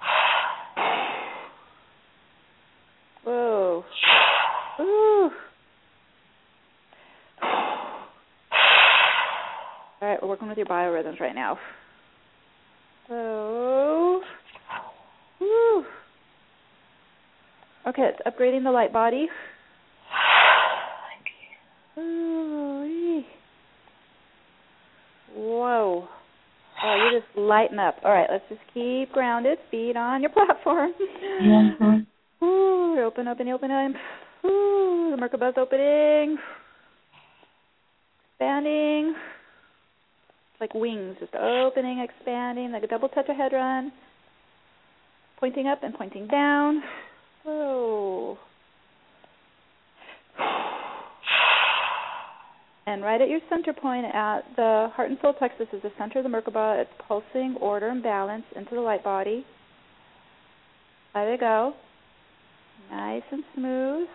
Whoa. 3.24 3.85
Ooh. 4.81 5.31
All 10.06 10.12
right, 10.12 10.22
we're 10.22 10.28
working 10.28 10.46
with 10.46 10.56
your 10.56 10.68
biorhythms 10.68 11.18
right 11.18 11.34
now. 11.34 11.58
Whoa. 13.08 14.20
Woo. 15.40 15.84
Okay, 17.88 18.10
it's 18.14 18.20
upgrading 18.24 18.62
the 18.62 18.70
light 18.70 18.92
body. 18.92 19.26
Ooh. 21.98 23.24
Whoa. 25.34 26.06
Oh, 26.84 26.96
you're 27.10 27.20
just 27.20 27.36
lighting 27.36 27.80
up. 27.80 27.96
All 28.04 28.12
right, 28.12 28.28
let's 28.30 28.44
just 28.48 28.60
keep 28.72 29.10
grounded. 29.10 29.58
Feet 29.72 29.96
on 29.96 30.20
your 30.20 30.30
platform. 30.32 30.92
Mm-hmm. 31.42 32.44
Ooh, 32.44 33.00
open, 33.04 33.26
open, 33.26 33.48
open, 33.48 33.70
open. 33.72 33.94
Ooh, 34.48 35.16
the 35.16 35.20
Merkabah's 35.20 35.58
opening. 35.58 36.38
Expanding. 38.30 39.16
Like 40.60 40.74
wings, 40.74 41.16
just 41.20 41.34
opening, 41.34 41.98
expanding, 41.98 42.72
like 42.72 42.82
a 42.82 42.86
double 42.86 43.08
tetrahedron. 43.08 43.90
Pointing 45.38 45.66
up 45.66 45.82
and 45.82 45.94
pointing 45.94 46.26
down. 46.28 46.82
Whoa. 47.44 48.38
And 52.86 53.02
right 53.02 53.20
at 53.20 53.28
your 53.28 53.40
center 53.50 53.72
point 53.72 54.06
at 54.06 54.42
the 54.54 54.88
heart 54.94 55.10
and 55.10 55.18
soul 55.20 55.32
plexus 55.32 55.66
is 55.72 55.82
the 55.82 55.90
center 55.98 56.20
of 56.20 56.24
the 56.24 56.30
Merkaba. 56.30 56.80
It's 56.80 56.90
pulsing 57.06 57.56
order 57.60 57.88
and 57.88 58.02
balance 58.02 58.44
into 58.54 58.76
the 58.76 58.80
light 58.80 59.02
body. 59.02 59.44
There 61.12 61.30
they 61.30 61.36
go. 61.36 61.74
Nice 62.90 63.22
and 63.32 63.42
smooth. 63.54 64.08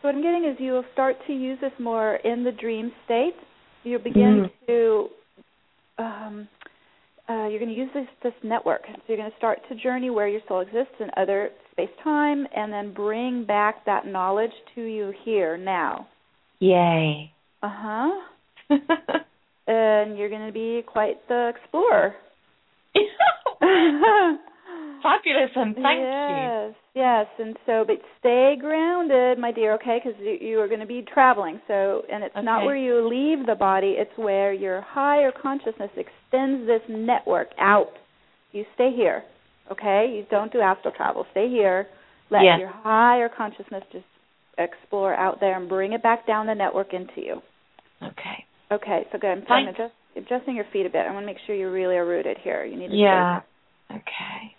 So 0.00 0.08
what 0.08 0.16
I'm 0.16 0.22
getting 0.22 0.44
is 0.44 0.56
you'll 0.58 0.84
start 0.92 1.16
to 1.28 1.32
use 1.32 1.58
this 1.60 1.72
more 1.78 2.16
in 2.16 2.42
the 2.42 2.50
dream 2.50 2.90
state. 3.04 3.36
You'll 3.84 4.00
begin 4.00 4.42
Mhm. 4.42 4.66
to 4.66 5.10
um, 5.98 6.48
uh, 7.28 7.46
you're 7.48 7.60
going 7.60 7.72
to 7.72 7.80
use 7.80 7.90
this 7.92 8.08
this 8.22 8.34
network. 8.42 8.82
So 8.86 9.00
you're 9.06 9.16
going 9.16 9.30
to 9.30 9.36
start 9.36 9.60
to 9.68 9.74
journey 9.74 10.10
where 10.10 10.26
your 10.28 10.40
soul 10.48 10.60
exists 10.60 10.94
in 11.00 11.10
other 11.16 11.50
space 11.70 11.90
time, 12.02 12.46
and 12.54 12.72
then 12.72 12.92
bring 12.92 13.44
back 13.44 13.84
that 13.84 14.06
knowledge 14.06 14.52
to 14.74 14.82
you 14.82 15.12
here 15.24 15.56
now. 15.56 16.06
Yay. 16.58 17.32
Uh 17.62 17.68
huh. 17.68 18.20
And 19.64 20.18
you're 20.18 20.28
going 20.28 20.46
to 20.46 20.52
be 20.52 20.82
quite 20.82 21.26
the 21.28 21.52
explorer. 21.54 22.16
Fabulous, 25.02 25.50
and 25.56 25.74
thank 25.74 25.98
you. 25.98 26.06
yes, 26.06 26.74
yes, 26.94 27.26
and 27.38 27.56
so 27.66 27.84
but 27.86 27.96
stay 28.20 28.56
grounded, 28.58 29.38
my 29.38 29.50
dear, 29.50 29.74
okay? 29.74 30.00
Because 30.02 30.18
you, 30.20 30.38
you 30.40 30.60
are 30.60 30.68
going 30.68 30.80
to 30.80 30.86
be 30.86 31.04
traveling. 31.12 31.60
So, 31.66 32.02
and 32.10 32.22
it's 32.22 32.34
not 32.36 32.64
where 32.64 32.76
you 32.76 33.08
leave 33.08 33.46
the 33.46 33.54
body; 33.54 33.94
it's 33.98 34.16
where 34.16 34.52
your 34.52 34.80
higher 34.80 35.32
consciousness 35.32 35.90
extends 35.96 36.66
this 36.66 36.82
network 36.88 37.48
out. 37.58 37.92
You 38.52 38.64
stay 38.74 38.90
here, 38.94 39.24
okay? 39.70 40.12
You 40.14 40.24
don't 40.30 40.52
do 40.52 40.60
astral 40.60 40.94
travel. 40.96 41.26
Stay 41.32 41.48
here. 41.48 41.88
Let 42.30 42.44
Yes. 42.44 42.60
your 42.60 42.68
higher 42.68 43.28
consciousness 43.28 43.82
just 43.92 44.06
explore 44.58 45.14
out 45.14 45.40
there 45.40 45.56
and 45.56 45.68
bring 45.68 45.92
it 45.92 46.02
back 46.02 46.26
down 46.26 46.46
the 46.46 46.54
network 46.54 46.94
into 46.94 47.20
you. 47.20 47.42
Okay. 48.02 48.44
Okay, 48.70 49.06
so 49.12 49.18
good. 49.18 49.28
I'm, 49.28 49.44
I'm 49.48 49.68
adjust, 49.68 49.92
adjusting 50.16 50.56
your 50.56 50.64
feet 50.72 50.86
a 50.86 50.90
bit. 50.90 51.04
I 51.06 51.12
want 51.12 51.22
to 51.22 51.26
make 51.26 51.36
sure 51.46 51.54
you 51.54 51.70
really 51.70 51.96
are 51.96 52.06
rooted 52.06 52.38
here. 52.42 52.64
You 52.64 52.76
need 52.78 52.88
to 52.88 52.96
Yeah. 52.96 53.40
Okay. 53.90 54.56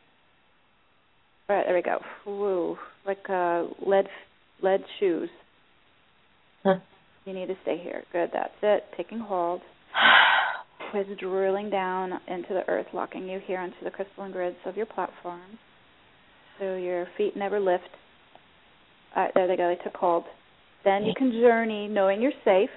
All 1.50 1.58
right, 1.58 1.66
there 1.66 1.76
we 1.76 1.82
go. 1.82 2.00
Woo, 2.26 2.78
like 3.06 3.30
uh, 3.30 3.66
lead 3.86 4.08
lead 4.62 4.82
shoes. 5.00 5.30
Huh. 6.64 6.76
You 7.26 7.34
need 7.34 7.48
to 7.48 7.56
stay 7.64 7.78
here. 7.82 8.04
Good, 8.12 8.30
that's 8.34 8.54
it. 8.62 8.84
Taking 8.96 9.20
hold. 9.20 9.62
With 10.94 11.08
drilling 11.20 11.70
down 11.70 12.12
into 12.28 12.50
the 12.50 12.64
earth, 12.68 12.86
locking 12.94 13.28
you 13.28 13.40
here 13.46 13.60
onto 13.60 13.84
the 13.84 13.90
crystalline 13.90 14.32
grids 14.32 14.58
of 14.66 14.78
your 14.78 14.86
platform. 14.86 15.42
So 16.60 16.76
your 16.76 17.08
feet 17.18 17.36
never 17.36 17.60
lift. 17.60 17.84
All 19.16 19.24
right, 19.24 19.32
there 19.34 19.48
they 19.48 19.58
go. 19.58 19.76
They 19.76 19.84
took 19.84 19.96
hold. 19.96 20.24
Then 20.86 21.04
you 21.04 21.14
can 21.18 21.32
journey, 21.32 21.88
knowing 21.88 22.22
you're 22.22 22.32
safe, 22.46 22.70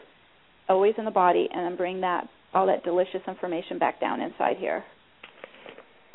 always 0.69 0.95
in 0.97 1.05
the 1.05 1.11
body, 1.11 1.49
and 1.53 1.65
then 1.65 1.77
bring 1.77 2.01
that 2.01 2.29
all 2.55 2.67
that 2.67 2.85
delicious 2.85 3.21
information 3.29 3.79
back 3.79 4.01
down 4.01 4.21
inside 4.21 4.57
here. 4.59 4.83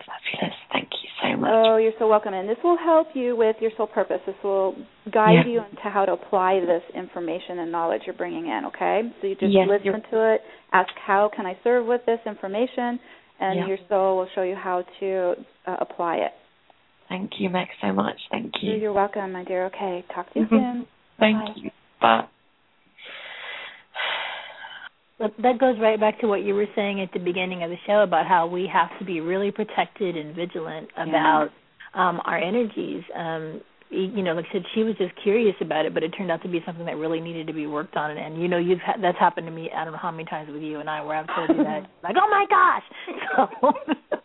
Fabulous. 0.05 0.55
Thank 0.71 0.89
you 1.03 1.09
so 1.21 1.37
much. 1.37 1.49
Oh, 1.53 1.77
you're 1.77 1.93
so 1.99 2.07
welcome. 2.07 2.33
And 2.33 2.47
this 2.49 2.57
will 2.63 2.77
help 2.77 3.07
you 3.13 3.35
with 3.35 3.55
your 3.61 3.71
soul 3.77 3.87
purpose. 3.87 4.19
This 4.25 4.35
will 4.43 4.75
guide 5.11 5.45
Yeah. 5.45 5.51
you 5.51 5.61
into 5.69 5.89
how 5.89 6.05
to 6.05 6.13
apply 6.13 6.59
this 6.61 6.83
information 6.93 7.59
and 7.59 7.71
knowledge 7.71 8.01
you're 8.05 8.15
bringing 8.15 8.47
in, 8.47 8.65
okay? 8.65 9.03
So 9.21 9.27
you 9.27 9.35
just 9.35 9.51
Yes, 9.53 9.67
listen 9.67 9.85
you're- 9.85 10.01
to 10.11 10.33
it, 10.33 10.43
ask, 10.73 10.93
how 10.97 11.29
can 11.29 11.45
I 11.45 11.55
serve 11.63 11.85
with 11.85 12.05
this 12.05 12.19
information? 12.25 12.99
And 13.39 13.59
Yeah. 13.59 13.65
your 13.67 13.77
soul 13.89 14.17
will 14.17 14.27
show 14.35 14.43
you 14.43 14.55
how 14.55 14.83
to 14.99 15.35
uh, 15.65 15.77
apply 15.79 16.17
it. 16.17 16.33
Thank 17.09 17.39
you, 17.39 17.49
Meg, 17.49 17.69
so 17.81 17.91
much. 17.91 18.19
Thank 18.29 18.61
you. 18.63 18.73
You're 18.75 18.93
welcome, 18.93 19.31
my 19.33 19.43
dear. 19.43 19.65
Okay, 19.65 20.03
talk 20.13 20.31
to 20.33 20.39
you 20.39 20.45
Mhm. 20.45 20.49
soon. 20.49 20.87
Thank 21.19 21.37
Bye. 21.45 21.53
you. 21.55 21.71
Bye. 21.99 22.25
That 25.41 25.59
goes 25.59 25.75
right 25.79 25.99
back 25.99 26.19
to 26.21 26.27
what 26.27 26.43
you 26.43 26.53
were 26.55 26.67
saying 26.75 27.01
at 27.01 27.11
the 27.13 27.19
beginning 27.19 27.63
of 27.63 27.69
the 27.69 27.77
show 27.85 28.01
about 28.03 28.25
how 28.27 28.47
we 28.47 28.67
have 28.71 28.89
to 28.99 29.05
be 29.05 29.19
really 29.21 29.51
protected 29.51 30.17
and 30.17 30.35
vigilant 30.35 30.89
about 30.97 31.49
um 31.93 32.21
our 32.25 32.37
energies. 32.37 33.03
Um 33.15 33.61
you 33.93 34.23
know, 34.23 34.31
like 34.33 34.45
I 34.49 34.53
said, 34.53 34.63
she 34.73 34.83
was 34.83 34.95
just 34.97 35.11
curious 35.21 35.55
about 35.59 35.85
it, 35.85 35.93
but 35.93 36.01
it 36.01 36.11
turned 36.17 36.31
out 36.31 36.41
to 36.43 36.47
be 36.47 36.61
something 36.65 36.85
that 36.85 36.95
really 36.95 37.19
needed 37.19 37.45
to 37.47 37.53
be 37.53 37.67
worked 37.67 37.97
on. 37.97 38.11
And, 38.11 38.19
and 38.19 38.41
you 38.41 38.47
know, 38.47 38.57
you've 38.57 38.79
ha- 38.79 38.95
that's 39.01 39.19
happened 39.19 39.47
to 39.47 39.51
me. 39.51 39.69
I 39.75 39.83
don't 39.83 39.91
know 39.91 39.99
how 40.01 40.11
many 40.11 40.23
times 40.23 40.49
with 40.49 40.61
you 40.61 40.79
and 40.79 40.89
I, 40.89 41.01
where 41.01 41.17
I've 41.17 41.27
told 41.35 41.49
you 41.49 41.61
that, 41.65 41.89
like, 42.03 42.15
oh 42.17 42.29
my 42.29 42.45
gosh, 42.49 42.83
so 43.35 43.73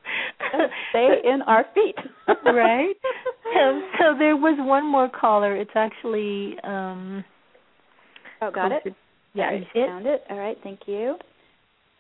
Stay 0.90 1.08
in 1.24 1.42
our 1.42 1.64
feet. 1.74 1.96
right? 2.44 2.94
Um, 3.60 3.90
so 3.98 4.14
there 4.16 4.36
was 4.36 4.56
one 4.60 4.86
more 4.86 5.08
caller. 5.08 5.56
It's 5.56 5.70
actually 5.74 6.56
um 6.62 7.24
Oh, 8.42 8.50
got 8.50 8.70
it? 8.70 8.94
Yeah, 9.36 9.48
All 9.48 9.52
you 9.52 9.58
right, 9.58 9.68
see 9.74 9.80
it? 9.80 9.86
Found 9.86 10.06
it. 10.06 10.22
All 10.30 10.38
right, 10.38 10.56
thank 10.64 10.80
you. 10.86 11.16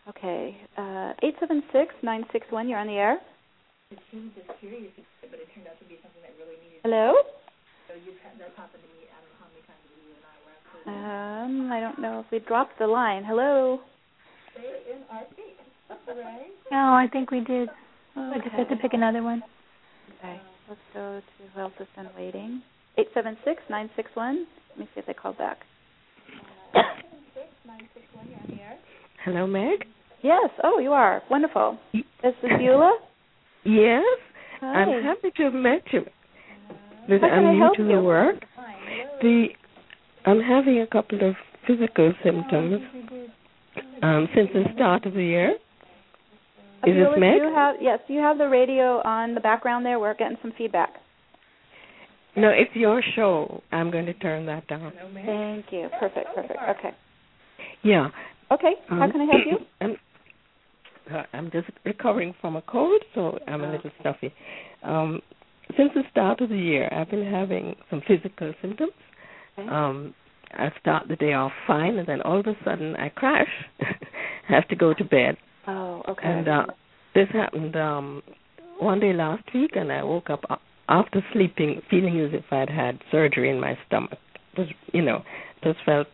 Okay, 0.08 0.56
uh, 0.78 1.12
eight 1.22 1.34
seven 1.38 1.62
six 1.72 1.92
nine 2.02 2.24
six 2.32 2.46
one. 2.50 2.68
You're 2.68 2.78
on 2.78 2.86
the 2.86 2.94
air. 2.94 3.18
Hello. 6.82 7.14
Um, 10.86 11.70
I 11.72 11.80
don't 11.80 11.98
know 12.00 12.20
if 12.20 12.26
we 12.32 12.38
dropped 12.38 12.78
the 12.78 12.86
line. 12.86 13.24
Hello. 13.26 13.80
No, 16.70 16.78
I 16.94 17.06
think 17.12 17.30
we 17.30 17.40
did. 17.40 17.68
I 18.16 18.38
just 18.42 18.54
have 18.54 18.68
to 18.70 18.76
pick 18.76 18.94
another 18.94 19.22
one. 19.22 19.42
Okay, 20.18 20.40
let's 20.68 20.80
go 20.94 21.20
to 21.20 21.44
who 21.54 21.60
else 21.60 21.72
has 21.78 21.88
been 21.96 22.08
waiting. 22.16 22.62
Eight 22.96 23.08
seven 23.12 23.36
six 23.44 23.60
nine 23.68 23.90
six 23.94 24.08
one. 24.14 24.46
Let 24.70 24.78
me 24.78 24.88
see 24.94 25.00
if 25.00 25.06
they 25.06 25.12
called 25.12 25.36
back. 25.36 25.58
Hello, 29.24 29.46
Meg. 29.46 29.86
Yes. 30.22 30.50
Oh, 30.62 30.78
you 30.78 30.92
are 30.92 31.22
wonderful. 31.30 31.78
This 31.92 32.04
is 32.42 32.50
Beulah. 32.58 32.98
Yes, 33.64 34.04
Hi. 34.60 34.66
I'm 34.82 35.02
happy 35.02 35.30
to 35.36 35.42
have 35.44 35.52
met 35.52 35.82
you. 35.92 36.02
But 37.08 37.20
How 37.20 37.28
can 37.28 37.38
I'm 37.38 37.46
I 37.46 37.52
new 37.52 37.60
help 37.60 37.76
to 37.76 37.82
you? 37.82 37.88
the 37.96 38.00
work. 38.02 38.36
The 39.20 39.46
I'm 40.24 40.40
having 40.40 40.80
a 40.80 40.86
couple 40.86 41.28
of 41.28 41.34
physical 41.66 42.12
symptoms 42.24 42.82
um, 44.02 44.28
since 44.34 44.48
the 44.54 44.64
start 44.74 45.04
of 45.06 45.14
the 45.14 45.22
year. 45.24 45.50
Is 45.50 45.58
Beulah, 46.94 47.10
this 47.10 47.18
Meg? 47.20 47.36
You 47.42 47.52
have 47.54 47.76
yes? 47.80 47.98
You 48.08 48.20
have 48.20 48.38
the 48.38 48.48
radio 48.48 49.02
on 49.04 49.34
the 49.34 49.40
background 49.40 49.84
there? 49.84 49.98
We're 49.98 50.14
getting 50.14 50.38
some 50.42 50.52
feedback. 50.56 50.90
No, 52.36 52.48
it's 52.50 52.74
your 52.74 53.02
show. 53.14 53.62
I'm 53.72 53.90
going 53.90 54.06
to 54.06 54.14
turn 54.14 54.46
that 54.46 54.68
down. 54.68 54.92
Thank 55.14 55.66
you. 55.72 55.88
Perfect. 55.98 56.28
Perfect. 56.34 56.58
Okay. 56.78 56.90
Yeah. 57.86 58.08
Okay. 58.50 58.72
How 58.88 59.02
um, 59.02 59.12
can 59.12 59.20
I 59.20 59.24
help 59.24 59.46
you? 59.46 59.58
I'm, 59.80 59.96
uh, 61.14 61.22
I'm 61.32 61.50
just 61.52 61.68
recovering 61.84 62.34
from 62.40 62.56
a 62.56 62.62
cold, 62.62 63.00
so 63.14 63.38
I'm 63.46 63.62
a 63.62 63.72
little 63.72 63.90
stuffy. 64.00 64.34
Um, 64.82 65.20
since 65.76 65.90
the 65.94 66.02
start 66.10 66.40
of 66.40 66.48
the 66.48 66.58
year, 66.58 66.88
I've 66.92 67.10
been 67.10 67.30
having 67.30 67.76
some 67.90 68.02
physical 68.06 68.52
symptoms. 68.60 68.92
Okay. 69.58 69.68
Um, 69.68 70.14
I 70.52 70.70
start 70.80 71.08
the 71.08 71.16
day 71.16 71.32
off 71.32 71.52
fine, 71.66 71.98
and 71.98 72.06
then 72.06 72.22
all 72.22 72.40
of 72.40 72.46
a 72.46 72.56
sudden 72.64 72.96
I 72.96 73.08
crash. 73.08 73.48
have 74.48 74.66
to 74.68 74.76
go 74.76 74.94
to 74.94 75.04
bed. 75.04 75.36
Oh, 75.66 76.02
okay. 76.08 76.22
And 76.24 76.48
uh, 76.48 76.66
this 77.14 77.28
happened 77.32 77.76
um, 77.76 78.22
one 78.78 79.00
day 79.00 79.12
last 79.12 79.42
week, 79.54 79.72
and 79.74 79.92
I 79.92 80.02
woke 80.04 80.30
up 80.30 80.42
after 80.88 81.24
sleeping, 81.32 81.82
feeling 81.90 82.20
as 82.20 82.30
if 82.32 82.44
I'd 82.52 82.70
had 82.70 83.00
surgery 83.10 83.50
in 83.50 83.60
my 83.60 83.76
stomach. 83.86 84.18
was, 84.56 84.68
you 84.92 85.02
know, 85.02 85.22
just 85.64 85.78
felt 85.84 86.06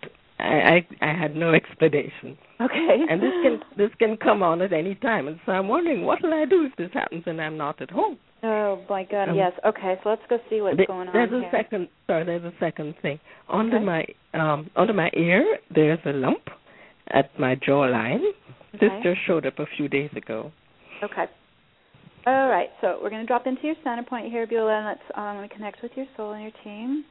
I, 0.42 0.84
I 1.02 1.10
I 1.10 1.12
had 1.22 1.36
no 1.36 1.54
explanation. 1.54 2.36
Okay. 2.60 2.98
And 3.10 3.22
this 3.22 3.32
can 3.42 3.60
this 3.76 3.90
can 3.98 4.16
come 4.16 4.42
on 4.42 4.60
at 4.62 4.72
any 4.72 4.94
time, 4.96 5.28
and 5.28 5.38
so 5.46 5.52
I'm 5.52 5.68
wondering 5.68 6.04
what 6.04 6.22
will 6.22 6.34
I 6.34 6.44
do 6.44 6.64
if 6.66 6.76
this 6.76 6.90
happens 6.92 7.22
and 7.26 7.40
I'm 7.40 7.56
not 7.56 7.80
at 7.80 7.90
home. 7.90 8.18
Oh 8.44 8.82
my 8.90 9.04
God! 9.04 9.28
Um, 9.28 9.36
yes. 9.36 9.52
Okay. 9.64 9.94
So 10.02 10.10
let's 10.10 10.22
go 10.28 10.38
see 10.50 10.60
what's 10.60 10.76
The- 10.76 10.86
going 10.86 11.08
on 11.08 11.12
there's 11.14 11.32
a 11.32 11.40
here. 11.40 11.50
second. 11.52 11.88
Sorry, 12.08 12.24
there's 12.24 12.44
a 12.44 12.52
second 12.58 12.94
thing. 13.02 13.20
Under 13.48 13.76
Okay. 13.76 13.84
my 13.84 14.06
um 14.34 14.70
under 14.76 14.92
my 14.92 15.10
ear, 15.14 15.58
there's 15.74 16.00
a 16.06 16.12
lump 16.12 16.48
at 17.08 17.30
my 17.38 17.54
jawline. 17.56 18.22
This 18.80 18.90
just 19.02 19.20
showed 19.26 19.46
up 19.46 19.58
a 19.58 19.66
few 19.76 19.86
days 19.88 20.10
ago. 20.16 20.50
Okay. 21.02 21.26
All 22.26 22.48
right. 22.48 22.70
So 22.80 22.98
we're 23.02 23.10
going 23.10 23.22
to 23.22 23.26
drop 23.26 23.46
into 23.46 23.62
your 23.66 23.74
center 23.84 24.02
point 24.02 24.30
here, 24.30 24.46
Beulah, 24.46 24.76
and 24.78 24.86
let's. 24.86 25.00
Um, 25.14 25.24
I'm 25.24 25.36
going 25.36 25.48
to 25.48 25.54
connect 25.54 25.82
with 25.82 25.92
your 25.96 26.06
soul 26.16 26.32
and 26.32 26.42
your 26.42 26.52
team. 26.64 27.04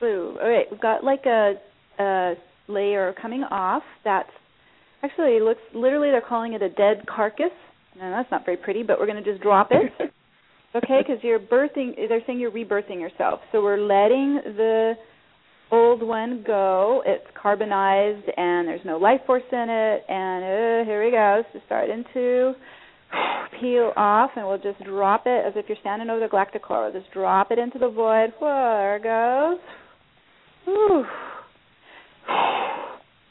Blue. 0.00 0.36
All 0.40 0.48
right. 0.48 0.66
We've 0.70 0.80
got 0.80 1.04
like 1.04 1.24
a, 1.26 1.54
a 1.98 2.34
layer 2.68 3.14
coming 3.20 3.44
off. 3.44 3.82
That's 4.04 4.30
actually 5.02 5.36
it 5.36 5.42
looks 5.42 5.60
literally 5.74 6.10
they're 6.10 6.20
calling 6.20 6.52
it 6.54 6.62
a 6.62 6.68
dead 6.68 7.04
carcass. 7.06 7.52
No, 7.96 8.10
that's 8.10 8.30
not 8.30 8.44
very 8.44 8.56
pretty, 8.56 8.82
but 8.82 8.98
we're 8.98 9.06
going 9.06 9.22
to 9.22 9.30
just 9.30 9.42
drop 9.42 9.70
it. 9.72 10.12
Okay, 10.74 10.98
because 10.98 11.18
you're 11.24 11.38
birthing. 11.38 11.96
They're 11.96 12.20
saying 12.26 12.38
you're 12.38 12.50
rebirthing 12.50 13.00
yourself. 13.00 13.40
So 13.52 13.62
we're 13.62 13.80
letting 13.80 14.38
the 14.44 14.92
old 15.70 16.02
one 16.02 16.44
go. 16.46 17.02
It's 17.06 17.24
carbonized 17.40 18.26
and 18.36 18.68
there's 18.68 18.84
no 18.84 18.98
life 18.98 19.20
force 19.26 19.42
in 19.50 19.66
it. 19.68 20.04
And 20.08 20.44
uh, 20.44 20.84
here 20.84 21.04
we 21.04 21.10
go. 21.10 21.42
So 21.52 21.60
starting 21.66 22.04
to 22.12 22.52
peel 23.60 23.92
off, 23.96 24.30
and 24.36 24.46
we'll 24.46 24.58
just 24.58 24.82
drop 24.84 25.22
it 25.26 25.46
as 25.46 25.54
if 25.56 25.66
you're 25.68 25.78
standing 25.80 26.10
over 26.10 26.20
the 26.20 26.28
galactic 26.28 26.62
core. 26.62 26.90
Just 26.92 27.10
drop 27.12 27.50
it 27.50 27.58
into 27.58 27.78
the 27.78 27.88
void. 27.88 28.32
Whoa, 28.38 28.76
there 28.78 28.96
it 28.96 29.02
goes. 29.02 29.58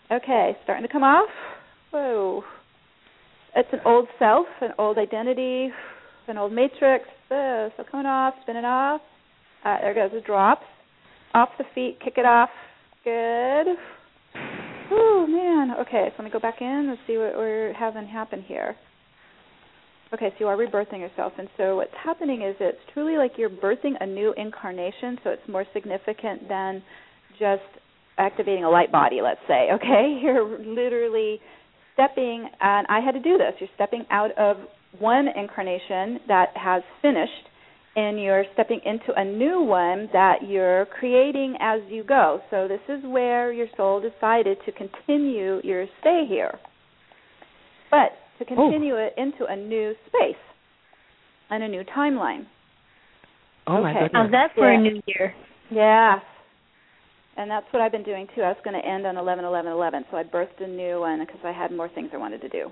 Okay, 0.09 0.55
starting 0.63 0.87
to 0.87 0.91
come 0.91 1.03
off. 1.03 1.27
Whoa. 1.91 2.41
It's 3.53 3.67
an 3.73 3.79
old 3.85 4.07
self, 4.17 4.47
an 4.61 4.69
old 4.79 4.97
identity, 4.97 5.69
an 6.29 6.37
old 6.37 6.53
matrix. 6.53 7.03
Uh, 7.29 7.67
so 7.75 7.83
coming 7.91 8.05
off, 8.05 8.33
spinning 8.43 8.63
off. 8.63 9.01
Uh, 9.65 9.81
there 9.81 9.93
goes. 9.93 10.11
It 10.13 10.25
drops 10.25 10.63
off 11.33 11.49
the 11.57 11.65
feet. 11.75 11.99
Kick 12.01 12.13
it 12.17 12.25
off. 12.25 12.49
Good. 13.03 13.75
Oh 14.91 15.25
man. 15.27 15.75
Okay, 15.81 16.07
so 16.07 16.13
let 16.19 16.23
me 16.23 16.31
go 16.31 16.39
back 16.39 16.61
in. 16.61 16.87
Let's 16.89 17.01
see 17.05 17.17
what 17.17 17.35
we're 17.35 17.73
having 17.73 18.07
happen 18.07 18.41
here. 18.41 18.77
Okay, 20.13 20.29
so 20.29 20.35
you 20.39 20.47
are 20.47 20.55
rebirthing 20.55 20.99
yourself, 20.99 21.33
and 21.37 21.49
so 21.57 21.75
what's 21.75 21.91
happening 22.01 22.41
is 22.41 22.55
it's 22.61 22.77
truly 22.93 23.17
like 23.17 23.33
you're 23.35 23.49
birthing 23.49 23.95
a 23.99 24.05
new 24.05 24.33
incarnation. 24.37 25.17
So 25.21 25.31
it's 25.31 25.49
more 25.49 25.65
significant 25.73 26.47
than 26.47 26.81
just 27.39 27.61
activating 28.17 28.63
a 28.63 28.69
light 28.69 28.91
body. 28.91 29.21
Let's 29.21 29.41
say. 29.47 29.69
Okay, 29.73 30.19
you're 30.23 30.59
literally 30.59 31.39
stepping, 31.93 32.49
and 32.61 32.85
I 32.89 32.99
had 32.99 33.13
to 33.13 33.19
do 33.21 33.37
this. 33.37 33.53
You're 33.59 33.69
stepping 33.75 34.05
out 34.11 34.31
of 34.37 34.57
one 34.99 35.27
incarnation 35.35 36.19
that 36.27 36.49
has 36.55 36.81
finished 37.01 37.31
and 37.95 38.21
you're 38.21 38.45
stepping 38.53 38.79
into 38.85 39.11
a 39.15 39.25
new 39.25 39.59
one 39.61 40.07
that 40.13 40.47
you're 40.47 40.85
creating 40.99 41.55
as 41.59 41.81
you 41.89 42.03
go. 42.03 42.39
So 42.51 42.67
this 42.67 42.79
is 42.87 43.03
where 43.03 43.51
your 43.51 43.65
soul 43.75 43.99
decided 43.99 44.57
to 44.67 44.71
continue 44.71 45.59
your 45.63 45.87
stay 45.99 46.25
here. 46.29 46.59
But 47.89 48.11
to 48.37 48.45
continue 48.45 48.95
it 48.97 49.13
into 49.17 49.45
a 49.49 49.55
new 49.55 49.93
space 50.05 50.35
and 51.49 51.63
a 51.63 51.67
new 51.67 51.83
timeline. 51.97 52.45
Oh 53.65 53.81
my 53.81 53.91
Okay. 53.91 53.99
goodness. 54.03 54.11
Oh, 54.13 54.21
How's 54.21 54.31
that 54.31 54.53
for 54.53 54.71
Yeah. 54.71 54.77
a 54.77 54.81
new 54.81 55.01
year? 55.07 55.35
Yes. 55.71 56.23
And 57.37 57.49
that's 57.51 57.65
what 57.71 57.81
I've 57.81 57.91
been 57.91 58.03
doing 58.03 58.27
too. 58.35 58.41
I 58.41 58.47
was 58.49 58.57
going 58.63 58.79
to 58.79 58.85
end 58.87 59.05
on 59.05 59.15
11 59.17 59.45
11 59.45 59.71
11, 59.71 60.05
so 60.11 60.17
I 60.17 60.23
birthed 60.23 60.59
a 60.63 60.67
new 60.67 60.99
one 61.01 61.19
because 61.19 61.39
I 61.45 61.51
had 61.51 61.71
more 61.71 61.87
things 61.87 62.09
I 62.13 62.17
wanted 62.17 62.41
to 62.41 62.49
do. 62.49 62.71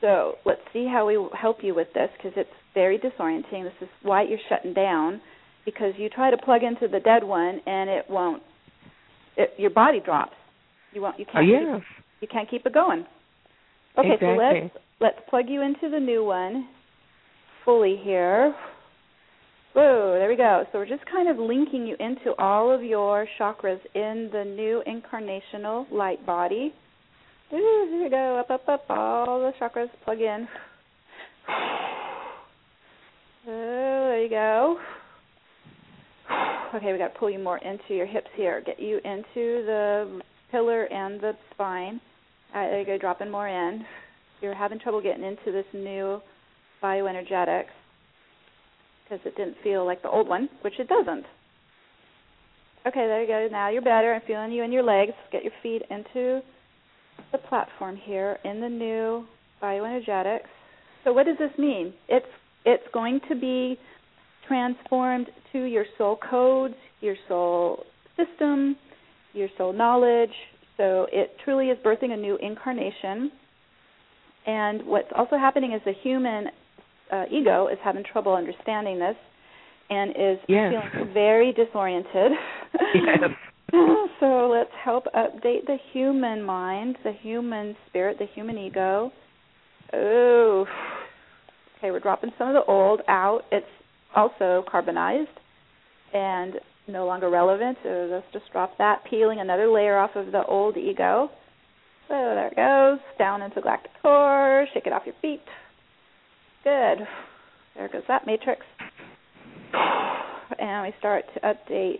So 0.00 0.34
let's 0.44 0.60
see 0.72 0.86
how 0.90 1.06
we 1.06 1.18
help 1.38 1.58
you 1.62 1.74
with 1.74 1.88
this 1.94 2.08
because 2.16 2.32
it's 2.36 2.50
very 2.74 2.98
disorienting. 2.98 3.62
This 3.64 3.72
is 3.82 3.88
why 4.02 4.22
you're 4.22 4.38
shutting 4.48 4.74
down 4.74 5.20
because 5.64 5.92
you 5.96 6.08
try 6.08 6.30
to 6.30 6.36
plug 6.36 6.62
into 6.62 6.88
the 6.88 7.00
dead 7.00 7.24
one 7.24 7.60
and 7.66 7.88
it 7.90 8.04
won't. 8.08 8.42
It, 9.36 9.50
your 9.58 9.70
body 9.70 10.00
drops. 10.04 10.34
You 10.92 11.02
won't. 11.02 11.18
You 11.18 11.26
Oh 11.28 11.32
can't. 11.32 11.48
yes. 11.48 11.80
Keep, 11.80 12.04
you 12.22 12.28
can't 12.28 12.50
keep 12.50 12.66
it 12.66 12.72
going. 12.74 13.06
Okay, 13.98 14.16
so 14.20 14.26
let's 14.26 14.74
let's 15.00 15.18
plug 15.28 15.44
you 15.48 15.62
into 15.62 15.88
the 15.90 16.00
new 16.00 16.24
one 16.24 16.68
fully 17.64 17.96
here. 18.02 18.54
Whoa, 19.74 20.14
there 20.16 20.28
we 20.28 20.36
go. 20.36 20.64
So 20.70 20.78
we're 20.78 20.86
just 20.86 21.04
kind 21.06 21.28
of 21.28 21.36
linking 21.36 21.84
you 21.84 21.96
into 21.98 22.32
all 22.38 22.70
of 22.72 22.84
your 22.84 23.26
chakras 23.40 23.80
in 23.96 24.30
the 24.32 24.44
new 24.44 24.84
incarnational 24.86 25.90
light 25.90 26.24
body. 26.24 26.72
Ooh, 27.52 27.88
here 27.90 28.04
we 28.04 28.08
go, 28.08 28.38
up, 28.38 28.50
up, 28.50 28.68
up, 28.68 28.84
all 28.88 29.40
the 29.40 29.52
chakras 29.60 29.88
plug 30.04 30.20
in. 30.20 30.48
Oh, 33.46 33.50
there 33.50 34.22
you 34.22 34.30
go. 34.30 34.78
Okay, 36.74 36.92
we 36.92 36.98
got 36.98 37.12
to 37.12 37.18
pull 37.18 37.30
you 37.30 37.38
more 37.38 37.58
into 37.58 37.94
your 37.94 38.06
hips 38.06 38.30
here. 38.34 38.62
Get 38.64 38.80
you 38.80 38.96
into 39.04 39.66
the 39.66 40.20
pillar 40.50 40.84
and 40.84 41.20
the 41.20 41.32
spine. 41.52 42.00
All 42.54 42.62
right, 42.62 42.70
there 42.70 42.80
you 42.80 42.86
go, 42.86 42.98
dropping 42.98 43.30
more 43.30 43.48
in. 43.48 43.84
You're 44.40 44.54
having 44.54 44.78
trouble 44.78 45.02
getting 45.02 45.24
into 45.24 45.52
this 45.52 45.66
new 45.74 46.20
bioenergetics 46.82 47.66
because 49.04 49.24
it 49.24 49.36
didn't 49.36 49.56
feel 49.62 49.84
like 49.84 50.02
the 50.02 50.10
old 50.10 50.28
one, 50.28 50.48
which 50.62 50.74
it 50.78 50.88
doesn't. 50.88 51.24
Okay, 52.86 53.06
there 53.06 53.22
you 53.22 53.28
go. 53.28 53.48
Now 53.50 53.70
you're 53.70 53.82
better. 53.82 54.14
I'm 54.14 54.22
feeling 54.26 54.52
you 54.52 54.62
in 54.62 54.72
your 54.72 54.82
legs. 54.82 55.12
Get 55.32 55.42
your 55.42 55.52
feet 55.62 55.82
into 55.90 56.42
the 57.32 57.38
platform 57.38 57.96
here 57.96 58.38
in 58.44 58.60
the 58.60 58.68
new 58.68 59.24
bioenergetics. 59.62 60.48
So 61.04 61.12
what 61.12 61.26
does 61.26 61.38
this 61.38 61.50
mean? 61.58 61.94
It's 62.08 62.26
it's 62.64 62.84
going 62.92 63.20
to 63.28 63.34
be 63.34 63.78
transformed 64.48 65.28
to 65.52 65.62
your 65.64 65.84
soul 65.96 66.18
codes, 66.30 66.74
your 67.00 67.16
soul 67.28 67.84
system, 68.16 68.76
your 69.32 69.48
soul 69.56 69.72
knowledge. 69.72 70.32
So 70.76 71.06
it 71.12 71.36
truly 71.44 71.68
is 71.68 71.78
birthing 71.84 72.12
a 72.12 72.16
new 72.16 72.36
incarnation. 72.36 73.30
And 74.46 74.84
what's 74.86 75.08
also 75.16 75.36
happening 75.36 75.72
is 75.72 75.80
the 75.84 75.94
human 76.02 76.48
uh, 77.12 77.24
ego 77.30 77.68
is 77.68 77.78
having 77.82 78.04
trouble 78.04 78.34
understanding 78.34 78.98
this 78.98 79.16
and 79.90 80.10
is 80.10 80.38
Yes. 80.48 80.72
feeling 80.72 81.12
very 81.12 81.52
disoriented. 81.52 82.32
Yes. 82.94 83.30
so 84.20 84.48
let's 84.52 84.70
help 84.82 85.04
update 85.14 85.66
the 85.66 85.76
human 85.92 86.42
mind, 86.42 86.96
the 87.04 87.12
human 87.12 87.76
spirit, 87.88 88.18
the 88.18 88.26
human 88.34 88.56
ego. 88.58 89.12
Oh. 89.92 90.66
Okay, 91.78 91.90
we're 91.90 92.00
dropping 92.00 92.30
some 92.38 92.48
of 92.48 92.54
the 92.54 92.64
old 92.70 93.02
out. 93.08 93.42
It's 93.52 93.66
also 94.16 94.64
carbonized 94.70 95.28
and 96.14 96.54
no 96.88 97.04
longer 97.06 97.28
relevant. 97.30 97.76
So 97.82 98.08
let's 98.10 98.26
just 98.32 98.50
drop 98.52 98.78
that, 98.78 99.02
peeling 99.08 99.40
another 99.40 99.68
layer 99.68 99.98
off 99.98 100.10
of 100.14 100.32
the 100.32 100.44
old 100.46 100.76
ego. 100.76 101.28
So 102.08 102.14
there 102.14 102.48
it 102.48 102.56
goes. 102.56 103.00
Down 103.18 103.42
into 103.42 103.60
galactic 103.60 103.90
core. 104.02 104.66
Shake 104.72 104.86
it 104.86 104.92
off 104.92 105.02
your 105.04 105.14
feet. 105.20 105.40
Good. 106.64 107.06
There 107.76 107.88
goes 107.88 108.02
that 108.08 108.26
matrix. 108.26 108.62
And 110.58 110.86
we 110.86 110.94
start 110.98 111.24
to 111.34 111.40
update 111.40 111.98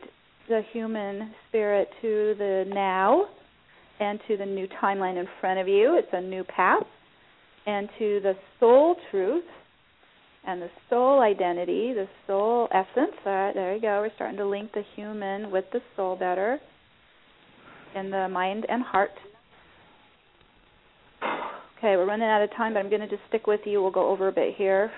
the 0.48 0.62
human 0.72 1.32
spirit 1.48 1.88
to 2.00 2.34
the 2.38 2.64
now 2.68 3.26
and 4.00 4.18
to 4.26 4.38
the 4.38 4.46
new 4.46 4.66
timeline 4.82 5.20
in 5.20 5.26
front 5.40 5.60
of 5.60 5.68
you. 5.68 5.96
It's 5.98 6.08
a 6.12 6.20
new 6.20 6.44
path. 6.44 6.82
And 7.66 7.90
to 7.98 8.20
the 8.22 8.34
soul 8.58 8.96
truth 9.10 9.44
and 10.46 10.62
the 10.62 10.70
soul 10.88 11.20
identity, 11.20 11.92
the 11.92 12.08
soul 12.26 12.68
essence. 12.72 13.16
Right, 13.24 13.52
there 13.54 13.74
you 13.74 13.82
go. 13.82 14.00
We're 14.00 14.14
starting 14.14 14.38
to 14.38 14.46
link 14.46 14.72
the 14.72 14.82
human 14.96 15.50
with 15.50 15.64
the 15.72 15.80
soul 15.94 16.16
better 16.16 16.58
in 17.94 18.10
the 18.10 18.28
mind 18.28 18.64
and 18.68 18.82
heart. 18.82 19.10
Okay, 21.78 21.96
we're 21.96 22.06
running 22.06 22.28
out 22.28 22.42
of 22.42 22.50
time, 22.56 22.74
but 22.74 22.80
I'm 22.80 22.88
going 22.88 23.02
to 23.02 23.08
just 23.08 23.22
stick 23.28 23.46
with 23.46 23.60
you. 23.64 23.82
We'll 23.82 23.90
go 23.90 24.08
over 24.10 24.28
a 24.28 24.32
bit 24.32 24.54
here 24.56 24.90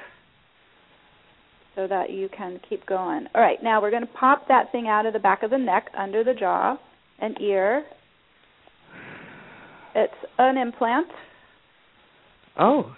so 1.74 1.86
that 1.86 2.10
you 2.10 2.28
can 2.36 2.60
keep 2.68 2.86
going. 2.86 3.26
All 3.34 3.40
right, 3.40 3.62
now 3.62 3.80
we're 3.80 3.90
going 3.90 4.06
to 4.06 4.12
pop 4.12 4.48
that 4.48 4.72
thing 4.72 4.88
out 4.88 5.06
of 5.06 5.12
the 5.12 5.18
back 5.18 5.42
of 5.42 5.50
the 5.50 5.58
neck, 5.58 5.86
under 5.96 6.24
the 6.24 6.34
jaw, 6.34 6.76
and 7.18 7.40
ear. 7.40 7.84
It's 9.94 10.14
an 10.38 10.58
implant. 10.58 11.08
Oh. 12.58 12.94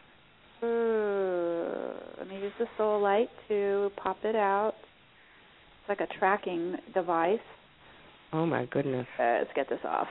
Uh, 0.62 2.18
let 2.18 2.28
me 2.28 2.40
use 2.40 2.52
the 2.58 2.66
soul 2.76 3.00
light 3.00 3.30
to 3.48 3.90
pop 3.96 4.18
it 4.24 4.36
out. 4.36 4.74
It's 5.80 5.88
like 5.88 6.00
a 6.00 6.18
tracking 6.18 6.76
device. 6.94 7.38
Oh 8.32 8.44
my 8.44 8.66
goodness. 8.66 9.06
Uh, 9.18 9.38
let's 9.38 9.50
get 9.54 9.68
this 9.68 9.80
off. 9.84 10.08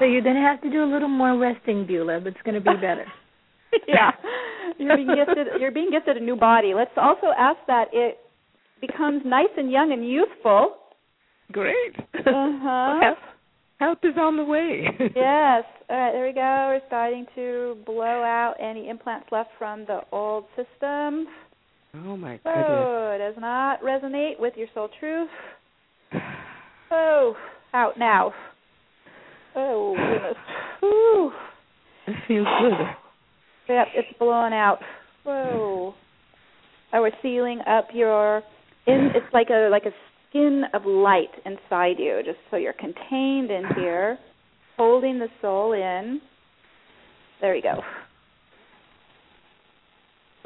So 0.00 0.06
you're 0.06 0.22
going 0.22 0.36
to 0.36 0.42
have 0.42 0.62
to 0.62 0.70
do 0.70 0.82
a 0.82 0.90
little 0.90 1.08
more 1.08 1.38
resting, 1.38 1.86
Beulah, 1.86 2.20
but 2.24 2.28
it's 2.28 2.42
going 2.42 2.54
to 2.54 2.60
be 2.60 2.74
better. 2.74 3.04
yeah. 3.86 4.10
you're 4.78 4.96
being 4.96 5.14
gifted. 5.14 5.46
You're 5.60 5.70
being 5.70 5.90
gifted 5.90 6.16
a 6.16 6.20
new 6.20 6.34
body. 6.34 6.72
Let's 6.74 6.90
also 6.96 7.28
ask 7.38 7.58
that 7.68 7.88
it 7.92 8.18
becomes 8.80 9.22
nice 9.24 9.52
and 9.56 9.70
young 9.70 9.92
and 9.92 10.08
youthful. 10.08 10.76
Great. 11.52 11.94
Uh-huh. 12.14 13.00
Help, 13.00 13.18
help 13.78 13.98
is 14.02 14.18
on 14.18 14.36
the 14.36 14.44
way. 14.44 14.86
yes. 14.98 15.64
All 15.88 15.96
right, 15.96 16.12
there 16.12 16.26
we 16.26 16.32
go. 16.32 16.40
We're 16.40 16.80
starting 16.86 17.26
to 17.34 17.76
blow 17.86 18.22
out 18.22 18.54
any 18.60 18.88
implants 18.88 19.26
left 19.30 19.50
from 19.58 19.84
the 19.86 20.00
old 20.12 20.44
system. 20.56 21.26
Oh 21.94 22.16
my 22.16 22.36
goodness. 22.36 22.66
Oh, 22.68 23.12
it 23.14 23.18
does 23.18 23.40
not 23.40 23.82
resonate 23.82 24.38
with 24.38 24.54
your 24.56 24.68
soul 24.74 24.88
truth. 24.98 25.28
Oh, 26.92 27.36
out 27.72 27.96
now. 28.00 28.32
Oh 29.56 29.94
goodness. 29.96 30.36
Ooh. 30.84 31.30
It 32.06 32.16
feels 32.26 32.46
good. 32.60 33.74
Yep, 33.74 33.86
it's 33.94 34.18
blowing 34.18 34.52
out. 34.52 34.78
Whoa. 35.24 35.94
Oh, 36.92 37.00
we're 37.00 37.10
sealing 37.22 37.60
up 37.68 37.88
your 37.94 38.42
in 38.86 39.10
it's 39.14 39.32
like 39.32 39.48
a 39.50 39.68
like 39.70 39.84
a 39.84 39.92
skin 40.28 40.64
of 40.74 40.86
light 40.86 41.30
inside 41.44 41.96
you, 41.98 42.20
just 42.24 42.38
so 42.50 42.56
you're 42.56 42.72
contained 42.72 43.50
in 43.50 43.64
here, 43.76 44.18
holding 44.76 45.18
the 45.18 45.28
soul 45.40 45.72
in. 45.72 46.20
There 47.40 47.54
we 47.54 47.62
go. 47.62 47.80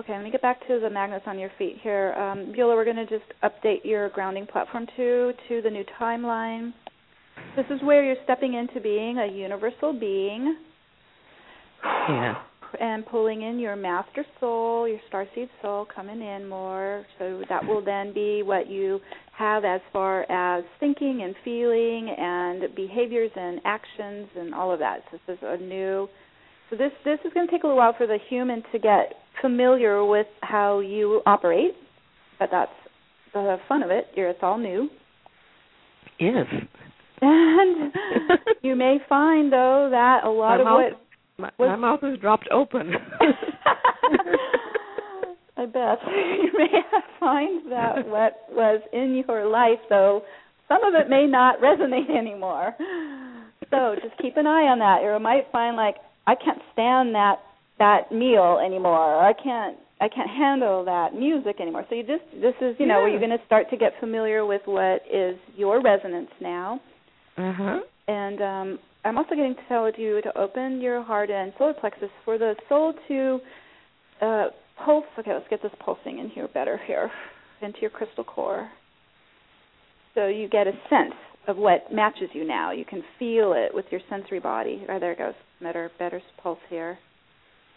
Okay, 0.01 0.13
let 0.13 0.25
me 0.25 0.31
get 0.31 0.43
back 0.43 0.67
to 0.67 0.81
the 0.81 0.91
magnets 0.91 1.25
on 1.27 1.39
your 1.39 1.51
feet 1.57 1.77
here. 1.81 2.15
Um, 2.15 2.53
Beulah, 2.53 2.75
we're 2.75 2.85
going 2.85 2.97
to 2.97 3.07
just 3.07 3.31
update 3.45 3.85
your 3.85 4.09
grounding 4.09 4.45
platform 4.45 4.87
two 4.97 5.33
to 5.49 5.63
the 5.63 5.71
new 5.71 5.85
timeline. 6.01 6.73
This 7.57 7.67
is 7.71 7.81
where 7.83 8.05
you're 8.05 8.23
stepping 8.25 8.55
into 8.55 8.81
being 8.81 9.19
a 9.19 9.27
universal 9.27 9.93
being. 9.93 10.57
Yeah. 11.85 12.35
And 12.81 13.07
pulling 13.07 13.43
in 13.43 13.61
your 13.61 13.77
master 13.77 14.25
soul, 14.41 14.89
your 14.89 14.99
starseed 15.13 15.49
soul 15.63 15.87
coming 15.95 16.21
in 16.21 16.49
more. 16.49 17.07
So 17.19 17.43
that 17.49 17.65
will 17.65 17.85
then 17.85 18.13
be 18.13 18.43
what 18.43 18.69
you 18.69 18.99
have 19.39 19.65
as 19.65 19.81
far 19.93 20.23
as 20.31 20.65
thinking 20.81 21.23
and 21.23 21.37
feeling 21.45 22.15
and 22.19 22.75
behaviors 22.75 23.31
and 23.37 23.61
actions 23.65 24.29
and 24.37 24.53
all 24.53 24.73
of 24.73 24.81
that. 24.81 25.03
So 25.11 25.19
this 25.27 25.39
is 25.39 25.45
a 25.45 25.57
new 25.59 26.09
so 26.71 26.77
this 26.77 26.93
this 27.05 27.19
is 27.25 27.33
going 27.35 27.47
to 27.47 27.53
take 27.53 27.63
a 27.63 27.67
little 27.67 27.79
while 27.79 27.95
for 27.97 28.07
the 28.07 28.19
human 28.29 28.63
to 28.73 28.79
get 28.79 29.15
familiar 29.41 30.05
with 30.05 30.27
how 30.41 30.81
you 30.81 31.21
operate, 31.27 31.75
but 32.39 32.49
that's 32.51 32.73
the 33.33 33.59
fun 33.69 33.83
of 33.83 33.91
it. 33.91 34.07
You're, 34.15 34.31
it's 34.31 34.41
all 34.43 34.59
new. 34.59 34.89
Yes. 36.19 36.47
And 37.25 37.93
you 38.63 38.77
may 38.77 38.99
find 39.09 39.53
though 39.53 39.89
that 39.91 40.25
a 40.25 40.31
lot 40.31 40.57
my 40.57 40.61
of 40.61 40.65
mouth, 40.65 40.93
what 40.93 41.01
my, 41.39 41.51
was- 41.59 41.69
my 41.71 41.77
mouth 41.77 42.01
is 42.03 42.19
dropped 42.21 42.49
open. 42.53 42.93
I 45.57 45.67
bet 45.67 45.99
you 46.07 46.51
may 46.59 46.83
find 47.21 47.71
that 47.73 48.07
what 48.15 48.37
was 48.51 48.81
in 48.93 49.23
your 49.27 49.47
life 49.47 49.79
though 49.89 50.23
some 50.69 50.85
of 50.85 50.95
it 50.95 51.11
may 51.11 51.27
not 51.27 51.61
resonate 51.61 52.11
anymore. 52.17 52.75
So 53.71 53.97
just 54.03 54.17
keep 54.21 54.37
an 54.37 54.47
eye 54.47 54.67
on 54.69 54.79
that. 54.79 55.03
You 55.03 55.19
might 55.23 55.51
find 55.53 55.77
like 55.77 55.97
I 56.27 56.35
can't 56.35 56.61
stand 56.73 57.15
that 57.15 57.37
that 57.79 58.11
meal 58.13 58.61
anymore. 58.65 59.17
Or 59.17 59.23
I 59.23 59.33
can't 59.33 59.77
I 60.01 60.09
can't 60.09 60.31
handle 60.31 60.85
that 60.85 61.15
music 61.15 61.61
anymore. 61.61 61.85
So 61.89 61.95
you 61.97 62.03
just 62.03 62.25
this 62.41 62.55
is 62.61 62.77
you 62.79 62.87
know 62.87 63.01
where 63.01 63.09
you're 63.09 63.21
going 63.21 63.37
to 63.37 63.45
start 63.47 63.71
to 63.71 63.77
get 63.77 63.93
familiar 64.01 64.45
with 64.47 64.63
what 64.65 65.03
is 65.13 65.37
your 65.57 65.83
resonance 65.83 66.31
now. 66.41 66.81
Huh. 67.37 67.81
And 68.07 68.41
um, 68.43 68.79
I'm 69.05 69.19
also 69.19 69.31
getting 69.35 69.55
to 69.55 69.61
tell 69.69 69.91
you 69.97 70.23
to 70.23 70.39
open 70.39 70.81
your 70.81 71.03
heart 71.03 71.31
and 71.31 71.53
solar 71.59 71.75
plexus 71.75 72.11
for 72.25 72.39
the 72.39 72.55
soul 72.69 72.95
to 73.09 73.39
uh, 74.21 74.45
pulse. 74.85 75.05
Okay, 75.19 75.33
let's 75.33 75.49
get 75.49 75.63
this 75.63 75.73
pulsing 75.85 76.19
in 76.19 76.31
here 76.31 76.49
better 76.53 76.81
here 76.87 77.11
into 77.63 77.81
your 77.81 77.91
crystal 77.91 78.25
core. 78.25 78.71
So 80.15 80.29
you 80.29 80.49
get 80.49 80.67
a 80.67 80.73
sense 80.89 81.15
of 81.49 81.57
what 81.57 81.93
matches 81.93 82.29
you 82.33 82.47
now. 82.47 82.71
You 82.71 82.85
can 82.85 83.03
feel 83.19 83.53
it 83.55 83.75
with 83.75 83.87
your 83.91 84.01
sensory 84.09 84.41
body. 84.41 84.85
Oh, 84.89 84.99
there 84.99 85.13
it 85.13 85.19
goes. 85.19 85.35
Better, 85.61 85.91
better 85.99 86.23
pulse 86.43 86.59
here. 86.71 86.99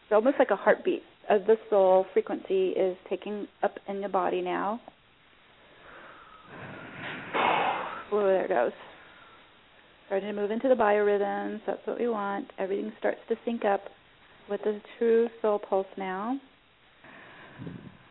It's 0.03 0.13
almost 0.13 0.37
like 0.39 0.51
a 0.51 0.55
heartbeat 0.55 1.03
of 1.29 1.45
the 1.45 1.55
soul 1.69 2.05
frequency 2.13 2.69
is 2.69 2.95
taking 3.09 3.47
up 3.63 3.75
in 3.87 4.01
the 4.01 4.07
body 4.07 4.41
now. 4.41 4.79
Oh, 8.11 8.23
there 8.23 8.45
it 8.45 8.49
goes. 8.49 8.71
Starting 10.07 10.33
to 10.33 10.41
move 10.41 10.51
into 10.51 10.69
the 10.69 10.75
biorhythms. 10.75 11.59
That's 11.67 11.85
what 11.85 11.99
we 11.99 12.07
want. 12.07 12.47
Everything 12.57 12.91
starts 12.97 13.19
to 13.27 13.35
sync 13.43 13.65
up 13.65 13.81
with 14.49 14.61
the 14.63 14.79
true 14.97 15.27
soul 15.41 15.59
pulse 15.59 15.87
now. 15.97 16.39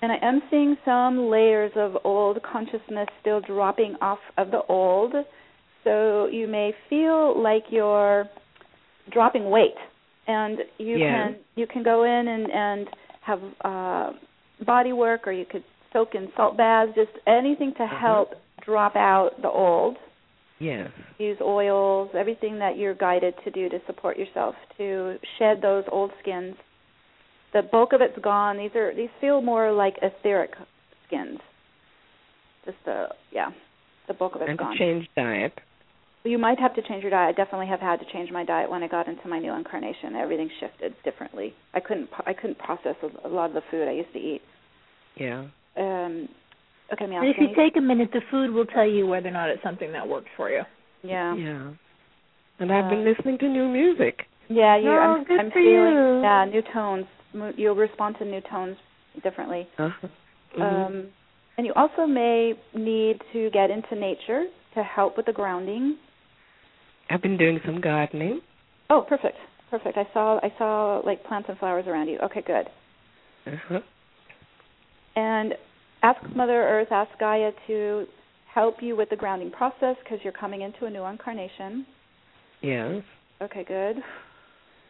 And 0.02 0.12
I 0.12 0.16
am 0.20 0.42
seeing 0.50 0.76
some 0.84 1.30
layers 1.30 1.72
of 1.74 1.96
old 2.04 2.38
consciousness 2.42 3.08
still 3.22 3.40
dropping 3.40 3.96
off 4.02 4.18
of 4.36 4.50
the 4.50 4.60
old. 4.68 5.14
So 5.84 6.26
you 6.26 6.46
may 6.46 6.74
feel 6.90 7.42
like 7.42 7.64
you're 7.70 8.26
dropping 9.10 9.48
weight. 9.48 9.74
And 10.28 10.58
you 10.78 10.98
Yeah. 10.98 11.08
can 11.08 11.36
you 11.54 11.66
can 11.66 11.82
go 11.82 12.04
in 12.04 12.28
and, 12.28 12.50
and 12.50 12.88
have 13.22 13.40
uh 13.64 14.12
body 14.66 14.92
work 14.92 15.26
or 15.26 15.32
you 15.32 15.46
could 15.46 15.64
soak 15.94 16.14
in 16.14 16.30
salt 16.36 16.58
baths, 16.58 16.92
just 16.94 17.12
anything 17.26 17.72
to 17.78 17.86
help 17.86 18.34
drop 18.60 18.96
out 18.96 19.40
the 19.40 19.48
old 19.48 19.96
Yes. 20.58 20.90
use 21.18 21.38
oils, 21.42 22.10
everything 22.14 22.58
that 22.60 22.78
you're 22.78 22.94
guided 22.94 23.34
to 23.44 23.50
do 23.50 23.68
to 23.68 23.78
support 23.86 24.18
yourself 24.18 24.54
to 24.78 25.16
shed 25.38 25.60
those 25.60 25.84
old 25.92 26.10
skins. 26.22 26.54
The 27.52 27.62
bulk 27.62 27.92
of 27.92 28.00
it's 28.00 28.18
gone. 28.22 28.58
These 28.58 28.74
are 28.74 28.94
these 28.94 29.10
feel 29.20 29.42
more 29.42 29.72
like 29.72 29.96
etheric 30.02 30.50
skins. 31.06 31.38
Just 32.64 32.78
the 32.84 33.08
yeah, 33.32 33.50
the 34.08 34.14
bulk 34.14 34.34
of 34.34 34.42
it's 34.42 34.50
and 34.50 34.58
gone. 34.58 34.72
to 34.72 34.78
change 34.78 35.08
diet. 35.14 35.52
You 36.24 36.38
might 36.38 36.58
have 36.58 36.74
to 36.74 36.82
change 36.82 37.02
your 37.02 37.10
diet. 37.10 37.34
I 37.38 37.40
definitely 37.40 37.68
have 37.68 37.80
had 37.80 38.00
to 38.00 38.06
change 38.12 38.32
my 38.32 38.44
diet 38.44 38.68
when 38.68 38.82
I 38.82 38.88
got 38.88 39.06
into 39.06 39.28
my 39.28 39.38
new 39.38 39.52
incarnation. 39.52 40.16
Everything 40.16 40.50
shifted 40.58 40.94
differently. 41.04 41.54
I 41.72 41.80
couldn't 41.80 42.08
I 42.26 42.32
couldn't 42.32 42.58
process 42.58 42.96
a, 43.02 43.28
a 43.28 43.30
lot 43.30 43.50
of 43.50 43.54
the 43.54 43.62
food 43.70 43.88
I 43.88 43.92
used 43.92 44.12
to 44.12 44.18
eat. 44.18 44.42
Yeah. 45.16 45.46
Um 45.76 46.28
okay, 46.92 47.04
And 47.04 47.26
if 47.26 47.36
you 47.38 47.54
take 47.56 47.76
a 47.76 47.80
minute, 47.80 48.10
the 48.12 48.20
food 48.30 48.50
will 48.52 48.66
tell 48.66 48.86
you 48.86 49.06
whether 49.06 49.28
or 49.28 49.32
not 49.32 49.48
it's 49.50 49.62
something 49.62 49.92
that 49.92 50.06
works 50.06 50.28
for 50.36 50.50
you. 50.50 50.62
yeah. 51.02 51.34
Yeah. 51.34 51.70
And 52.58 52.72
I've 52.72 52.88
been 52.88 53.00
Uh, 53.06 53.10
listening 53.10 53.38
to 53.38 53.48
new 53.48 53.68
music. 53.68 54.26
Yeah, 54.48 54.76
you. 54.76 54.88
Oh, 54.90 54.98
I'm, 54.98 55.24
good 55.24 55.40
I'm 55.40 55.50
for 55.50 55.58
feeling. 55.60 55.92
you. 55.94 56.20
Yeah, 56.22 56.44
new 56.46 56.62
tones. 56.72 57.06
You'll 57.56 57.74
respond 57.74 58.16
to 58.18 58.24
new 58.24 58.40
tones 58.40 58.76
differently. 59.22 59.68
Uh-huh. 59.78 60.08
Mhm. 60.56 60.62
Um, 60.86 61.12
and 61.58 61.66
you 61.66 61.72
also 61.74 62.06
may 62.06 62.54
need 62.74 63.20
to 63.32 63.50
get 63.50 63.70
into 63.70 63.94
nature 63.94 64.46
to 64.74 64.82
help 64.82 65.16
with 65.16 65.26
the 65.26 65.32
grounding. 65.32 65.98
I've 67.10 67.20
been 67.22 67.36
doing 67.36 67.60
some 67.66 67.80
gardening. 67.80 68.40
Oh, 68.88 69.02
perfect, 69.02 69.36
perfect. 69.70 69.98
I 69.98 70.06
saw 70.14 70.38
I 70.42 70.50
saw 70.58 71.00
like 71.04 71.24
plants 71.24 71.48
and 71.48 71.58
flowers 71.58 71.86
around 71.86 72.08
you. 72.08 72.18
Okay, 72.20 72.40
good. 72.40 72.68
Uh-huh. 73.46 73.80
And 75.14 75.54
ask 76.06 76.36
Mother 76.36 76.62
Earth, 76.62 76.88
ask 76.92 77.10
Gaia 77.18 77.50
to 77.66 78.06
help 78.52 78.76
you 78.80 78.96
with 78.96 79.10
the 79.10 79.16
grounding 79.16 79.50
process 79.50 79.96
because 80.02 80.18
you're 80.22 80.32
coming 80.32 80.62
into 80.62 80.86
a 80.86 80.90
new 80.90 81.04
incarnation. 81.04 81.84
Yes. 82.62 83.02
Okay, 83.42 83.64
good. 83.66 83.96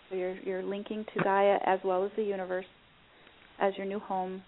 So 0.08 0.16
you're 0.16 0.36
you're 0.40 0.62
linking 0.62 1.04
to 1.14 1.24
Gaia 1.24 1.58
as 1.64 1.80
well 1.84 2.04
as 2.04 2.10
the 2.16 2.22
universe 2.22 2.66
as 3.58 3.72
your 3.76 3.86
new 3.86 3.98
home. 3.98 4.42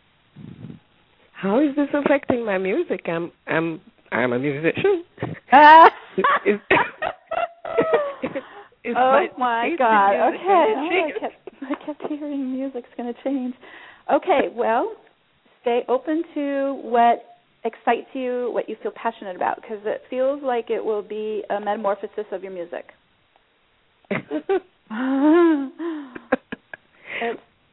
How 1.32 1.61
is 1.61 1.74
this 1.74 1.89
affecting 1.95 2.45
my 2.45 2.59
music? 2.59 3.01
I'm 3.07 3.32
I'm 3.47 3.81
I'm 4.12 4.32
a 4.32 4.39
musician. 4.39 5.05
Ah! 5.51 5.90
Is- 6.45 6.61
is 8.85 8.95
oh 8.97 9.11
my 9.11 9.28
my 9.39 9.77
God! 9.78 10.28
Okay, 10.28 10.40
oh, 10.45 11.12
I 11.16 11.19
kept 11.19 11.35
I 11.62 11.86
kept 11.86 12.03
hearing 12.12 12.53
music's 12.53 12.90
going 12.99 13.12
to 13.12 13.23
change. 13.24 13.55
Okay, 14.12 14.49
well, 14.55 14.93
stay 15.69 15.85
open 15.89 16.23
to 16.35 16.81
what 16.82 17.24
excites 17.65 18.09
you, 18.15 18.51
what 18.53 18.69
you 18.69 18.77
feel 18.82 18.93
passionate 18.95 19.36
about, 19.36 19.57
because 19.57 19.78
it 19.85 20.03
feels 20.09 20.43
like 20.43 20.70
it 20.70 20.82
will 20.82 21.03
be 21.03 21.43
a 21.51 21.61
metamorphosis 21.61 22.24
of 22.32 22.43
your 22.43 22.53
music. 22.53 22.86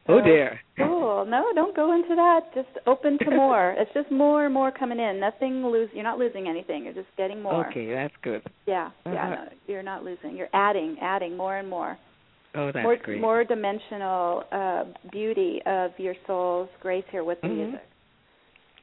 Oh 0.08 0.22
dear. 0.22 0.60
Cool. 0.78 1.24
No, 1.26 1.46
don't 1.54 1.74
go 1.74 1.92
into 1.92 2.14
that. 2.14 2.40
Just 2.54 2.68
open 2.86 3.18
to 3.18 3.30
more. 3.30 3.74
it's 3.76 3.90
just 3.92 4.10
more 4.12 4.44
and 4.44 4.54
more 4.54 4.70
coming 4.70 5.00
in. 5.00 5.18
Nothing 5.18 5.66
lose. 5.66 5.88
You're 5.92 6.04
not 6.04 6.18
losing 6.18 6.46
anything. 6.46 6.84
You're 6.84 6.94
just 6.94 7.08
getting 7.16 7.42
more. 7.42 7.66
Okay, 7.68 7.92
that's 7.92 8.14
good. 8.22 8.42
Yeah, 8.66 8.90
yeah. 9.04 9.12
Uh-huh. 9.12 9.30
No, 9.30 9.48
you're 9.66 9.82
not 9.82 10.04
losing. 10.04 10.36
You're 10.36 10.48
adding, 10.52 10.96
adding 11.02 11.36
more 11.36 11.56
and 11.56 11.68
more. 11.68 11.98
Oh, 12.56 12.66
that's 12.72 12.82
more, 12.82 12.96
great. 12.96 13.20
more 13.20 13.44
dimensional 13.44 14.44
uh, 14.50 14.84
beauty 15.12 15.60
of 15.66 15.90
your 15.98 16.14
soul's 16.26 16.68
grace 16.80 17.04
here 17.10 17.22
with 17.24 17.40
the 17.42 17.48
Mhm. 17.48 17.56
music. 17.56 17.82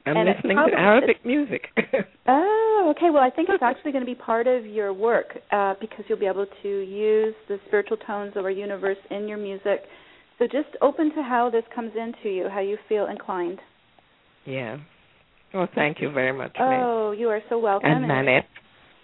I'm 0.06 0.18
and 0.18 0.30
listening 0.30 0.58
probably- 0.58 0.72
to 0.76 0.80
Arabic 0.80 1.26
music. 1.26 1.70
Oh, 2.26 2.94
okay. 2.96 3.10
Well, 3.10 3.24
I 3.24 3.30
think 3.30 3.50
it's 3.50 3.64
actually 3.72 3.92
going 3.92 4.04
to 4.06 4.12
be 4.12 4.16
part 4.16 4.48
of 4.48 4.66
your 4.66 4.94
work 4.94 5.38
uh, 5.52 5.76
because 5.82 6.06
you'll 6.08 6.20
be 6.20 6.26
able 6.28 6.46
to 6.62 6.70
use 6.70 7.34
the 7.48 7.60
spiritual 7.68 7.98
tones 7.98 8.34
of 8.36 8.44
our 8.46 8.52
universe 8.52 8.98
in 9.12 9.28
your 9.28 9.38
music 9.38 9.82
So 10.40 10.46
just 10.48 10.70
open 10.82 11.14
to 11.16 11.22
how 11.24 11.50
this 11.50 11.64
comes 11.76 11.92
into 11.96 12.30
you, 12.30 12.50
how 12.50 12.60
you 12.62 12.78
feel 12.90 13.06
inclined. 13.08 13.60
Yeah. 14.46 14.78
Well, 15.54 15.68
thank 15.76 16.02
you 16.02 16.10
very 16.12 16.34
much. 16.34 16.56
Oh, 16.60 17.12
you 17.12 17.30
are 17.30 17.42
so 17.50 17.58
welcome. 17.60 17.90
And 17.92 18.08
Nanette. 18.08 18.46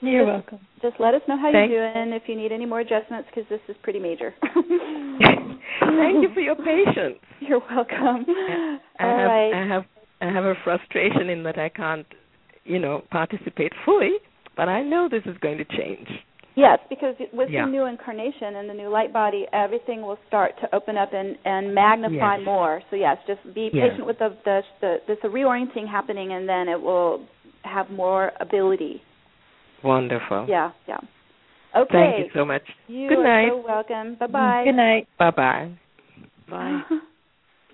You're 0.01 0.25
just, 0.25 0.51
welcome. 0.51 0.67
Just 0.81 0.95
let 0.99 1.13
us 1.13 1.21
know 1.27 1.37
how 1.37 1.51
Thank- 1.51 1.71
you're 1.71 1.93
doing 1.93 2.13
if 2.13 2.23
you 2.27 2.35
need 2.35 2.51
any 2.51 2.65
more 2.65 2.79
adjustments 2.79 3.27
because 3.33 3.47
this 3.49 3.59
is 3.67 3.75
pretty 3.83 3.99
major. 3.99 4.33
Thank 5.21 6.21
you 6.23 6.29
for 6.33 6.39
your 6.41 6.55
patience. 6.55 7.17
You're 7.39 7.61
welcome. 7.69 8.25
I 8.27 8.77
All 8.99 9.17
have 9.17 9.27
right. 9.27 9.53
I 9.53 9.67
have 9.67 9.83
I 10.21 10.25
have 10.31 10.43
a 10.45 10.53
frustration 10.63 11.29
in 11.29 11.43
that 11.43 11.57
I 11.57 11.69
can't, 11.69 12.05
you 12.65 12.79
know, 12.79 13.03
participate 13.11 13.71
fully, 13.85 14.11
but 14.57 14.67
I 14.67 14.83
know 14.83 15.07
this 15.09 15.23
is 15.25 15.37
going 15.41 15.57
to 15.57 15.65
change. 15.65 16.07
Yes, 16.55 16.79
because 16.89 17.15
with 17.31 17.49
Yeah. 17.49 17.65
the 17.65 17.71
new 17.71 17.85
incarnation 17.85 18.57
and 18.57 18.69
the 18.69 18.73
new 18.73 18.89
light 18.89 19.13
body, 19.13 19.47
everything 19.53 20.01
will 20.01 20.19
start 20.27 20.51
to 20.61 20.75
open 20.75 20.97
up 20.97 21.13
and 21.13 21.37
and 21.45 21.73
magnify 21.73 22.37
Yes. 22.37 22.45
more. 22.45 22.81
So 22.89 22.95
yes, 22.97 23.17
just 23.27 23.41
be 23.53 23.69
Yes. 23.73 23.89
patient 23.91 24.05
with 24.05 24.19
the 24.19 24.35
the 24.45 24.63
the 24.81 25.01
there's 25.07 25.19
a 25.23 25.27
reorienting 25.29 25.87
happening, 25.87 26.33
and 26.33 26.47
then 26.47 26.67
it 26.67 26.81
will 26.81 27.21
have 27.63 27.89
more 27.89 28.31
ability. 28.39 29.01
Wonderful. 29.83 30.45
Yeah, 30.49 30.71
yeah. 30.87 30.97
Okay. 31.75 31.89
Thank 31.91 32.19
you 32.25 32.31
so 32.33 32.45
much. 32.45 32.63
You 32.87 33.09
Good 33.09 33.19
are 33.19 33.23
night. 33.23 33.49
so 33.51 33.63
welcome. 33.65 34.15
Bye 34.19 34.27
bye. 34.27 34.63
Good 34.65 34.75
night. 34.75 35.07
Bye 35.17 35.31
bye. 35.31 35.71
Bye. 36.49 36.81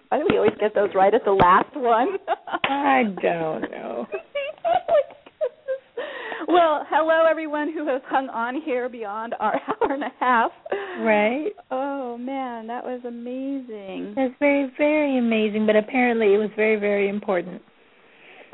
Why 0.10 0.20
do 0.20 0.28
we 0.30 0.38
always 0.38 0.52
get 0.60 0.76
those 0.76 0.90
right 0.94 1.14
at 1.14 1.24
the 1.24 1.32
last 1.32 1.74
one? 1.76 2.10
I 2.66 3.04
don't 3.22 3.72
know. 3.72 4.06
well, 6.48 6.86
hello 6.90 7.26
everyone 7.30 7.72
who 7.74 7.88
has 7.88 8.02
hung 8.08 8.28
on 8.30 8.62
here 8.62 8.90
beyond 8.90 9.34
our 9.40 9.54
hour 9.82 9.94
and 9.94 10.04
a 10.04 10.12
half. 10.20 10.52
Right. 11.00 11.52
Oh 11.72 12.18
man, 12.18 12.68
that 12.68 12.84
was 12.84 13.02
amazing. 13.08 14.14
That's 14.16 14.34
very, 14.40 14.72
very 14.78 15.18
amazing, 15.18 15.66
but 15.66 15.76
apparently 15.78 16.34
it 16.34 16.38
was 16.38 16.50
very, 16.56 16.76
very 16.76 17.10
important. 17.10 17.62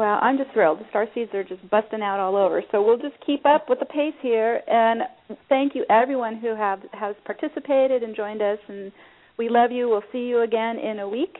Well, 0.01 0.17
I'm 0.19 0.35
just 0.35 0.49
thrilled. 0.49 0.79
The 0.79 0.85
star 0.89 1.05
seeds 1.13 1.31
are 1.35 1.43
just 1.43 1.61
busting 1.69 2.01
out 2.01 2.19
all 2.19 2.35
over. 2.35 2.63
So 2.71 2.81
we'll 2.81 2.97
just 2.97 3.13
keep 3.23 3.45
up 3.45 3.69
with 3.69 3.77
the 3.77 3.85
pace 3.85 4.15
here. 4.19 4.63
And 4.67 5.03
thank 5.47 5.75
you 5.75 5.85
everyone 5.91 6.37
who 6.37 6.55
have 6.55 6.79
has 6.91 7.15
participated 7.23 8.01
and 8.01 8.15
joined 8.15 8.41
us. 8.41 8.57
And 8.67 8.91
we 9.37 9.47
love 9.47 9.71
you. 9.71 9.89
We'll 9.89 10.01
see 10.11 10.25
you 10.25 10.41
again 10.41 10.79
in 10.79 10.97
a 10.97 11.07
week. 11.07 11.37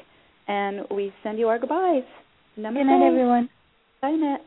And 0.48 0.86
we 0.92 1.12
send 1.24 1.40
you 1.40 1.48
our 1.48 1.58
goodbyes. 1.58 2.04
Namaste. 2.56 2.74
Good 2.76 2.84
night, 2.84 3.08
everyone. 3.08 3.50
Bye, 4.00 4.10
Annette. 4.10 4.46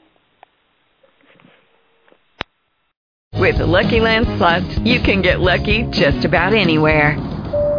With 3.33 3.59
the 3.59 3.67
Lucky 3.67 3.99
Land 3.99 4.27
Slots, 4.39 4.79
you 4.79 5.01
can 5.01 5.23
get 5.23 5.41
lucky 5.41 5.91
just 5.91 6.25
about 6.25 6.55
anywhere. 6.55 7.34